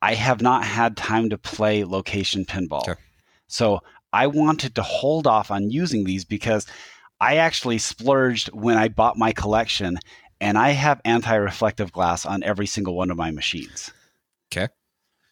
I 0.00 0.14
have 0.14 0.40
not 0.40 0.64
had 0.64 0.96
time 0.96 1.30
to 1.30 1.38
play 1.38 1.84
location 1.84 2.44
pinball. 2.44 2.88
Okay. 2.88 3.00
So 3.48 3.80
I 4.12 4.26
wanted 4.26 4.74
to 4.76 4.82
hold 4.82 5.26
off 5.26 5.50
on 5.50 5.70
using 5.70 6.04
these 6.04 6.24
because 6.24 6.66
I 7.20 7.36
actually 7.36 7.78
splurged 7.78 8.48
when 8.52 8.76
I 8.76 8.88
bought 8.88 9.18
my 9.18 9.32
collection 9.32 9.98
and 10.40 10.56
I 10.56 10.70
have 10.70 11.00
anti-reflective 11.04 11.92
glass 11.92 12.24
on 12.24 12.42
every 12.44 12.66
single 12.66 12.94
one 12.94 13.10
of 13.10 13.16
my 13.16 13.32
machines. 13.32 13.90
Okay. 14.52 14.68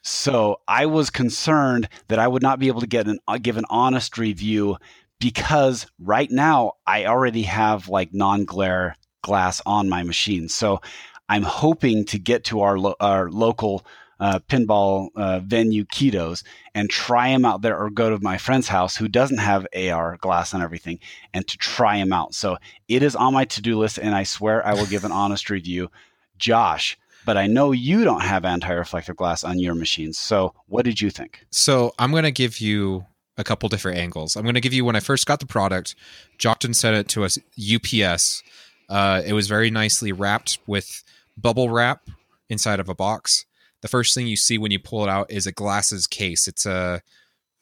So 0.03 0.61
I 0.66 0.87
was 0.87 1.11
concerned 1.11 1.89
that 2.09 2.18
I 2.18 2.28
would 2.28 2.43
not 2.43 2.59
be 2.59 2.68
able 2.68 2.80
to 2.80 2.87
get 2.87 3.09
an 3.09 3.18
uh, 3.26 3.39
give 3.39 3.57
an 3.57 3.64
honest 3.70 4.18
review 4.18 4.76
because 5.18 5.86
right 5.98 6.30
now 6.30 6.72
I 6.86 7.06
already 7.06 7.42
have 7.42 7.88
like 7.88 8.12
non-glare 8.12 8.96
glass 9.22 9.60
on 9.66 9.88
my 9.88 10.02
machine. 10.02 10.48
So 10.48 10.80
I'm 11.28 11.42
hoping 11.42 12.04
to 12.06 12.18
get 12.18 12.44
to 12.44 12.60
our 12.60 12.78
lo- 12.78 12.96
our 13.00 13.30
local 13.30 13.84
uh, 14.18 14.38
pinball 14.48 15.08
uh, 15.14 15.40
venue 15.40 15.84
Kitos 15.84 16.42
and 16.74 16.88
try 16.88 17.28
them 17.28 17.44
out 17.44 17.62
there 17.62 17.78
or 17.78 17.90
go 17.90 18.10
to 18.10 18.22
my 18.22 18.38
friend's 18.38 18.68
house 18.68 18.96
who 18.96 19.08
doesn't 19.08 19.38
have 19.38 19.66
AR 19.74 20.16
glass 20.18 20.54
and 20.54 20.62
everything 20.62 20.98
and 21.34 21.46
to 21.48 21.58
try 21.58 21.98
them 21.98 22.12
out. 22.12 22.34
So 22.34 22.56
it 22.88 23.02
is 23.02 23.14
on 23.14 23.34
my 23.34 23.44
to 23.46 23.60
do 23.60 23.78
list 23.78 23.98
and 23.98 24.14
I 24.14 24.22
swear 24.22 24.66
I 24.66 24.74
will 24.74 24.86
give 24.86 25.04
an 25.04 25.12
honest 25.22 25.50
review. 25.50 25.90
Josh, 26.38 26.98
but 27.24 27.36
I 27.36 27.46
know 27.46 27.72
you 27.72 28.04
don't 28.04 28.22
have 28.22 28.44
anti 28.44 28.72
reflective 28.72 29.16
glass 29.16 29.42
on 29.42 29.58
your 29.58 29.74
machines. 29.74 30.18
So 30.18 30.54
what 30.66 30.84
did 30.84 31.00
you 31.00 31.10
think? 31.10 31.44
So 31.50 31.92
I'm 31.98 32.10
going 32.10 32.24
to 32.24 32.30
give 32.30 32.60
you 32.60 33.06
a 33.39 33.45
couple 33.45 33.68
different 33.68 33.99
angles. 33.99 34.37
I'm 34.37 34.43
going 34.43 34.55
to 34.55 34.61
give 34.61 34.72
you 34.72 34.84
when 34.84 34.97
I 34.97 35.01
first 35.01 35.26
got 35.26 35.41
the 35.41 35.47
product, 35.47 35.95
Jockton 36.39 36.74
sent 36.74 36.97
it 36.97 37.09
to 37.09 37.24
us 37.24 37.39
UPS. 37.59 38.43
Uh, 38.89 39.22
it 39.24 39.32
was 39.32 39.49
very 39.49 39.70
nicely 39.70 40.12
wrapped 40.12 40.59
with 40.66 41.05
bubble 41.37 41.70
wrap 41.70 42.09
inside 42.49 42.80
of 42.80 42.89
a 42.89 42.95
box 42.95 43.45
the 43.87 43.89
first 43.89 44.14
thing 44.14 44.26
you 44.26 44.37
see 44.37 44.59
when 44.59 44.72
you 44.72 44.80
pull 44.80 45.05
it 45.05 45.09
out 45.09 45.30
is 45.30 45.47
a 45.47 45.53
glasses 45.53 46.09
case. 46.09 46.49
It's 46.49 46.66
a, 46.66 47.03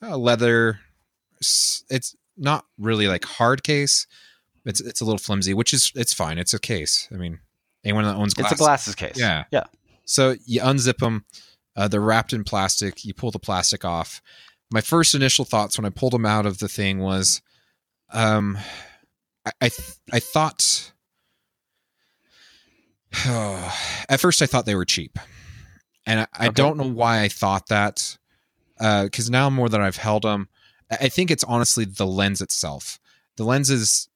a 0.01 0.17
leather. 0.17 0.79
It's 1.39 2.15
not 2.37 2.65
really 2.79 3.07
like 3.07 3.25
hard 3.25 3.63
case. 3.63 4.07
It's 4.65 4.81
it's 4.81 5.01
a 5.01 5.05
little 5.05 5.19
flimsy, 5.19 5.53
which 5.53 5.73
is 5.73 5.91
it's 5.93 6.13
fine. 6.13 6.39
It's 6.39 6.53
a 6.53 6.59
case. 6.59 7.07
I 7.11 7.15
mean, 7.17 7.39
anyone 7.83 8.05
that 8.05 8.15
owns 8.15 8.33
glasses, 8.33 8.53
it's 8.53 8.61
a 8.61 8.63
glasses 8.63 8.95
case. 8.95 9.19
Yeah, 9.19 9.43
yeah. 9.51 9.65
So 10.05 10.35
you 10.45 10.61
unzip 10.61 10.97
them. 10.97 11.25
Uh, 11.75 11.87
they're 11.87 12.01
wrapped 12.01 12.33
in 12.33 12.43
plastic. 12.43 13.05
You 13.05 13.13
pull 13.13 13.29
the 13.29 13.37
plastic 13.37 13.85
off. 13.85 14.21
My 14.71 14.81
first 14.81 15.15
initial 15.15 15.45
thoughts 15.45 15.77
when 15.77 15.85
I 15.85 15.89
pulled 15.89 16.13
them 16.13 16.25
out 16.25 16.45
of 16.45 16.57
the 16.57 16.67
thing 16.67 16.99
was, 16.99 17.41
um, 18.11 18.57
I 19.45 19.51
I, 19.61 19.69
th- 19.69 19.97
I 20.11 20.19
thought. 20.19 20.91
at 23.25 24.19
first, 24.19 24.41
I 24.41 24.45
thought 24.45 24.65
they 24.65 24.75
were 24.75 24.85
cheap 24.85 25.17
and 26.05 26.21
I, 26.21 26.27
I 26.33 26.49
don't 26.49 26.77
know 26.77 26.87
why 26.87 27.21
I 27.21 27.27
thought 27.27 27.67
that 27.67 28.17
because 28.77 29.29
uh, 29.29 29.31
now 29.31 29.49
more 29.49 29.69
than 29.69 29.81
I've 29.81 29.97
held 29.97 30.23
them, 30.23 30.49
I 30.91 31.09
think 31.09 31.31
it's 31.31 31.43
honestly 31.43 31.85
the 31.85 32.05
lens 32.05 32.41
itself. 32.41 32.99
The 33.37 33.43
lens 33.43 33.69
is 33.69 34.09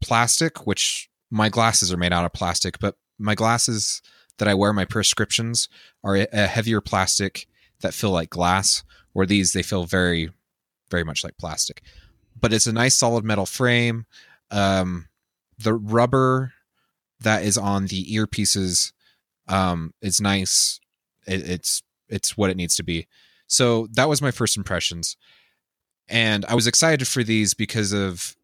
plastic, 0.00 0.66
which 0.66 1.08
my 1.30 1.48
glasses 1.48 1.92
are 1.92 1.96
made 1.96 2.12
out 2.12 2.24
of 2.24 2.32
plastic, 2.32 2.78
but 2.78 2.96
my 3.18 3.34
glasses 3.34 4.02
that 4.38 4.48
I 4.48 4.54
wear, 4.54 4.72
my 4.72 4.84
prescriptions, 4.84 5.68
are 6.02 6.26
a 6.32 6.46
heavier 6.46 6.80
plastic 6.80 7.46
that 7.80 7.94
feel 7.94 8.10
like 8.10 8.30
glass. 8.30 8.82
Where 9.12 9.26
these 9.26 9.52
they 9.52 9.62
feel 9.62 9.84
very, 9.84 10.30
very 10.90 11.02
much 11.02 11.24
like 11.24 11.36
plastic. 11.38 11.82
But 12.40 12.52
it's 12.52 12.68
a 12.68 12.72
nice 12.72 12.94
solid 12.94 13.24
metal 13.24 13.46
frame. 13.46 14.06
Um, 14.50 15.08
the 15.58 15.74
rubber 15.74 16.52
that 17.20 17.42
is 17.42 17.58
on 17.58 17.86
the 17.86 18.04
earpieces 18.14 18.92
um, 19.48 19.92
is 20.00 20.20
nice 20.20 20.78
it, 21.26 21.48
it's 21.48 21.82
it's 22.08 22.36
what 22.36 22.50
it 22.50 22.56
needs 22.56 22.76
to 22.76 22.82
be. 22.82 23.06
So 23.46 23.88
that 23.92 24.08
was 24.08 24.22
my 24.22 24.30
first 24.30 24.56
impressions, 24.56 25.16
and 26.08 26.44
I 26.46 26.54
was 26.54 26.66
excited 26.66 27.06
for 27.06 27.22
these 27.22 27.54
because 27.54 27.92
of 27.92 28.36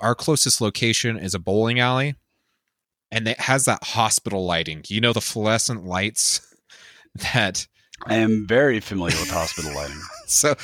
our 0.00 0.14
closest 0.14 0.60
location 0.60 1.16
is 1.16 1.34
a 1.34 1.38
bowling 1.38 1.80
alley, 1.80 2.14
and 3.10 3.26
it 3.26 3.40
has 3.40 3.64
that 3.64 3.84
hospital 3.84 4.44
lighting. 4.44 4.82
You 4.88 5.00
know 5.00 5.12
the 5.12 5.20
fluorescent 5.20 5.84
lights 5.84 6.54
that 7.34 7.66
I 8.06 8.16
am 8.16 8.46
very 8.46 8.80
familiar 8.80 9.16
with 9.18 9.30
hospital 9.30 9.74
lighting. 9.74 10.00
so 10.26 10.54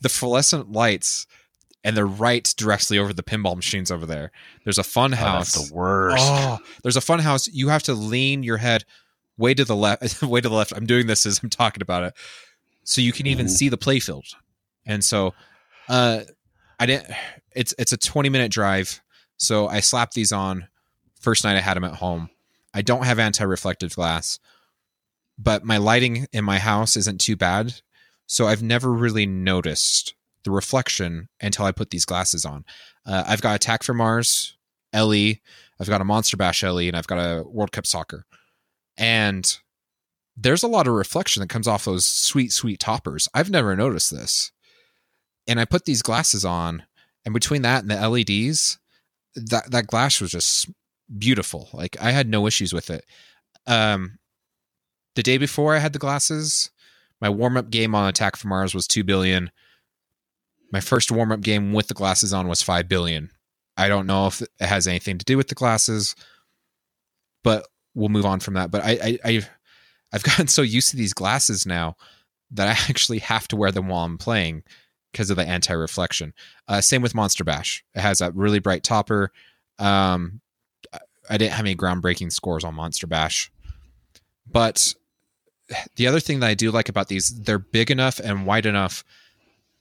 the 0.00 0.08
fluorescent 0.08 0.72
lights 0.72 1.26
and 1.84 1.96
they're 1.96 2.06
right 2.06 2.52
directly 2.56 2.98
over 2.98 3.12
the 3.12 3.22
pinball 3.22 3.54
machines 3.54 3.90
over 3.90 4.04
there. 4.04 4.32
There's 4.64 4.78
a 4.78 4.82
fun 4.84 5.14
Oh, 5.14 5.16
house. 5.16 5.52
that's 5.54 5.68
the 5.68 5.74
worst. 5.74 6.16
Oh, 6.26 6.58
there's 6.82 6.96
a 6.96 7.00
fun 7.00 7.20
house. 7.20 7.46
You 7.46 7.68
have 7.68 7.84
to 7.84 7.94
lean 7.94 8.42
your 8.42 8.56
head 8.56 8.84
way 9.36 9.54
to 9.54 9.64
the 9.64 9.76
left. 9.76 10.22
way 10.22 10.40
to 10.40 10.48
the 10.48 10.54
left. 10.54 10.72
I'm 10.72 10.86
doing 10.86 11.06
this 11.06 11.24
as 11.24 11.40
I'm 11.42 11.50
talking 11.50 11.80
about 11.82 12.02
it, 12.02 12.14
so 12.84 13.00
you 13.00 13.12
can 13.12 13.26
even 13.28 13.46
Mhm. 13.46 13.50
see 13.50 13.68
the 13.68 13.78
playfield. 13.78 14.24
And 14.84 15.04
so, 15.04 15.34
uh, 15.88 16.22
I 16.80 16.86
didn't. 16.86 17.06
It's 17.54 17.72
it's 17.78 17.92
a 17.92 17.96
20 17.96 18.28
minute 18.28 18.50
drive. 18.50 19.00
So 19.36 19.68
I 19.68 19.78
slapped 19.80 20.14
these 20.14 20.32
on. 20.32 20.66
First 21.20 21.44
night 21.44 21.56
I 21.56 21.60
had 21.60 21.76
them 21.76 21.84
at 21.84 21.94
home. 21.94 22.28
I 22.74 22.82
don't 22.82 23.04
have 23.04 23.18
anti-reflective 23.20 23.94
glass, 23.94 24.38
but 25.38 25.64
my 25.64 25.76
lighting 25.76 26.26
in 26.32 26.44
my 26.44 26.58
house 26.58 26.96
isn't 26.96 27.20
too 27.20 27.36
bad. 27.36 27.80
So 28.26 28.46
I've 28.46 28.62
never 28.62 28.92
really 28.92 29.24
noticed 29.24 30.14
the 30.44 30.50
reflection 30.50 31.28
until 31.40 31.64
I 31.64 31.72
put 31.72 31.90
these 31.90 32.04
glasses 32.04 32.44
on. 32.44 32.64
Uh, 33.06 33.24
I've 33.26 33.40
got 33.40 33.56
Attack 33.56 33.82
from 33.82 33.98
Mars, 33.98 34.56
LE, 34.92 35.34
I've 35.80 35.88
got 35.88 36.00
a 36.00 36.04
Monster 36.04 36.36
Bash 36.36 36.62
LE, 36.62 36.80
and 36.80 36.96
I've 36.96 37.06
got 37.06 37.18
a 37.18 37.44
World 37.44 37.72
Cup 37.72 37.86
Soccer. 37.86 38.24
And 38.96 39.58
there's 40.36 40.62
a 40.62 40.68
lot 40.68 40.86
of 40.86 40.94
reflection 40.94 41.40
that 41.40 41.48
comes 41.48 41.68
off 41.68 41.84
those 41.84 42.04
sweet, 42.04 42.52
sweet 42.52 42.80
toppers. 42.80 43.28
I've 43.32 43.50
never 43.50 43.74
noticed 43.76 44.10
this. 44.10 44.52
And 45.46 45.58
I 45.60 45.64
put 45.64 45.84
these 45.84 46.02
glasses 46.02 46.44
on, 46.44 46.84
and 47.24 47.32
between 47.32 47.62
that 47.62 47.82
and 47.82 47.90
the 47.90 48.08
LEDs, 48.08 48.78
that 49.34 49.70
that 49.70 49.86
glass 49.86 50.20
was 50.20 50.30
just 50.30 50.68
beautiful. 51.16 51.68
Like 51.72 51.96
I 52.00 52.10
had 52.10 52.28
no 52.28 52.46
issues 52.46 52.72
with 52.72 52.90
it. 52.90 53.04
Um, 53.66 54.18
the 55.18 55.22
day 55.24 55.36
before 55.36 55.74
I 55.74 55.80
had 55.80 55.92
the 55.92 55.98
glasses, 55.98 56.70
my 57.20 57.28
warm 57.28 57.56
up 57.56 57.70
game 57.70 57.92
on 57.92 58.08
Attack 58.08 58.36
from 58.36 58.50
Mars 58.50 58.72
was 58.72 58.86
two 58.86 59.02
billion. 59.02 59.50
My 60.70 60.78
first 60.78 61.10
warm 61.10 61.32
up 61.32 61.40
game 61.40 61.72
with 61.72 61.88
the 61.88 61.94
glasses 61.94 62.32
on 62.32 62.46
was 62.46 62.62
five 62.62 62.88
billion. 62.88 63.32
I 63.76 63.88
don't 63.88 64.06
know 64.06 64.28
if 64.28 64.42
it 64.42 64.50
has 64.60 64.86
anything 64.86 65.18
to 65.18 65.24
do 65.24 65.36
with 65.36 65.48
the 65.48 65.56
glasses, 65.56 66.14
but 67.42 67.66
we'll 67.96 68.10
move 68.10 68.26
on 68.26 68.38
from 68.38 68.54
that. 68.54 68.70
But 68.70 68.84
I, 68.84 68.90
I, 68.90 69.18
I 69.24 69.48
I've 70.12 70.22
gotten 70.22 70.46
so 70.46 70.62
used 70.62 70.90
to 70.90 70.96
these 70.96 71.14
glasses 71.14 71.66
now 71.66 71.96
that 72.52 72.68
I 72.68 72.70
actually 72.88 73.18
have 73.18 73.48
to 73.48 73.56
wear 73.56 73.72
them 73.72 73.88
while 73.88 74.04
I'm 74.04 74.18
playing 74.18 74.62
because 75.10 75.30
of 75.30 75.36
the 75.36 75.48
anti-reflection. 75.48 76.32
Uh, 76.68 76.80
same 76.80 77.02
with 77.02 77.16
Monster 77.16 77.42
Bash. 77.42 77.82
It 77.96 78.02
has 78.02 78.18
that 78.18 78.36
really 78.36 78.60
bright 78.60 78.84
topper. 78.84 79.32
Um, 79.80 80.42
I 81.28 81.38
didn't 81.38 81.54
have 81.54 81.66
any 81.66 81.74
groundbreaking 81.74 82.30
scores 82.30 82.62
on 82.62 82.76
Monster 82.76 83.08
Bash, 83.08 83.50
but 84.46 84.94
the 85.96 86.06
other 86.06 86.20
thing 86.20 86.40
that 86.40 86.48
I 86.48 86.54
do 86.54 86.70
like 86.70 86.88
about 86.88 87.08
these, 87.08 87.28
they're 87.28 87.58
big 87.58 87.90
enough 87.90 88.18
and 88.18 88.46
wide 88.46 88.66
enough 88.66 89.04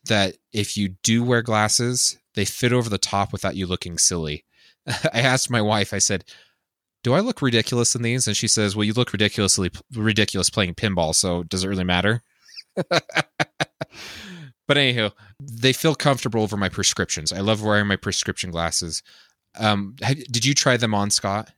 that 0.06 0.38
if 0.54 0.78
you 0.78 0.90
do 1.04 1.24
wear 1.24 1.42
glasses, 1.42 2.18
they 2.36 2.46
fit 2.46 2.74
over 2.74 2.90
the 2.90 2.98
top 2.98 3.32
without 3.32 3.56
you 3.56 3.66
looking 3.68 3.98
silly. 3.98 4.44
I 4.88 5.22
asked 5.22 5.50
my 5.50 5.62
wife, 5.62 5.94
I 5.94 6.00
said, 6.00 6.24
"Do 7.04 7.14
I 7.14 7.20
look 7.20 7.42
ridiculous 7.42 7.96
in 7.96 8.02
these?" 8.02 8.28
And 8.28 8.36
she 8.36 8.48
says, 8.48 8.76
"Well, 8.76 8.84
you 8.84 8.94
look 8.94 9.14
ridiculously 9.14 9.72
ridiculous 9.94 10.50
playing 10.50 10.76
pinball, 10.76 11.14
so 11.16 11.44
does 11.44 11.64
it 11.64 11.68
really 11.68 11.84
matter?" 11.84 12.22
but 12.76 13.02
anywho, 14.70 15.12
they 15.42 15.74
feel 15.74 15.96
comfortable 15.96 16.42
over 16.42 16.58
my 16.58 16.70
prescriptions. 16.70 17.34
I 17.34 17.40
love 17.40 17.64
wearing 17.64 17.88
my 17.88 17.96
prescription 17.96 18.52
glasses. 18.52 19.04
Um, 19.58 19.96
have, 20.02 20.24
did 20.26 20.46
you 20.46 20.54
try 20.54 20.78
them 20.78 20.94
on, 20.94 21.10
Scott? 21.10 21.52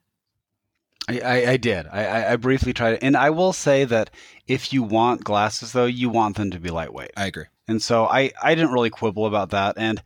I, 1.10 1.20
I, 1.20 1.51
I 1.51 1.57
did. 1.57 1.88
I, 1.91 2.05
I- 2.05 2.32
I 2.34 2.36
briefly 2.36 2.74
tried 2.74 2.93
it, 2.95 2.99
and 3.03 3.16
I 3.18 3.30
will 3.30 3.53
say 3.53 3.86
that 3.86 4.10
if 4.47 4.72
you 4.74 4.84
want 4.84 5.24
glasses, 5.24 5.72
though, 5.74 5.86
you 5.86 6.10
want 6.10 6.36
them 6.38 6.51
to 6.51 6.60
be 6.60 6.70
lightweight. 6.70 7.12
I 7.18 7.26
agree. 7.28 7.45
And 7.68 7.82
so 7.82 8.05
I, 8.05 8.32
I 8.41 8.55
didn't 8.55 8.72
really 8.74 8.89
quibble 8.89 9.26
about 9.26 9.51
that. 9.51 9.76
And 9.78 10.01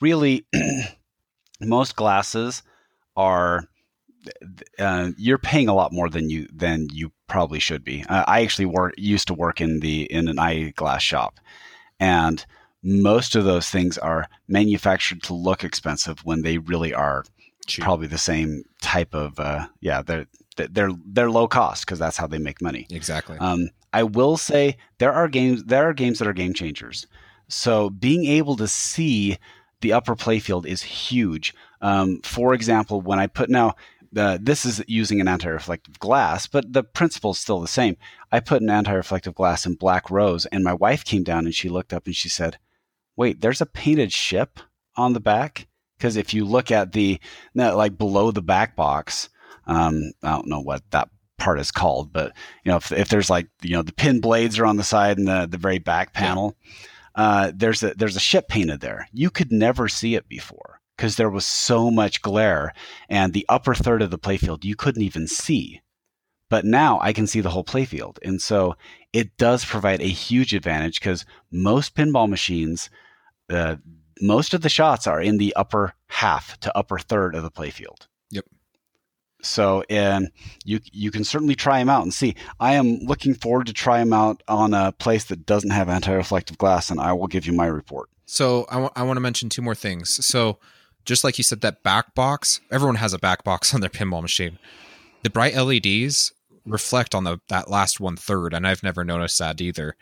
really, 0.00 0.46
most 1.60 1.96
glasses 1.96 2.62
are 3.16 3.64
uh, 4.78 5.10
you're 5.16 5.38
paying 5.38 5.68
a 5.68 5.74
lot 5.74 5.92
more 5.92 6.08
than 6.08 6.28
you 6.30 6.48
than 6.52 6.88
you 6.92 7.12
probably 7.28 7.58
should 7.58 7.84
be. 7.84 8.04
Uh, 8.08 8.24
I 8.26 8.42
actually 8.42 8.66
work 8.66 8.94
used 8.96 9.28
to 9.28 9.34
work 9.34 9.60
in 9.60 9.80
the 9.80 10.02
in 10.02 10.28
an 10.28 10.38
eyeglass 10.38 11.02
shop, 11.02 11.40
and 11.98 12.44
most 12.82 13.34
of 13.36 13.44
those 13.44 13.68
things 13.70 13.98
are 13.98 14.28
manufactured 14.46 15.22
to 15.24 15.34
look 15.34 15.64
expensive 15.64 16.20
when 16.24 16.42
they 16.42 16.58
really 16.58 16.94
are 16.94 17.24
Cheap. 17.66 17.84
probably 17.84 18.06
the 18.06 18.18
same 18.18 18.62
type 18.80 19.14
of 19.14 19.38
uh, 19.40 19.66
yeah 19.80 20.02
they're 20.02 20.26
they're 20.58 20.92
they're 21.06 21.30
low 21.30 21.48
cost 21.48 21.86
because 21.86 21.98
that's 21.98 22.16
how 22.16 22.26
they 22.26 22.38
make 22.38 22.60
money. 22.60 22.86
Exactly. 22.90 23.38
Um, 23.38 23.70
I 23.92 24.02
will 24.02 24.36
say 24.36 24.76
there 24.98 25.12
are 25.12 25.28
games 25.28 25.64
there 25.64 25.88
are 25.88 25.94
games 25.94 26.18
that 26.18 26.28
are 26.28 26.32
game 26.32 26.54
changers. 26.54 27.06
So 27.48 27.90
being 27.90 28.26
able 28.26 28.56
to 28.56 28.68
see 28.68 29.38
the 29.80 29.92
upper 29.92 30.14
playfield 30.14 30.66
is 30.66 30.82
huge. 30.82 31.54
Um, 31.80 32.20
for 32.22 32.52
example, 32.52 33.00
when 33.00 33.18
I 33.18 33.26
put 33.26 33.48
now 33.48 33.74
the, 34.12 34.38
this 34.42 34.64
is 34.64 34.82
using 34.86 35.20
an 35.20 35.28
anti-reflective 35.28 35.98
glass, 35.98 36.46
but 36.46 36.72
the 36.72 36.82
principle 36.82 37.32
is 37.32 37.38
still 37.38 37.60
the 37.60 37.68
same. 37.68 37.96
I 38.32 38.40
put 38.40 38.62
an 38.62 38.70
anti-reflective 38.70 39.34
glass 39.34 39.66
in 39.66 39.74
Black 39.74 40.10
Rose, 40.10 40.46
and 40.46 40.64
my 40.64 40.72
wife 40.72 41.04
came 41.04 41.22
down 41.22 41.44
and 41.44 41.54
she 41.54 41.68
looked 41.68 41.92
up 41.92 42.06
and 42.06 42.16
she 42.16 42.28
said, 42.28 42.58
"Wait, 43.16 43.40
there's 43.40 43.60
a 43.60 43.66
painted 43.66 44.12
ship 44.12 44.60
on 44.96 45.12
the 45.12 45.20
back." 45.20 45.66
Because 45.96 46.16
if 46.16 46.32
you 46.32 46.44
look 46.44 46.70
at 46.70 46.92
the 46.92 47.18
no, 47.54 47.76
like 47.76 47.98
below 47.98 48.30
the 48.30 48.42
back 48.42 48.76
box, 48.76 49.28
um, 49.68 50.12
I 50.22 50.32
don't 50.32 50.48
know 50.48 50.60
what 50.60 50.82
that 50.90 51.08
part 51.38 51.60
is 51.60 51.70
called, 51.70 52.12
but 52.12 52.32
you 52.64 52.72
know, 52.72 52.76
if, 52.76 52.90
if 52.90 53.08
there's 53.08 53.30
like 53.30 53.48
you 53.62 53.74
know 53.74 53.82
the 53.82 53.92
pin 53.92 54.20
blades 54.20 54.58
are 54.58 54.66
on 54.66 54.76
the 54.76 54.84
side 54.84 55.18
and 55.18 55.28
the 55.28 55.46
the 55.46 55.58
very 55.58 55.78
back 55.78 56.12
panel, 56.12 56.56
uh, 57.14 57.52
there's 57.54 57.82
a 57.82 57.94
there's 57.94 58.16
a 58.16 58.20
ship 58.20 58.48
painted 58.48 58.80
there. 58.80 59.08
You 59.12 59.30
could 59.30 59.52
never 59.52 59.88
see 59.88 60.14
it 60.14 60.28
before 60.28 60.80
because 60.96 61.16
there 61.16 61.30
was 61.30 61.46
so 61.46 61.90
much 61.90 62.22
glare, 62.22 62.72
and 63.08 63.32
the 63.32 63.46
upper 63.48 63.74
third 63.74 64.02
of 64.02 64.10
the 64.10 64.18
playfield 64.18 64.64
you 64.64 64.74
couldn't 64.74 65.02
even 65.02 65.26
see. 65.26 65.80
But 66.50 66.64
now 66.64 66.98
I 67.02 67.12
can 67.12 67.26
see 67.26 67.42
the 67.42 67.50
whole 67.50 67.64
playfield, 67.64 68.18
and 68.22 68.40
so 68.40 68.74
it 69.12 69.36
does 69.36 69.64
provide 69.64 70.00
a 70.00 70.06
huge 70.06 70.54
advantage 70.54 71.00
because 71.00 71.24
most 71.52 71.94
pinball 71.94 72.28
machines. 72.28 72.90
Uh, 73.50 73.76
most 74.20 74.52
of 74.52 74.62
the 74.62 74.68
shots 74.68 75.06
are 75.06 75.20
in 75.20 75.38
the 75.38 75.54
upper 75.54 75.94
half 76.08 76.58
to 76.60 76.76
upper 76.76 76.98
third 76.98 77.36
of 77.36 77.44
the 77.44 77.50
playfield. 77.50 78.08
So, 79.42 79.84
and 79.88 80.30
you 80.64 80.80
you 80.92 81.10
can 81.10 81.24
certainly 81.24 81.54
try 81.54 81.78
them 81.78 81.88
out 81.88 82.02
and 82.02 82.12
see. 82.12 82.34
I 82.58 82.74
am 82.74 82.98
looking 83.00 83.34
forward 83.34 83.66
to 83.68 83.72
try 83.72 83.98
them 83.98 84.12
out 84.12 84.42
on 84.48 84.74
a 84.74 84.92
place 84.92 85.24
that 85.26 85.46
doesn't 85.46 85.70
have 85.70 85.88
anti-reflective 85.88 86.58
glass, 86.58 86.90
and 86.90 87.00
I 87.00 87.12
will 87.12 87.28
give 87.28 87.46
you 87.46 87.52
my 87.52 87.66
report. 87.66 88.08
So 88.26 88.66
I 88.68 89.02
want 89.02 89.16
to 89.16 89.20
mention 89.20 89.48
two 89.48 89.62
more 89.62 89.74
things. 89.74 90.24
So 90.26 90.58
just 91.04 91.24
like 91.24 91.38
you 91.38 91.44
said, 91.44 91.62
that 91.62 91.82
back 91.82 92.14
box, 92.14 92.60
everyone 92.70 92.96
has 92.96 93.14
a 93.14 93.18
back 93.18 93.42
box 93.42 93.72
on 93.74 93.80
their 93.80 93.90
pinball 93.90 94.22
machine. 94.22 94.58
The 95.22 95.30
bright 95.30 95.56
LEDs 95.56 96.32
reflect 96.66 97.14
on 97.14 97.24
the 97.24 97.40
that 97.48 97.70
last 97.70 97.98
one 97.98 98.16
third, 98.16 98.52
and 98.52 98.66
I've 98.66 98.82
never 98.82 99.04
noticed 99.04 99.38
that 99.38 99.60
either. 99.60 99.96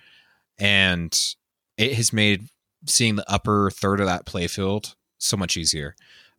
And 0.58 1.16
it 1.76 1.94
has 1.94 2.12
made 2.12 2.48
seeing 2.86 3.16
the 3.16 3.30
upper 3.30 3.70
third 3.70 4.00
of 4.00 4.06
that 4.06 4.26
playfield 4.26 4.94
so 5.18 5.36
much 5.36 5.56
easier. 5.56 5.94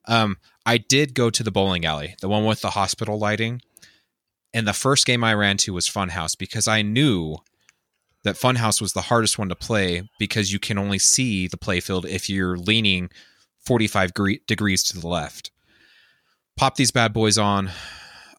Um, 0.06 0.38
I 0.68 0.78
did 0.78 1.14
go 1.14 1.30
to 1.30 1.44
the 1.44 1.52
bowling 1.52 1.86
alley, 1.86 2.18
the 2.20 2.28
one 2.28 2.44
with 2.44 2.60
the 2.60 2.72
hospital 2.72 3.18
lighting, 3.18 3.62
and 4.54 4.68
the 4.68 4.74
first 4.74 5.06
game 5.06 5.24
I 5.24 5.34
ran 5.34 5.56
to 5.58 5.74
was 5.74 5.90
Funhouse 5.90 6.38
because 6.38 6.68
I 6.68 6.82
knew 6.82 7.38
that 8.26 8.36
Funhouse 8.36 8.82
was 8.82 8.92
the 8.92 9.04
hardest 9.04 9.40
one 9.40 9.48
to 9.48 9.56
play 9.56 10.10
because 10.20 10.52
you 10.52 10.60
can 10.60 10.78
only 10.78 11.00
see 11.00 11.48
the 11.48 11.58
playfield 11.58 12.06
if 12.06 12.30
you're 12.30 12.58
leaning 12.58 13.10
45 13.66 14.14
gre- 14.14 14.32
degrees 14.46 14.84
to 14.84 15.00
the 15.00 15.08
left. 15.08 15.52
Pop 16.58 16.76
these 16.76 16.92
bad 16.92 17.14
boys 17.14 17.38
on. 17.38 17.70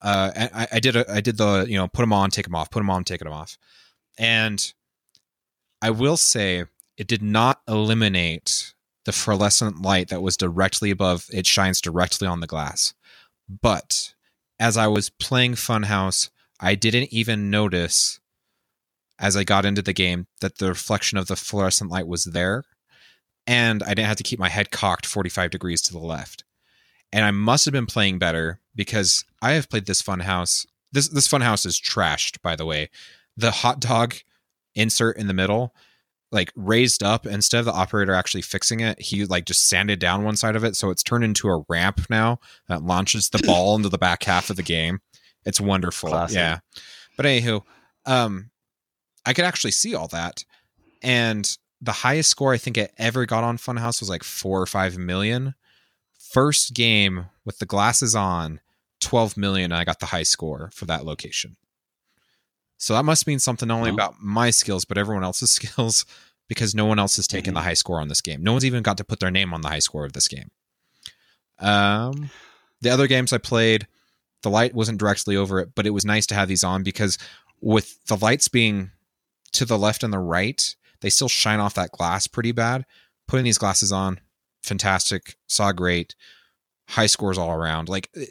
Uh, 0.03 0.31
I, 0.37 0.69
I 0.73 0.81
did 0.81 0.97
a, 0.97 1.11
I 1.11 1.23
did 1.23 1.39
the 1.39 1.65
you 1.67 1.79
know 1.79 1.89
put 1.89 2.03
them 2.03 2.13
on, 2.13 2.31
take 2.31 2.45
them 2.45 2.55
off, 2.55 2.71
put 2.71 2.81
them 2.81 2.91
on, 2.91 3.05
take 3.05 3.21
them 3.21 3.33
off, 3.33 3.57
and 4.19 4.73
I 5.81 5.91
will 5.91 6.19
say 6.19 6.67
it 6.99 7.07
did 7.07 7.23
not 7.23 7.63
eliminate 7.67 8.75
the 9.09 9.13
fluorescent 9.13 9.81
light 9.81 10.09
that 10.09 10.21
was 10.21 10.37
directly 10.37 10.91
above. 10.91 11.31
It 11.33 11.47
shines 11.47 11.81
directly 11.81 12.29
on 12.29 12.41
the 12.41 12.47
glass, 12.47 12.93
but 13.49 14.13
as 14.61 14.77
I 14.77 14.87
was 14.87 15.09
playing 15.09 15.55
Funhouse, 15.55 16.29
I 16.61 16.75
didn't 16.75 17.11
even 17.11 17.49
notice 17.49 18.21
as 19.19 19.35
I 19.35 19.45
got 19.45 19.65
into 19.65 19.81
the 19.81 19.95
game 19.95 20.27
that 20.43 20.59
the 20.59 20.69
reflection 20.69 21.17
of 21.17 21.27
the 21.27 21.37
fluorescent 21.37 21.91
light 21.91 22.07
was 22.07 22.25
there, 22.25 22.65
and 23.47 23.83
I 23.83 23.95
didn't 23.95 24.09
have 24.09 24.19
to 24.19 24.23
keep 24.23 24.39
my 24.39 24.51
head 24.51 24.71
cocked 24.71 25.07
45 25.07 25.53
degrees 25.53 25.81
to 25.83 25.93
the 25.95 25.99
left. 25.99 26.45
And 27.11 27.25
I 27.25 27.31
must 27.31 27.65
have 27.65 27.73
been 27.73 27.87
playing 27.87 28.19
better 28.19 28.61
because 28.75 29.25
I 29.41 29.53
have 29.53 29.71
played 29.71 29.87
this 29.87 30.03
Funhouse. 30.03 30.67
This 30.93 31.09
this 31.09 31.29
Funhouse 31.29 31.65
is 31.65 31.81
trashed, 31.81 32.43
by 32.43 32.57
the 32.57 32.67
way. 32.67 32.91
The 33.39 33.53
hot 33.53 33.81
dog 33.81 34.17
insert 34.75 35.17
in 35.17 35.29
the 35.29 35.33
middle, 35.33 35.75
like 36.31 36.53
raised 36.55 37.03
up 37.03 37.27
instead 37.27 37.61
of 37.61 37.65
the 37.65 37.73
operator 37.73 38.13
actually 38.13 38.43
fixing 38.43 38.81
it, 38.81 39.01
he 39.01 39.25
like 39.25 39.47
just 39.47 39.69
sanded 39.69 39.99
down 39.99 40.25
one 40.25 40.37
side 40.37 40.57
of 40.57 40.65
it, 40.65 40.77
so 40.77 40.91
it's 40.91 41.03
turned 41.03 41.25
into 41.25 41.49
a 41.49 41.65
ramp 41.69 42.03
now 42.11 42.39
that 42.69 42.83
launches 42.83 43.31
the 43.31 43.43
ball 43.47 43.77
into 43.77 43.89
the 43.89 43.99
back 43.99 44.23
half 44.25 44.51
of 44.51 44.57
the 44.57 44.63
game. 44.63 45.01
It's 45.45 45.61
wonderful. 45.61 46.11
Classic. 46.11 46.37
Yeah. 46.37 46.59
But 47.17 47.27
anywho, 47.27 47.63
um, 48.07 48.51
I 49.25 49.33
could 49.33 49.45
actually 49.45 49.71
see 49.73 49.95
all 49.95 50.09
that. 50.09 50.45
And 51.03 51.57
the 51.81 51.93
highest 51.93 52.31
score 52.31 52.53
I 52.53 52.59
think 52.59 52.77
it 52.77 52.93
ever 52.99 53.25
got 53.25 53.45
on 53.45 53.57
Funhouse 53.57 54.01
was 54.01 54.11
like 54.11 54.25
four 54.25 54.61
or 54.61 54.67
five 54.67 54.99
million. 54.99 55.55
First 56.19 56.75
game 56.75 57.27
with 57.45 57.59
the 57.59 57.67
glasses 57.67 58.15
on, 58.15 58.61
12 59.01 59.37
million. 59.37 59.73
I 59.73 59.85
got 59.85 60.01
the 60.01 60.07
high 60.07 60.25
score 60.25 60.71
for 60.75 60.85
that 60.87 61.05
location. 61.05 61.57
So 62.79 62.95
that 62.95 63.05
must 63.05 63.27
mean 63.27 63.39
something 63.41 63.69
not 63.69 63.77
only 63.79 63.91
about 63.91 64.15
my 64.21 64.51
skills, 64.51 64.85
but 64.85 64.97
everyone 64.99 65.25
else's 65.25 65.51
skills 65.59 66.07
because 66.49 66.75
no 66.75 66.87
one 66.87 66.99
else 66.99 67.17
has 67.17 67.27
taken 67.27 67.53
Mhm. 67.53 67.57
the 67.57 67.63
high 67.63 67.75
score 67.75 68.01
on 68.01 68.09
this 68.09 68.21
game. 68.23 68.43
No 68.43 68.53
one's 68.53 68.65
even 68.65 68.83
got 68.83 68.97
to 68.99 69.05
put 69.05 69.21
their 69.21 69.31
name 69.31 69.53
on 69.53 69.61
the 69.61 69.69
high 69.69 69.81
score 69.81 70.05
of 70.07 70.13
this 70.15 70.29
game. 70.29 70.51
Um, 71.59 72.31
the 72.81 72.91
other 72.91 73.07
games 73.07 73.33
I 73.33 73.39
played, 73.39 73.87
the 74.43 74.51
light 74.51 74.75
wasn't 74.75 74.99
directly 74.99 75.37
over 75.37 75.59
it, 75.61 75.75
but 75.75 75.87
it 75.87 75.91
was 75.91 76.05
nice 76.05 76.27
to 76.29 76.35
have 76.35 76.49
these 76.49 76.65
on 76.65 76.83
because 76.83 77.19
with 77.61 78.03
the 78.07 78.17
lights 78.17 78.49
being 78.49 78.93
to 79.53 79.65
the 79.65 79.79
left 79.79 80.03
and 80.05 80.13
the 80.13 80.19
right, 80.19 80.75
they 81.01 81.11
still 81.11 81.29
shine 81.29 81.61
off 81.61 81.75
that 81.75 81.91
glass 81.93 82.27
pretty 82.27 82.53
bad. 82.53 82.85
Putting 83.27 83.45
these 83.45 83.59
glasses 83.59 83.91
on, 83.93 84.21
fantastic, 84.63 85.37
saw 85.49 85.73
great, 85.73 86.15
high 86.91 87.07
scores 87.07 87.37
all 87.39 87.51
around. 87.51 87.89
Like 87.89 88.09
eh, 88.17 88.25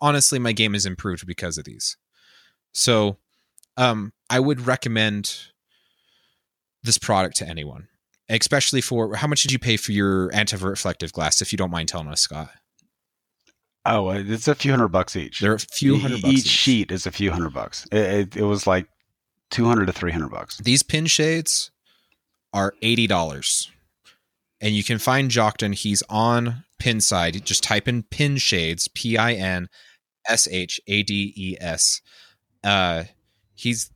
honestly, 0.00 0.38
my 0.38 0.52
game 0.52 0.74
has 0.74 0.86
improved 0.86 1.26
because 1.26 1.56
of 1.58 1.64
these. 1.64 1.96
So, 2.72 3.16
um, 3.76 4.12
I 4.30 4.40
would 4.40 4.66
recommend 4.66 5.36
this 6.82 6.98
product 6.98 7.36
to 7.36 7.48
anyone, 7.48 7.88
especially 8.28 8.80
for 8.80 9.14
how 9.16 9.26
much 9.26 9.42
did 9.42 9.52
you 9.52 9.58
pay 9.58 9.76
for 9.76 9.92
your 9.92 10.32
anti-reflective 10.34 11.12
glass? 11.12 11.40
If 11.42 11.52
you 11.52 11.56
don't 11.56 11.70
mind 11.70 11.88
telling 11.88 12.08
us, 12.08 12.20
Scott, 12.20 12.50
Oh, 13.86 14.08
it's 14.10 14.48
a 14.48 14.54
few 14.54 14.70
hundred 14.70 14.88
bucks 14.88 15.14
each. 15.14 15.40
they're 15.40 15.54
a 15.54 15.58
few 15.58 15.98
hundred 15.98 16.22
bucks 16.22 16.34
each 16.34 16.46
sheet 16.46 16.90
is 16.90 17.06
a 17.06 17.10
few 17.10 17.30
hundred 17.30 17.52
bucks. 17.52 17.86
It, 17.92 17.98
it, 17.98 18.36
it 18.36 18.42
was 18.44 18.66
like 18.66 18.86
two 19.50 19.66
hundred 19.66 19.86
to 19.86 19.92
three 19.92 20.10
hundred 20.10 20.30
bucks. 20.30 20.56
These 20.58 20.82
pin 20.82 21.04
shades 21.04 21.70
are 22.54 22.72
eighty 22.80 23.06
dollars, 23.06 23.70
and 24.60 24.74
you 24.74 24.82
can 24.82 24.98
find 24.98 25.30
Jockton. 25.30 25.74
He's 25.74 26.02
on 26.08 26.64
Pinside. 26.80 27.44
Just 27.44 27.62
type 27.62 27.86
in 27.86 28.04
pin 28.04 28.38
shades. 28.38 28.88
P 28.88 29.18
I 29.18 29.34
N 29.34 29.68
S 30.26 30.48
H 30.50 30.80
A 30.86 31.02
D 31.02 31.34
E 31.36 31.56
S. 31.60 32.00
Uh, 32.62 33.04
he's 33.54 33.90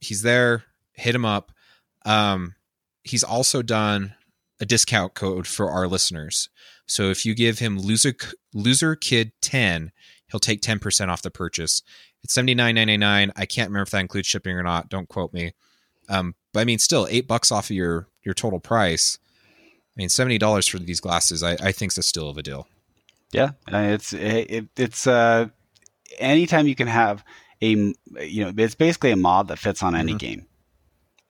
he's 0.00 0.22
there. 0.22 0.64
Hit 0.92 1.14
him 1.14 1.24
up. 1.24 1.52
Um, 2.04 2.54
he's 3.04 3.24
also 3.24 3.62
done 3.62 4.14
a 4.60 4.66
discount 4.66 5.14
code 5.14 5.46
for 5.46 5.70
our 5.70 5.88
listeners. 5.88 6.48
So 6.86 7.04
if 7.10 7.24
you 7.24 7.34
give 7.34 7.58
him 7.58 7.78
loser 7.78 8.14
loser 8.52 8.96
kid 8.96 9.32
ten, 9.40 9.92
he'll 10.30 10.40
take 10.40 10.60
ten 10.60 10.78
percent 10.78 11.10
off 11.10 11.22
the 11.22 11.30
purchase. 11.30 11.82
It's 12.22 12.34
seventy 12.34 12.54
nine 12.54 12.74
ninety 12.74 12.96
nine. 12.96 13.32
I 13.36 13.46
can't 13.46 13.70
remember 13.70 13.84
if 13.84 13.90
that 13.90 14.00
includes 14.00 14.26
shipping 14.26 14.56
or 14.56 14.62
not. 14.62 14.88
Don't 14.88 15.08
quote 15.08 15.32
me. 15.32 15.52
Um, 16.08 16.34
but 16.52 16.60
I 16.60 16.64
mean, 16.64 16.78
still 16.78 17.06
eight 17.10 17.28
bucks 17.28 17.52
off 17.52 17.70
of 17.70 17.76
your 17.76 18.08
your 18.22 18.34
total 18.34 18.60
price. 18.60 19.18
I 19.56 19.94
mean, 19.96 20.08
seventy 20.08 20.38
dollars 20.38 20.66
for 20.66 20.78
these 20.78 21.00
glasses. 21.00 21.42
I, 21.42 21.52
I 21.52 21.72
think 21.72 21.96
is 21.96 22.06
still 22.06 22.28
of 22.28 22.36
a 22.36 22.42
deal. 22.42 22.66
Yeah, 23.32 23.50
it's 23.68 24.12
it, 24.12 24.66
it's 24.76 25.06
uh, 25.06 25.48
anytime 26.18 26.66
you 26.66 26.74
can 26.74 26.88
have 26.88 27.24
a 27.62 27.70
you 27.74 28.44
know 28.44 28.52
it's 28.56 28.74
basically 28.74 29.10
a 29.10 29.16
mod 29.16 29.48
that 29.48 29.58
fits 29.58 29.82
on 29.82 29.94
any 29.94 30.14
Mhm. 30.14 30.18
game, 30.18 30.46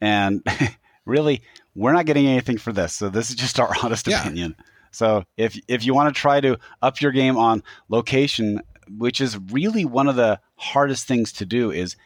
and 0.00 0.42
really 1.04 1.42
we're 1.74 1.92
not 1.92 2.06
getting 2.06 2.26
anything 2.26 2.58
for 2.58 2.72
this, 2.72 2.94
so 2.94 3.08
this 3.08 3.30
is 3.30 3.36
just 3.36 3.58
our 3.60 3.72
honest 3.82 4.06
Yeah. 4.06 4.20
opinion. 4.20 4.56
So 4.92 5.24
if 5.36 5.58
if 5.68 5.84
you 5.84 5.94
want 5.94 6.14
to 6.14 6.20
try 6.20 6.40
to 6.40 6.58
up 6.82 7.00
your 7.00 7.12
game 7.12 7.36
on 7.36 7.62
location, 7.88 8.60
which 8.98 9.20
is 9.20 9.38
really 9.50 9.84
one 9.84 10.08
of 10.08 10.16
the 10.16 10.40
hardest 10.56 11.06
things 11.06 11.32
to 11.32 11.46
do, 11.46 11.70
is 11.70 11.96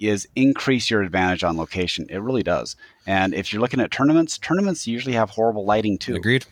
is 0.00 0.26
increase 0.34 0.90
your 0.90 1.02
advantage 1.02 1.44
on 1.44 1.56
location. 1.56 2.06
It 2.10 2.18
really 2.18 2.42
does. 2.42 2.74
And 3.06 3.32
if 3.34 3.52
you're 3.52 3.62
looking 3.62 3.78
at 3.80 3.92
tournaments, 3.92 4.36
tournaments 4.38 4.86
usually 4.88 5.14
have 5.14 5.30
horrible 5.30 5.64
lighting 5.64 5.96
too. 5.98 6.16
Agreed. 6.16 6.44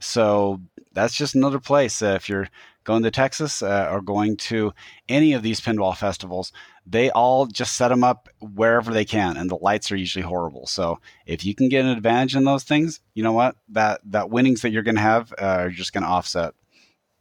So 0.00 0.60
that's 0.92 1.14
just 1.14 1.34
another 1.36 1.60
place. 1.60 2.02
Uh, 2.02 2.14
if 2.16 2.28
you're 2.28 2.48
going 2.88 3.02
to 3.02 3.10
Texas 3.10 3.62
uh, 3.62 3.86
or 3.92 4.00
going 4.00 4.34
to 4.34 4.72
any 5.10 5.34
of 5.34 5.42
these 5.42 5.60
pinball 5.60 5.94
festivals, 5.94 6.52
they 6.86 7.10
all 7.10 7.44
just 7.44 7.76
set 7.76 7.88
them 7.88 8.02
up 8.02 8.30
wherever 8.40 8.94
they 8.94 9.04
can, 9.04 9.36
and 9.36 9.50
the 9.50 9.58
lights 9.60 9.92
are 9.92 9.96
usually 9.96 10.24
horrible. 10.24 10.66
So 10.66 10.98
if 11.26 11.44
you 11.44 11.54
can 11.54 11.68
get 11.68 11.84
an 11.84 11.90
advantage 11.90 12.34
in 12.34 12.44
those 12.44 12.64
things, 12.64 13.00
you 13.12 13.22
know 13.22 13.32
what 13.32 13.56
that 13.68 14.00
that 14.06 14.30
winnings 14.30 14.62
that 14.62 14.70
you're 14.70 14.82
going 14.82 14.94
to 14.94 15.02
have 15.02 15.32
uh, 15.32 15.44
are 15.44 15.70
just 15.70 15.92
going 15.92 16.02
to 16.02 16.08
offset 16.08 16.54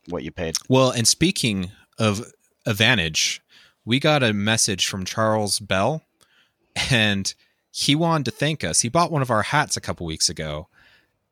what 0.07 0.23
you 0.23 0.31
paid. 0.31 0.55
Well, 0.69 0.89
and 0.91 1.05
speaking 1.05 1.71
of 1.99 2.31
advantage, 2.65 3.41
we 3.83 3.99
got 3.99 4.23
a 4.23 4.31
message 4.31 4.87
from 4.87 5.03
Charles 5.03 5.59
Bell, 5.59 6.01
and 6.89 7.33
he 7.71 7.93
wanted 7.93 8.23
to 8.25 8.31
thank 8.31 8.63
us. 8.63 8.79
He 8.79 8.89
bought 8.89 9.11
one 9.11 9.21
of 9.21 9.29
our 9.29 9.43
hats 9.43 9.75
a 9.75 9.81
couple 9.81 10.05
weeks 10.05 10.29
ago, 10.29 10.69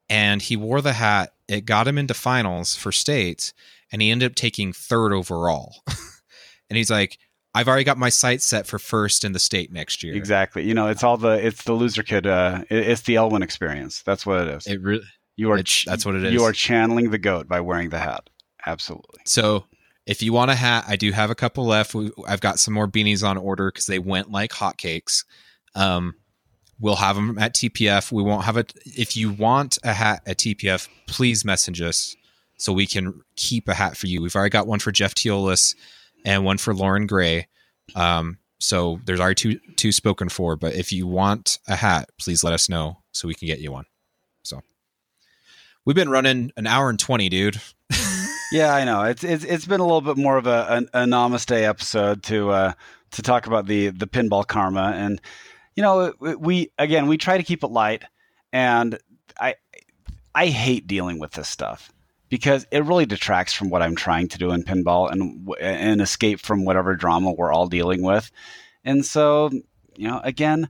and 0.09 0.41
he 0.41 0.57
wore 0.57 0.81
the 0.81 0.93
hat. 0.93 1.31
It 1.47 1.63
got 1.63 1.87
him 1.87 1.97
into 1.97 2.13
finals 2.13 2.75
for 2.75 2.91
states, 2.91 3.53
and 3.91 4.01
he 4.01 4.11
ended 4.11 4.31
up 4.31 4.35
taking 4.35 4.73
third 4.73 5.13
overall. 5.13 5.75
and 6.69 6.77
he's 6.77 6.89
like, 6.89 7.17
"I've 7.53 7.67
already 7.67 7.83
got 7.83 7.97
my 7.97 8.09
sights 8.09 8.45
set 8.45 8.67
for 8.67 8.79
first 8.79 9.23
in 9.23 9.31
the 9.33 9.39
state 9.39 9.71
next 9.71 10.03
year." 10.03 10.15
Exactly. 10.15 10.63
You 10.67 10.73
know, 10.73 10.87
it's 10.87 11.03
all 11.03 11.17
the 11.17 11.45
it's 11.45 11.63
the 11.63 11.73
loser 11.73 12.03
kid. 12.03 12.27
Uh, 12.27 12.63
it- 12.69 12.87
it's 12.89 13.01
the 13.01 13.15
Elwin 13.15 13.43
experience. 13.43 14.01
That's 14.03 14.25
what 14.25 14.41
it 14.41 14.47
is. 14.49 14.67
It 14.67 14.81
really. 14.81 15.05
you 15.35 15.51
are 15.51 15.57
that's 15.85 16.05
what 16.05 16.15
it 16.15 16.23
is. 16.23 16.33
You 16.33 16.43
are 16.43 16.53
channeling 16.53 17.11
the 17.11 17.17
goat 17.17 17.47
by 17.47 17.61
wearing 17.61 17.89
the 17.89 17.99
hat. 17.99 18.29
Absolutely. 18.65 19.21
So 19.25 19.65
if 20.05 20.21
you 20.23 20.33
want 20.33 20.51
a 20.51 20.55
hat, 20.55 20.85
I 20.87 20.95
do 20.95 21.11
have 21.11 21.29
a 21.29 21.35
couple 21.35 21.65
left. 21.65 21.93
We, 21.95 22.11
I've 22.27 22.41
got 22.41 22.59
some 22.59 22.73
more 22.73 22.87
beanies 22.87 23.27
on 23.27 23.37
order 23.37 23.71
because 23.71 23.85
they 23.85 23.99
went 23.99 24.31
like 24.31 24.51
hotcakes. 24.51 25.23
Um, 25.75 26.15
we'll 26.79 26.95
have 26.95 27.15
them 27.15 27.37
at 27.37 27.53
TPF. 27.53 28.11
We 28.11 28.21
won't 28.23 28.45
have 28.45 28.57
it. 28.57 28.73
If 28.85 29.15
you 29.17 29.31
want 29.31 29.77
a 29.83 29.93
hat 29.93 30.21
at 30.25 30.37
TPF, 30.37 30.87
please 31.07 31.43
message 31.45 31.81
us 31.81 32.15
so 32.57 32.73
we 32.73 32.86
can 32.88 33.22
keep 33.36 33.68
a 33.68 33.73
hat 33.73 33.98
for 33.98 34.07
you. 34.07 34.22
We've 34.22 34.36
already 34.36 34.49
got 34.52 34.68
one 34.68 34.80
for 34.80 34.91
Jeff 34.91 35.14
Teolis 35.15 35.76
and 36.26 36.45
one 36.45 36.57
for 36.57 36.73
Lauren 36.73 37.07
Gray. 37.07 37.48
Um, 37.95 38.38
so 38.60 38.99
there's 39.06 39.19
already 39.19 39.36
two 39.36 39.60
two 39.76 39.91
spoken 39.91 40.30
for. 40.30 40.56
But 40.56 40.73
if 40.76 40.91
you 40.91 41.06
want 41.07 41.60
a 41.68 41.76
hat, 41.76 42.10
please 42.19 42.44
let 42.44 42.53
us 42.53 42.69
know 42.69 42.98
so 43.11 43.27
we 43.27 43.36
can 43.36 43.48
get 43.48 43.60
you 43.60 43.72
one. 43.72 43.86
So 44.44 44.61
we've 45.86 45.95
been 45.95 46.10
running 46.10 46.52
an 46.57 46.68
hour 46.68 46.90
and 46.90 46.99
twenty, 46.99 47.30
dude. 47.30 47.60
Yeah, 48.52 48.73
I 48.76 48.86
know. 48.86 49.02
It's 49.03 49.23
it's 49.23 49.44
it's 49.44 49.65
been 49.65 49.80
a 49.80 49.84
little 49.84 50.02
bit 50.02 50.18
more 50.18 50.38
of 50.38 50.45
a 50.45 50.68
an, 50.69 50.88
a 50.94 50.99
namaste 50.99 51.64
episode 51.64 52.22
to 52.23 52.52
uh, 52.52 52.73
to 53.11 53.22
talk 53.23 53.48
about 53.48 53.65
the 53.65 53.90
the 53.90 54.06
pinball 54.06 54.45
karma, 54.48 54.94
and 54.95 55.19
you 55.76 55.82
know 55.82 56.14
we- 56.19 56.36
we 56.36 56.72
again 56.77 57.07
we 57.07 57.18
try 57.18 57.38
to 57.38 57.44
keep 57.44 57.64
it 57.64 57.72
light, 57.72 58.03
and 58.53 58.99
I 59.40 59.56
I 60.36 60.45
hate 60.48 60.86
dealing 60.86 61.18
with 61.18 61.32
this 61.32 61.49
stuff 61.49 61.91
because 62.30 62.65
it 62.72 62.84
really 62.84 63.06
detracts 63.06 63.53
from 63.53 63.69
what 63.69 63.81
I'm 63.81 63.95
trying 63.95 64.27
to 64.30 64.38
do 64.38 64.52
in 64.52 64.64
pinball 64.64 65.11
and 65.11 65.49
and 65.60 66.02
escape 66.02 66.39
from 66.39 66.65
whatever 66.65 66.95
drama 66.95 67.31
we're 67.31 67.52
all 67.52 67.68
dealing 67.68 68.02
with, 68.02 68.31
and 68.84 69.06
so 69.06 69.49
you 69.95 70.07
know 70.07 70.22
again 70.23 70.69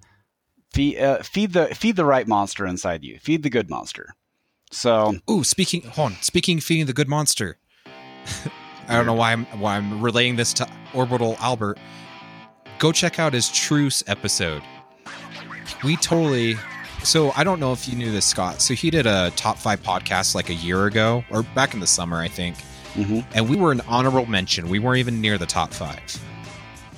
feed 0.73 0.99
uh, 0.99 1.23
feed 1.23 1.53
the 1.53 1.67
feed 1.67 1.95
the 1.95 2.05
right 2.05 2.27
monster 2.27 2.65
inside 2.65 3.03
you, 3.03 3.17
feed 3.19 3.43
the 3.43 3.49
good 3.49 3.69
monster. 3.69 4.13
So 4.71 5.15
Ooh, 5.29 5.43
speaking 5.43 5.83
hold 5.83 6.11
on, 6.11 6.17
speaking 6.21 6.59
feeding 6.59 6.85
the 6.85 6.93
good 6.93 7.07
monster. 7.07 7.57
I 8.87 8.95
don't 8.95 9.05
know 9.05 9.13
why 9.13 9.31
I'm 9.31 9.45
why 9.59 9.77
I'm 9.77 10.01
relaying 10.01 10.35
this 10.35 10.53
to 10.53 10.67
Orbital 10.93 11.37
Albert. 11.39 11.79
Go 12.77 12.91
check 12.91 13.19
out 13.19 13.33
his 13.33 13.49
Truce 13.49 14.03
episode. 14.05 14.61
We 15.83 15.95
totally 15.97 16.55
so 17.05 17.31
I 17.35 17.43
don't 17.43 17.59
know 17.59 17.71
if 17.71 17.87
you 17.87 17.95
knew 17.95 18.11
this, 18.11 18.25
Scott. 18.25 18.61
So 18.61 18.73
he 18.73 18.89
did 18.89 19.05
a 19.07 19.31
top 19.35 19.57
five 19.57 19.81
podcast 19.81 20.35
like 20.35 20.49
a 20.49 20.53
year 20.53 20.85
ago, 20.85 21.23
or 21.29 21.43
back 21.43 21.73
in 21.73 21.79
the 21.79 21.87
summer, 21.87 22.19
I 22.19 22.27
think. 22.27 22.55
mhm. 22.95 23.25
And 23.33 23.49
we 23.49 23.55
were 23.55 23.71
an 23.71 23.81
honorable 23.87 24.25
mention. 24.25 24.69
We 24.69 24.79
weren't 24.79 24.99
even 24.99 25.21
near 25.21 25.37
the 25.37 25.45
top 25.45 25.73
five. 25.73 26.01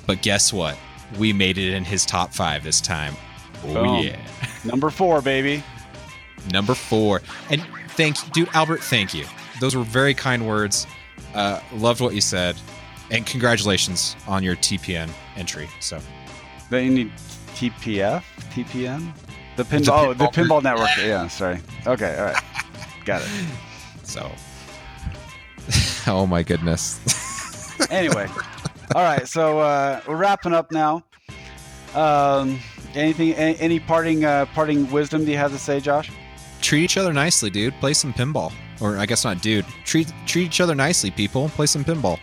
But 0.06 0.22
guess 0.22 0.52
what? 0.52 0.76
We 1.18 1.32
made 1.32 1.58
it 1.58 1.72
in 1.74 1.84
his 1.84 2.04
top 2.06 2.32
five 2.34 2.64
this 2.64 2.80
time. 2.80 3.14
Oh 3.64 3.74
Boom. 3.74 4.04
yeah. 4.04 4.16
number 4.64 4.90
four, 4.90 5.20
baby. 5.22 5.62
number 6.52 6.74
four. 6.74 7.22
And 7.50 7.62
thank 7.90 8.22
you, 8.24 8.30
dude, 8.32 8.48
Albert. 8.54 8.82
Thank 8.82 9.12
you. 9.14 9.24
Those 9.60 9.74
were 9.74 9.82
very 9.84 10.14
kind 10.14 10.46
words. 10.46 10.86
Uh, 11.34 11.60
loved 11.74 12.00
what 12.00 12.14
you 12.14 12.20
said, 12.20 12.56
and 13.10 13.26
congratulations 13.26 14.16
on 14.26 14.42
your 14.42 14.54
TPN 14.56 15.10
entry. 15.36 15.68
So 15.80 15.98
Then 16.70 16.84
you 16.84 16.90
need 16.90 17.12
TPF, 17.54 18.22
TPN, 18.52 19.12
the 19.58 19.64
pinball. 19.64 20.06
Oh, 20.06 20.14
the 20.14 20.24
pinball- 20.26 20.60
pinball 20.60 20.62
network. 20.62 20.88
Yeah, 20.96 21.26
sorry. 21.26 21.60
Okay, 21.86 22.16
all 22.16 22.26
right, 22.26 22.42
got 23.04 23.20
it. 23.20 23.28
so. 24.04 24.30
oh 26.10 26.26
my 26.26 26.42
goodness. 26.42 27.00
Anyway, 27.90 28.26
all 28.96 29.04
right. 29.04 29.26
So 29.28 29.60
uh, 29.60 30.00
we're 30.06 30.16
wrapping 30.16 30.52
up 30.52 30.72
now. 30.72 31.04
Um, 31.94 32.58
anything? 32.92 33.32
Any, 33.34 33.56
any 33.60 33.78
parting 33.78 34.24
uh, 34.24 34.46
parting 34.46 34.90
wisdom 34.90 35.24
do 35.24 35.30
you 35.30 35.36
have 35.36 35.52
to 35.52 35.58
say, 35.58 35.78
Josh? 35.78 36.10
Treat 36.60 36.82
each 36.82 36.96
other 36.96 37.12
nicely, 37.12 37.50
dude. 37.50 37.72
Play 37.78 37.94
some 37.94 38.12
pinball, 38.12 38.52
or 38.80 38.98
I 38.98 39.06
guess 39.06 39.24
not, 39.24 39.40
dude. 39.40 39.64
Treat 39.84 40.12
treat 40.26 40.46
each 40.46 40.60
other 40.60 40.74
nicely, 40.74 41.12
people. 41.12 41.48
Play 41.50 41.66
some 41.66 41.84
pinball. 41.84 42.18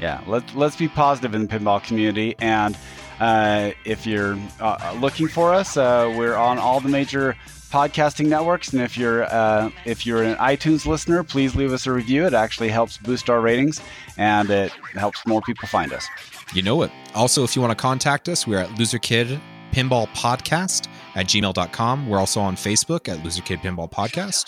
Yeah, 0.00 0.24
let's 0.26 0.54
let's 0.54 0.76
be 0.76 0.88
positive 0.88 1.34
in 1.34 1.46
the 1.46 1.58
pinball 1.58 1.84
community. 1.84 2.34
And 2.38 2.76
uh, 3.20 3.72
if 3.84 4.06
you're 4.06 4.38
uh, 4.60 4.96
looking 5.00 5.28
for 5.28 5.52
us, 5.52 5.76
uh, 5.76 6.12
we're 6.16 6.36
on 6.36 6.58
all 6.58 6.80
the 6.80 6.88
major 6.88 7.36
podcasting 7.70 8.26
networks. 8.26 8.72
And 8.72 8.82
if 8.82 8.96
you're 8.96 9.24
uh, 9.24 9.70
if 9.84 10.06
you're 10.06 10.22
an 10.22 10.36
iTunes 10.36 10.86
listener, 10.86 11.22
please 11.22 11.54
leave 11.54 11.72
us 11.72 11.86
a 11.86 11.92
review. 11.92 12.26
It 12.26 12.34
actually 12.34 12.68
helps 12.68 12.98
boost 12.98 13.28
our 13.28 13.40
ratings 13.40 13.80
and 14.16 14.50
it 14.50 14.72
helps 14.94 15.26
more 15.26 15.40
people 15.42 15.68
find 15.68 15.92
us. 15.92 16.06
You 16.54 16.62
know 16.62 16.82
it. 16.82 16.90
Also, 17.14 17.44
if 17.44 17.54
you 17.54 17.62
want 17.62 17.76
to 17.76 17.80
contact 17.80 18.28
us, 18.28 18.46
we're 18.46 18.58
at 18.58 18.78
Loser 18.78 18.98
Kid 18.98 19.40
Pinball 19.72 20.08
Podcast 20.08 20.88
at 21.14 21.26
gmail.com. 21.26 22.08
We're 22.08 22.18
also 22.18 22.40
on 22.40 22.56
Facebook 22.56 23.08
at 23.08 23.22
Loser 23.22 23.42
Kid 23.42 23.60
Pinball 23.60 23.90
Podcast 23.90 24.46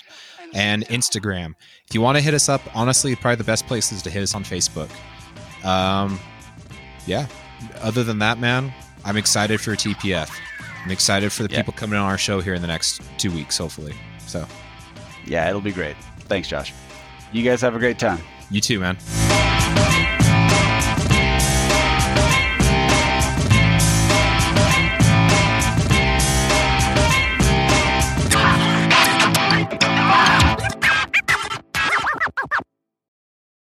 and 0.54 0.86
Instagram. 0.86 1.54
If 1.86 1.94
you 1.94 2.00
want 2.00 2.16
to 2.16 2.22
hit 2.22 2.34
us 2.34 2.48
up, 2.48 2.62
honestly, 2.74 3.14
probably 3.16 3.36
the 3.36 3.44
best 3.44 3.66
place 3.66 3.92
is 3.92 4.02
to 4.02 4.10
hit 4.10 4.22
us 4.22 4.34
on 4.34 4.44
Facebook. 4.44 4.90
Um, 5.64 6.18
yeah. 7.06 7.26
Other 7.80 8.04
than 8.04 8.18
that, 8.20 8.38
man, 8.38 8.72
I'm 9.04 9.16
excited 9.16 9.60
for 9.60 9.72
TPF. 9.76 10.30
I'm 10.84 10.90
excited 10.90 11.32
for 11.32 11.42
the 11.42 11.50
Yeah. 11.52 11.58
people 11.58 11.72
coming 11.74 11.98
on 11.98 12.06
our 12.06 12.18
show 12.18 12.40
here 12.40 12.54
in 12.54 12.62
the 12.62 12.68
next 12.68 13.02
two 13.18 13.30
weeks, 13.30 13.58
hopefully. 13.58 13.94
So, 14.26 14.46
Yeah, 15.26 15.48
it'll 15.48 15.60
be 15.60 15.72
great. 15.72 15.96
Thanks, 16.28 16.48
Josh. 16.48 16.72
You 17.32 17.42
guys 17.42 17.60
have 17.60 17.74
a 17.74 17.78
great 17.78 17.98
time. 17.98 18.20
you 18.50 18.60
too, 18.60 18.80
man. 18.80 18.96